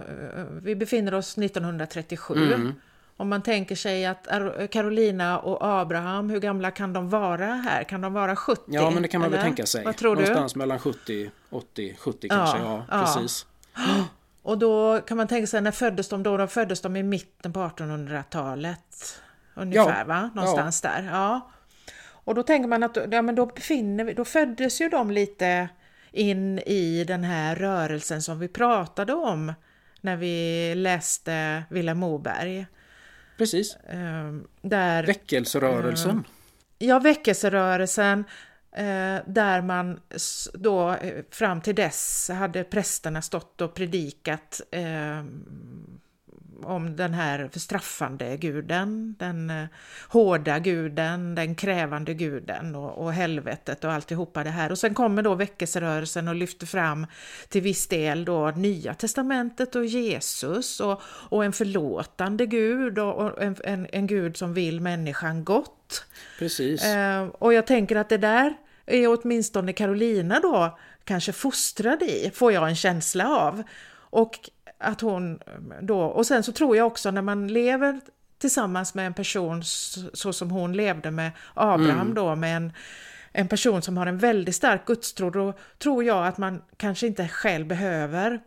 vi 0.63 0.77
befinner 0.77 1.15
oss 1.15 1.39
1937. 1.39 2.35
Mm. 2.55 2.75
Om 3.19 3.29
man 3.29 3.43
tänker 3.43 3.77
sig 3.77 4.07
att 4.07 4.29
Carolina 4.71 5.39
och 5.39 5.59
Abraham, 5.61 6.31
hur 6.31 6.41
gamla 6.41 6.71
kan 6.71 6.93
de 6.93 7.11
vara 7.11 7.47
här? 7.47 7.85
Kan 7.85 8.01
de 8.01 8.13
vara 8.13 8.37
70? 8.37 8.63
Ja, 8.67 8.91
men 8.91 9.03
det 9.03 9.09
kan 9.09 9.21
man 9.21 9.29
eller? 9.29 9.37
väl 9.37 9.45
tänka 9.45 9.67
sig. 9.67 9.85
Vad 9.85 9.97
tror 9.97 10.15
Någonstans 10.15 10.53
du? 10.53 10.59
mellan 10.59 10.79
70, 10.79 11.31
80, 11.51 11.97
70 11.99 12.29
kanske. 12.29 12.59
Ja, 12.59 12.85
ja, 12.91 13.01
precis. 13.05 13.47
Och 14.43 14.59
då 14.59 15.01
kan 15.01 15.17
man 15.17 15.29
tänka 15.29 15.47
sig, 15.47 15.61
när 15.61 15.71
föddes 15.71 16.09
de 16.09 16.23
då? 16.23 16.37
De 16.37 16.49
föddes 16.49 16.81
de 16.81 16.97
i 16.97 17.03
mitten 17.03 17.53
på 17.53 17.61
1800-talet. 17.61 19.21
Ungefär, 19.55 19.99
ja. 19.99 20.05
va? 20.05 20.31
Någonstans 20.35 20.81
där. 20.81 21.09
Ja. 21.13 21.51
Och 22.27 22.35
då 22.35 22.43
tänker 22.43 22.69
man 22.69 22.83
att 22.83 22.99
ja, 23.11 23.23
men 23.23 23.35
då, 23.35 23.47
befinner 23.47 24.05
vi, 24.05 24.15
då 24.15 24.25
föddes 24.25 24.81
ju 24.81 24.89
de 24.89 25.11
lite 25.11 25.69
in 26.13 26.59
i 26.59 27.05
den 27.05 27.25
här 27.25 27.57
rörelsen 27.57 28.23
som 28.23 28.39
vi 28.39 28.49
pratade 28.49 29.15
om 29.15 29.53
när 30.01 30.17
vi 30.17 30.75
läste 30.75 31.63
Vilhelm 31.71 31.99
Moberg. 31.99 32.67
Precis. 33.39 33.77
Ehm, 33.89 34.47
där, 34.63 35.07
Väckelserörelsen. 35.07 36.11
Ehm, 36.11 36.25
ja, 36.79 36.99
väckelserörelsen. 36.99 38.25
Eh, 38.73 39.19
där 39.27 39.63
man 39.63 40.01
då 40.55 40.91
eh, 40.91 41.25
fram 41.31 41.61
till 41.61 41.75
dess 41.75 42.31
hade 42.35 42.65
prästerna 42.65 43.23
stått 43.23 43.61
och 43.61 43.75
predikat 43.75 44.61
eh, 44.71 45.25
om 46.63 46.97
den 46.97 47.15
här 47.15 47.51
straffande 47.53 48.37
guden, 48.37 49.15
den 49.19 49.51
eh, 49.51 49.67
hårda 50.09 50.59
guden, 50.59 51.35
den 51.35 51.55
krävande 51.55 52.15
guden 52.15 52.75
och, 52.75 52.99
och 53.05 53.13
helvetet 53.13 53.85
och 53.85 53.93
alltihopa 53.93 54.45
det 54.45 54.51
här. 54.51 54.73
Och 54.73 54.79
sen 54.79 54.95
kommer 54.95 55.23
då 55.23 55.35
väckelserörelsen 55.35 56.29
och 56.29 56.35
lyfter 56.35 56.67
fram 56.67 57.07
till 57.49 57.63
viss 57.63 57.87
del 57.87 58.25
då 58.25 58.51
Nya 58.51 58.95
Testamentet 58.95 59.77
och 59.77 59.87
Jesus 59.87 60.81
och, 60.81 61.03
och 61.05 61.45
en 61.45 61.53
förlåtande 61.53 62.47
gud 62.47 62.99
och, 62.99 63.15
och 63.15 63.43
en, 63.43 63.57
en, 63.65 63.87
en, 63.93 64.07
gud 64.07 64.37
som 64.37 64.55
vill 64.55 64.81
människan 64.81 65.45
gott. 65.45 66.05
Precis. 66.39 66.85
Eh, 66.85 67.27
och 67.27 67.55
jag 67.55 67.67
tänker 67.67 67.97
att 67.97 68.09
det 68.09 68.19
där 68.19 68.55
är 68.87 69.19
åtminstone 69.21 69.73
Carolina 69.73 70.41
då 70.41 70.79
kanske 71.05 71.33
fostrad 71.33 72.03
i, 72.03 72.31
får 72.35 72.53
jag 72.53 72.69
en 72.69 72.77
känsla 72.77 73.29
av. 73.29 73.63
Och 74.11 74.51
att 74.79 75.01
hon 75.01 75.39
då, 75.81 76.01
och 76.01 76.27
sen 76.27 76.43
så 76.43 76.53
tror 76.53 76.77
jag 76.77 76.87
också 76.87 77.11
när 77.11 77.23
man 77.23 77.49
lever 77.49 78.01
tillsammans 78.39 78.95
med 78.95 79.07
en 79.07 79.15
person 79.15 79.63
så, 79.65 80.33
som 80.33 80.51
hon 80.51 80.73
levde 80.73 81.11
med 81.11 81.31
Abraham 81.55 82.01
mm. 82.01 82.15
då, 82.15 82.37
med 82.37 82.57
en, 82.57 82.73
en 83.33 83.49
person 83.49 83.83
som 83.83 83.97
har 83.97 84.07
en 84.07 84.19
väldigt 84.19 84.57
stark 84.57 84.87
gudstro, 84.87 85.31
då 85.31 85.53
tror 85.79 86.05
jag 86.05 86.27
att 86.27 86.39
man 86.39 86.63
kanske 86.77 87.07
inte 87.07 87.29
själv 87.29 87.67
behöver 87.67 88.41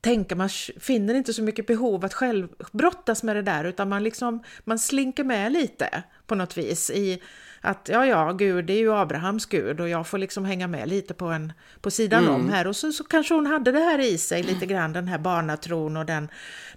tänka, 0.00 0.36
man 0.36 0.48
finner 0.80 1.14
inte 1.14 1.32
så 1.32 1.42
mycket 1.42 1.66
behov 1.66 2.04
att 2.04 2.14
själv 2.14 2.48
brottas 2.72 3.22
med 3.22 3.36
det 3.36 3.42
där, 3.42 3.64
utan 3.64 3.88
man 3.88 4.02
liksom, 4.02 4.42
man 4.64 4.78
slinker 4.78 5.24
med 5.24 5.52
lite 5.52 6.02
på 6.26 6.34
något 6.34 6.58
vis 6.58 6.90
i 6.90 7.22
att 7.60 7.88
ja, 7.92 8.06
ja, 8.06 8.32
Gud, 8.32 8.64
det 8.64 8.72
är 8.72 8.78
ju 8.78 8.94
Abrahams 8.94 9.46
Gud 9.46 9.80
och 9.80 9.88
jag 9.88 10.06
får 10.06 10.18
liksom 10.18 10.44
hänga 10.44 10.66
med 10.66 10.88
lite 10.88 11.14
på, 11.14 11.26
en, 11.26 11.52
på 11.80 11.90
sidan 11.90 12.22
mm. 12.22 12.34
om 12.34 12.48
här. 12.48 12.66
Och 12.66 12.76
så, 12.76 12.92
så 12.92 13.04
kanske 13.04 13.34
hon 13.34 13.46
hade 13.46 13.72
det 13.72 13.78
här 13.78 13.98
i 13.98 14.18
sig 14.18 14.42
lite 14.42 14.66
grann, 14.66 14.92
den 14.92 15.08
här 15.08 15.18
barnatron 15.18 15.96
och 15.96 16.06
den, 16.06 16.28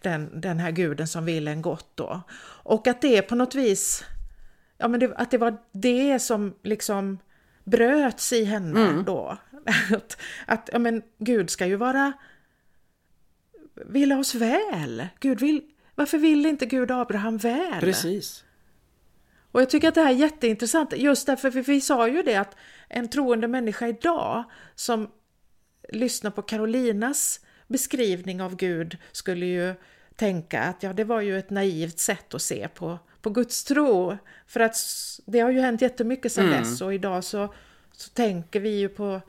den, 0.02 0.42
den 0.42 0.60
här 0.60 0.72
guden 0.72 1.08
som 1.08 1.26
vill 1.26 1.48
en 1.48 1.62
gott 1.62 1.92
då. 1.96 2.22
Och 2.64 2.88
att 2.88 3.02
det 3.02 3.22
på 3.22 3.36
något 3.36 3.56
vis, 3.56 4.04
ja 4.78 4.88
men 4.88 5.00
det, 5.00 5.16
att 5.16 5.32
det 5.32 5.38
var 5.38 5.58
det 5.72 6.20
som 6.20 6.54
liksom 6.64 7.20
bröts 7.64 8.34
i 8.34 8.44
henne 8.44 8.90
mm. 8.90 9.04
då. 9.04 9.38
att, 9.92 10.18
att 10.46 10.70
ja 10.74 10.80
men 10.80 11.02
Gud 11.18 11.50
ska 11.50 11.66
ju 11.66 11.76
vara, 11.76 12.14
vilja 13.86 14.20
oss 14.20 14.36
väl. 14.36 15.08
Gud 15.20 15.40
vill, 15.40 15.62
varför 15.96 16.18
vill 16.18 16.46
inte 16.46 16.66
Gud 16.66 16.92
Abraham 16.92 17.38
väl? 17.38 17.80
Precis. 17.80 18.44
Och 19.52 19.62
jag 19.62 19.70
tycker 19.70 19.88
att 19.88 19.96
det 19.96 20.02
här 20.02 20.14
är 20.14 20.16
jätteintressant, 20.16 20.94
just 20.98 21.26
därför 21.26 21.52
för 21.52 21.62
vi 21.62 21.82
sa 21.82 22.08
ju 22.08 22.24
det 22.24 22.36
att 22.36 22.56
en 22.88 23.10
troende 23.10 23.48
människa 23.48 23.88
idag 23.88 24.44
som 24.76 25.10
lyssnar 25.90 26.32
på 26.32 26.42
Carolinas 26.42 27.40
beskrivning 27.68 28.42
av 28.42 28.56
Gud 28.56 28.98
skulle 29.12 29.46
ju 29.46 29.76
tänka 30.16 30.62
att 30.62 30.84
ja, 30.84 30.94
det 30.94 31.04
var 31.04 31.22
ju 31.22 31.40
ett 31.40 31.50
naivt 31.50 32.00
sätt 32.00 32.34
att 32.34 32.42
se 32.42 32.68
på, 32.68 33.00
på 33.22 33.30
Guds 33.30 33.64
tro. 33.64 34.18
För 34.48 34.60
att 34.60 34.76
det 35.26 35.40
har 35.40 35.52
ju 35.52 35.60
hänt 35.60 35.82
jättemycket 35.82 36.32
sedan 36.32 36.46
mm. 36.46 36.60
dess 36.60 36.82
och 36.82 36.94
idag 36.94 37.24
så, 37.24 37.54
så 37.92 38.10
tänker 38.10 38.60
vi 38.60 38.70
ju 38.70 38.90
på, 38.90 39.22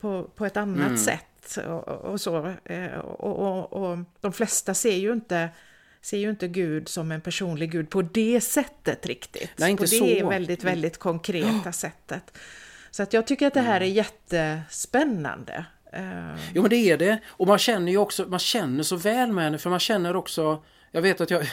på, 0.00 0.30
på 0.34 0.46
ett 0.46 0.56
annat 0.56 0.86
mm. 0.86 0.96
sätt. 0.96 1.58
Och, 1.66 1.88
och 1.88 2.20
så. 2.20 2.54
Eh, 2.64 2.98
och, 2.98 3.38
och, 3.38 3.72
och, 3.72 3.98
de 4.20 4.32
flesta 4.32 4.74
ser 4.74 4.96
ju 4.96 5.12
inte 5.12 5.48
ser 6.04 6.18
ju 6.18 6.30
inte 6.30 6.48
Gud 6.48 6.88
som 6.88 7.12
en 7.12 7.20
personlig 7.20 7.70
Gud 7.70 7.90
på 7.90 8.02
det 8.02 8.40
sättet 8.40 9.06
riktigt. 9.06 9.50
Nej, 9.56 9.70
inte 9.70 9.82
på 9.82 9.86
så. 9.86 10.04
det 10.04 10.22
väldigt, 10.22 10.64
väldigt 10.64 10.98
konkreta 10.98 11.72
sättet. 11.72 12.38
Så 12.90 13.02
att 13.02 13.12
jag 13.12 13.26
tycker 13.26 13.46
att 13.46 13.54
det 13.54 13.60
här 13.60 13.80
är 13.80 13.84
jättespännande. 13.84 15.64
Eh, 15.92 16.36
jo 16.54 16.62
men 16.62 16.70
det 16.70 16.76
är 16.76 16.98
det. 16.98 17.18
Och 17.26 17.46
man 17.46 17.58
känner 17.58 17.92
ju 17.92 17.98
också, 17.98 18.26
man 18.28 18.38
känner 18.38 18.82
så 18.82 18.96
väl 18.96 19.32
med 19.32 19.44
henne 19.44 19.58
för 19.58 19.70
man 19.70 19.80
känner 19.80 20.16
också, 20.16 20.64
jag 20.90 21.02
vet 21.02 21.20
att 21.20 21.30
jag 21.30 21.46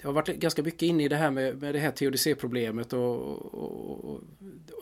jag 0.00 0.08
har 0.08 0.14
varit 0.14 0.28
ganska 0.28 0.62
mycket 0.62 0.82
inne 0.82 1.04
i 1.04 1.08
det 1.08 1.16
här 1.16 1.30
med, 1.30 1.62
med 1.62 1.74
det 1.74 1.78
här 1.78 1.90
TODC-problemet 1.90 2.92
och, 2.92 3.16
och, 3.54 4.04
och, 4.04 4.20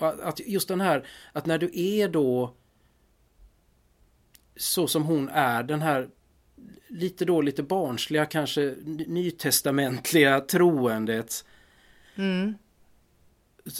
och, 0.00 0.28
att 0.28 0.40
just 0.40 0.68
den 0.68 0.80
här 0.80 1.06
att 1.32 1.46
när 1.46 1.58
du 1.58 1.70
är 1.74 2.08
då 2.08 2.54
så 4.56 4.86
som 4.86 5.02
hon 5.02 5.28
är, 5.28 5.62
den 5.62 5.82
här 5.82 6.08
lite 6.88 7.24
då 7.24 7.40
lite 7.40 7.62
barnsliga 7.62 8.26
kanske 8.26 8.74
nytestamentliga 9.06 10.40
troendet. 10.40 11.44
Mm. 12.14 12.54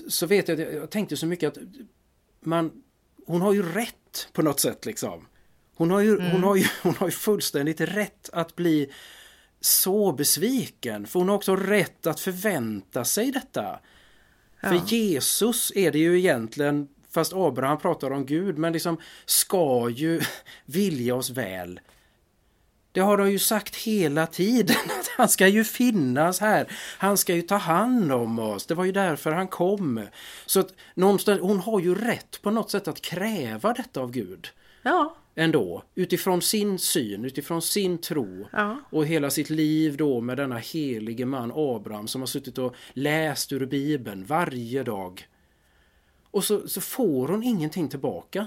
Så 0.08 0.26
vet 0.26 0.48
jag 0.48 0.60
jag 0.60 0.90
tänkte 0.90 1.16
så 1.16 1.26
mycket 1.26 1.48
att 1.48 1.62
man, 2.40 2.82
hon 3.26 3.40
har 3.40 3.52
ju 3.52 3.72
rätt 3.72 4.28
på 4.32 4.42
något 4.42 4.60
sätt 4.60 4.86
liksom. 4.86 5.26
Hon 5.74 5.90
har, 5.90 6.00
ju, 6.00 6.18
mm. 6.18 6.30
hon, 6.30 6.42
har 6.42 6.56
ju, 6.56 6.64
hon 6.82 6.94
har 6.96 7.06
ju 7.06 7.12
fullständigt 7.12 7.80
rätt 7.80 8.30
att 8.32 8.56
bli 8.56 8.92
så 9.60 10.12
besviken. 10.12 11.06
För 11.06 11.18
hon 11.18 11.28
har 11.28 11.36
också 11.36 11.56
rätt 11.56 12.06
att 12.06 12.20
förvänta 12.20 13.04
sig 13.04 13.30
detta. 13.30 13.80
Ja. 14.60 14.68
För 14.68 14.94
Jesus 14.94 15.72
är 15.74 15.92
det 15.92 15.98
ju 15.98 16.18
egentligen, 16.18 16.88
fast 17.10 17.32
Abraham 17.32 17.78
pratar 17.78 18.10
om 18.10 18.26
Gud, 18.26 18.58
men 18.58 18.72
liksom 18.72 18.96
ska 19.24 19.90
ju 19.90 20.20
vilja 20.64 21.14
oss 21.14 21.30
väl. 21.30 21.80
Det 22.92 23.00
har 23.00 23.16
de 23.16 23.30
ju 23.30 23.38
sagt 23.38 23.76
hela 23.76 24.26
tiden, 24.26 24.76
att 25.00 25.08
han 25.16 25.28
ska 25.28 25.48
ju 25.48 25.64
finnas 25.64 26.40
här. 26.40 26.66
Han 26.98 27.16
ska 27.16 27.34
ju 27.34 27.42
ta 27.42 27.56
hand 27.56 28.12
om 28.12 28.38
oss. 28.38 28.66
Det 28.66 28.74
var 28.74 28.84
ju 28.84 28.92
därför 28.92 29.32
han 29.32 29.48
kom. 29.48 30.06
Så 30.46 30.60
att 30.60 30.74
någonstans, 30.94 31.40
hon 31.40 31.60
har 31.60 31.80
ju 31.80 31.94
rätt 31.94 32.42
på 32.42 32.50
något 32.50 32.70
sätt 32.70 32.88
att 32.88 33.02
kräva 33.02 33.72
detta 33.72 34.00
av 34.00 34.10
Gud. 34.10 34.48
Ja. 34.82 35.16
Ändå, 35.34 35.82
utifrån 35.94 36.42
sin 36.42 36.78
syn, 36.78 37.24
utifrån 37.24 37.62
sin 37.62 37.98
tro 37.98 38.48
ja. 38.52 38.76
och 38.90 39.06
hela 39.06 39.30
sitt 39.30 39.50
liv 39.50 39.96
då 39.96 40.20
med 40.20 40.36
denna 40.36 40.58
helige 40.58 41.26
man 41.26 41.52
Abraham 41.54 42.08
som 42.08 42.22
har 42.22 42.26
suttit 42.26 42.58
och 42.58 42.74
läst 42.92 43.52
ur 43.52 43.66
Bibeln 43.66 44.24
varje 44.24 44.82
dag. 44.82 45.26
Och 46.30 46.44
så, 46.44 46.68
så 46.68 46.80
får 46.80 47.28
hon 47.28 47.42
ingenting 47.42 47.88
tillbaka. 47.88 48.46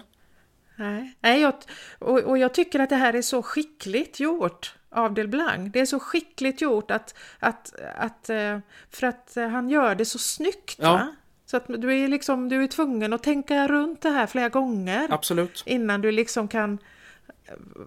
Nej, 0.76 1.16
Nej 1.20 1.42
jag, 1.42 1.54
och, 2.00 2.20
och 2.20 2.38
jag 2.38 2.54
tycker 2.54 2.80
att 2.80 2.90
det 2.90 2.96
här 2.96 3.14
är 3.14 3.22
så 3.22 3.42
skickligt 3.42 4.20
gjort 4.20 4.76
av 4.90 5.14
Del 5.14 5.28
Blanc. 5.28 5.74
Det 5.74 5.80
är 5.80 5.86
så 5.86 6.00
skickligt 6.00 6.62
gjort 6.62 6.92
att, 6.92 7.16
att, 7.40 7.76
att 7.98 8.30
eh, 8.30 8.60
för 8.92 9.08
att 9.08 9.38
eh, 9.38 9.48
han 9.48 9.70
gör 9.70 9.96
det 9.96 10.06
så 10.06 10.18
snyggt. 10.18 10.80
Ja. 10.80 10.92
Va? 10.92 11.16
Så 11.46 11.58
att 11.58 11.64
du 11.68 12.04
är 12.04 12.08
liksom, 12.08 12.50
du 12.50 12.64
är 12.64 12.68
tvungen 12.68 13.14
att 13.14 13.24
tänka 13.24 13.68
runt 13.68 14.02
det 14.02 14.10
här 14.10 14.28
flera 14.28 14.50
gånger. 14.50 15.08
Absolut. 15.10 15.64
Innan 15.66 16.02
du 16.02 16.12
liksom 16.12 16.48
kan 16.48 16.78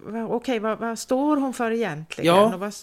Okej, 0.00 0.24
okay, 0.24 0.58
vad, 0.58 0.78
vad, 0.78 0.98
står 0.98 1.36
hon 1.36 1.52
för 1.52 1.70
egentligen? 1.70 2.34
Ja. 2.34 2.54
Och 2.54 2.60
vad, 2.60 2.74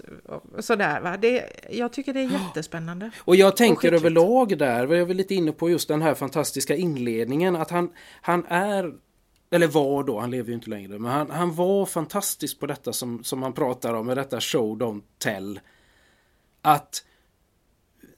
sådär, 0.66 1.02
va? 1.02 1.18
Det, 1.18 1.50
jag 1.72 1.94
tycker 1.94 2.14
det 2.14 2.20
är 2.20 2.32
jättespännande. 2.32 3.12
Och 3.20 3.36
jag 3.36 3.58
tänker 3.58 3.94
och 3.94 4.00
överlag 4.00 4.58
där, 4.58 4.94
jag 4.94 5.06
var 5.06 5.14
lite 5.14 5.36
inne 5.36 5.52
på 5.52 5.70
just 5.70 5.88
den 5.88 6.02
här 6.02 6.14
fantastiska 6.14 6.76
inledningen, 6.76 7.56
att 7.56 7.72
han, 7.72 7.90
han 8.22 8.46
är 8.46 8.94
eller 9.50 9.68
var 9.68 10.04
då, 10.04 10.20
han 10.20 10.32
lever 10.32 10.48
ju 10.48 10.54
inte 10.54 10.70
längre, 10.70 11.00
men 11.00 11.12
han, 11.12 11.32
han 11.32 11.56
var 11.56 11.86
fantastisk 11.86 12.60
på 12.60 12.66
detta 12.66 12.94
som, 12.94 13.24
som 13.24 13.44
han 13.44 13.54
pratar 13.54 13.94
om, 13.94 14.06
med 14.06 14.18
detta 14.18 14.42
show 14.42 14.78
don't 14.78 15.04
tell. 15.18 15.60
Att 16.62 17.04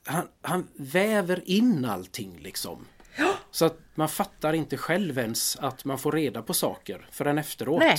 han, 0.06 0.28
han 0.42 0.68
väver 0.76 1.50
in 1.50 1.86
allting 1.86 2.40
liksom. 2.40 2.86
Ja. 3.18 3.34
Så 3.52 3.66
att 3.66 3.78
man 3.96 4.10
fattar 4.10 4.54
inte 4.54 4.78
själv 4.78 5.18
ens 5.18 5.56
att 5.56 5.86
man 5.86 5.98
får 5.98 6.12
reda 6.12 6.42
på 6.42 6.54
saker 6.54 7.08
förrän 7.12 7.38
efteråt. 7.38 7.80
Nej, 7.80 7.98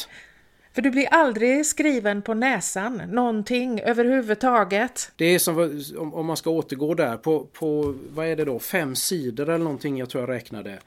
för 0.72 0.82
du 0.82 0.90
blir 0.90 1.06
aldrig 1.06 1.66
skriven 1.66 2.22
på 2.22 2.34
näsan, 2.34 2.96
någonting 2.96 3.80
överhuvudtaget. 3.80 5.12
Det 5.16 5.24
är 5.24 5.38
som 5.38 5.82
om 6.12 6.26
man 6.26 6.36
ska 6.36 6.50
återgå 6.50 6.94
där 6.94 7.16
på, 7.16 7.44
på 7.44 7.94
vad 8.10 8.26
är 8.26 8.36
det 8.36 8.44
då, 8.44 8.58
fem 8.58 8.96
sidor 8.96 9.48
eller 9.48 9.64
någonting 9.64 9.98
jag 9.98 10.10
tror 10.10 10.22
jag 10.22 10.30
räknade. 10.30 10.78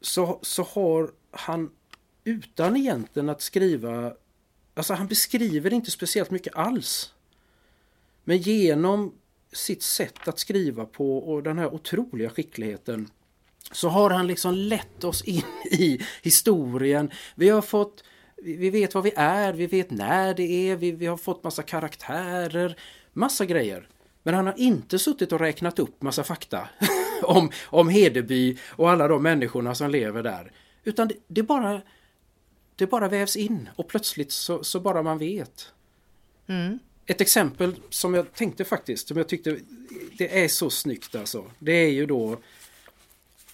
Så, 0.00 0.38
så 0.42 0.62
har 0.62 1.10
han 1.30 1.70
utan 2.24 2.76
egentligen 2.76 3.28
att 3.28 3.42
skriva, 3.42 4.12
alltså 4.74 4.94
han 4.94 5.06
beskriver 5.06 5.72
inte 5.72 5.90
speciellt 5.90 6.30
mycket 6.30 6.54
alls. 6.56 7.14
Men 8.24 8.38
genom 8.38 9.14
sitt 9.52 9.82
sätt 9.82 10.28
att 10.28 10.38
skriva 10.38 10.84
på 10.84 11.18
och 11.18 11.42
den 11.42 11.58
här 11.58 11.74
otroliga 11.74 12.30
skickligheten 12.30 13.10
så 13.72 13.88
har 13.88 14.10
han 14.10 14.26
liksom 14.26 14.54
lett 14.54 15.04
oss 15.04 15.22
in 15.22 15.42
i 15.64 16.00
historien. 16.22 17.10
Vi 17.34 17.48
har 17.48 17.62
fått 17.62 18.04
vi 18.42 18.70
vet 18.70 18.94
vad 18.94 19.04
vi 19.04 19.12
är, 19.16 19.52
vi 19.52 19.66
vet 19.66 19.90
när 19.90 20.34
det 20.34 20.70
är, 20.70 20.76
vi, 20.76 20.92
vi 20.92 21.06
har 21.06 21.16
fått 21.16 21.44
massa 21.44 21.62
karaktärer, 21.62 22.76
massa 23.12 23.44
grejer. 23.44 23.88
Men 24.22 24.34
han 24.34 24.46
har 24.46 24.54
inte 24.58 24.98
suttit 24.98 25.32
och 25.32 25.40
räknat 25.40 25.78
upp 25.78 26.02
massa 26.02 26.24
fakta 26.24 26.68
om, 27.36 27.50
om 27.64 27.88
Hedeby 27.88 28.58
och 28.66 28.90
alla 28.90 29.08
de 29.08 29.22
människorna 29.22 29.74
som 29.74 29.90
lever 29.90 30.22
där. 30.22 30.52
Utan 30.84 31.08
det, 31.08 31.14
det 31.26 31.42
bara 31.42 31.82
det 32.80 32.86
bara 32.86 33.08
vävs 33.08 33.36
in 33.36 33.68
och 33.76 33.88
plötsligt 33.88 34.32
så, 34.32 34.64
så 34.64 34.80
bara 34.80 35.02
man 35.02 35.18
vet. 35.18 35.72
Mm. 36.46 36.78
Ett 37.06 37.20
exempel 37.20 37.74
som 37.90 38.14
jag 38.14 38.32
tänkte 38.32 38.64
faktiskt, 38.64 39.08
som 39.08 39.16
jag 39.16 39.28
tyckte 39.28 39.56
det 40.18 40.44
är 40.44 40.48
så 40.48 40.70
snyggt 40.70 41.14
alltså. 41.14 41.50
Det 41.58 41.72
är 41.72 41.90
ju 41.90 42.06
då, 42.06 42.38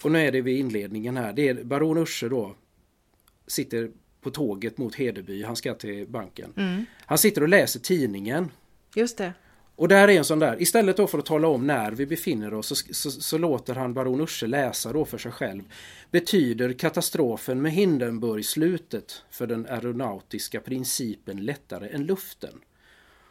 och 0.02 0.12
nu 0.12 0.26
är 0.26 0.32
det 0.32 0.40
vid 0.40 0.59
inledningen 0.59 1.16
här, 1.16 1.32
det 1.32 1.48
är 1.48 1.64
Baron 1.64 1.98
Urse 1.98 2.28
då 2.28 2.55
sitter 3.47 3.90
på 4.20 4.30
tåget 4.30 4.78
mot 4.78 4.94
Hedeby, 4.94 5.43
han 5.43 5.56
ska 5.56 5.74
till 5.74 6.06
banken. 6.09 6.52
Mm. 6.56 6.84
Han 6.98 7.18
sitter 7.18 7.43
och 7.43 7.48
läser 7.48 7.80
tidningen. 7.80 8.51
Just 8.94 9.18
det. 9.18 9.32
Och 9.77 9.89
där 9.89 10.09
är 10.09 10.19
en 10.19 10.24
sån 10.24 10.39
där, 10.39 10.62
istället 10.62 10.97
då 10.97 11.07
för 11.07 11.19
att 11.19 11.27
tala 11.27 11.48
om 11.48 11.66
när 11.66 11.93
vi 11.93 12.07
befinner 12.07 12.55
oss 12.55 12.66
så, 12.66 12.74
så, 12.74 13.11
så 13.11 13.39
låter 13.39 13.74
han 13.74 13.94
baron 13.94 14.20
Urse 14.20 14.47
läsa 14.47 14.93
då 14.93 15.05
för 15.05 15.19
sig 15.19 15.32
själv. 15.32 15.62
Betyder 16.11 16.73
katastrofen 16.73 17.62
med 17.62 17.73
Hindenburg 17.73 18.44
slutet 18.44 19.23
för 19.31 19.47
den 19.47 19.66
aeronautiska 19.66 20.61
principen 20.61 21.44
lättare 21.44 21.89
än 21.89 22.07
luften? 22.07 22.61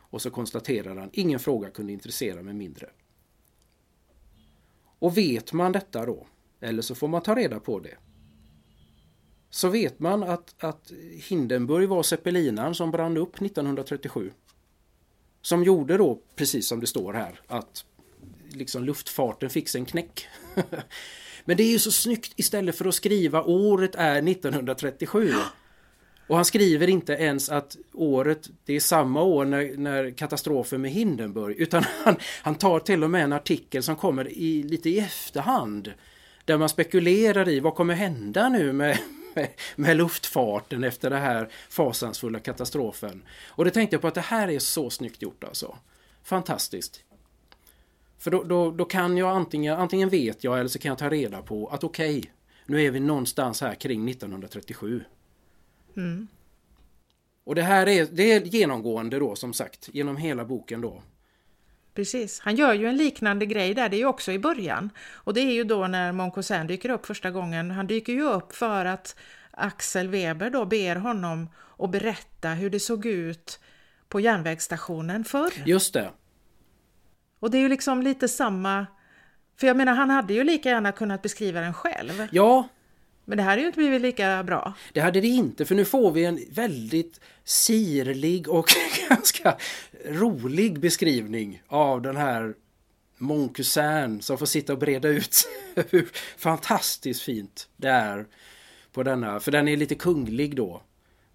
Och 0.10 0.22
så 0.22 0.30
konstaterar 0.30 0.96
han, 0.96 1.10
ingen 1.14 1.40
fråga 1.40 1.70
kunde 1.70 1.94
intressera 1.94 2.42
mig 2.42 2.54
mindre. 2.54 2.90
Och 5.00 5.18
vet 5.18 5.54
man 5.54 5.72
detta 5.72 6.06
då, 6.06 6.28
eller 6.62 6.82
så 6.82 6.96
får 6.96 7.08
man 7.08 7.22
ta 7.22 7.36
reda 7.36 7.60
på 7.60 7.80
det, 7.80 7.98
så 9.50 9.70
vet 9.70 10.00
man 10.00 10.24
att, 10.24 10.56
att 10.64 10.92
Hindenburg 11.12 11.90
var 11.90 12.04
zeppelinaren 12.04 12.76
som 12.76 12.92
brann 12.92 13.18
upp 13.18 13.42
1937. 13.42 14.32
Som 15.46 15.64
gjorde 15.64 15.98
då, 15.98 16.20
precis 16.36 16.68
som 16.68 16.80
det 16.80 16.88
står 16.88 17.14
här, 17.14 17.40
att 17.48 17.86
liksom 18.50 18.84
luftfarten 18.84 19.50
fick 19.50 19.70
sig 19.70 19.80
en 19.80 19.86
knäck. 19.86 20.28
Men 21.46 21.58
det 21.58 21.64
är 21.64 21.72
ju 21.72 21.80
så 21.80 21.92
snyggt 21.92 22.34
istället 22.36 22.78
för 22.78 22.86
att 22.86 22.96
skriva 22.96 23.44
året 23.44 23.96
är 23.96 24.30
1937. 24.30 25.34
Och 26.28 26.36
han 26.36 26.46
skriver 26.46 26.88
inte 26.88 27.14
ens 27.14 27.50
att 27.50 27.78
året, 27.94 28.50
det 28.66 28.74
är 28.74 28.80
samma 28.80 29.22
år 29.22 29.46
när, 29.46 29.78
när 29.78 30.12
katastrofen 30.12 30.82
med 30.82 30.92
Hindenburg, 30.92 31.56
utan 31.58 31.84
han, 32.04 32.16
han 32.42 32.56
tar 32.56 32.80
till 32.80 33.04
och 33.04 33.10
med 33.10 33.24
en 33.24 33.34
artikel 33.34 33.84
som 33.84 33.96
kommer 33.96 34.28
i, 34.28 34.64
lite 34.64 34.90
i 34.90 35.00
efterhand. 35.00 35.94
Där 36.46 36.58
man 36.58 36.70
spekulerar 36.70 37.50
i 37.50 37.60
vad 37.60 37.76
kommer 37.76 37.94
hända 37.94 38.50
nu 38.50 38.74
med, 38.74 39.00
med, 39.36 39.50
med 39.76 39.98
luftfarten 39.98 40.84
efter 40.84 41.10
den 41.10 41.22
här 41.22 41.50
fasansfulla 41.70 42.40
katastrofen. 42.40 43.24
Och 43.48 43.66
det 43.66 43.72
tänkte 43.72 43.94
jag 43.94 44.02
på 44.02 44.08
att 44.08 44.16
det 44.16 44.22
här 44.22 44.48
är 44.48 44.60
så 44.60 44.90
snyggt 44.90 45.22
gjort 45.22 45.44
alltså. 45.44 45.78
Fantastiskt. 46.24 47.04
För 48.18 48.32
då, 48.32 48.44
då, 48.44 48.72
då 48.72 48.86
kan 48.86 49.18
jag 49.18 49.30
antingen, 49.30 49.80
antingen 49.80 50.10
vet 50.10 50.44
jag 50.44 50.60
eller 50.60 50.70
så 50.70 50.80
kan 50.80 50.90
jag 50.90 50.98
ta 50.98 51.10
reda 51.10 51.42
på 51.42 51.68
att 51.68 51.84
okej, 51.84 52.20
okay, 52.20 52.32
nu 52.66 52.82
är 52.82 52.92
vi 52.92 53.00
någonstans 53.00 53.62
här 53.62 53.76
kring 53.76 54.10
1937. 54.10 55.04
Mm. 55.98 56.28
Och 57.44 57.56
det 57.56 57.62
här 57.62 57.88
är, 57.88 58.06
det 58.12 58.32
är 58.32 58.42
genomgående 58.42 59.20
då 59.20 59.36
som 59.36 59.54
sagt 59.54 59.90
genom 59.94 60.18
hela 60.18 60.46
boken 60.46 60.82
då. 60.82 61.02
Precis, 61.96 62.40
han 62.40 62.56
gör 62.56 62.74
ju 62.74 62.88
en 62.88 62.98
liknande 62.98 63.46
grej 63.46 63.74
där, 63.74 63.90
det 63.90 63.96
är 63.96 64.00
ju 64.00 64.06
också 64.06 64.32
i 64.32 64.40
början. 64.40 64.90
Och 65.14 65.34
det 65.34 65.42
är 65.42 65.52
ju 65.52 65.64
då 65.64 65.88
när 65.88 66.12
Moncosin 66.12 66.68
dyker 66.68 66.90
upp 66.90 67.06
första 67.06 67.32
gången. 67.32 67.72
Han 67.72 67.88
dyker 67.88 68.14
ju 68.14 68.22
upp 68.22 68.56
för 68.56 68.86
att 68.86 69.16
Axel 69.52 70.08
Weber 70.08 70.50
då 70.50 70.66
ber 70.66 70.96
honom 70.96 71.50
att 71.80 71.92
berätta 71.92 72.50
hur 72.50 72.70
det 72.70 72.80
såg 72.80 73.06
ut 73.06 73.60
på 74.10 74.20
järnvägsstationen 74.20 75.24
förr. 75.24 75.54
Just 75.66 75.94
det. 75.94 76.10
Och 77.40 77.52
det 77.52 77.58
är 77.58 77.62
ju 77.62 77.70
liksom 77.70 78.02
lite 78.02 78.28
samma... 78.28 78.86
För 79.58 79.68
jag 79.68 79.78
menar, 79.78 79.94
han 79.94 80.10
hade 80.10 80.34
ju 80.34 80.44
lika 80.44 80.70
gärna 80.70 80.92
kunnat 80.92 81.22
beskriva 81.22 81.62
den 81.62 81.74
själv. 81.74 82.28
Ja, 82.32 82.68
men 83.26 83.38
det 83.38 83.44
här 83.44 83.50
hade 83.50 83.62
ju 83.62 83.68
inte 83.68 83.78
blivit 83.78 84.02
lika 84.02 84.44
bra. 84.44 84.74
Det 84.94 85.00
hade 85.00 85.22
det 85.22 85.28
inte, 85.28 85.66
för 85.66 85.76
nu 85.76 85.86
får 85.86 86.12
vi 86.12 86.26
en 86.26 86.40
väldigt 86.52 87.20
sirlig 87.44 88.50
och 88.50 88.70
ganska 89.10 89.56
rolig 90.06 90.80
beskrivning 90.80 91.62
av 91.68 92.02
den 92.02 92.18
här 92.18 92.56
Moncusin 93.18 94.22
som 94.22 94.38
får 94.38 94.46
sitta 94.46 94.74
och 94.74 94.80
breda 94.80 95.08
ut 95.08 95.48
hur 95.90 96.10
fantastiskt 96.38 97.22
fint 97.22 97.70
det 97.78 97.90
är 97.90 98.26
på 98.92 99.04
denna, 99.04 99.40
för 99.40 99.52
den 99.52 99.68
är 99.68 99.78
lite 99.78 99.96
kunglig 99.96 100.56
då, 100.56 100.82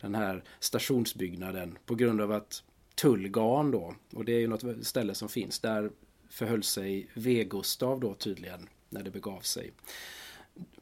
den 0.00 0.14
här 0.14 0.44
stationsbyggnaden 0.60 1.78
på 1.86 1.94
grund 1.94 2.20
av 2.20 2.32
att 2.32 2.62
Tullgarn 2.94 3.70
då, 3.70 3.94
och 4.12 4.24
det 4.24 4.32
är 4.32 4.38
ju 4.38 4.46
något 4.46 4.86
ställe 4.86 5.14
som 5.14 5.28
finns, 5.28 5.60
där 5.60 5.90
förhöll 6.30 6.62
sig 6.62 7.08
V-Gustav 7.14 8.00
då 8.00 8.14
tydligen 8.14 8.68
när 8.88 9.02
det 9.02 9.10
begav 9.10 9.40
sig. 9.40 9.72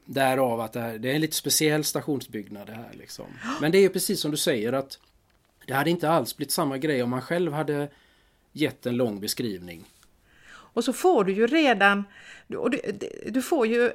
Därav 0.05 0.61
att 0.61 0.73
det, 0.73 0.81
här, 0.81 0.99
det 0.99 1.11
är 1.11 1.15
en 1.15 1.21
lite 1.21 1.37
speciell 1.37 1.85
stationsbyggnad 1.85 2.67
det 2.67 2.73
här 2.73 2.93
liksom. 2.93 3.27
Men 3.61 3.73
det 3.73 3.79
är 3.79 3.89
precis 3.89 4.21
som 4.21 4.31
du 4.31 4.37
säger 4.37 4.73
att 4.73 4.99
det 5.69 5.75
hade 5.75 5.91
inte 5.91 6.11
alls 6.11 6.37
blivit 6.37 6.53
samma 6.53 6.79
grej 6.79 7.03
om 7.03 7.11
man 7.11 7.23
själv 7.23 7.53
hade 7.53 7.89
gett 8.53 8.87
en 8.87 8.97
lång 8.97 9.21
beskrivning. 9.21 9.85
Och 10.51 10.85
så 10.85 10.93
får 10.93 11.25
du 11.25 11.33
ju 11.33 11.47
redan, 11.47 12.05
du, 12.47 12.81
du 13.27 13.43
får 13.43 13.67
ju 13.67 13.93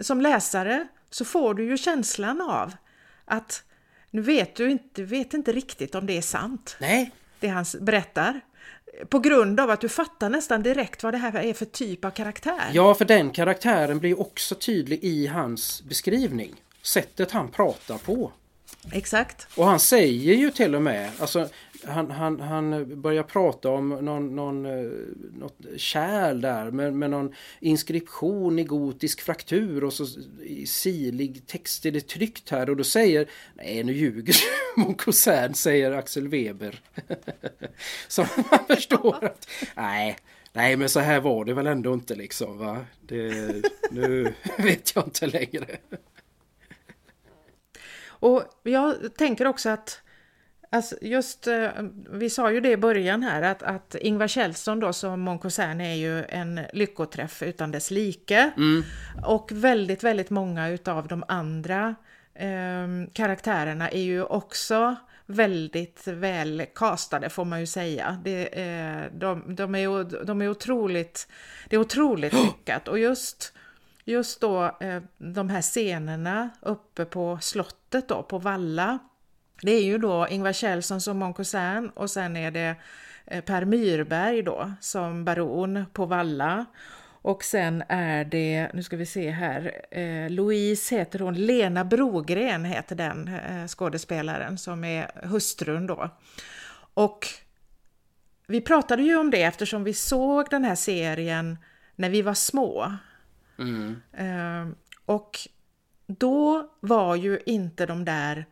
som 0.00 0.20
läsare 0.20 0.88
så 1.10 1.24
får 1.24 1.54
du 1.54 1.64
ju 1.64 1.78
känslan 1.78 2.40
av 2.40 2.72
att 3.24 3.62
nu 4.10 4.22
vet 4.22 4.56
du 4.56 4.70
inte, 4.70 5.02
vet 5.02 5.34
inte 5.34 5.52
riktigt 5.52 5.94
om 5.94 6.06
det 6.06 6.16
är 6.16 6.22
sant. 6.22 6.76
Nej. 6.80 7.10
Det 7.40 7.48
han 7.48 7.64
berättar. 7.80 8.40
På 9.08 9.18
grund 9.18 9.60
av 9.60 9.70
att 9.70 9.80
du 9.80 9.88
fattar 9.88 10.30
nästan 10.30 10.62
direkt 10.62 11.02
vad 11.02 11.14
det 11.14 11.18
här 11.18 11.44
är 11.44 11.54
för 11.54 11.64
typ 11.64 12.04
av 12.04 12.10
karaktär. 12.10 12.70
Ja, 12.72 12.94
för 12.94 13.04
den 13.04 13.30
karaktären 13.30 13.98
blir 13.98 14.20
också 14.20 14.54
tydlig 14.54 15.04
i 15.04 15.26
hans 15.26 15.82
beskrivning. 15.82 16.54
Sättet 16.82 17.30
han 17.30 17.48
pratar 17.48 17.98
på. 17.98 18.32
Exakt. 18.92 19.46
Och 19.56 19.66
han 19.66 19.80
säger 19.80 20.34
ju 20.34 20.50
till 20.50 20.74
och 20.74 20.82
med, 20.82 21.10
alltså 21.18 21.48
han, 21.84 22.10
han, 22.10 22.40
han 22.40 23.00
börjar 23.00 23.22
prata 23.22 23.68
om 23.68 23.88
någon, 23.88 24.36
någon, 24.36 24.66
eh, 24.66 24.90
något 25.32 25.58
kärl 25.76 26.40
där 26.40 26.70
med, 26.70 26.94
med 26.94 27.10
någon 27.10 27.34
inskription 27.60 28.58
i 28.58 28.64
gotisk 28.64 29.20
fraktur 29.20 29.84
och 29.84 29.92
så 29.92 30.06
i 30.42 30.66
silig 30.66 31.46
text 31.46 31.86
är 31.86 31.90
det 31.90 32.08
tryckt 32.08 32.50
här 32.50 32.70
och 32.70 32.76
då 32.76 32.84
säger 32.84 33.26
Nej 33.54 33.84
nu 33.84 33.92
ljuger 33.92 34.36
mon 34.76 34.94
cousin 34.94 35.54
säger 35.54 35.92
Axel 35.92 36.28
Weber. 36.28 36.80
så 38.08 38.26
man 38.50 38.66
förstår 38.66 39.24
att 39.24 39.48
nej 39.74 40.16
Nej 40.52 40.76
men 40.76 40.88
så 40.88 41.00
här 41.00 41.20
var 41.20 41.44
det 41.44 41.54
väl 41.54 41.66
ändå 41.66 41.94
inte 41.94 42.14
liksom 42.14 42.58
va. 42.58 42.86
Det, 43.00 43.54
nu 43.90 44.34
vet 44.58 44.92
jag 44.94 45.06
inte 45.06 45.26
längre. 45.26 45.66
Och 48.20 48.44
jag 48.62 49.16
tänker 49.16 49.46
också 49.46 49.68
att 49.68 50.02
Alltså 50.72 50.96
just, 51.02 51.46
eh, 51.46 51.68
vi 52.10 52.30
sa 52.30 52.52
ju 52.52 52.60
det 52.60 52.70
i 52.70 52.76
början 52.76 53.22
här 53.22 53.42
att, 53.42 53.62
att 53.62 53.94
Ingvar 53.94 54.28
Kjellson 54.28 54.80
då 54.80 54.92
som 54.92 55.20
Mon 55.20 55.38
är 55.80 55.94
ju 55.94 56.24
en 56.24 56.60
lyckoträff 56.72 57.42
utan 57.42 57.70
dess 57.70 57.90
like. 57.90 58.52
Mm. 58.56 58.82
Och 59.24 59.52
väldigt, 59.52 60.04
väldigt 60.04 60.30
många 60.30 60.68
utav 60.68 61.08
de 61.08 61.24
andra 61.28 61.94
eh, 62.34 62.86
karaktärerna 63.12 63.90
är 63.90 64.02
ju 64.02 64.22
också 64.22 64.96
väldigt 65.26 66.06
väl 66.06 66.66
castade 66.74 67.30
får 67.30 67.44
man 67.44 67.60
ju 67.60 67.66
säga. 67.66 68.18
Det, 68.24 68.60
eh, 68.62 69.02
de, 69.12 69.54
de, 69.54 69.74
är, 69.74 70.24
de 70.24 70.42
är 70.42 70.48
otroligt, 70.48 71.28
det 71.68 71.76
är 71.76 71.80
otroligt 71.80 72.32
lyckat 72.44 72.88
och 72.88 72.98
just 72.98 73.52
just 74.10 74.40
då 74.40 74.76
eh, 74.80 75.02
de 75.18 75.48
här 75.48 75.62
scenerna 75.62 76.50
uppe 76.60 77.04
på 77.04 77.38
slottet 77.40 78.08
då 78.08 78.22
på 78.22 78.38
Valla 78.38 78.98
det 79.62 79.72
är 79.72 79.82
ju 79.84 79.98
då 79.98 80.26
Ingvar 80.28 80.52
Kjellson 80.52 81.00
som 81.00 81.18
Mon 81.18 81.34
och 81.94 82.10
sen 82.10 82.36
är 82.36 82.50
det 82.50 82.76
eh, 83.26 83.44
Per 83.44 83.64
Myrberg 83.64 84.42
då 84.42 84.72
som 84.80 85.24
baron 85.24 85.84
på 85.92 86.06
Valla. 86.06 86.66
Och 87.22 87.44
sen 87.44 87.82
är 87.88 88.24
det, 88.24 88.70
nu 88.74 88.82
ska 88.82 88.96
vi 88.96 89.06
se 89.06 89.30
här, 89.30 89.80
eh, 89.90 90.30
Louise 90.30 90.96
heter 90.96 91.18
hon, 91.18 91.34
Lena 91.34 91.84
Brogren 91.84 92.64
heter 92.64 92.96
den 92.96 93.28
eh, 93.28 93.66
skådespelaren 93.66 94.58
som 94.58 94.84
är 94.84 95.10
hustrun 95.26 95.86
då. 95.86 96.10
Och 96.94 97.26
vi 98.46 98.60
pratade 98.60 99.02
ju 99.02 99.16
om 99.16 99.30
det 99.30 99.42
eftersom 99.42 99.84
vi 99.84 99.94
såg 99.94 100.46
den 100.50 100.64
här 100.64 100.74
serien 100.74 101.58
när 101.96 102.10
vi 102.10 102.22
var 102.22 102.34
små. 102.34 102.92
Mm. 103.60 104.00
Eh, 104.12 104.74
och 105.04 105.38
då 106.06 106.70
var 106.80 107.16
ju 107.16 107.40
inte 107.46 107.86
de 107.86 108.04
där 108.04 108.46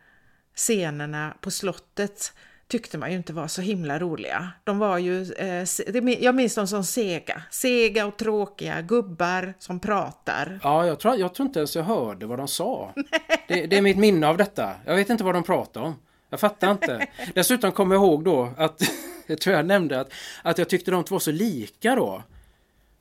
scenerna 0.55 1.33
på 1.41 1.51
slottet 1.51 2.33
tyckte 2.69 2.97
man 2.97 3.11
ju 3.11 3.17
inte 3.17 3.33
var 3.33 3.47
så 3.47 3.61
himla 3.61 3.99
roliga. 3.99 4.51
De 4.63 4.79
var 4.79 4.97
ju, 4.97 5.33
eh, 5.33 5.65
jag 6.19 6.35
minns 6.35 6.55
dem 6.55 6.67
som 6.67 6.83
sega, 6.83 7.41
sega 7.49 8.05
och 8.05 8.17
tråkiga, 8.17 8.81
gubbar 8.81 9.53
som 9.59 9.79
pratar. 9.79 10.59
Ja, 10.63 10.85
jag 10.85 10.99
tror, 10.99 11.15
jag 11.15 11.33
tror 11.33 11.47
inte 11.47 11.59
ens 11.59 11.75
jag 11.75 11.83
hörde 11.83 12.25
vad 12.25 12.39
de 12.39 12.47
sa. 12.47 12.93
Det, 13.47 13.65
det, 13.65 13.77
är 13.77 13.81
mitt 13.81 13.97
minne 13.97 14.27
av 14.27 14.37
detta. 14.37 14.71
Jag 14.85 14.95
vet 14.95 15.09
inte 15.09 15.23
vad 15.23 15.35
de 15.35 15.43
pratade 15.43 15.85
om. 15.85 15.95
Jag 16.29 16.39
fattar 16.39 16.71
inte. 16.71 17.07
Dessutom 17.33 17.71
kommer 17.71 17.95
jag 17.95 18.03
ihåg 18.03 18.23
då 18.23 18.53
att, 18.57 18.81
jag 19.27 19.41
tror 19.41 19.55
jag 19.55 19.65
nämnde 19.65 19.99
att, 19.99 20.13
att 20.41 20.57
jag 20.57 20.69
tyckte 20.69 20.91
de 20.91 21.03
två 21.03 21.15
var 21.15 21.19
så 21.19 21.31
lika 21.31 21.95
då. 21.95 22.23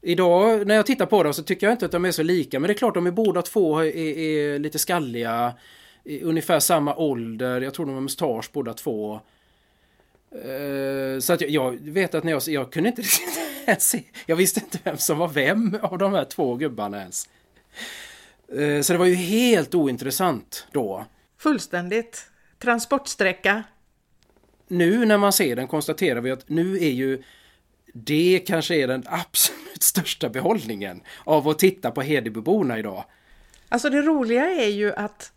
Idag 0.03 0.67
när 0.67 0.75
jag 0.75 0.87
tittar 0.87 1.07
på 1.07 1.23
dem 1.23 1.35
så 1.35 1.43
tycker 1.43 1.67
jag 1.67 1.75
inte 1.75 1.87
att 1.87 1.93
de 1.93 2.05
är 2.05 2.13
så 2.13 2.23
lika, 2.23 2.61
men 2.61 2.69
det 2.69 2.75
är 2.75 2.79
klart 2.79 2.95
de 2.95 3.07
är 3.07 3.11
båda 3.11 3.43
två 3.43 3.79
är, 3.79 3.97
är 3.97 4.59
lite 4.59 4.79
skalliga 4.79 5.55
ungefär 6.23 6.61
samma 6.61 6.97
ålder. 6.97 7.61
Jag 7.61 7.75
tror 7.75 7.87
de 7.87 7.95
har 7.95 8.01
mustasch 8.01 8.51
båda 8.53 8.75
två. 8.75 9.21
Uh, 10.35 11.21
så 11.21 11.33
att 11.33 11.41
jag, 11.41 11.51
jag, 11.51 11.79
vet 11.81 12.15
att 12.15 12.25
när 12.25 12.33
jag, 12.33 12.43
jag 12.47 12.73
kunde 12.73 12.89
inte 12.89 13.03
se, 13.79 14.03
jag 14.27 14.37
visste 14.37 14.61
inte 14.61 14.79
vem 14.85 14.97
som 14.97 15.19
var 15.19 15.29
vem 15.29 15.79
av 15.83 15.99
de 15.99 16.13
här 16.13 16.25
två 16.25 16.55
gubbarna 16.55 17.01
ens. 17.01 17.29
Uh, 18.59 18.81
så 18.83 18.93
det 18.93 18.99
var 18.99 19.07
ju 19.07 19.15
helt 19.15 19.75
ointressant 19.75 20.67
då. 20.73 21.05
Fullständigt. 21.39 22.31
Transportsträcka. 22.59 23.63
Nu 24.69 25.07
när 25.07 25.19
man 25.19 25.33
ser 25.33 25.57
den 25.57 25.67
konstaterar 25.67 26.21
vi 26.21 26.31
att 26.31 26.49
nu 26.49 26.77
är 26.77 26.91
ju 26.91 27.23
det 28.05 28.43
kanske 28.47 28.75
är 28.75 28.87
den 28.87 29.05
absolut 29.07 29.83
största 29.83 30.29
behållningen 30.29 31.01
av 31.25 31.49
att 31.49 31.59
titta 31.59 31.91
på 31.91 32.03
Hedebyborna 32.03 32.79
idag. 32.79 33.05
Alltså 33.69 33.91
det 33.91 34.03
roliga 34.03 34.47
är 34.47 34.69
ju 34.69 34.93
att 34.93 35.33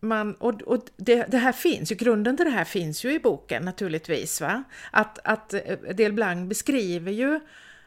man, 0.00 0.34
och, 0.34 0.62
och 0.62 0.84
det, 0.96 1.24
det, 1.28 1.38
här 1.38 1.52
finns 1.52 1.92
ju, 1.92 1.96
grunden 1.96 2.36
till 2.36 2.46
det 2.46 2.52
här 2.52 2.64
finns 2.64 3.04
ju 3.04 3.12
i 3.12 3.18
boken 3.18 3.62
naturligtvis. 3.62 4.40
Va? 4.40 4.64
Att, 4.90 5.18
att 5.24 5.54
eh, 5.54 5.60
Del 5.94 6.12
Blanc 6.12 6.48
beskriver 6.48 7.12
ju 7.12 7.40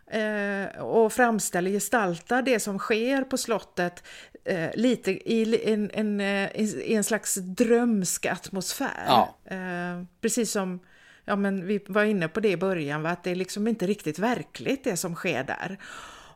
eh, 0.07 0.80
och 0.80 1.14
framställer, 1.14 1.72
gestaltar 1.72 2.41
det 2.41 2.60
som 2.60 2.80
sker 2.80 3.22
på 3.22 3.38
slottet 3.38 4.03
eh, 4.45 4.69
lite 4.76 5.11
i 5.11 5.72
en, 5.73 5.91
en, 5.94 6.22
eh, 6.22 6.61
i 6.61 6.94
en 6.94 7.03
slags 7.03 7.35
drömsk 7.35 8.26
atmosfär. 8.26 9.03
Ja. 9.07 9.35
Eh, 9.45 10.03
precis 10.22 10.52
som 10.52 10.80
ja, 11.27 11.35
men 11.35 11.67
vi 11.67 11.79
var 11.87 12.03
inne 12.03 12.27
på 12.27 12.39
det 12.39 12.51
i 12.51 12.57
början, 12.57 13.01
va? 13.01 13.09
att 13.09 13.23
det 13.23 13.31
är 13.31 13.35
liksom 13.35 13.67
inte 13.67 13.87
riktigt 13.87 14.19
verkligt 14.19 14.83
det 14.83 14.97
som 14.97 15.15
sker 15.15 15.43
där. 15.43 15.77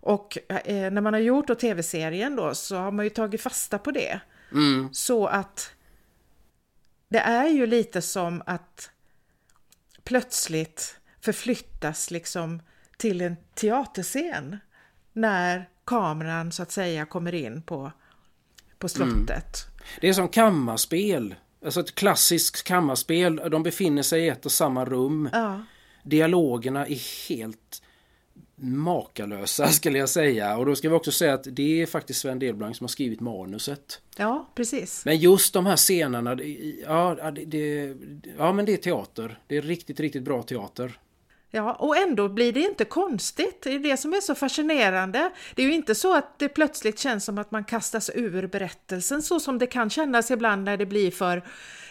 Och 0.01 0.37
eh, 0.47 0.91
när 0.91 1.01
man 1.01 1.13
har 1.13 1.19
gjort 1.19 1.59
tv-serien 1.59 2.35
då 2.35 2.55
så 2.55 2.75
har 2.75 2.91
man 2.91 3.05
ju 3.05 3.09
tagit 3.09 3.41
fasta 3.41 3.77
på 3.77 3.91
det. 3.91 4.21
Mm. 4.51 4.89
Så 4.93 5.27
att 5.27 5.73
det 7.09 7.19
är 7.19 7.47
ju 7.47 7.65
lite 7.65 8.01
som 8.01 8.43
att 8.45 8.91
plötsligt 10.03 10.99
förflyttas 11.21 12.11
liksom 12.11 12.61
till 12.97 13.21
en 13.21 13.37
teaterscen 13.53 14.57
när 15.13 15.69
kameran 15.85 16.51
så 16.51 16.63
att 16.63 16.71
säga 16.71 17.05
kommer 17.05 17.35
in 17.35 17.61
på, 17.61 17.91
på 18.77 18.89
slottet. 18.89 19.67
Mm. 19.67 19.99
Det 20.01 20.09
är 20.09 20.13
som 20.13 20.29
kammarspel. 20.29 21.35
Alltså 21.65 21.79
ett 21.79 21.95
klassiskt 21.95 22.63
kammarspel. 22.63 23.35
De 23.51 23.63
befinner 23.63 24.03
sig 24.03 24.23
i 24.23 24.29
ett 24.29 24.45
och 24.45 24.51
samma 24.51 24.85
rum. 24.85 25.29
Ja. 25.33 25.61
Dialogerna 26.03 26.87
är 26.87 27.29
helt 27.29 27.81
makalösa 28.55 29.67
skulle 29.71 29.99
jag 29.99 30.09
säga. 30.09 30.57
Och 30.57 30.65
då 30.65 30.75
ska 30.75 30.89
vi 30.89 30.95
också 30.95 31.11
säga 31.11 31.33
att 31.33 31.47
det 31.49 31.81
är 31.81 31.85
faktiskt 31.85 32.19
Sven 32.19 32.39
Delblanc 32.39 32.77
som 32.77 32.83
har 32.83 32.89
skrivit 32.89 33.19
manuset. 33.19 34.01
Ja, 34.17 34.49
precis. 34.55 35.05
Men 35.05 35.17
just 35.17 35.53
de 35.53 35.65
här 35.65 35.77
scenerna, 35.77 36.37
ja, 36.85 37.31
det, 37.45 37.95
ja 38.37 38.53
men 38.53 38.65
det 38.65 38.73
är 38.73 38.77
teater. 38.77 39.39
Det 39.47 39.57
är 39.57 39.61
riktigt, 39.61 39.99
riktigt 39.99 40.23
bra 40.23 40.43
teater. 40.43 40.99
Ja, 41.53 41.73
och 41.73 41.97
ändå 41.97 42.29
blir 42.29 42.53
det 42.53 42.59
inte 42.59 42.85
konstigt. 42.85 43.61
Det 43.63 43.75
är 43.75 43.79
det 43.79 43.97
som 43.97 44.13
är 44.13 44.21
så 44.21 44.35
fascinerande. 44.35 45.29
Det 45.55 45.61
är 45.61 45.67
ju 45.67 45.73
inte 45.73 45.95
så 45.95 46.15
att 46.17 46.39
det 46.39 46.49
plötsligt 46.49 46.99
känns 46.99 47.25
som 47.25 47.37
att 47.37 47.51
man 47.51 47.63
kastas 47.63 48.11
ur 48.15 48.47
berättelsen 48.47 49.21
så 49.21 49.39
som 49.39 49.57
det 49.57 49.67
kan 49.67 49.89
kännas 49.89 50.31
ibland 50.31 50.63
när 50.63 50.77
det 50.77 50.85
blir 50.85 51.11
för... 51.11 51.43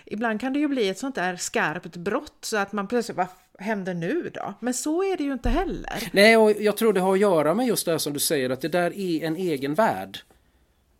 Ibland 0.04 0.40
kan 0.40 0.52
det 0.52 0.58
ju 0.58 0.68
bli 0.68 0.88
ett 0.88 0.98
sånt 0.98 1.14
där 1.14 1.36
skarpt 1.36 1.96
brott 1.96 2.38
så 2.40 2.56
att 2.56 2.72
man 2.72 2.88
plötsligt 2.88 3.16
bara 3.16 3.28
händer 3.58 3.94
nu 3.94 4.30
då? 4.34 4.54
Men 4.60 4.74
så 4.74 5.02
är 5.02 5.16
det 5.16 5.24
ju 5.24 5.32
inte 5.32 5.48
heller. 5.48 6.08
Nej, 6.12 6.36
och 6.36 6.50
jag 6.50 6.76
tror 6.76 6.92
det 6.92 7.00
har 7.00 7.12
att 7.12 7.20
göra 7.20 7.54
med 7.54 7.66
just 7.66 7.86
det 7.86 7.90
här 7.90 7.98
som 7.98 8.12
du 8.12 8.20
säger 8.20 8.50
att 8.50 8.60
det 8.60 8.68
där 8.68 8.98
är 8.98 9.24
en 9.24 9.36
egen 9.36 9.74
värld. 9.74 10.18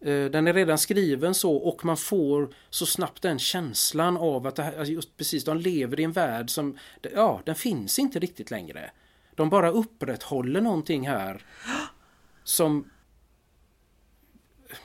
Eh, 0.01 0.25
den 0.25 0.47
är 0.47 0.53
redan 0.53 0.79
skriven 0.79 1.35
så 1.35 1.57
och 1.57 1.85
man 1.85 1.97
får 1.97 2.55
så 2.71 2.87
snabbt 2.87 3.23
den 3.23 3.39
känslan 3.39 4.17
av 4.17 4.47
att 4.47 4.57
det 4.57 4.63
här, 4.63 4.79
alltså 4.79 4.93
just 4.93 5.17
precis, 5.17 5.45
de 5.45 5.57
lever 5.57 6.01
i 6.01 6.05
en 6.05 6.13
värld 6.13 6.51
som, 6.51 6.79
ja, 7.15 7.41
den 7.45 7.55
finns 7.55 7.99
inte 7.99 8.19
riktigt 8.19 8.51
längre. 8.51 8.91
De 9.35 9.51
bara 9.51 9.71
upprätthåller 9.71 10.61
någonting 10.61 11.09
här 11.09 11.45
som 12.45 12.91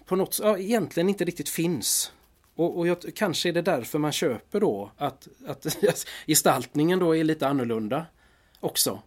på 0.05 0.15
något 0.15 0.39
ja, 0.43 0.57
egentligen 0.57 1.09
inte 1.09 1.25
riktigt 1.25 1.49
finns. 1.49 2.11
Och, 2.55 2.77
och 2.77 2.87
jag, 2.87 2.97
kanske 3.15 3.49
är 3.49 3.53
det 3.53 3.61
därför 3.61 3.99
man 3.99 4.11
köper 4.11 4.59
då 4.59 4.91
att, 4.97 5.27
att 5.47 5.77
gestaltningen 6.27 6.99
då 6.99 7.15
är 7.15 7.23
lite 7.23 7.47
annorlunda 7.47 8.05
också. 8.59 9.01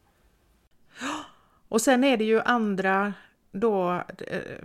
Och 1.68 1.80
sen 1.80 2.04
är 2.04 2.16
det 2.16 2.24
ju 2.24 2.40
andra 2.40 3.14
då 3.52 4.02
eh, 4.26 4.64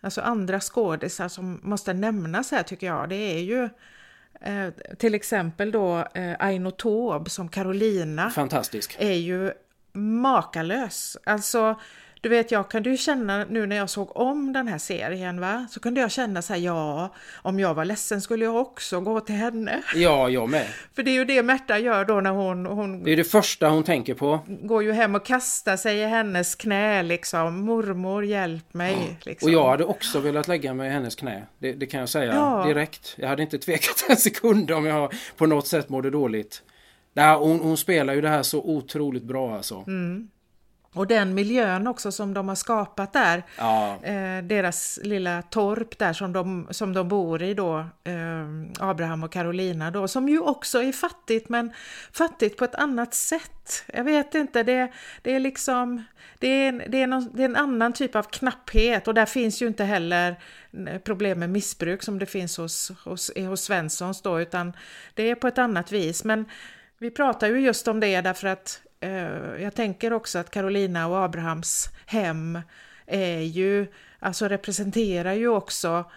Alltså 0.00 0.20
andra 0.20 0.60
skådisar 0.60 1.28
som 1.28 1.60
måste 1.62 1.92
nämnas 1.92 2.50
här 2.50 2.62
tycker 2.62 2.86
jag. 2.86 3.08
Det 3.08 3.14
är 3.16 3.40
ju 3.40 3.68
eh, 4.40 4.70
till 4.98 5.14
exempel 5.14 5.72
då 5.72 5.98
eh, 6.14 6.36
Aino 6.38 6.70
Taube 6.70 7.30
som 7.30 7.48
Carolina. 7.48 8.30
Fantastisk. 8.30 8.96
Är 8.98 9.12
ju 9.12 9.52
makalös. 9.92 11.16
Alltså 11.24 11.80
du 12.20 12.28
vet, 12.28 12.50
jag 12.50 12.68
kunde 12.68 12.90
ju 12.90 12.96
känna 12.96 13.44
nu 13.44 13.66
när 13.66 13.76
jag 13.76 13.90
såg 13.90 14.16
om 14.16 14.52
den 14.52 14.68
här 14.68 14.78
serien, 14.78 15.40
va? 15.40 15.66
så 15.70 15.80
kunde 15.80 16.00
jag 16.00 16.10
känna 16.10 16.42
så 16.42 16.52
här, 16.52 16.60
ja, 16.60 17.14
om 17.42 17.60
jag 17.60 17.74
var 17.74 17.84
ledsen 17.84 18.20
skulle 18.20 18.44
jag 18.44 18.56
också 18.56 19.00
gå 19.00 19.20
till 19.20 19.34
henne. 19.34 19.82
Ja, 19.94 20.28
jag 20.28 20.48
med. 20.48 20.66
För 20.94 21.02
det 21.02 21.10
är 21.10 21.12
ju 21.12 21.24
det 21.24 21.42
Märta 21.42 21.78
gör 21.78 22.04
då 22.04 22.20
när 22.20 22.30
hon, 22.30 22.66
hon... 22.66 23.04
Det 23.04 23.12
är 23.12 23.16
det 23.16 23.24
första 23.24 23.68
hon 23.68 23.82
tänker 23.82 24.14
på. 24.14 24.40
Går 24.46 24.82
ju 24.82 24.92
hem 24.92 25.14
och 25.14 25.26
kastar 25.26 25.76
sig 25.76 25.98
i 25.98 26.06
hennes 26.06 26.54
knä 26.54 27.02
liksom. 27.02 27.60
Mormor, 27.60 28.24
hjälp 28.24 28.74
mig. 28.74 28.96
Ja. 29.00 29.16
Liksom. 29.22 29.46
Och 29.48 29.54
jag 29.54 29.68
hade 29.68 29.84
också 29.84 30.20
velat 30.20 30.48
lägga 30.48 30.74
mig 30.74 30.88
i 30.88 30.92
hennes 30.92 31.14
knä. 31.14 31.46
Det, 31.58 31.72
det 31.72 31.86
kan 31.86 32.00
jag 32.00 32.08
säga 32.08 32.34
ja. 32.34 32.64
direkt. 32.66 33.14
Jag 33.16 33.28
hade 33.28 33.42
inte 33.42 33.58
tvekat 33.58 34.04
en 34.08 34.16
sekund 34.16 34.70
om 34.70 34.86
jag 34.86 35.12
på 35.36 35.46
något 35.46 35.66
sätt 35.66 35.88
mådde 35.88 36.10
dåligt. 36.10 36.62
Nej, 37.12 37.36
hon, 37.36 37.60
hon 37.60 37.76
spelar 37.76 38.14
ju 38.14 38.20
det 38.20 38.28
här 38.28 38.42
så 38.42 38.58
otroligt 38.58 39.24
bra 39.24 39.56
alltså. 39.56 39.84
Mm. 39.86 40.28
Och 40.94 41.06
den 41.06 41.34
miljön 41.34 41.86
också 41.86 42.12
som 42.12 42.34
de 42.34 42.48
har 42.48 42.54
skapat 42.54 43.12
där, 43.12 43.42
ja. 43.58 43.98
eh, 44.02 44.42
deras 44.42 44.98
lilla 45.02 45.42
torp 45.42 45.98
där 45.98 46.12
som 46.12 46.32
de, 46.32 46.68
som 46.70 46.92
de 46.92 47.08
bor 47.08 47.42
i 47.42 47.54
då, 47.54 47.78
eh, 48.04 48.88
Abraham 48.88 49.24
och 49.24 49.32
Carolina 49.32 49.90
då, 49.90 50.08
som 50.08 50.28
ju 50.28 50.40
också 50.40 50.82
är 50.82 50.92
fattigt 50.92 51.48
men 51.48 51.72
fattigt 52.12 52.56
på 52.56 52.64
ett 52.64 52.74
annat 52.74 53.14
sätt. 53.14 53.84
Jag 53.86 54.04
vet 54.04 54.34
inte, 54.34 54.62
det, 54.62 54.92
det 55.22 55.34
är 55.34 55.40
liksom, 55.40 56.04
det 56.38 56.48
är, 56.48 56.88
det, 56.88 57.02
är 57.02 57.06
någon, 57.06 57.30
det 57.34 57.42
är 57.42 57.48
en 57.48 57.56
annan 57.56 57.92
typ 57.92 58.16
av 58.16 58.22
knapphet 58.22 59.08
och 59.08 59.14
där 59.14 59.26
finns 59.26 59.62
ju 59.62 59.66
inte 59.66 59.84
heller 59.84 60.40
eh, 60.88 60.98
problem 60.98 61.38
med 61.38 61.50
missbruk 61.50 62.02
som 62.02 62.18
det 62.18 62.26
finns 62.26 62.56
hos, 62.56 62.92
hos, 63.04 63.30
hos 63.36 63.60
Svenssons 63.60 64.22
då, 64.22 64.40
utan 64.40 64.72
det 65.14 65.30
är 65.30 65.34
på 65.34 65.48
ett 65.48 65.58
annat 65.58 65.92
vis. 65.92 66.24
Men 66.24 66.44
vi 66.98 67.10
pratar 67.10 67.48
ju 67.48 67.60
just 67.60 67.88
om 67.88 68.00
det 68.00 68.20
därför 68.20 68.48
att 68.48 68.82
jag 69.60 69.74
tänker 69.74 70.12
också 70.12 70.38
att 70.38 70.50
Carolina 70.50 71.06
och 71.06 71.24
Abrahams 71.24 71.88
hem 72.06 72.58
är 73.06 73.40
ju, 73.40 73.86
alltså 74.18 74.48
representerar 74.48 75.32
ju 75.32 75.48
också 75.48 76.10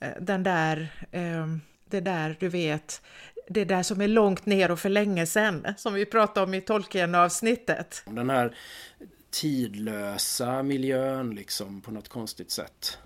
eh, 0.00 0.12
den 0.20 0.42
där, 0.42 0.88
eh, 1.10 1.46
det 1.84 2.00
där 2.00 2.36
du 2.40 2.48
vet, 2.48 3.02
det 3.48 3.64
där 3.64 3.82
som 3.82 4.00
är 4.00 4.08
långt 4.08 4.46
ner 4.46 4.70
och 4.70 4.80
för 4.80 4.88
länge 4.88 5.26
sedan, 5.26 5.66
som 5.76 5.94
vi 5.94 6.06
pratade 6.06 6.46
om 6.46 6.54
i 6.54 6.60
Tolkien-avsnittet. 6.60 8.02
Den 8.06 8.30
här 8.30 8.56
tidlösa 9.30 10.62
miljön 10.62 11.34
liksom 11.34 11.80
på 11.80 11.90
något 11.90 12.08
konstigt 12.08 12.50
sätt. 12.50 12.98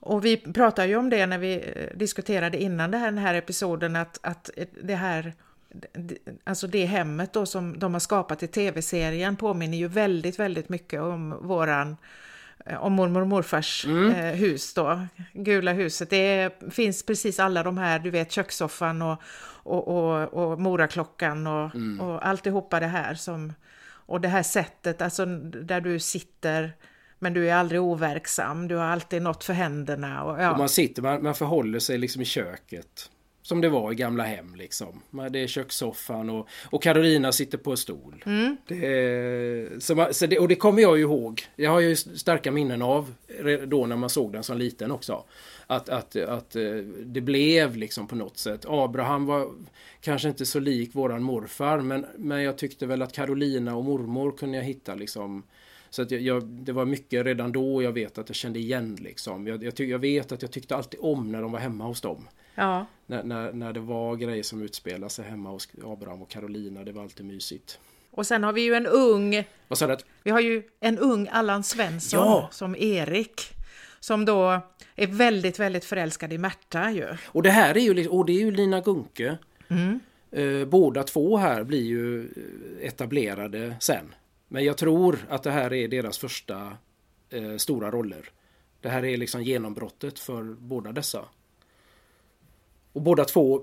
Och 0.00 0.24
vi 0.24 0.36
pratade 0.36 0.88
ju 0.88 0.96
om 0.96 1.10
det 1.10 1.26
när 1.26 1.38
vi 1.38 1.74
diskuterade 1.94 2.62
innan 2.62 2.90
den 2.90 3.18
här 3.18 3.34
episoden 3.34 3.96
att, 3.96 4.18
att 4.22 4.50
det 4.82 4.94
här 4.94 5.34
alltså 6.44 6.66
det 6.66 6.84
hemmet 6.84 7.32
då 7.32 7.46
som 7.46 7.78
de 7.78 7.92
har 7.92 8.00
skapat 8.00 8.42
i 8.42 8.46
tv-serien 8.46 9.36
påminner 9.36 9.78
ju 9.78 9.88
väldigt, 9.88 10.38
väldigt 10.38 10.68
mycket 10.68 11.00
om 11.00 11.38
våran 11.42 11.96
eh, 12.66 12.84
om 12.84 12.92
mormor 12.92 13.20
och 13.20 13.26
morfars 13.26 13.86
mm. 13.86 14.10
eh, 14.10 14.34
hus 14.34 14.74
då, 14.74 15.06
gula 15.32 15.72
huset. 15.72 16.10
Det 16.10 16.50
finns 16.70 17.06
precis 17.06 17.40
alla 17.40 17.62
de 17.62 17.78
här, 17.78 17.98
du 17.98 18.10
vet 18.10 18.32
kökssoffan 18.32 19.02
och, 19.02 19.22
och, 19.46 19.88
och, 19.88 20.34
och 20.34 20.60
moraklockan 20.60 21.46
och, 21.46 21.74
mm. 21.74 22.00
och 22.00 22.26
alltihopa 22.26 22.80
det 22.80 22.86
här 22.86 23.14
som, 23.14 23.52
och 23.84 24.20
det 24.20 24.28
här 24.28 24.42
sättet, 24.42 25.02
alltså 25.02 25.26
där 25.26 25.80
du 25.80 25.98
sitter 25.98 26.72
men 27.18 27.34
du 27.34 27.50
är 27.50 27.54
aldrig 27.54 27.80
overksam, 27.80 28.68
du 28.68 28.76
har 28.76 28.84
alltid 28.84 29.22
något 29.22 29.44
för 29.44 29.52
händerna. 29.52 30.24
Och, 30.24 30.42
ja. 30.42 30.50
och 30.50 30.58
man 30.58 30.68
sitter, 30.68 31.02
man, 31.02 31.22
man 31.22 31.34
förhåller 31.34 31.78
sig 31.78 31.98
liksom 31.98 32.22
i 32.22 32.24
köket. 32.24 33.10
Som 33.46 33.60
det 33.60 33.68
var 33.68 33.92
i 33.92 33.94
gamla 33.94 34.22
hem 34.22 34.54
liksom. 34.54 35.00
Det 35.30 35.38
är 35.38 35.46
kökssoffan 35.46 36.30
och, 36.30 36.48
och 36.70 36.82
Carolina 36.82 37.32
sitter 37.32 37.58
på 37.58 37.70
en 37.70 37.76
stol. 37.76 38.24
Mm. 38.26 38.56
Det, 38.66 39.82
så, 39.82 40.08
så 40.10 40.26
det, 40.26 40.38
och 40.38 40.48
det 40.48 40.54
kommer 40.54 40.82
jag 40.82 40.96
ju 40.96 41.02
ihåg. 41.02 41.42
Jag 41.56 41.70
har 41.70 41.80
ju 41.80 41.96
starka 41.96 42.50
minnen 42.50 42.82
av 42.82 43.14
då 43.66 43.86
när 43.86 43.96
man 43.96 44.10
såg 44.10 44.32
den 44.32 44.42
som 44.42 44.58
liten 44.58 44.90
också. 44.90 45.24
Att, 45.66 45.88
att, 45.88 46.16
att 46.16 46.56
eh, 46.56 46.74
det 47.04 47.20
blev 47.20 47.76
liksom 47.76 48.06
på 48.06 48.14
något 48.14 48.38
sätt. 48.38 48.64
Abraham 48.68 49.26
var 49.26 49.50
kanske 50.00 50.28
inte 50.28 50.46
så 50.46 50.60
lik 50.60 50.94
våran 50.94 51.22
morfar 51.22 51.80
men, 51.80 52.06
men 52.18 52.42
jag 52.42 52.58
tyckte 52.58 52.86
väl 52.86 53.02
att 53.02 53.12
Carolina 53.12 53.76
och 53.76 53.84
mormor 53.84 54.32
kunde 54.32 54.56
jag 54.56 54.64
hitta 54.64 54.94
liksom 54.94 55.42
så 55.90 56.02
att 56.02 56.10
jag, 56.10 56.20
jag, 56.20 56.44
det 56.44 56.72
var 56.72 56.84
mycket 56.84 57.26
redan 57.26 57.52
då 57.52 57.82
jag 57.82 57.92
vet 57.92 58.18
att 58.18 58.28
jag 58.28 58.36
kände 58.36 58.58
igen 58.58 58.98
liksom. 59.00 59.46
Jag, 59.46 59.64
jag, 59.64 59.80
jag 59.80 59.98
vet 59.98 60.32
att 60.32 60.42
jag 60.42 60.50
tyckte 60.50 60.76
alltid 60.76 61.00
om 61.02 61.32
när 61.32 61.42
de 61.42 61.52
var 61.52 61.58
hemma 61.58 61.84
hos 61.84 62.00
dem. 62.00 62.28
Ja. 62.54 62.86
När, 63.06 63.22
när, 63.22 63.52
när 63.52 63.72
det 63.72 63.80
var 63.80 64.16
grejer 64.16 64.42
som 64.42 64.62
utspelade 64.62 65.10
sig 65.10 65.24
hemma 65.24 65.50
hos 65.50 65.68
Abraham 65.84 66.22
och 66.22 66.30
Carolina, 66.30 66.84
det 66.84 66.92
var 66.92 67.02
alltid 67.02 67.26
mysigt. 67.26 67.78
Och 68.10 68.26
sen 68.26 68.44
har 68.44 68.52
vi 68.52 68.60
ju 68.60 68.74
en 68.74 68.86
ung... 68.86 69.44
Vad 69.68 69.78
sa 69.78 69.86
du? 69.86 69.96
Vi 70.22 70.30
har 70.30 70.40
ju 70.40 70.62
en 70.80 70.98
ung 70.98 71.28
Allan 71.32 71.62
Svensson 71.62 72.20
ja. 72.20 72.48
som 72.52 72.76
Erik. 72.76 73.40
Som 74.00 74.24
då 74.24 74.60
är 74.94 75.06
väldigt, 75.06 75.58
väldigt 75.58 75.84
förälskad 75.84 76.32
i 76.32 76.38
Märta 76.38 76.90
ju. 76.90 77.16
Och 77.26 77.42
det 77.42 77.50
här 77.50 77.76
är 77.76 77.80
ju, 77.80 78.08
och 78.08 78.26
det 78.26 78.32
är 78.32 78.40
ju 78.40 78.50
Lina 78.50 78.80
Gunke. 78.80 79.38
Mm. 79.68 80.00
Eh, 80.30 80.64
båda 80.64 81.02
två 81.02 81.36
här 81.36 81.64
blir 81.64 81.82
ju 81.82 82.20
eh, 82.24 82.86
etablerade 82.86 83.76
sen. 83.80 84.14
Men 84.48 84.64
jag 84.64 84.76
tror 84.76 85.18
att 85.28 85.42
det 85.42 85.50
här 85.50 85.72
är 85.72 85.88
deras 85.88 86.18
första 86.18 86.72
eh, 87.30 87.56
stora 87.56 87.90
roller. 87.90 88.28
Det 88.80 88.88
här 88.88 89.04
är 89.04 89.16
liksom 89.16 89.42
genombrottet 89.42 90.18
för 90.18 90.42
båda 90.42 90.92
dessa. 90.92 91.24
Och 92.94 93.02
båda 93.02 93.24
två... 93.24 93.62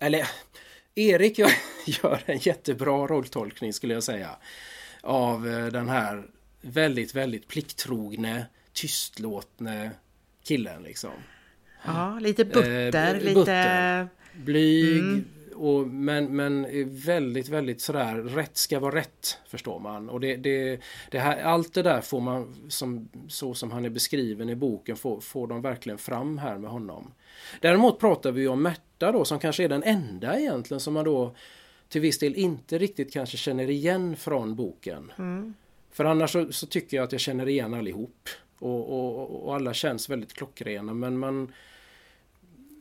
Eller 0.00 0.28
Erik 0.94 1.38
gör, 1.38 1.50
gör 1.86 2.22
en 2.26 2.38
jättebra 2.38 3.06
rolltolkning 3.06 3.72
skulle 3.72 3.94
jag 3.94 4.02
säga. 4.02 4.36
Av 5.00 5.48
eh, 5.48 5.66
den 5.66 5.88
här 5.88 6.26
väldigt, 6.60 7.14
väldigt 7.14 7.48
plikttrogne, 7.48 8.46
tystlåtne 8.72 9.90
killen 10.44 10.82
liksom. 10.82 11.10
Ja, 11.84 12.18
lite 12.20 12.44
butter, 12.44 13.14
eh, 13.14 13.20
lite... 13.20 13.34
Butter. 13.34 14.08
Blyg, 14.32 14.98
mm. 14.98 15.24
Och, 15.56 15.86
men, 15.86 16.36
men 16.36 16.66
väldigt, 16.88 17.48
väldigt 17.48 17.80
sådär, 17.80 18.14
rätt 18.14 18.56
ska 18.56 18.80
vara 18.80 18.94
rätt, 18.94 19.38
förstår 19.46 19.78
man. 19.78 20.08
Och 20.08 20.20
det, 20.20 20.36
det, 20.36 20.80
det 21.10 21.18
här, 21.18 21.42
allt 21.42 21.74
det 21.74 21.82
där 21.82 22.00
får 22.00 22.20
man, 22.20 22.54
som, 22.68 23.08
så 23.28 23.54
som 23.54 23.70
han 23.70 23.84
är 23.84 23.90
beskriven 23.90 24.48
i 24.48 24.54
boken, 24.54 24.96
får, 24.96 25.20
får 25.20 25.46
de 25.46 25.62
verkligen 25.62 25.98
fram 25.98 26.38
här 26.38 26.58
med 26.58 26.70
honom. 26.70 27.12
Däremot 27.60 28.00
pratar 28.00 28.32
vi 28.32 28.48
om 28.48 28.62
Märta 28.62 29.12
då 29.12 29.24
som 29.24 29.38
kanske 29.38 29.64
är 29.64 29.68
den 29.68 29.82
enda 29.82 30.38
egentligen 30.38 30.80
som 30.80 30.94
man 30.94 31.04
då 31.04 31.34
till 31.88 32.00
viss 32.00 32.18
del 32.18 32.34
inte 32.34 32.78
riktigt 32.78 33.12
kanske 33.12 33.36
känner 33.36 33.70
igen 33.70 34.16
från 34.16 34.56
boken. 34.56 35.12
Mm. 35.18 35.54
För 35.90 36.04
annars 36.04 36.32
så, 36.32 36.52
så, 36.52 36.66
tycker 36.66 36.96
jag 36.96 37.04
att 37.04 37.12
jag 37.12 37.20
känner 37.20 37.48
igen 37.48 37.74
allihop. 37.74 38.28
Och, 38.58 38.88
och, 38.92 39.46
och 39.46 39.54
alla 39.54 39.74
känns 39.74 40.10
väldigt 40.10 40.32
klockrena 40.32 40.94
men 40.94 41.18
man, 41.18 41.52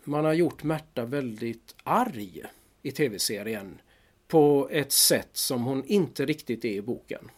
man 0.03 0.26
har 0.26 0.34
gjort 0.34 0.64
Märta 0.64 1.06
väldigt 1.06 1.76
arg 1.84 2.43
i 2.85 2.91
tv-serien 2.91 3.81
på 4.27 4.69
ett 4.71 4.91
sätt 4.91 5.29
som 5.33 5.63
hon 5.63 5.83
inte 5.85 6.25
riktigt 6.25 6.65
är 6.65 6.69
i 6.69 6.81
boken 6.81 7.29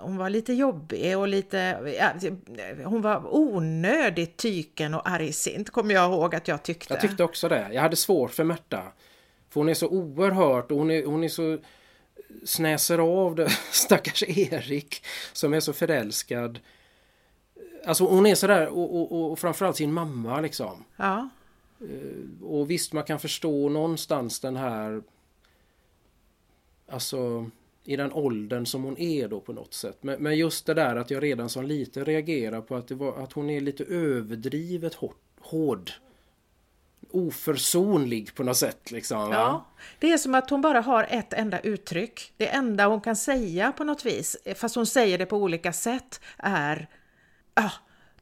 hon 0.00 0.16
var 0.16 0.30
lite 0.30 0.52
jobbig 0.52 1.18
och 1.18 1.28
lite, 1.28 1.56
ja, 1.98 2.12
hon 2.84 3.02
var 3.02 3.34
onödigt 3.34 4.36
tyken 4.36 4.94
och 4.94 5.08
argsint 5.08 5.70
kommer 5.70 5.94
jag 5.94 6.12
ihåg 6.12 6.34
att 6.34 6.48
jag 6.48 6.62
tyckte. 6.62 6.94
Jag 6.94 7.00
tyckte 7.00 7.24
också 7.24 7.48
det. 7.48 7.68
Jag 7.72 7.82
hade 7.82 7.96
svårt 7.96 8.30
för 8.30 8.44
Märta. 8.44 8.82
För 9.50 9.60
hon 9.60 9.68
är 9.68 9.74
så 9.74 9.88
oerhört 9.88 10.70
och 10.70 10.78
hon 10.78 10.90
är, 10.90 11.04
hon 11.04 11.24
är 11.24 11.28
så 11.28 11.58
snäser 12.44 12.98
av 12.98 13.34
det 13.34 13.50
stackars 13.70 14.22
Erik 14.22 15.04
som 15.32 15.54
är 15.54 15.60
så 15.60 15.72
förälskad. 15.72 16.58
Alltså 17.86 18.04
hon 18.04 18.26
är 18.26 18.34
sådär 18.34 18.68
och, 18.68 19.00
och, 19.00 19.32
och 19.32 19.38
framförallt 19.38 19.76
sin 19.76 19.92
mamma 19.92 20.40
liksom. 20.40 20.84
Ja. 20.96 21.28
Eh, 21.80 22.44
och 22.44 22.70
visst 22.70 22.92
man 22.92 23.04
kan 23.04 23.20
förstå 23.20 23.68
någonstans 23.68 24.40
den 24.40 24.56
här 24.56 25.02
Alltså 26.92 27.50
i 27.84 27.96
den 27.96 28.12
åldern 28.12 28.66
som 28.66 28.82
hon 28.82 28.98
är 28.98 29.28
då 29.28 29.40
på 29.40 29.52
något 29.52 29.74
sätt. 29.74 29.98
Men, 30.00 30.22
men 30.22 30.36
just 30.36 30.66
det 30.66 30.74
där 30.74 30.96
att 30.96 31.10
jag 31.10 31.22
redan 31.22 31.48
som 31.48 31.66
lite 31.66 32.04
reagerar 32.04 32.60
på 32.60 32.76
att, 32.76 32.88
det 32.88 32.94
var, 32.94 33.22
att 33.22 33.32
hon 33.32 33.50
är 33.50 33.60
lite 33.60 33.84
överdrivet 33.84 34.94
hård. 34.94 35.14
hård 35.40 35.90
oförsonlig 37.10 38.34
på 38.34 38.42
något 38.42 38.56
sätt. 38.56 38.90
Liksom, 38.90 39.30
ja, 39.32 39.66
det 39.98 40.12
är 40.12 40.18
som 40.18 40.34
att 40.34 40.50
hon 40.50 40.60
bara 40.60 40.80
har 40.80 41.06
ett 41.10 41.32
enda 41.32 41.60
uttryck. 41.60 42.32
Det 42.36 42.48
enda 42.48 42.86
hon 42.86 43.00
kan 43.00 43.16
säga 43.16 43.72
på 43.72 43.84
något 43.84 44.06
vis, 44.06 44.36
fast 44.56 44.74
hon 44.74 44.86
säger 44.86 45.18
det 45.18 45.26
på 45.26 45.36
olika 45.36 45.72
sätt, 45.72 46.20
är 46.38 46.88
ah, 47.54 47.70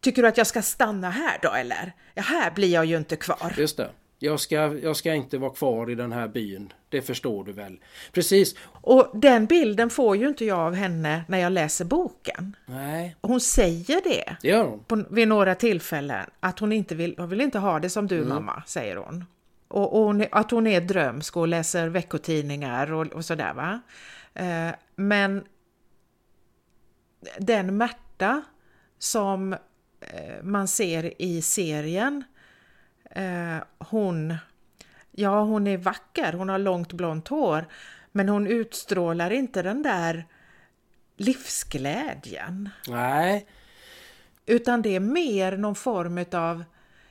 Tycker 0.00 0.22
du 0.22 0.28
att 0.28 0.36
jag 0.36 0.46
ska 0.46 0.62
stanna 0.62 1.10
här 1.10 1.38
då 1.42 1.52
eller? 1.52 1.92
Ja, 2.14 2.22
här 2.22 2.50
blir 2.50 2.72
jag 2.72 2.84
ju 2.84 2.96
inte 2.96 3.16
kvar. 3.16 3.54
Just 3.56 3.76
det. 3.76 3.90
Jag 4.18 4.40
ska, 4.40 4.56
jag 4.56 4.96
ska 4.96 5.14
inte 5.14 5.38
vara 5.38 5.50
kvar 5.50 5.90
i 5.90 5.94
den 5.94 6.12
här 6.12 6.28
byn. 6.28 6.72
Det 6.88 7.02
förstår 7.02 7.44
du 7.44 7.52
väl? 7.52 7.80
Precis. 8.12 8.54
Och 8.64 9.10
den 9.14 9.46
bilden 9.46 9.90
får 9.90 10.16
ju 10.16 10.28
inte 10.28 10.44
jag 10.44 10.58
av 10.58 10.74
henne 10.74 11.24
när 11.28 11.38
jag 11.38 11.52
läser 11.52 11.84
boken. 11.84 12.56
Nej. 12.66 13.16
Hon 13.20 13.40
säger 13.40 14.00
det. 14.04 14.36
Det 14.42 14.48
gör 14.48 14.64
hon. 14.64 14.84
På, 14.84 15.04
vid 15.10 15.28
några 15.28 15.54
tillfällen. 15.54 16.30
Att 16.40 16.58
hon 16.58 16.72
inte 16.72 16.94
vill, 16.94 17.14
hon 17.18 17.28
vill 17.28 17.40
inte 17.40 17.58
ha 17.58 17.80
det 17.80 17.90
som 17.90 18.06
du 18.06 18.16
mm. 18.16 18.28
mamma, 18.28 18.62
säger 18.66 18.96
hon. 18.96 19.24
Och, 19.68 19.98
och 19.98 20.04
hon, 20.04 20.24
att 20.32 20.50
hon 20.50 20.66
är 20.66 20.80
drömsk 20.80 21.36
och 21.36 21.48
läser 21.48 21.88
veckotidningar 21.88 22.92
och, 22.92 23.06
och 23.06 23.24
sådär 23.24 23.54
va. 23.54 23.80
Eh, 24.34 24.74
men 24.96 25.44
den 27.38 27.76
Märta 27.76 28.42
som 28.98 29.56
man 30.42 30.68
ser 30.68 31.22
i 31.22 31.42
serien, 31.42 32.24
eh, 33.10 33.56
hon, 33.78 34.34
ja 35.10 35.42
hon 35.42 35.66
är 35.66 35.76
vacker, 35.76 36.32
hon 36.32 36.48
har 36.48 36.58
långt 36.58 36.92
blont 36.92 37.28
hår, 37.28 37.66
men 38.12 38.28
hon 38.28 38.46
utstrålar 38.46 39.30
inte 39.30 39.62
den 39.62 39.82
där 39.82 40.26
livsglädjen. 41.16 42.68
Nej. 42.88 43.46
Utan 44.46 44.82
det 44.82 44.96
är 44.96 45.00
mer 45.00 45.56
någon 45.56 45.74
form 45.74 46.24
av, 46.32 46.64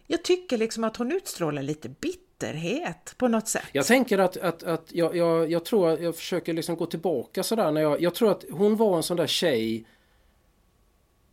jag 0.08 0.24
tycker 0.24 0.58
liksom 0.58 0.84
att 0.84 0.98
hon 0.98 1.12
utstrålar 1.12 1.62
lite 1.62 1.90
bitterhet 1.90 3.14
på 3.18 3.28
något 3.28 3.48
sätt. 3.48 3.66
Jag 3.72 3.86
tänker 3.86 4.18
att, 4.18 4.38
att, 4.38 4.64
att 4.64 4.92
jag, 4.92 5.16
jag, 5.16 5.52
jag 5.52 5.66
tror 5.66 5.90
att 5.90 6.02
jag 6.02 6.16
försöker 6.16 6.54
liksom 6.54 6.76
gå 6.76 6.86
tillbaka 6.86 7.44
sådär 7.44 7.72
när 7.72 7.82
jag, 7.82 8.02
jag 8.02 8.16
tror 8.16 8.32
att 8.32 8.46
hon 8.52 8.76
var 8.76 8.98
en 8.98 9.04
sån 9.04 9.18
där 9.18 9.28
tjej 9.28 9.86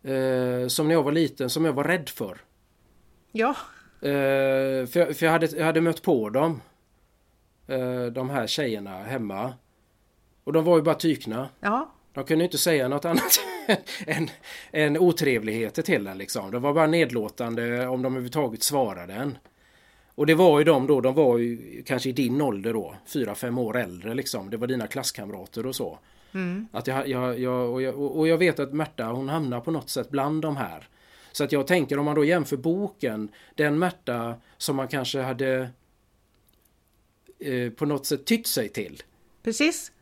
eh, 0.05 0.69
som 0.69 0.89
när 0.89 0.95
jag 0.95 1.03
var 1.03 1.13
liten 1.13 1.51
som 1.51 1.65
jag 1.65 1.73
var 1.73 1.85
rädd 1.85 2.09
för. 2.09 2.39
Ja. 3.33 3.57
Eh, 4.01 4.87
för 4.87 4.99
jag, 4.99 5.17
för 5.17 5.27
jag, 5.27 5.33
hade, 5.33 5.47
jag 5.47 5.65
hade 5.65 5.81
mött 5.81 6.03
på 6.03 6.31
dem. 6.31 6.61
Eh, 7.67 8.05
de 8.05 8.31
här 8.31 8.47
tjejerna 8.47 9.03
hemma. 9.03 9.55
Och 10.45 10.53
de 10.53 10.65
var 10.65 10.77
ju 10.77 10.83
bara 10.83 10.95
tykna. 10.95 11.49
Ja. 11.61 11.91
De 12.13 12.25
kunde 12.25 12.45
inte 12.45 12.59
säga 12.59 12.89
något 12.89 13.05
annat 13.05 13.41
än, 14.07 14.31
än 14.73 14.99
otrevligheter 14.99 15.83
till 15.83 16.07
en 16.07 16.19
liksom. 16.19 16.51
De 16.51 16.63
var 16.63 16.75
bara 16.75 16.87
nedlåtande 16.87 17.87
om 17.87 18.03
de 18.03 18.13
överhuvudtaget 18.13 18.63
svarade 18.63 19.15
en. 19.15 19.39
Och 20.15 20.27
det 20.27 20.35
var 20.35 20.59
ju 20.59 20.65
de 20.65 20.87
då, 20.87 21.01
de 21.01 21.15
var 21.15 21.39
ju 21.39 21.83
kanske 21.87 22.09
i 22.09 22.13
din 22.13 22.41
ålder 22.41 22.73
då, 22.73 22.95
fyra 23.07 23.35
fem 23.35 23.59
år 23.59 23.77
äldre 23.77 24.15
liksom. 24.15 24.51
Det 24.51 24.57
var 24.57 24.67
dina 24.67 24.87
klasskamrater 24.87 25.67
och 25.67 25.77
så. 25.77 25.99
Mm. 26.35 26.69
Att 26.73 26.87
jag, 26.87 27.09
jag, 27.09 27.39
jag, 27.39 27.71
och, 27.71 27.83
jag, 27.83 27.99
och 27.99 28.29
jag 28.29 28.39
vet 28.39 28.59
att 28.59 28.73
Märta 28.73 29.05
hon 29.05 29.29
hamnar 29.29 29.61
på 29.61 29.71
något 29.71 29.91
sätt 29.91 30.11
bland 30.11 30.43
de 30.43 30.57
här. 30.57 30.89
Så 31.33 31.45
att 31.45 31.53
jag 31.53 31.67
tänker 31.67 31.99
om 31.99 32.05
man 32.05 32.15
då 32.15 32.25
jämför 32.25 32.57
boken, 32.57 33.29
den 33.55 33.79
Märta 33.79 34.35
som 34.57 34.77
man 34.77 34.89
kanske 34.89 35.21
hade 35.21 35.71
eh, 37.39 37.71
på 37.71 37.87
något 37.87 38.07
sätt 38.07 38.25
tytt 38.25 38.47
sig 38.47 38.69
till. 38.69 39.03
Precis. 39.43 39.93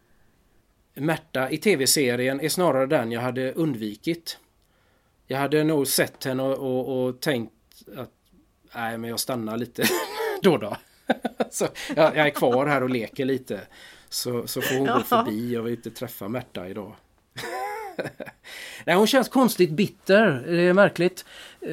Märta 0.95 1.51
i 1.51 1.59
tv-serien 1.59 2.41
är 2.41 2.49
snarare 2.49 2.87
den 2.87 3.13
jag 3.13 3.21
hade 3.21 3.53
undvikit. 3.53 4.39
Jag 5.27 5.39
hade 5.39 5.65
nog 5.65 5.87
sett 5.87 6.25
henne 6.25 6.43
och, 6.43 6.59
och, 6.59 7.05
och 7.07 7.21
tänkt 7.21 7.53
att 7.97 8.11
nej 8.75 8.99
men 8.99 9.11
jag 9.11 9.21
stannar 9.21 9.57
lite 9.57 9.85
då 10.43 10.57
då. 10.57 10.77
så 11.51 11.69
jag, 11.97 12.17
jag, 12.17 12.27
är 12.27 12.31
kvar 12.31 12.67
här 12.67 12.83
och 12.83 12.91
leker 12.91 13.25
lite. 13.25 13.61
Så, 14.13 14.47
så 14.47 14.61
får 14.61 14.75
hon 14.79 14.87
ja. 14.87 14.95
gå 14.95 15.01
förbi. 15.01 15.53
Jag 15.53 15.63
vill 15.63 15.73
inte 15.73 15.91
träffa 15.91 16.29
Märta 16.29 16.69
idag. 16.69 16.95
Nej, 18.87 18.97
hon 18.97 19.07
känns 19.07 19.29
konstigt 19.29 19.71
bitter. 19.71 20.45
Det 20.47 20.61
är 20.61 20.73
märkligt. 20.73 21.25
Eh, 21.61 21.73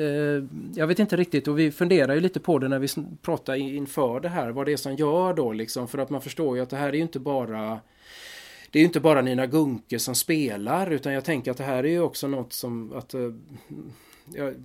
jag 0.75 0.87
vet 0.87 0.99
inte 0.99 1.17
riktigt 1.17 1.47
och 1.47 1.59
vi 1.59 1.71
funderar 1.71 2.13
ju 2.13 2.19
lite 2.19 2.39
på 2.39 2.59
det 2.59 2.67
när 2.67 2.79
vi 2.79 2.87
pratar 3.21 3.55
inför 3.55 4.19
det 4.19 4.29
här. 4.29 4.49
Vad 4.49 4.65
det 4.65 4.73
är 4.73 4.77
som 4.77 4.95
gör 4.95 5.33
då 5.33 5.53
liksom. 5.53 5.87
För 5.87 5.97
att 5.97 6.09
man 6.09 6.21
förstår 6.21 6.57
ju 6.57 6.63
att 6.63 6.69
det 6.69 6.77
här 6.77 6.89
är 6.89 6.93
ju 6.93 7.01
inte 7.01 7.19
bara 7.19 7.79
det 8.71 8.79
är 8.79 8.81
ju 8.81 8.85
inte 8.85 8.99
bara 8.99 9.21
Nina 9.21 9.45
Gunke 9.45 9.99
som 9.99 10.15
spelar 10.15 10.91
utan 10.91 11.13
jag 11.13 11.25
tänker 11.25 11.51
att 11.51 11.57
det 11.57 11.63
här 11.63 11.83
är 11.83 11.89
ju 11.89 11.99
också 11.99 12.27
något 12.27 12.53
som 12.53 12.93
att 12.93 13.13
eh, 13.13 13.31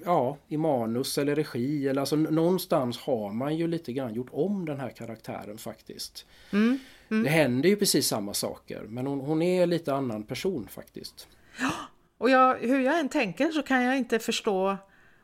ja, 0.04 0.36
i 0.48 0.56
manus 0.56 1.18
eller 1.18 1.34
regi 1.34 1.88
eller 1.88 2.00
alltså 2.00 2.16
någonstans 2.16 2.98
har 2.98 3.32
man 3.32 3.56
ju 3.56 3.66
lite 3.66 3.92
grann 3.92 4.14
gjort 4.14 4.30
om 4.32 4.64
den 4.64 4.80
här 4.80 4.90
karaktären 4.90 5.58
faktiskt. 5.58 6.26
Mm, 6.52 6.78
mm. 7.10 7.24
Det 7.24 7.30
händer 7.30 7.68
ju 7.68 7.76
precis 7.76 8.06
samma 8.06 8.34
saker 8.34 8.82
men 8.82 9.06
hon, 9.06 9.20
hon 9.20 9.42
är 9.42 9.66
lite 9.66 9.94
annan 9.94 10.22
person 10.22 10.68
faktiskt. 10.68 11.28
Ja, 11.60 11.72
och 12.18 12.30
jag, 12.30 12.58
hur 12.58 12.80
jag 12.80 13.00
än 13.00 13.08
tänker 13.08 13.50
så 13.50 13.62
kan 13.62 13.82
jag 13.82 13.96
inte 13.96 14.18
förstå 14.18 14.76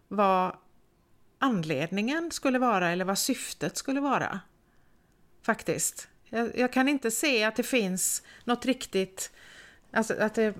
vad 0.08 0.56
anledningen 1.38 2.30
skulle 2.30 2.58
vara 2.58 2.90
eller 2.90 3.04
vad 3.04 3.18
syftet 3.18 3.76
skulle 3.76 4.00
vara. 4.00 4.40
Faktiskt. 5.42 6.08
Jag, 6.28 6.58
jag, 6.58 6.72
kan 6.72 6.88
inte 6.88 7.10
se 7.10 7.44
att 7.44 7.56
det 7.56 7.62
finns 7.62 8.22
något 8.44 8.66
riktigt... 8.66 9.32
Alltså 9.92 10.14
att 10.14 10.34
det, 10.34 10.54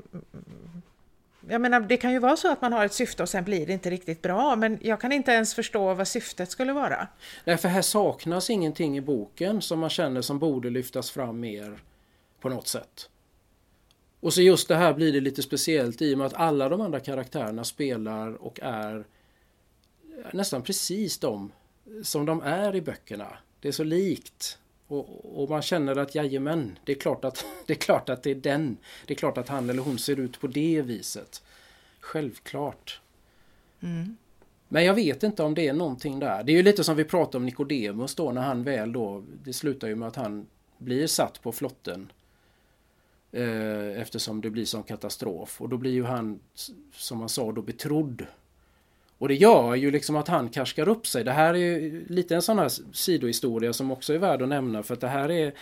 jag 1.51 1.61
menar, 1.61 1.81
det 1.81 1.97
kan 1.97 2.13
ju 2.13 2.19
vara 2.19 2.37
så 2.37 2.53
att 2.53 2.63
man 2.63 2.73
har 2.73 2.85
ett 2.85 2.93
syfte 2.93 3.23
och 3.23 3.29
sen 3.29 3.45
blir 3.45 3.67
det 3.67 3.73
inte 3.73 3.91
riktigt 3.91 4.23
bra, 4.23 4.57
men 4.57 4.79
jag 4.81 5.01
kan 5.01 5.13
inte 5.13 5.31
ens 5.33 5.55
förstå 5.55 5.95
vad 5.95 6.09
syftet 6.09 6.51
skulle 6.51 6.73
vara. 6.73 7.09
Nej, 7.45 7.57
för 7.57 7.69
här 7.69 7.83
saknas 7.83 8.51
ingenting 8.51 8.97
i 8.97 9.01
boken 9.01 9.63
som 9.63 9.79
man 9.79 9.91
känner 9.91 10.23
som 10.23 10.39
borde 10.39 10.71
lyftas 10.71 11.11
fram 11.11 11.41
mer 11.41 11.79
på 12.41 12.49
något 12.49 12.69
sätt. 12.69 13.09
Och 14.21 14.35
så 14.35 14.43
just 14.43 14.69
det 14.69 14.77
här 14.77 14.95
blir 14.95 15.13
det 15.13 15.21
lite 15.21 15.43
speciellt 15.43 16.03
i 16.03 16.15
och 16.15 16.19
med 16.19 16.27
att 16.27 16.35
alla 16.35 16.69
de 16.69 16.81
andra 16.81 17.01
karaktärerna 17.01 17.65
spelar 17.65 18.43
och 18.43 18.61
är 18.63 19.05
nästan 20.33 20.63
precis 20.63 21.19
de 21.19 21.53
som 22.03 22.27
de 22.27 22.43
är 22.43 22.77
i 22.77 22.81
böckerna. 22.81 23.39
Det 23.61 23.69
är 23.69 23.73
så 23.73 23.85
likt. 23.85 24.59
Och, 24.91 25.43
och, 25.43 25.51
man 25.51 25.63
känner 25.63 25.97
att 25.97 26.15
jajamän, 26.15 26.79
det 26.85 26.93
är, 26.93 26.97
klart 26.97 27.25
att, 27.25 27.45
det 27.67 27.73
är 27.73 27.77
klart 27.77 28.09
att 28.09 28.23
det 28.23 28.31
är 28.31 28.35
den. 28.35 28.77
Det 29.07 29.15
är 29.15 29.17
klart 29.17 29.39
att 29.39 29.49
han 29.49 29.71
eller 29.71 29.83
hon 29.83 29.99
ser 29.99 30.21
ut 30.21 30.41
på 30.41 30.47
det 30.47 30.83
viset. 30.83 31.43
Självklart. 32.01 33.01
Mm. 33.81 34.17
Men 34.69 34.85
jag 34.85 34.95
vet 34.95 35.23
inte 35.23 35.43
om 35.43 35.55
det 35.55 35.69
är 35.69 35.73
någonting 35.73 36.19
där. 36.19 36.43
Det 36.43 36.53
är 36.53 36.57
ju 36.57 36.63
lite 36.63 36.85
som 36.85 36.97
vi 36.97 37.05
pratade 37.05 37.37
om 37.37 37.47
Nikodemus 37.47 38.15
då 38.15 38.33
när 38.33 38.43
han 38.43 38.65
väl 38.65 38.93
då, 38.93 39.25
det 39.45 39.53
slutar 39.53 39.89
ju 39.89 39.95
med 39.95 40.09
att 40.09 40.17
han 40.17 40.47
blir 40.79 41.07
satt 41.07 41.43
på 41.43 41.53
flotten. 41.53 42.13
Eh, 43.33 44.01
eftersom 44.01 44.41
det 44.41 44.51
blir 44.51 44.65
sån 44.65 44.83
katastrof. 44.83 45.61
Och 45.61 45.69
då 45.69 45.77
blir 45.77 45.93
ju 45.93 46.05
han, 46.05 46.41
som 46.93 47.19
man 47.19 47.29
sa, 47.29 47.53
då 47.53 47.63
betrodd 47.63 48.27
och 49.21 49.29
det 49.29 49.35
gör 49.35 49.75
ju 49.75 49.91
liksom 49.91 50.17
att 50.17 50.29
han 50.29 50.49
karskar 50.49 50.89
upp 50.89 51.07
sig. 51.07 51.25
Det 51.25 51.33
här 51.33 51.55
är 51.55 51.59
ju 51.59 52.07
lite 52.09 52.35
en 52.35 52.43
sån 52.43 52.59
här 52.59 52.71
sidohistoria 52.93 53.73
som 53.73 53.91
också 53.91 54.15
är 54.15 54.19
värd 54.19 54.43
att 54.43 54.49
nämna 54.49 54.83
för 54.83 54.95
att 54.95 55.01
det 55.01 55.09
här 55.09 55.31
är 55.31 55.47
eh, 55.47 55.53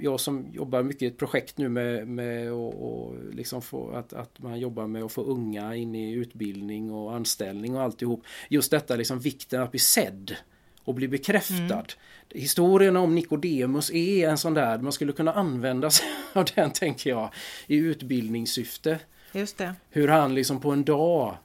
jag 0.00 0.20
som 0.20 0.46
jobbar 0.52 0.82
mycket 0.82 1.02
i 1.02 1.06
ett 1.06 1.18
projekt 1.18 1.58
nu 1.58 1.68
med, 1.68 2.08
med 2.08 2.52
och, 2.52 2.74
och 2.74 3.14
liksom 3.32 3.62
att, 3.94 4.12
att 4.12 4.38
man 4.38 4.60
jobbar 4.60 4.86
med 4.86 5.02
att 5.02 5.12
få 5.12 5.22
unga 5.22 5.74
in 5.74 5.94
i 5.94 6.12
utbildning 6.12 6.92
och 6.92 7.14
anställning 7.14 7.76
och 7.76 7.82
alltihop. 7.82 8.22
Just 8.48 8.70
detta 8.70 8.96
liksom 8.96 9.18
vikten 9.18 9.62
att 9.62 9.70
bli 9.70 9.80
sedd 9.80 10.36
och 10.84 10.94
bli 10.94 11.08
bekräftad. 11.08 11.74
Mm. 11.74 11.84
Historien 12.28 12.96
om 12.96 13.14
Nikodemus 13.14 13.90
är 13.90 14.28
en 14.28 14.38
sån 14.38 14.54
där, 14.54 14.78
man 14.78 14.92
skulle 14.92 15.12
kunna 15.12 15.32
använda 15.32 15.90
sig 15.90 16.06
av 16.32 16.44
den 16.54 16.70
tänker 16.70 17.10
jag 17.10 17.30
i 17.66 17.76
utbildningssyfte. 17.76 18.98
Just 19.32 19.58
det. 19.58 19.74
Hur 19.90 20.08
han 20.08 20.34
liksom 20.34 20.60
på 20.60 20.70
en 20.70 20.84
dag 20.84 21.36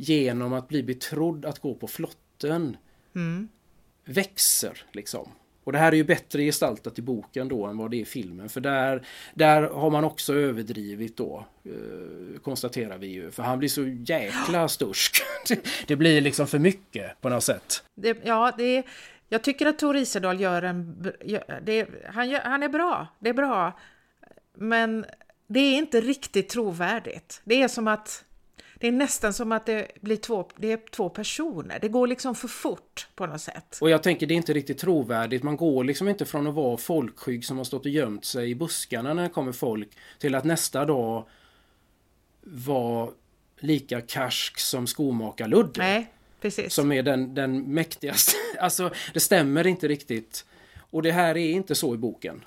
genom 0.00 0.52
att 0.52 0.68
bli 0.68 0.82
betrodd 0.82 1.44
att 1.44 1.58
gå 1.58 1.74
på 1.74 1.86
flotten 1.86 2.76
mm. 3.14 3.48
växer 4.04 4.82
liksom. 4.92 5.28
Och 5.64 5.72
det 5.72 5.78
här 5.78 5.92
är 5.92 5.96
ju 5.96 6.04
bättre 6.04 6.42
gestaltat 6.42 6.98
i 6.98 7.02
boken 7.02 7.48
då 7.48 7.66
än 7.66 7.76
vad 7.76 7.90
det 7.90 7.96
är 7.96 8.00
i 8.00 8.04
filmen. 8.04 8.48
För 8.48 8.60
där, 8.60 9.06
där 9.34 9.62
har 9.62 9.90
man 9.90 10.04
också 10.04 10.34
överdrivit 10.34 11.16
då. 11.16 11.46
Eh, 11.64 12.40
konstaterar 12.40 12.98
vi 12.98 13.06
ju. 13.06 13.30
För 13.30 13.42
han 13.42 13.58
blir 13.58 13.68
så 13.68 13.86
jäkla 13.86 14.68
stursk. 14.68 15.22
det 15.86 15.96
blir 15.96 16.20
liksom 16.20 16.46
för 16.46 16.58
mycket 16.58 17.20
på 17.20 17.28
något 17.28 17.44
sätt. 17.44 17.82
Det, 17.94 18.18
ja, 18.24 18.52
det 18.58 18.76
är, 18.76 18.84
jag 19.28 19.42
tycker 19.42 19.66
att 19.66 19.78
Tor 19.78 19.96
Isedal 19.96 20.40
gör 20.40 20.62
en... 20.62 21.06
Det, 21.62 21.88
han, 22.06 22.30
gör, 22.30 22.40
han 22.40 22.62
är 22.62 22.68
bra. 22.68 23.06
Det 23.18 23.28
är 23.28 23.34
bra. 23.34 23.78
Men 24.54 25.04
det 25.46 25.60
är 25.60 25.78
inte 25.78 26.00
riktigt 26.00 26.48
trovärdigt. 26.48 27.40
Det 27.44 27.62
är 27.62 27.68
som 27.68 27.88
att 27.88 28.24
det 28.80 28.88
är 28.88 28.92
nästan 28.92 29.32
som 29.32 29.52
att 29.52 29.66
det 29.66 29.88
blir 30.00 30.16
två, 30.16 30.48
det 30.56 30.72
är 30.72 30.80
två 30.90 31.08
personer. 31.08 31.78
Det 31.80 31.88
går 31.88 32.06
liksom 32.06 32.34
för 32.34 32.48
fort 32.48 33.08
på 33.14 33.26
något 33.26 33.40
sätt. 33.40 33.78
Och 33.80 33.90
jag 33.90 34.02
tänker 34.02 34.26
det 34.26 34.34
är 34.34 34.36
inte 34.36 34.52
riktigt 34.52 34.78
trovärdigt. 34.78 35.42
Man 35.42 35.56
går 35.56 35.84
liksom 35.84 36.08
inte 36.08 36.24
från 36.24 36.46
att 36.46 36.54
vara 36.54 36.76
folkskygg 36.76 37.44
som 37.44 37.56
har 37.56 37.64
stått 37.64 37.84
och 37.84 37.90
gömt 37.90 38.24
sig 38.24 38.50
i 38.50 38.54
buskarna 38.54 39.14
när 39.14 39.22
det 39.22 39.28
kommer 39.28 39.52
folk 39.52 39.88
till 40.18 40.34
att 40.34 40.44
nästa 40.44 40.84
dag 40.84 41.26
vara 42.40 43.10
lika 43.58 44.00
karsk 44.00 44.58
som 44.58 44.86
skomakarludde. 44.86 45.80
Nej, 45.80 46.12
precis. 46.40 46.74
Som 46.74 46.92
är 46.92 47.02
den, 47.02 47.34
den 47.34 47.74
mäktigaste. 47.74 48.32
Alltså 48.60 48.90
det 49.14 49.20
stämmer 49.20 49.66
inte 49.66 49.88
riktigt. 49.88 50.46
Och 50.90 51.02
det 51.02 51.12
här 51.12 51.36
är 51.36 51.50
inte 51.50 51.74
så 51.74 51.94
i 51.94 51.98
boken. 51.98 52.44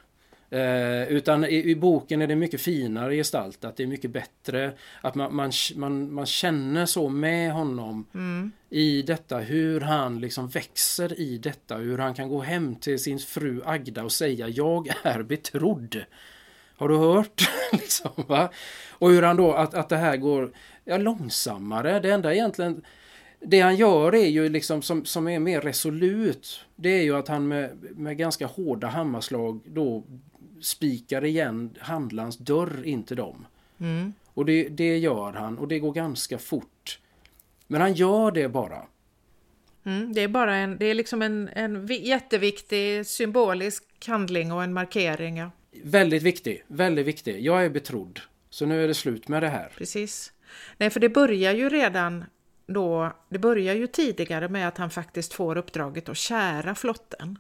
Eh, 0.53 1.07
utan 1.07 1.45
i, 1.45 1.69
i, 1.69 1.75
boken 1.75 2.21
är 2.21 2.27
det 2.27 2.35
mycket 2.35 2.61
finare 2.61 3.15
gestaltat, 3.15 3.77
det 3.77 3.83
är 3.83 3.87
mycket 3.87 4.11
bättre. 4.11 4.73
Att 5.01 5.15
man, 5.15 5.35
man, 5.35 5.51
man, 5.75 6.13
man 6.13 6.25
känner 6.25 6.85
så 6.85 7.09
med 7.09 7.51
honom 7.51 8.05
mm. 8.13 8.51
i 8.69 9.01
detta, 9.01 9.37
hur 9.37 9.81
han 9.81 10.19
liksom 10.19 10.47
växer 10.47 11.19
i 11.19 11.37
detta, 11.37 11.75
hur 11.75 11.97
han 11.97 12.13
kan 12.13 12.29
gå 12.29 12.41
hem 12.41 12.75
till 12.75 12.99
sin 12.99 13.19
fru 13.19 13.61
Agda 13.65 14.03
och 14.03 14.11
säga 14.11 14.47
jag 14.47 14.93
är 15.03 15.23
betrodd. 15.23 16.03
Har 16.77 16.89
du 16.89 16.97
hört? 16.97 17.49
liksom, 17.71 18.11
va? 18.15 18.49
Och 18.89 19.09
hur 19.09 19.21
han 19.21 19.37
då, 19.37 19.53
att, 19.53 19.73
att 19.73 19.89
det 19.89 19.97
här 19.97 20.17
går 20.17 20.51
ja, 20.85 20.97
långsammare. 20.97 21.99
Det 21.99 22.11
enda 22.11 22.33
egentligen 22.33 22.81
det 23.39 23.59
han 23.59 23.75
gör 23.75 24.15
är 24.15 24.27
ju 24.27 24.49
liksom 24.49 24.81
som, 24.81 25.05
som 25.05 25.27
är 25.27 25.39
mer 25.39 25.61
resolut. 25.61 26.65
Det 26.75 26.89
är 26.89 27.03
ju 27.03 27.15
att 27.15 27.27
han 27.27 27.47
med, 27.47 27.77
med 27.95 28.17
ganska 28.17 28.45
hårda 28.45 28.87
hammarslag 28.87 29.59
då 29.65 30.03
spikar 30.63 31.25
igen 31.25 31.75
handlarns 31.79 32.37
dörr 32.37 32.83
in 32.85 33.03
till 33.03 33.17
dem. 33.17 33.45
Mm. 33.79 34.13
Och 34.25 34.45
det, 34.45 34.69
det 34.69 34.97
gör 34.97 35.33
han 35.33 35.57
och 35.57 35.67
det 35.67 35.79
går 35.79 35.93
ganska 35.93 36.37
fort. 36.37 36.99
Men 37.67 37.81
han 37.81 37.93
gör 37.93 38.31
det 38.31 38.49
bara. 38.49 38.81
Mm, 39.85 40.13
det 40.13 40.21
är 40.21 40.27
bara 40.27 40.55
en, 40.55 40.77
det 40.77 40.85
är 40.85 40.93
liksom 40.93 41.21
en, 41.21 41.49
en 41.53 41.87
jätteviktig 41.87 43.05
symbolisk 43.05 43.83
handling 44.07 44.51
och 44.51 44.63
en 44.63 44.73
markering. 44.73 45.37
Ja. 45.37 45.51
Väldigt 45.83 46.23
viktig, 46.23 46.63
väldigt 46.67 47.07
viktig. 47.07 47.41
Jag 47.41 47.65
är 47.65 47.69
betrodd. 47.69 48.19
Så 48.49 48.65
nu 48.65 48.83
är 48.83 48.87
det 48.87 48.93
slut 48.93 49.27
med 49.27 49.43
det 49.43 49.49
här. 49.49 49.71
Precis. 49.77 50.33
Nej, 50.77 50.89
för 50.89 50.99
det 50.99 51.09
börjar 51.09 51.53
ju 51.53 51.69
redan 51.69 52.25
då, 52.65 53.13
det 53.29 53.39
börjar 53.39 53.75
ju 53.75 53.87
tidigare 53.87 54.49
med 54.49 54.67
att 54.67 54.77
han 54.77 54.89
faktiskt 54.89 55.33
får 55.33 55.57
uppdraget 55.57 56.09
att 56.09 56.17
kära 56.17 56.75
flotten. 56.75 57.39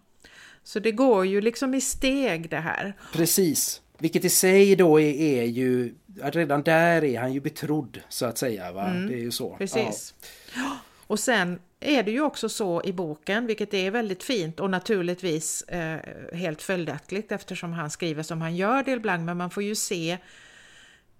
Så 0.63 0.79
det 0.79 0.91
går 0.91 1.25
ju 1.25 1.41
liksom 1.41 1.73
i 1.73 1.81
steg 1.81 2.49
det 2.49 2.59
här. 2.59 2.93
Precis. 3.13 3.81
Vilket 3.97 4.25
i 4.25 4.29
sig 4.29 4.75
då 4.75 4.99
är, 4.99 5.13
är 5.13 5.43
ju, 5.43 5.93
redan 6.21 6.63
där 6.63 7.03
är 7.03 7.19
han 7.19 7.33
ju 7.33 7.39
betrodd 7.39 8.01
så 8.09 8.25
att 8.25 8.37
säga. 8.37 8.71
Va? 8.71 8.87
Mm, 8.87 9.07
det 9.07 9.13
är 9.13 9.19
ju 9.19 9.31
så. 9.31 9.55
Precis. 9.57 10.13
Ja. 10.55 10.77
Och 11.07 11.19
sen 11.19 11.59
är 11.79 12.03
det 12.03 12.11
ju 12.11 12.21
också 12.21 12.49
så 12.49 12.81
i 12.85 12.93
boken, 12.93 13.45
vilket 13.47 13.73
är 13.73 13.91
väldigt 13.91 14.23
fint 14.23 14.59
och 14.59 14.69
naturligtvis 14.69 15.61
eh, 15.61 15.99
helt 16.33 16.61
följaktligt 16.61 17.31
eftersom 17.31 17.73
han 17.73 17.89
skriver 17.89 18.23
som 18.23 18.41
han 18.41 18.55
gör 18.55 18.83
del 18.83 18.99
blanc, 18.99 19.25
men 19.25 19.37
man 19.37 19.49
får 19.49 19.63
ju 19.63 19.75
se 19.75 20.17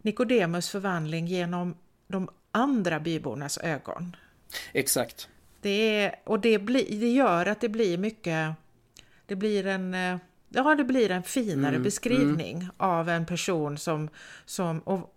Nikodemus 0.02 0.70
förvandling 0.70 1.28
genom 1.28 1.76
de 2.08 2.30
andra 2.52 3.00
bybornas 3.00 3.58
ögon. 3.58 4.16
Exakt. 4.74 5.28
Det 5.62 5.98
är, 5.98 6.16
och 6.24 6.40
det, 6.40 6.60
blir, 6.60 7.00
det 7.00 7.12
gör 7.12 7.46
att 7.46 7.62
det 7.62 7.70
blir 7.70 7.98
mycket, 7.98 8.56
det 9.34 9.38
blir 9.38 9.66
en, 9.66 9.94
eh, 9.94 10.18
ja 10.50 10.76
det 10.76 10.84
blir 10.84 11.12
en 11.12 11.24
finare 11.24 11.76
mm, 11.76 11.84
beskrivning 11.84 12.58
mm. 12.58 12.72
av 12.78 13.10
en 13.10 13.26
person 13.26 13.78
som, 13.78 14.10
som 14.46 14.80
och, 14.80 15.16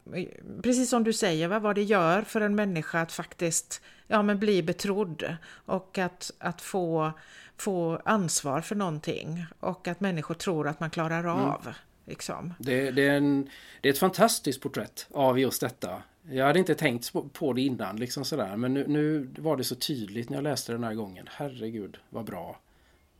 precis 0.62 0.90
som 0.90 1.05
du 1.05 1.12
säger, 1.12 1.48
va, 1.48 1.59
vad 1.59 1.74
det 1.74 1.82
gör 1.82 2.22
för 2.22 2.40
en 2.40 2.55
människa 2.55 3.01
att 3.01 3.12
faktiskt 3.12 3.82
ja, 4.06 4.22
men 4.22 4.38
bli 4.38 4.62
betrodd 4.62 5.36
och 5.48 5.98
att, 5.98 6.30
att 6.38 6.60
få, 6.60 7.12
få 7.56 8.01
ansvar 8.05 8.60
för 8.60 8.74
någonting 8.74 9.47
och 9.60 9.88
att 9.88 10.01
människor 10.01 10.34
tror 10.34 10.68
att 10.68 10.80
man 10.80 10.90
klarar 10.90 11.20
mm. 11.20 11.30
av. 11.30 11.62
Mm. 11.62 11.74
Liksom. 12.06 12.55
Det, 12.59 12.90
det, 12.90 13.09
är 13.09 13.16
en, 13.16 13.51
det 13.80 13.88
är 13.88 13.93
ett 13.93 13.98
fantastiskt 13.98 14.60
porträtt 14.60 15.06
av 15.10 15.38
just 15.38 15.60
detta. 15.60 16.02
Jag 16.30 16.47
hade 16.47 16.59
inte 16.59 16.74
tänkt 16.74 17.12
på 17.32 17.52
det 17.52 17.62
innan 17.62 17.97
liksom 17.97 18.24
sådär 18.24 18.56
men 18.56 18.74
nu, 18.74 18.84
nu 18.88 19.30
var 19.38 19.56
det 19.56 19.64
så 19.64 19.74
tydligt 19.74 20.30
när 20.30 20.36
jag 20.36 20.44
läste 20.44 20.72
den 20.72 20.84
här 20.84 20.94
gången. 20.94 21.28
Herregud 21.30 21.97
vad 22.10 22.24
bra 22.24 22.60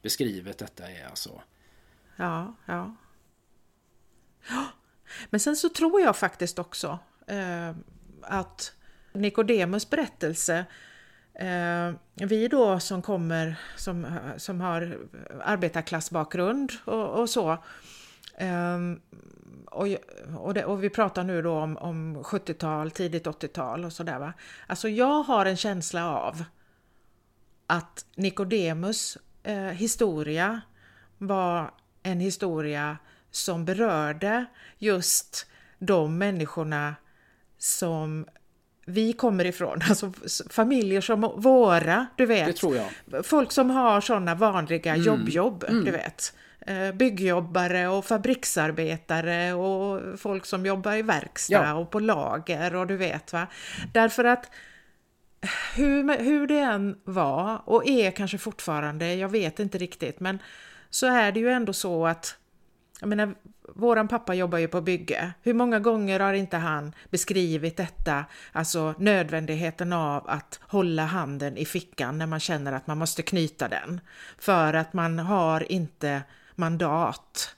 beskrivet 0.07 0.59
detta 0.59 0.91
är 0.91 1.07
alltså. 1.07 1.43
Ja, 2.17 2.55
ja. 2.67 2.97
Men 5.31 5.41
sen 5.41 5.57
så 5.57 5.69
tror 5.69 6.01
jag 6.01 6.17
faktiskt 6.17 6.59
också 6.59 6.99
eh, 7.27 7.75
att 8.23 8.73
Nikodemus 9.13 9.91
berättelse 9.91 10.65
eh, 11.35 11.93
vi 12.15 12.49
då 12.49 12.81
som 12.81 13.03
kommer 13.03 13.57
som, 13.77 14.19
som 14.37 14.61
har 14.61 14.99
arbetarklassbakgrund 15.41 16.73
och, 16.85 17.21
och 17.21 17.31
så 17.31 17.59
Um, 18.39 19.01
och, 19.65 19.87
och, 20.37 20.55
det, 20.55 20.65
och, 20.65 20.85
vi 20.85 20.91
pratar 20.91 21.25
nu 21.25 21.43
då 21.43 21.53
om, 21.53 21.77
om 21.77 22.23
70-tal, 22.23 22.91
tidigt 22.91 23.27
80-tal 23.27 23.85
och 23.85 23.93
sådär 23.93 24.19
va. 24.19 24.33
Alltså 24.67 24.89
jag 24.89 25.23
har 25.23 25.47
en 25.47 25.57
känsla 25.57 26.11
av 26.11 26.45
att 27.67 28.07
Nikodemus 28.15 29.19
eh, 29.47 29.57
historia 29.57 30.61
var 31.19 31.71
en 32.03 32.21
historia 32.21 32.99
som 33.31 33.65
berörde 33.65 34.47
just 34.79 35.47
de 35.79 36.19
människorna 36.19 36.95
som 37.59 38.27
vi 38.87 39.13
kommer 39.13 39.45
ifrån, 39.45 39.81
alltså 39.89 40.13
familjer 40.51 41.01
som 41.01 41.21
våra, 41.37 42.07
du 42.17 42.27
vet. 42.27 42.47
Det 42.47 42.53
tror 42.53 42.77
jag. 42.77 43.27
Folk 43.27 43.53
som 43.53 43.71
har 43.71 44.01
sådana 44.01 44.35
vanliga 44.35 44.95
mm. 44.95 45.07
jobbjobb, 45.07 45.65
mm. 45.69 45.85
du 45.85 45.91
vet. 45.91 46.35
Eh, 46.61 46.93
byggjobbare 46.93 47.89
och 47.89 48.05
fabriksarbetare 48.05 49.53
och 49.55 50.21
folk 50.21 50.47
som 50.47 50.67
jobbar 50.67 50.93
i 50.93 51.03
verkstad 51.03 51.67
ja. 51.67 51.75
och 51.75 51.91
på 51.91 52.01
lager 52.01 52.75
och 52.75 52.87
du 52.87 52.97
vet 52.97 53.33
va. 53.33 53.47
Därför 53.93 54.25
att 54.25 54.51
hur, 55.75 56.19
hur 56.19 56.47
det 56.47 56.59
än 56.59 57.01
var 57.05 57.63
och 57.65 57.89
är 57.89 58.11
kanske 58.11 58.39
fortfarande, 58.39 59.15
jag 59.15 59.29
vet 59.29 59.61
inte 59.61 59.79
riktigt, 59.79 60.21
men 60.21 60.39
så 60.91 61.07
är 61.07 61.33
det 61.33 61.41
ju 61.41 61.51
ändå 61.51 61.73
så 61.73 62.07
att 62.07 62.37
jag 63.01 63.09
menar, 63.09 63.35
våran 63.75 64.09
pappa 64.09 64.35
jobbar 64.35 64.59
ju 64.59 64.69
på 64.69 64.81
bygge. 64.81 65.33
Hur 65.43 65.55
många 65.55 65.79
gånger 65.79 66.21
har 66.21 66.33
inte 66.33 66.57
han 66.57 66.93
beskrivit 67.11 67.77
detta, 67.77 68.25
alltså 68.53 68.95
nödvändigheten 68.99 69.93
av 69.93 70.31
att 70.31 70.61
hålla 70.63 71.05
handen 71.05 71.57
i 71.57 71.65
fickan 71.65 72.19
när 72.19 72.27
man 72.27 72.41
känner 72.41 72.73
att 72.73 72.87
man 72.87 72.99
måste 72.99 73.23
knyta 73.23 73.69
den. 73.69 74.01
För 74.39 74.75
att 74.75 74.93
man 74.93 75.19
har 75.19 75.73
inte 75.73 76.23
mandat. 76.55 77.55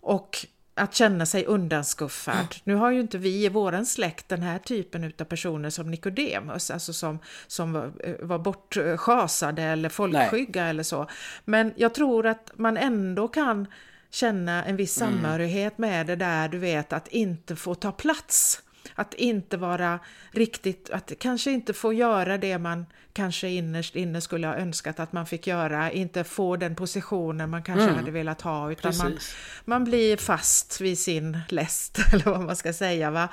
Och 0.00 0.46
att 0.74 0.94
känna 0.94 1.26
sig 1.26 1.44
undanskuffad. 1.46 2.34
Mm. 2.34 2.46
Nu 2.64 2.74
har 2.74 2.90
ju 2.90 3.00
inte 3.00 3.18
vi 3.18 3.44
i 3.44 3.48
våran 3.48 3.86
släkt 3.86 4.28
den 4.28 4.42
här 4.42 4.58
typen 4.58 5.12
av 5.20 5.24
personer 5.24 5.70
som 5.70 5.90
Nikodemus, 5.90 6.70
alltså 6.70 6.92
som, 6.92 7.18
som 7.46 7.72
var, 7.72 7.92
eh, 8.04 8.14
var 8.20 8.38
bortschasade 8.38 9.62
eller 9.62 9.88
folkskygga 9.88 10.62
Nej. 10.62 10.70
eller 10.70 10.82
så. 10.82 11.06
Men 11.44 11.72
jag 11.76 11.94
tror 11.94 12.26
att 12.26 12.50
man 12.54 12.76
ändå 12.76 13.28
kan 13.28 13.66
känna 14.10 14.64
en 14.64 14.76
viss 14.76 15.00
mm. 15.00 15.12
samhörighet 15.12 15.78
mm. 15.78 15.90
med 15.90 16.06
det 16.06 16.16
där, 16.16 16.48
du 16.48 16.58
vet, 16.58 16.92
att 16.92 17.08
inte 17.08 17.56
få 17.56 17.74
ta 17.74 17.92
plats. 17.92 18.62
Att 18.94 19.14
inte 19.14 19.56
vara 19.56 19.98
riktigt, 20.30 20.90
att 20.90 21.12
kanske 21.18 21.50
inte 21.50 21.72
få 21.72 21.92
göra 21.92 22.38
det 22.38 22.58
man 22.58 22.86
kanske 23.12 23.48
innerst 23.48 23.96
inne 23.96 24.20
skulle 24.20 24.46
ha 24.46 24.54
önskat 24.54 25.00
att 25.00 25.12
man 25.12 25.26
fick 25.26 25.46
göra, 25.46 25.92
inte 25.92 26.24
få 26.24 26.56
den 26.56 26.74
positionen 26.74 27.50
man 27.50 27.62
kanske 27.62 27.84
mm. 27.84 27.96
hade 27.96 28.10
velat 28.10 28.40
ha, 28.40 28.72
utan 28.72 28.96
man, 28.96 29.18
man 29.64 29.84
blir 29.84 30.16
fast 30.16 30.80
vid 30.80 30.98
sin 30.98 31.38
läst, 31.48 31.98
eller 32.12 32.24
vad 32.24 32.40
man 32.40 32.56
ska 32.56 32.72
säga. 32.72 33.10
Va? 33.10 33.28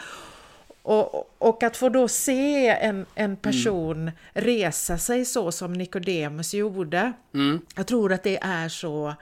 Och, 0.81 1.33
och 1.37 1.63
att 1.63 1.77
få 1.77 1.89
då 1.89 2.07
se 2.07 2.67
en, 2.67 3.05
en 3.15 3.35
person 3.35 4.01
mm. 4.01 4.13
resa 4.33 4.97
sig 4.97 5.25
så 5.25 5.51
som 5.51 5.73
Nikodemus 5.73 6.53
gjorde, 6.53 7.13
mm. 7.33 7.61
jag 7.75 7.87
tror 7.87 8.13
att 8.13 8.23
det 8.23 8.37
är 8.41 8.69
så 8.69 9.13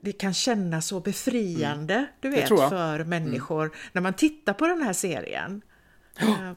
det 0.00 0.12
kan 0.12 0.34
kännas 0.34 0.86
så 0.86 1.00
befriande, 1.00 1.94
mm. 1.94 2.06
du 2.20 2.28
vet, 2.28 2.48
för 2.48 2.94
mm. 2.94 3.08
människor 3.08 3.72
när 3.92 4.02
man 4.02 4.14
tittar 4.14 4.52
på 4.52 4.66
den 4.66 4.82
här 4.82 4.92
serien. 4.92 5.62
Ja. 6.18 6.54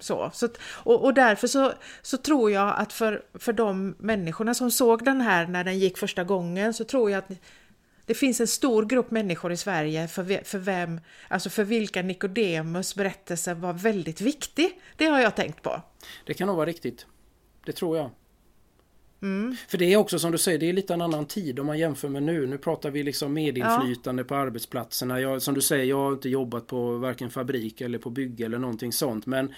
Så, 0.00 0.30
så, 0.34 0.48
och, 0.62 1.04
och 1.04 1.14
därför 1.14 1.46
så, 1.46 1.72
så 2.02 2.16
tror 2.16 2.50
jag 2.50 2.74
att 2.76 2.92
för, 2.92 3.22
för 3.34 3.52
de 3.52 3.94
människorna 3.98 4.54
som 4.54 4.70
såg 4.70 5.04
den 5.04 5.20
här 5.20 5.46
när 5.46 5.64
den 5.64 5.78
gick 5.78 5.98
första 5.98 6.24
gången 6.24 6.74
så 6.74 6.84
tror 6.84 7.10
jag 7.10 7.18
att 7.18 7.30
det 8.06 8.14
finns 8.14 8.40
en 8.40 8.46
stor 8.46 8.84
grupp 8.84 9.10
människor 9.10 9.52
i 9.52 9.56
Sverige 9.56 10.08
för, 10.08 10.44
för 10.44 10.58
vem, 10.58 11.00
alltså 11.28 11.50
för 11.50 11.64
vilka 11.64 12.02
Nikodemus 12.02 12.94
berättelse 12.94 13.54
var 13.54 13.72
väldigt 13.72 14.20
viktig. 14.20 14.80
Det 14.96 15.06
har 15.06 15.20
jag 15.20 15.36
tänkt 15.36 15.62
på. 15.62 15.82
Det 16.26 16.34
kan 16.34 16.46
nog 16.46 16.56
vara 16.56 16.66
riktigt. 16.66 17.06
Det 17.66 17.72
tror 17.72 17.96
jag. 17.96 18.10
Mm. 19.22 19.56
För 19.68 19.78
det 19.78 19.92
är 19.92 19.96
också 19.96 20.18
som 20.18 20.32
du 20.32 20.38
säger, 20.38 20.58
det 20.58 20.68
är 20.68 20.72
lite 20.72 20.94
en 20.94 21.02
annan 21.02 21.26
tid 21.26 21.58
om 21.58 21.66
man 21.66 21.78
jämför 21.78 22.08
med 22.08 22.22
nu. 22.22 22.46
Nu 22.46 22.58
pratar 22.58 22.90
vi 22.90 23.02
liksom 23.02 23.32
medinflytande 23.32 24.22
ja. 24.22 24.26
på 24.26 24.34
arbetsplatserna. 24.34 25.20
Jag, 25.20 25.42
som 25.42 25.54
du 25.54 25.60
säger, 25.60 25.84
jag 25.84 25.96
har 25.96 26.12
inte 26.12 26.28
jobbat 26.28 26.66
på 26.66 26.96
varken 26.96 27.30
fabrik 27.30 27.80
eller 27.80 27.98
på 27.98 28.10
bygge 28.10 28.44
eller 28.44 28.58
någonting 28.58 28.92
sånt. 28.92 29.26
Men 29.26 29.54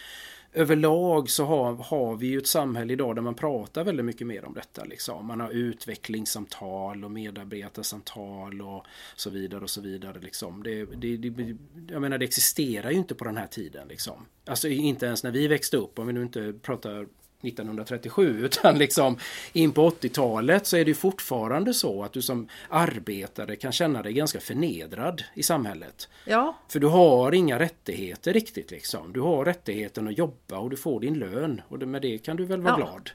överlag 0.52 1.30
så 1.30 1.44
har, 1.44 1.74
har 1.74 2.16
vi 2.16 2.26
ju 2.26 2.38
ett 2.38 2.46
samhälle 2.46 2.92
idag 2.92 3.14
där 3.14 3.22
man 3.22 3.34
pratar 3.34 3.84
väldigt 3.84 4.06
mycket 4.06 4.26
mer 4.26 4.44
om 4.44 4.54
detta. 4.54 4.84
Liksom. 4.84 5.26
Man 5.26 5.40
har 5.40 5.50
utvecklingssamtal 5.50 7.04
och 7.04 7.10
medarbetarsamtal 7.10 8.62
och 8.62 8.86
så 9.16 9.30
vidare 9.30 9.60
och 9.60 9.70
så 9.70 9.80
vidare. 9.80 10.18
Liksom. 10.20 10.62
Det, 10.62 10.84
det, 10.84 11.16
det, 11.16 11.56
jag 11.88 12.00
menar 12.00 12.18
det 12.18 12.24
existerar 12.24 12.90
ju 12.90 12.96
inte 12.96 13.14
på 13.14 13.24
den 13.24 13.36
här 13.36 13.46
tiden. 13.46 13.88
Liksom. 13.88 14.26
Alltså 14.46 14.68
inte 14.68 15.06
ens 15.06 15.24
när 15.24 15.30
vi 15.30 15.48
växte 15.48 15.76
upp, 15.76 15.98
om 15.98 16.06
vi 16.06 16.12
nu 16.12 16.22
inte 16.22 16.52
pratar 16.62 17.06
1937 17.42 18.38
utan 18.44 18.78
liksom 18.78 19.16
in 19.52 19.72
på 19.72 19.90
80-talet 19.90 20.66
så 20.66 20.76
är 20.76 20.84
det 20.84 20.94
fortfarande 20.94 21.74
så 21.74 22.02
att 22.02 22.12
du 22.12 22.22
som 22.22 22.48
arbetare 22.68 23.56
kan 23.56 23.72
känna 23.72 24.02
dig 24.02 24.12
ganska 24.12 24.40
förnedrad 24.40 25.22
i 25.34 25.42
samhället. 25.42 26.08
Ja. 26.24 26.58
För 26.68 26.80
du 26.80 26.86
har 26.86 27.34
inga 27.34 27.58
rättigheter 27.58 28.32
riktigt 28.32 28.70
liksom. 28.70 29.12
Du 29.12 29.20
har 29.20 29.44
rättigheten 29.44 30.08
att 30.08 30.18
jobba 30.18 30.58
och 30.58 30.70
du 30.70 30.76
får 30.76 31.00
din 31.00 31.18
lön 31.18 31.62
och 31.68 31.78
med 31.78 32.02
det 32.02 32.18
kan 32.18 32.36
du 32.36 32.44
väl 32.44 32.60
vara 32.60 32.72
ja. 32.72 32.76
glad. 32.76 33.10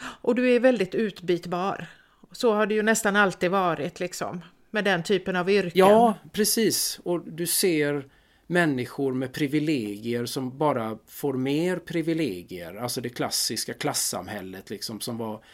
Och 0.00 0.34
du 0.34 0.54
är 0.54 0.60
väldigt 0.60 0.94
utbytbar. 0.94 1.86
Så 2.32 2.52
har 2.52 2.66
det 2.66 2.74
ju 2.74 2.82
nästan 2.82 3.16
alltid 3.16 3.50
varit 3.50 4.00
liksom 4.00 4.40
med 4.70 4.84
den 4.84 5.02
typen 5.02 5.36
av 5.36 5.50
yrken. 5.50 5.70
Ja, 5.74 6.14
precis. 6.32 7.00
Och 7.04 7.20
du 7.20 7.46
ser 7.46 8.04
människor 8.46 9.12
med 9.12 9.32
privilegier 9.32 10.26
som 10.26 10.58
bara 10.58 10.98
får 11.06 11.34
mer 11.34 11.76
privilegier. 11.76 12.74
Alltså 12.74 13.00
det 13.00 13.08
klassiska 13.08 13.74
klassamhället 13.74 14.70
liksom 14.70 15.00
som 15.00 15.18
var 15.18 15.44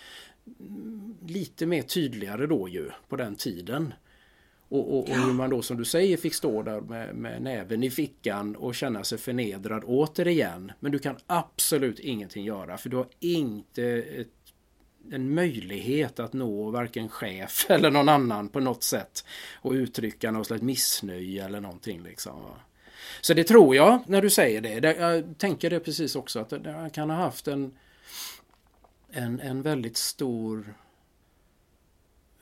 lite 1.27 1.67
mer 1.67 1.83
tydligare 1.83 2.47
då 2.47 2.69
ju 2.69 2.91
på 3.09 3.17
den 3.17 3.37
tiden. 3.37 3.95
Och, 4.69 4.99
och, 4.99 5.11
och 5.11 5.17
hur 5.17 5.33
man 5.33 5.51
då 5.51 5.63
som 5.63 5.77
du 5.77 5.85
säger 5.85 6.17
fick 6.17 6.35
stå 6.35 6.63
där 6.63 6.81
med, 6.81 7.15
med 7.15 7.43
näven 7.43 7.83
i 7.83 7.91
fickan 7.91 8.57
och 8.57 8.75
känna 8.75 9.05
sig 9.05 9.19
förnedrad 9.19 9.83
återigen. 9.87 10.73
Men 10.81 10.93
du 10.93 10.99
kan 10.99 11.17
absolut 11.27 11.99
ingenting 11.99 12.45
göra 12.45 12.79
för 12.79 12.89
du 12.89 12.97
har 12.97 13.07
inte 13.21 13.85
ett, 13.85 14.29
en 15.13 15.35
möjlighet 15.35 16.21
att 16.21 16.33
nå 16.33 16.71
varken 16.71 17.09
chef 17.09 17.67
eller 17.71 17.91
någon 17.91 18.09
annan 18.09 18.49
på 18.49 18.61
något 18.61 18.83
sätt 18.83 19.25
och 19.55 19.73
uttrycka 19.73 20.31
något 20.31 20.47
slags 20.47 20.63
missnöje 20.63 21.45
eller 21.45 21.61
någonting. 21.61 22.03
Liksom. 22.03 22.41
Så 23.21 23.35
det 23.35 23.45
tror 23.45 23.77
jag 23.77 24.03
när 24.07 24.23
du 24.23 24.31
säger 24.31 24.61
det. 24.61 24.97
Jag 24.99 25.39
tänker 25.39 25.71
det 25.71 25.81
precis 25.81 26.17
också 26.17 26.39
att 26.41 26.53
han 26.67 26.91
kan 26.91 27.11
ha 27.11 27.17
haft 27.17 27.49
en, 27.49 27.79
en, 29.11 29.41
en 29.41 29.63
väldigt 29.63 29.97
stor 29.97 30.75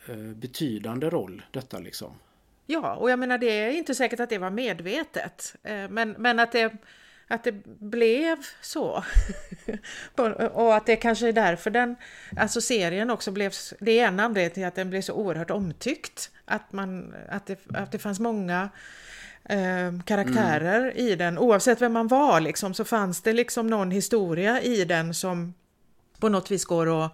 eh, 0.09 0.17
betydande 0.17 1.11
roll 1.11 1.43
detta 1.51 1.79
liksom. 1.79 2.15
Ja, 2.71 2.95
och 2.95 3.11
jag 3.11 3.19
menar 3.19 3.39
det 3.39 3.47
är 3.47 3.71
inte 3.71 3.95
säkert 3.95 4.21
att 4.21 4.31
det 4.31 4.39
var 4.39 4.51
medvetet, 4.51 5.57
eh, 5.63 5.89
men, 5.89 6.11
men 6.19 6.39
att, 6.39 6.53
det, 6.53 6.73
att 7.29 7.45
det 7.45 7.53
blev 7.65 8.37
så. 8.61 9.05
och 10.53 10.77
att 10.77 10.87
det 10.87 10.97
kanske 10.97 11.29
är 11.29 11.33
därför 11.33 11.71
den, 11.71 11.97
alltså 12.37 12.61
serien 12.61 13.11
också 13.11 13.31
blev, 13.31 13.53
det 13.81 13.99
är 13.99 14.09
en 14.09 14.21
anledning 14.21 14.55
till 14.55 14.65
att 14.65 14.75
den 14.75 14.91
blev 14.91 15.03
så 15.03 15.13
oerhört 15.13 15.51
omtyckt. 15.51 16.31
Att, 16.45 16.73
man, 16.73 17.15
att, 17.29 17.47
det, 17.47 17.59
att 17.75 17.93
det 17.93 17.99
fanns 17.99 18.21
många 18.21 18.69
eh, 19.49 19.93
karaktärer 20.05 20.81
mm. 20.81 20.97
i 20.97 21.15
den, 21.15 21.39
oavsett 21.39 21.81
vem 21.83 21.93
man 21.93 22.09
var 22.09 22.41
liksom, 22.41 22.75
så 22.75 22.85
fanns 22.85 23.23
det 23.23 23.33
liksom 23.33 23.67
någon 23.67 23.91
historia 23.91 24.63
i 24.63 24.85
den 24.85 25.15
som 25.15 25.55
på 26.19 26.29
något 26.29 26.51
vis 26.51 26.65
går 26.65 27.05
att 27.05 27.13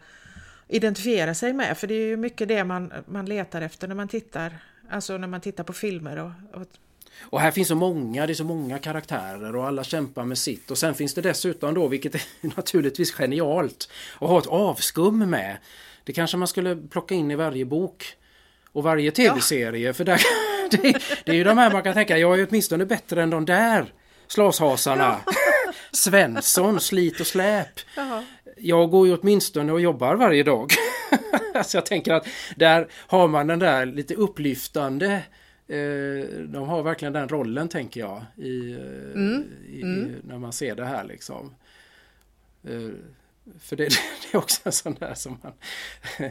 identifiera 0.68 1.34
sig 1.34 1.52
med. 1.52 1.78
För 1.78 1.86
det 1.86 1.94
är 1.94 2.06
ju 2.06 2.16
mycket 2.16 2.48
det 2.48 2.64
man, 2.64 2.92
man 3.06 3.26
letar 3.26 3.62
efter 3.62 3.88
när 3.88 3.94
man 3.94 4.08
tittar, 4.08 4.58
alltså 4.90 5.18
när 5.18 5.28
man 5.28 5.40
tittar 5.40 5.64
på 5.64 5.72
filmer. 5.72 6.16
Och, 6.16 6.60
och... 6.60 6.66
och 7.20 7.40
här 7.40 7.50
finns 7.50 7.68
så 7.68 7.74
många, 7.74 8.26
det 8.26 8.32
är 8.32 8.34
så 8.34 8.44
många 8.44 8.78
karaktärer 8.78 9.56
och 9.56 9.66
alla 9.66 9.84
kämpar 9.84 10.24
med 10.24 10.38
sitt. 10.38 10.70
Och 10.70 10.78
sen 10.78 10.94
finns 10.94 11.14
det 11.14 11.20
dessutom 11.20 11.74
då, 11.74 11.88
vilket 11.88 12.14
är 12.14 12.22
naturligtvis 12.56 13.12
genialt, 13.12 13.88
att 14.20 14.28
ha 14.28 14.38
ett 14.38 14.46
avskum 14.46 15.30
med. 15.30 15.56
Det 16.04 16.12
kanske 16.12 16.36
man 16.36 16.48
skulle 16.48 16.76
plocka 16.76 17.14
in 17.14 17.30
i 17.30 17.34
varje 17.34 17.64
bok 17.64 18.16
och 18.74 18.82
varje 18.82 19.10
tv-serie. 19.10 19.86
Ja. 19.86 19.92
För 19.92 20.04
där, 20.04 20.20
det, 20.70 20.98
det, 21.24 21.32
är 21.32 21.36
ju 21.36 21.44
de 21.44 21.58
här 21.58 21.72
man 21.72 21.82
kan 21.82 21.94
tänka, 21.94 22.18
jag 22.18 22.40
är 22.40 22.46
åtminstone 22.48 22.86
bättre 22.86 23.22
än 23.22 23.30
de 23.30 23.44
där 23.44 23.92
slashasarna. 24.26 25.16
Ja. 25.26 25.32
Svensson, 25.92 26.80
slit 26.80 27.20
och 27.20 27.26
släp. 27.26 27.80
Jaha 27.96 28.24
jag 28.56 28.90
går 28.90 29.06
ju 29.06 29.16
åtminstone 29.16 29.72
och 29.72 29.80
jobbar 29.80 30.14
varje 30.14 30.42
dag. 30.42 30.72
så 31.64 31.76
jag 31.76 31.86
tänker 31.86 32.12
att 32.12 32.26
där 32.56 32.88
har 32.92 33.28
man 33.28 33.46
den 33.46 33.58
där 33.58 33.86
lite 33.86 34.14
upplyftande 34.14 35.12
eh, 35.68 36.28
de 36.44 36.68
har 36.68 36.82
verkligen 36.82 37.12
den 37.12 37.28
rollen 37.28 37.68
tänker 37.68 38.00
jag 38.00 38.22
i, 38.36 38.72
eh, 38.72 39.14
mm. 39.14 39.44
i, 39.68 39.82
mm. 39.82 40.12
när 40.22 40.38
man 40.38 40.52
ser 40.52 40.74
det 40.74 40.84
här 40.84 41.04
liksom. 41.04 41.54
För 43.60 43.76
det, 43.76 43.84
det, 44.22 44.34
är 44.34 44.36
också 44.36 44.60
en 44.64 44.72
sån 44.72 44.94
där 44.94 45.14
som 45.14 45.38
man, 45.42 45.52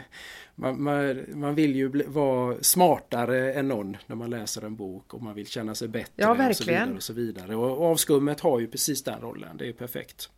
man, 0.56 0.82
man, 0.84 1.26
man 1.40 1.56
vill 1.56 1.76
ju 1.76 1.90
bli, 1.90 2.04
vara 2.08 2.58
smartare 2.62 3.54
än 3.54 3.68
någon 3.68 3.98
när 4.08 4.16
man 4.16 4.30
läser 4.30 4.62
en 4.62 4.76
bok 4.76 5.14
och 5.14 5.22
man 5.22 5.36
vill 5.36 5.48
känna 5.48 5.76
sig 5.76 5.88
bättre. 5.88 6.12
Ja, 6.16 6.34
verkligen. 6.34 6.96
Och 6.96 7.04
så 7.04 7.14
vidare. 7.14 7.44
Och, 7.44 7.52
så 7.52 7.54
vidare. 7.54 7.56
och 7.56 7.92
avskummet 7.92 8.40
har 8.40 8.60
ju 8.60 8.68
precis 8.68 9.04
den 9.04 9.22
rollen, 9.22 9.58
det 9.58 9.68
är 9.68 9.74
perfekt. 9.74 10.30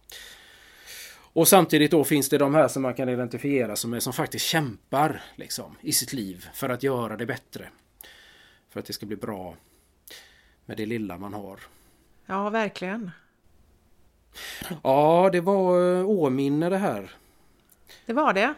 Och 1.36 1.48
samtidigt 1.48 1.92
då 1.92 2.04
finns 2.04 2.30
det 2.30 2.38
de 2.38 2.56
här 2.56 2.68
som 2.68 2.82
man 2.82 2.94
kan 2.94 3.10
identifiera 3.10 3.76
som, 3.76 3.94
är, 3.94 4.00
som 4.00 4.14
faktiskt 4.14 4.46
kämpar 4.46 5.22
liksom, 5.36 5.76
i 5.82 5.92
sitt 5.92 6.14
liv 6.14 6.48
för 6.54 6.70
att 6.70 6.84
göra 6.84 7.18
det 7.18 7.26
bättre. 7.26 7.70
För 8.70 8.80
att 8.80 8.86
det 8.86 8.94
ska 8.94 9.06
bli 9.06 9.16
bra 9.16 9.56
med 10.66 10.78
det 10.78 10.86
lilla 10.86 11.18
man 11.18 11.34
har. 11.34 11.60
Ja, 12.26 12.50
verkligen. 12.50 13.12
Ja, 14.84 15.30
det 15.32 15.42
var 15.42 15.98
eh, 16.00 16.10
åminne 16.10 16.70
det 16.70 16.78
här. 16.78 17.12
Det 18.06 18.14
var 18.14 18.34
det. 18.34 18.54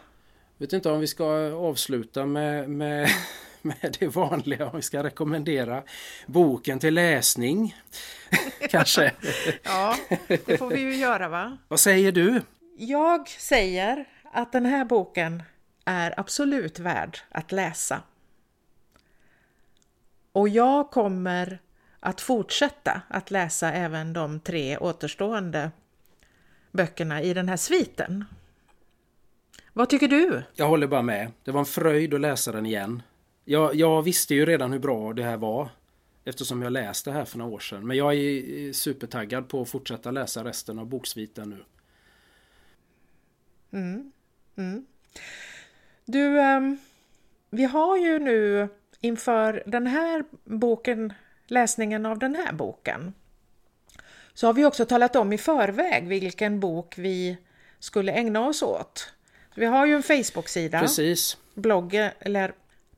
Vet 0.58 0.72
inte 0.72 0.90
om 0.90 1.00
vi 1.00 1.06
ska 1.06 1.24
avsluta 1.52 2.26
med, 2.26 2.70
med, 2.70 3.08
med 3.62 3.96
det 4.00 4.06
vanliga, 4.06 4.66
om 4.66 4.76
vi 4.76 4.82
ska 4.82 5.02
rekommendera 5.02 5.82
boken 6.26 6.78
till 6.78 6.94
läsning. 6.94 7.76
Kanske. 8.70 9.12
ja, 9.62 9.96
det 10.28 10.58
får 10.58 10.70
vi 10.70 10.80
ju 10.80 10.96
göra 10.96 11.28
va? 11.28 11.58
Vad 11.68 11.80
säger 11.80 12.12
du? 12.12 12.42
Jag 12.78 13.28
säger 13.28 14.04
att 14.32 14.52
den 14.52 14.66
här 14.66 14.84
boken 14.84 15.42
är 15.84 16.20
absolut 16.20 16.78
värd 16.78 17.18
att 17.28 17.52
läsa. 17.52 18.02
Och 20.32 20.48
jag 20.48 20.90
kommer 20.90 21.58
att 22.00 22.20
fortsätta 22.20 23.02
att 23.08 23.30
läsa 23.30 23.72
även 23.72 24.12
de 24.12 24.40
tre 24.40 24.78
återstående 24.78 25.70
böckerna 26.72 27.22
i 27.22 27.34
den 27.34 27.48
här 27.48 27.56
sviten. 27.56 28.24
Vad 29.72 29.88
tycker 29.88 30.08
du? 30.08 30.42
Jag 30.54 30.68
håller 30.68 30.86
bara 30.86 31.02
med. 31.02 31.32
Det 31.44 31.50
var 31.50 31.60
en 31.60 31.66
fröjd 31.66 32.14
att 32.14 32.20
läsa 32.20 32.52
den 32.52 32.66
igen. 32.66 33.02
Jag, 33.44 33.74
jag 33.74 34.02
visste 34.02 34.34
ju 34.34 34.46
redan 34.46 34.72
hur 34.72 34.78
bra 34.78 35.12
det 35.12 35.22
här 35.22 35.36
var 35.36 35.68
eftersom 36.24 36.62
jag 36.62 36.72
läste 36.72 37.10
det 37.10 37.14
här 37.14 37.24
för 37.24 37.38
några 37.38 37.54
år 37.54 37.58
sedan. 37.58 37.86
Men 37.86 37.96
jag 37.96 38.14
är 38.14 38.72
supertaggad 38.72 39.48
på 39.48 39.62
att 39.62 39.68
fortsätta 39.68 40.10
läsa 40.10 40.44
resten 40.44 40.78
av 40.78 40.86
boksviten 40.86 41.50
nu. 41.50 41.64
Mm. 43.78 44.12
Mm. 44.56 44.86
Du, 46.04 46.38
um, 46.38 46.78
vi 47.50 47.64
har 47.64 47.96
ju 47.96 48.18
nu 48.18 48.68
inför 49.00 49.62
den 49.66 49.86
här 49.86 50.24
boken, 50.44 51.12
läsningen 51.50 52.06
av 52.06 52.18
den 52.18 52.34
här 52.34 52.52
boken, 52.52 53.14
så 54.34 54.46
har 54.46 54.54
vi 54.54 54.64
också 54.64 54.84
talat 54.84 55.16
om 55.16 55.32
i 55.32 55.38
förväg 55.38 56.08
vilken 56.08 56.60
bok 56.60 56.98
vi 56.98 57.36
skulle 57.78 58.12
ägna 58.12 58.46
oss 58.46 58.62
åt. 58.62 59.12
Vi 59.54 59.66
har 59.66 59.86
ju 59.86 59.94
en 59.94 60.02
Facebook-sida. 60.02 60.80
Precis. 60.80 61.36
Bloggen, 61.54 62.10
eller 62.20 62.52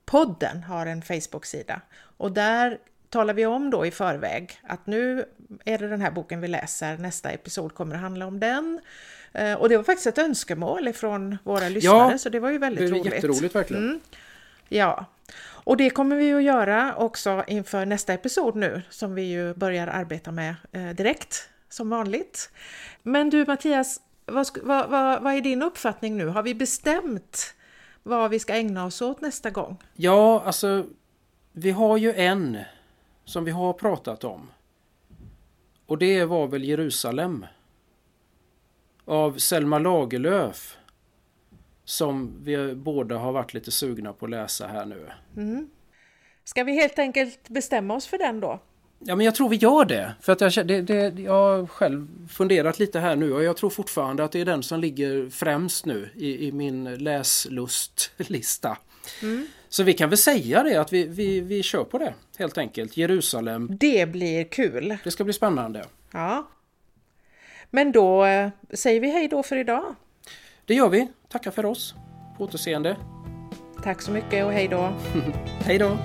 podden 0.04 0.62
har 0.62 0.86
en 0.86 1.02
Facebook-sida. 1.02 1.80
Och 2.16 2.32
där 2.32 2.78
talar 3.08 3.34
vi 3.34 3.46
om 3.46 3.70
då 3.70 3.86
i 3.86 3.90
förväg 3.90 4.60
att 4.62 4.86
nu 4.86 5.24
är 5.64 5.78
det 5.78 5.88
den 5.88 6.00
här 6.00 6.10
boken 6.10 6.40
vi 6.40 6.48
läser, 6.48 6.98
nästa 6.98 7.30
episod 7.30 7.74
kommer 7.74 7.94
att 7.94 8.00
handla 8.00 8.26
om 8.26 8.40
den. 8.40 8.80
Eh, 9.32 9.54
och 9.54 9.68
det 9.68 9.76
var 9.76 9.84
faktiskt 9.84 10.06
ett 10.06 10.18
önskemål 10.18 10.92
från 10.92 11.38
våra 11.44 11.68
lyssnare, 11.68 12.12
ja, 12.12 12.18
så 12.18 12.28
det 12.28 12.40
var 12.40 12.50
ju 12.50 12.58
väldigt 12.58 12.90
roligt. 12.90 13.04
det 13.04 13.10
är 13.10 13.14
Jätteroligt 13.14 13.54
verkligen. 13.54 13.84
Mm. 13.84 14.00
Ja, 14.68 15.06
och 15.70 15.76
det 15.76 15.90
kommer 15.90 16.16
vi 16.16 16.34
att 16.34 16.42
göra 16.42 16.94
också 16.96 17.44
inför 17.46 17.86
nästa 17.86 18.12
episod 18.12 18.56
nu 18.56 18.82
som 18.90 19.14
vi 19.14 19.22
ju 19.22 19.54
börjar 19.54 19.86
arbeta 19.86 20.32
med 20.32 20.54
eh, 20.72 20.88
direkt 20.88 21.48
som 21.68 21.90
vanligt. 21.90 22.50
Men 23.02 23.30
du 23.30 23.44
Mattias, 23.46 24.00
vad, 24.26 24.46
vad, 24.62 24.90
vad, 24.90 25.22
vad 25.22 25.34
är 25.34 25.40
din 25.40 25.62
uppfattning 25.62 26.16
nu? 26.16 26.26
Har 26.26 26.42
vi 26.42 26.54
bestämt 26.54 27.54
vad 28.02 28.30
vi 28.30 28.38
ska 28.38 28.54
ägna 28.54 28.84
oss 28.84 29.02
åt 29.02 29.20
nästa 29.20 29.50
gång? 29.50 29.76
Ja, 29.94 30.42
alltså 30.46 30.86
vi 31.52 31.70
har 31.70 31.96
ju 31.96 32.14
en 32.14 32.58
som 33.24 33.44
vi 33.44 33.50
har 33.50 33.72
pratat 33.72 34.24
om. 34.24 34.48
Och 35.86 35.98
det 35.98 36.24
var 36.24 36.46
väl 36.46 36.64
Jerusalem 36.64 37.46
av 39.04 39.38
Selma 39.38 39.78
Lagerlöf 39.78 40.76
som 41.90 42.34
vi 42.42 42.74
båda 42.74 43.18
har 43.18 43.32
varit 43.32 43.54
lite 43.54 43.70
sugna 43.70 44.12
på 44.12 44.24
att 44.24 44.30
läsa 44.30 44.66
här 44.66 44.86
nu. 44.86 45.06
Mm. 45.36 45.70
Ska 46.44 46.64
vi 46.64 46.72
helt 46.72 46.98
enkelt 46.98 47.48
bestämma 47.48 47.94
oss 47.94 48.06
för 48.06 48.18
den 48.18 48.40
då? 48.40 48.60
Ja, 48.98 49.16
men 49.16 49.26
jag 49.26 49.34
tror 49.34 49.48
vi 49.48 49.56
gör 49.56 49.84
det. 49.84 50.14
För 50.20 50.32
att 50.32 50.40
jag, 50.40 50.66
det, 50.66 50.82
det, 50.82 51.18
jag 51.18 51.32
har 51.32 51.66
själv 51.66 52.28
funderat 52.28 52.78
lite 52.78 53.00
här 53.00 53.16
nu 53.16 53.32
och 53.32 53.44
jag 53.44 53.56
tror 53.56 53.70
fortfarande 53.70 54.24
att 54.24 54.32
det 54.32 54.40
är 54.40 54.44
den 54.44 54.62
som 54.62 54.80
ligger 54.80 55.30
främst 55.30 55.86
nu 55.86 56.10
i, 56.14 56.46
i 56.46 56.52
min 56.52 56.94
läslustlista. 56.94 58.78
Mm. 59.22 59.46
Så 59.68 59.82
vi 59.82 59.92
kan 59.92 60.08
väl 60.08 60.18
säga 60.18 60.62
det 60.62 60.76
att 60.76 60.92
vi, 60.92 61.04
vi, 61.04 61.40
vi 61.40 61.62
kör 61.62 61.84
på 61.84 61.98
det 61.98 62.14
helt 62.38 62.58
enkelt. 62.58 62.96
Jerusalem. 62.96 63.76
Det 63.80 64.06
blir 64.06 64.44
kul. 64.44 64.96
Det 65.04 65.10
ska 65.10 65.24
bli 65.24 65.32
spännande. 65.32 65.84
Ja. 66.12 66.48
Men 67.70 67.92
då 67.92 68.24
eh, 68.24 68.50
säger 68.74 69.00
vi 69.00 69.10
hej 69.10 69.28
då 69.28 69.42
för 69.42 69.56
idag. 69.56 69.94
Det 70.64 70.74
gör 70.74 70.88
vi. 70.88 71.08
Tackar 71.32 71.50
för 71.50 71.66
oss. 71.66 71.94
På 72.36 72.44
återseende. 72.44 72.96
Tack 73.82 74.02
så 74.02 74.10
mycket 74.10 74.44
och 74.44 74.52
hej 74.52 74.68
då. 74.68 74.92
hej 75.64 75.78
då. 75.78 75.98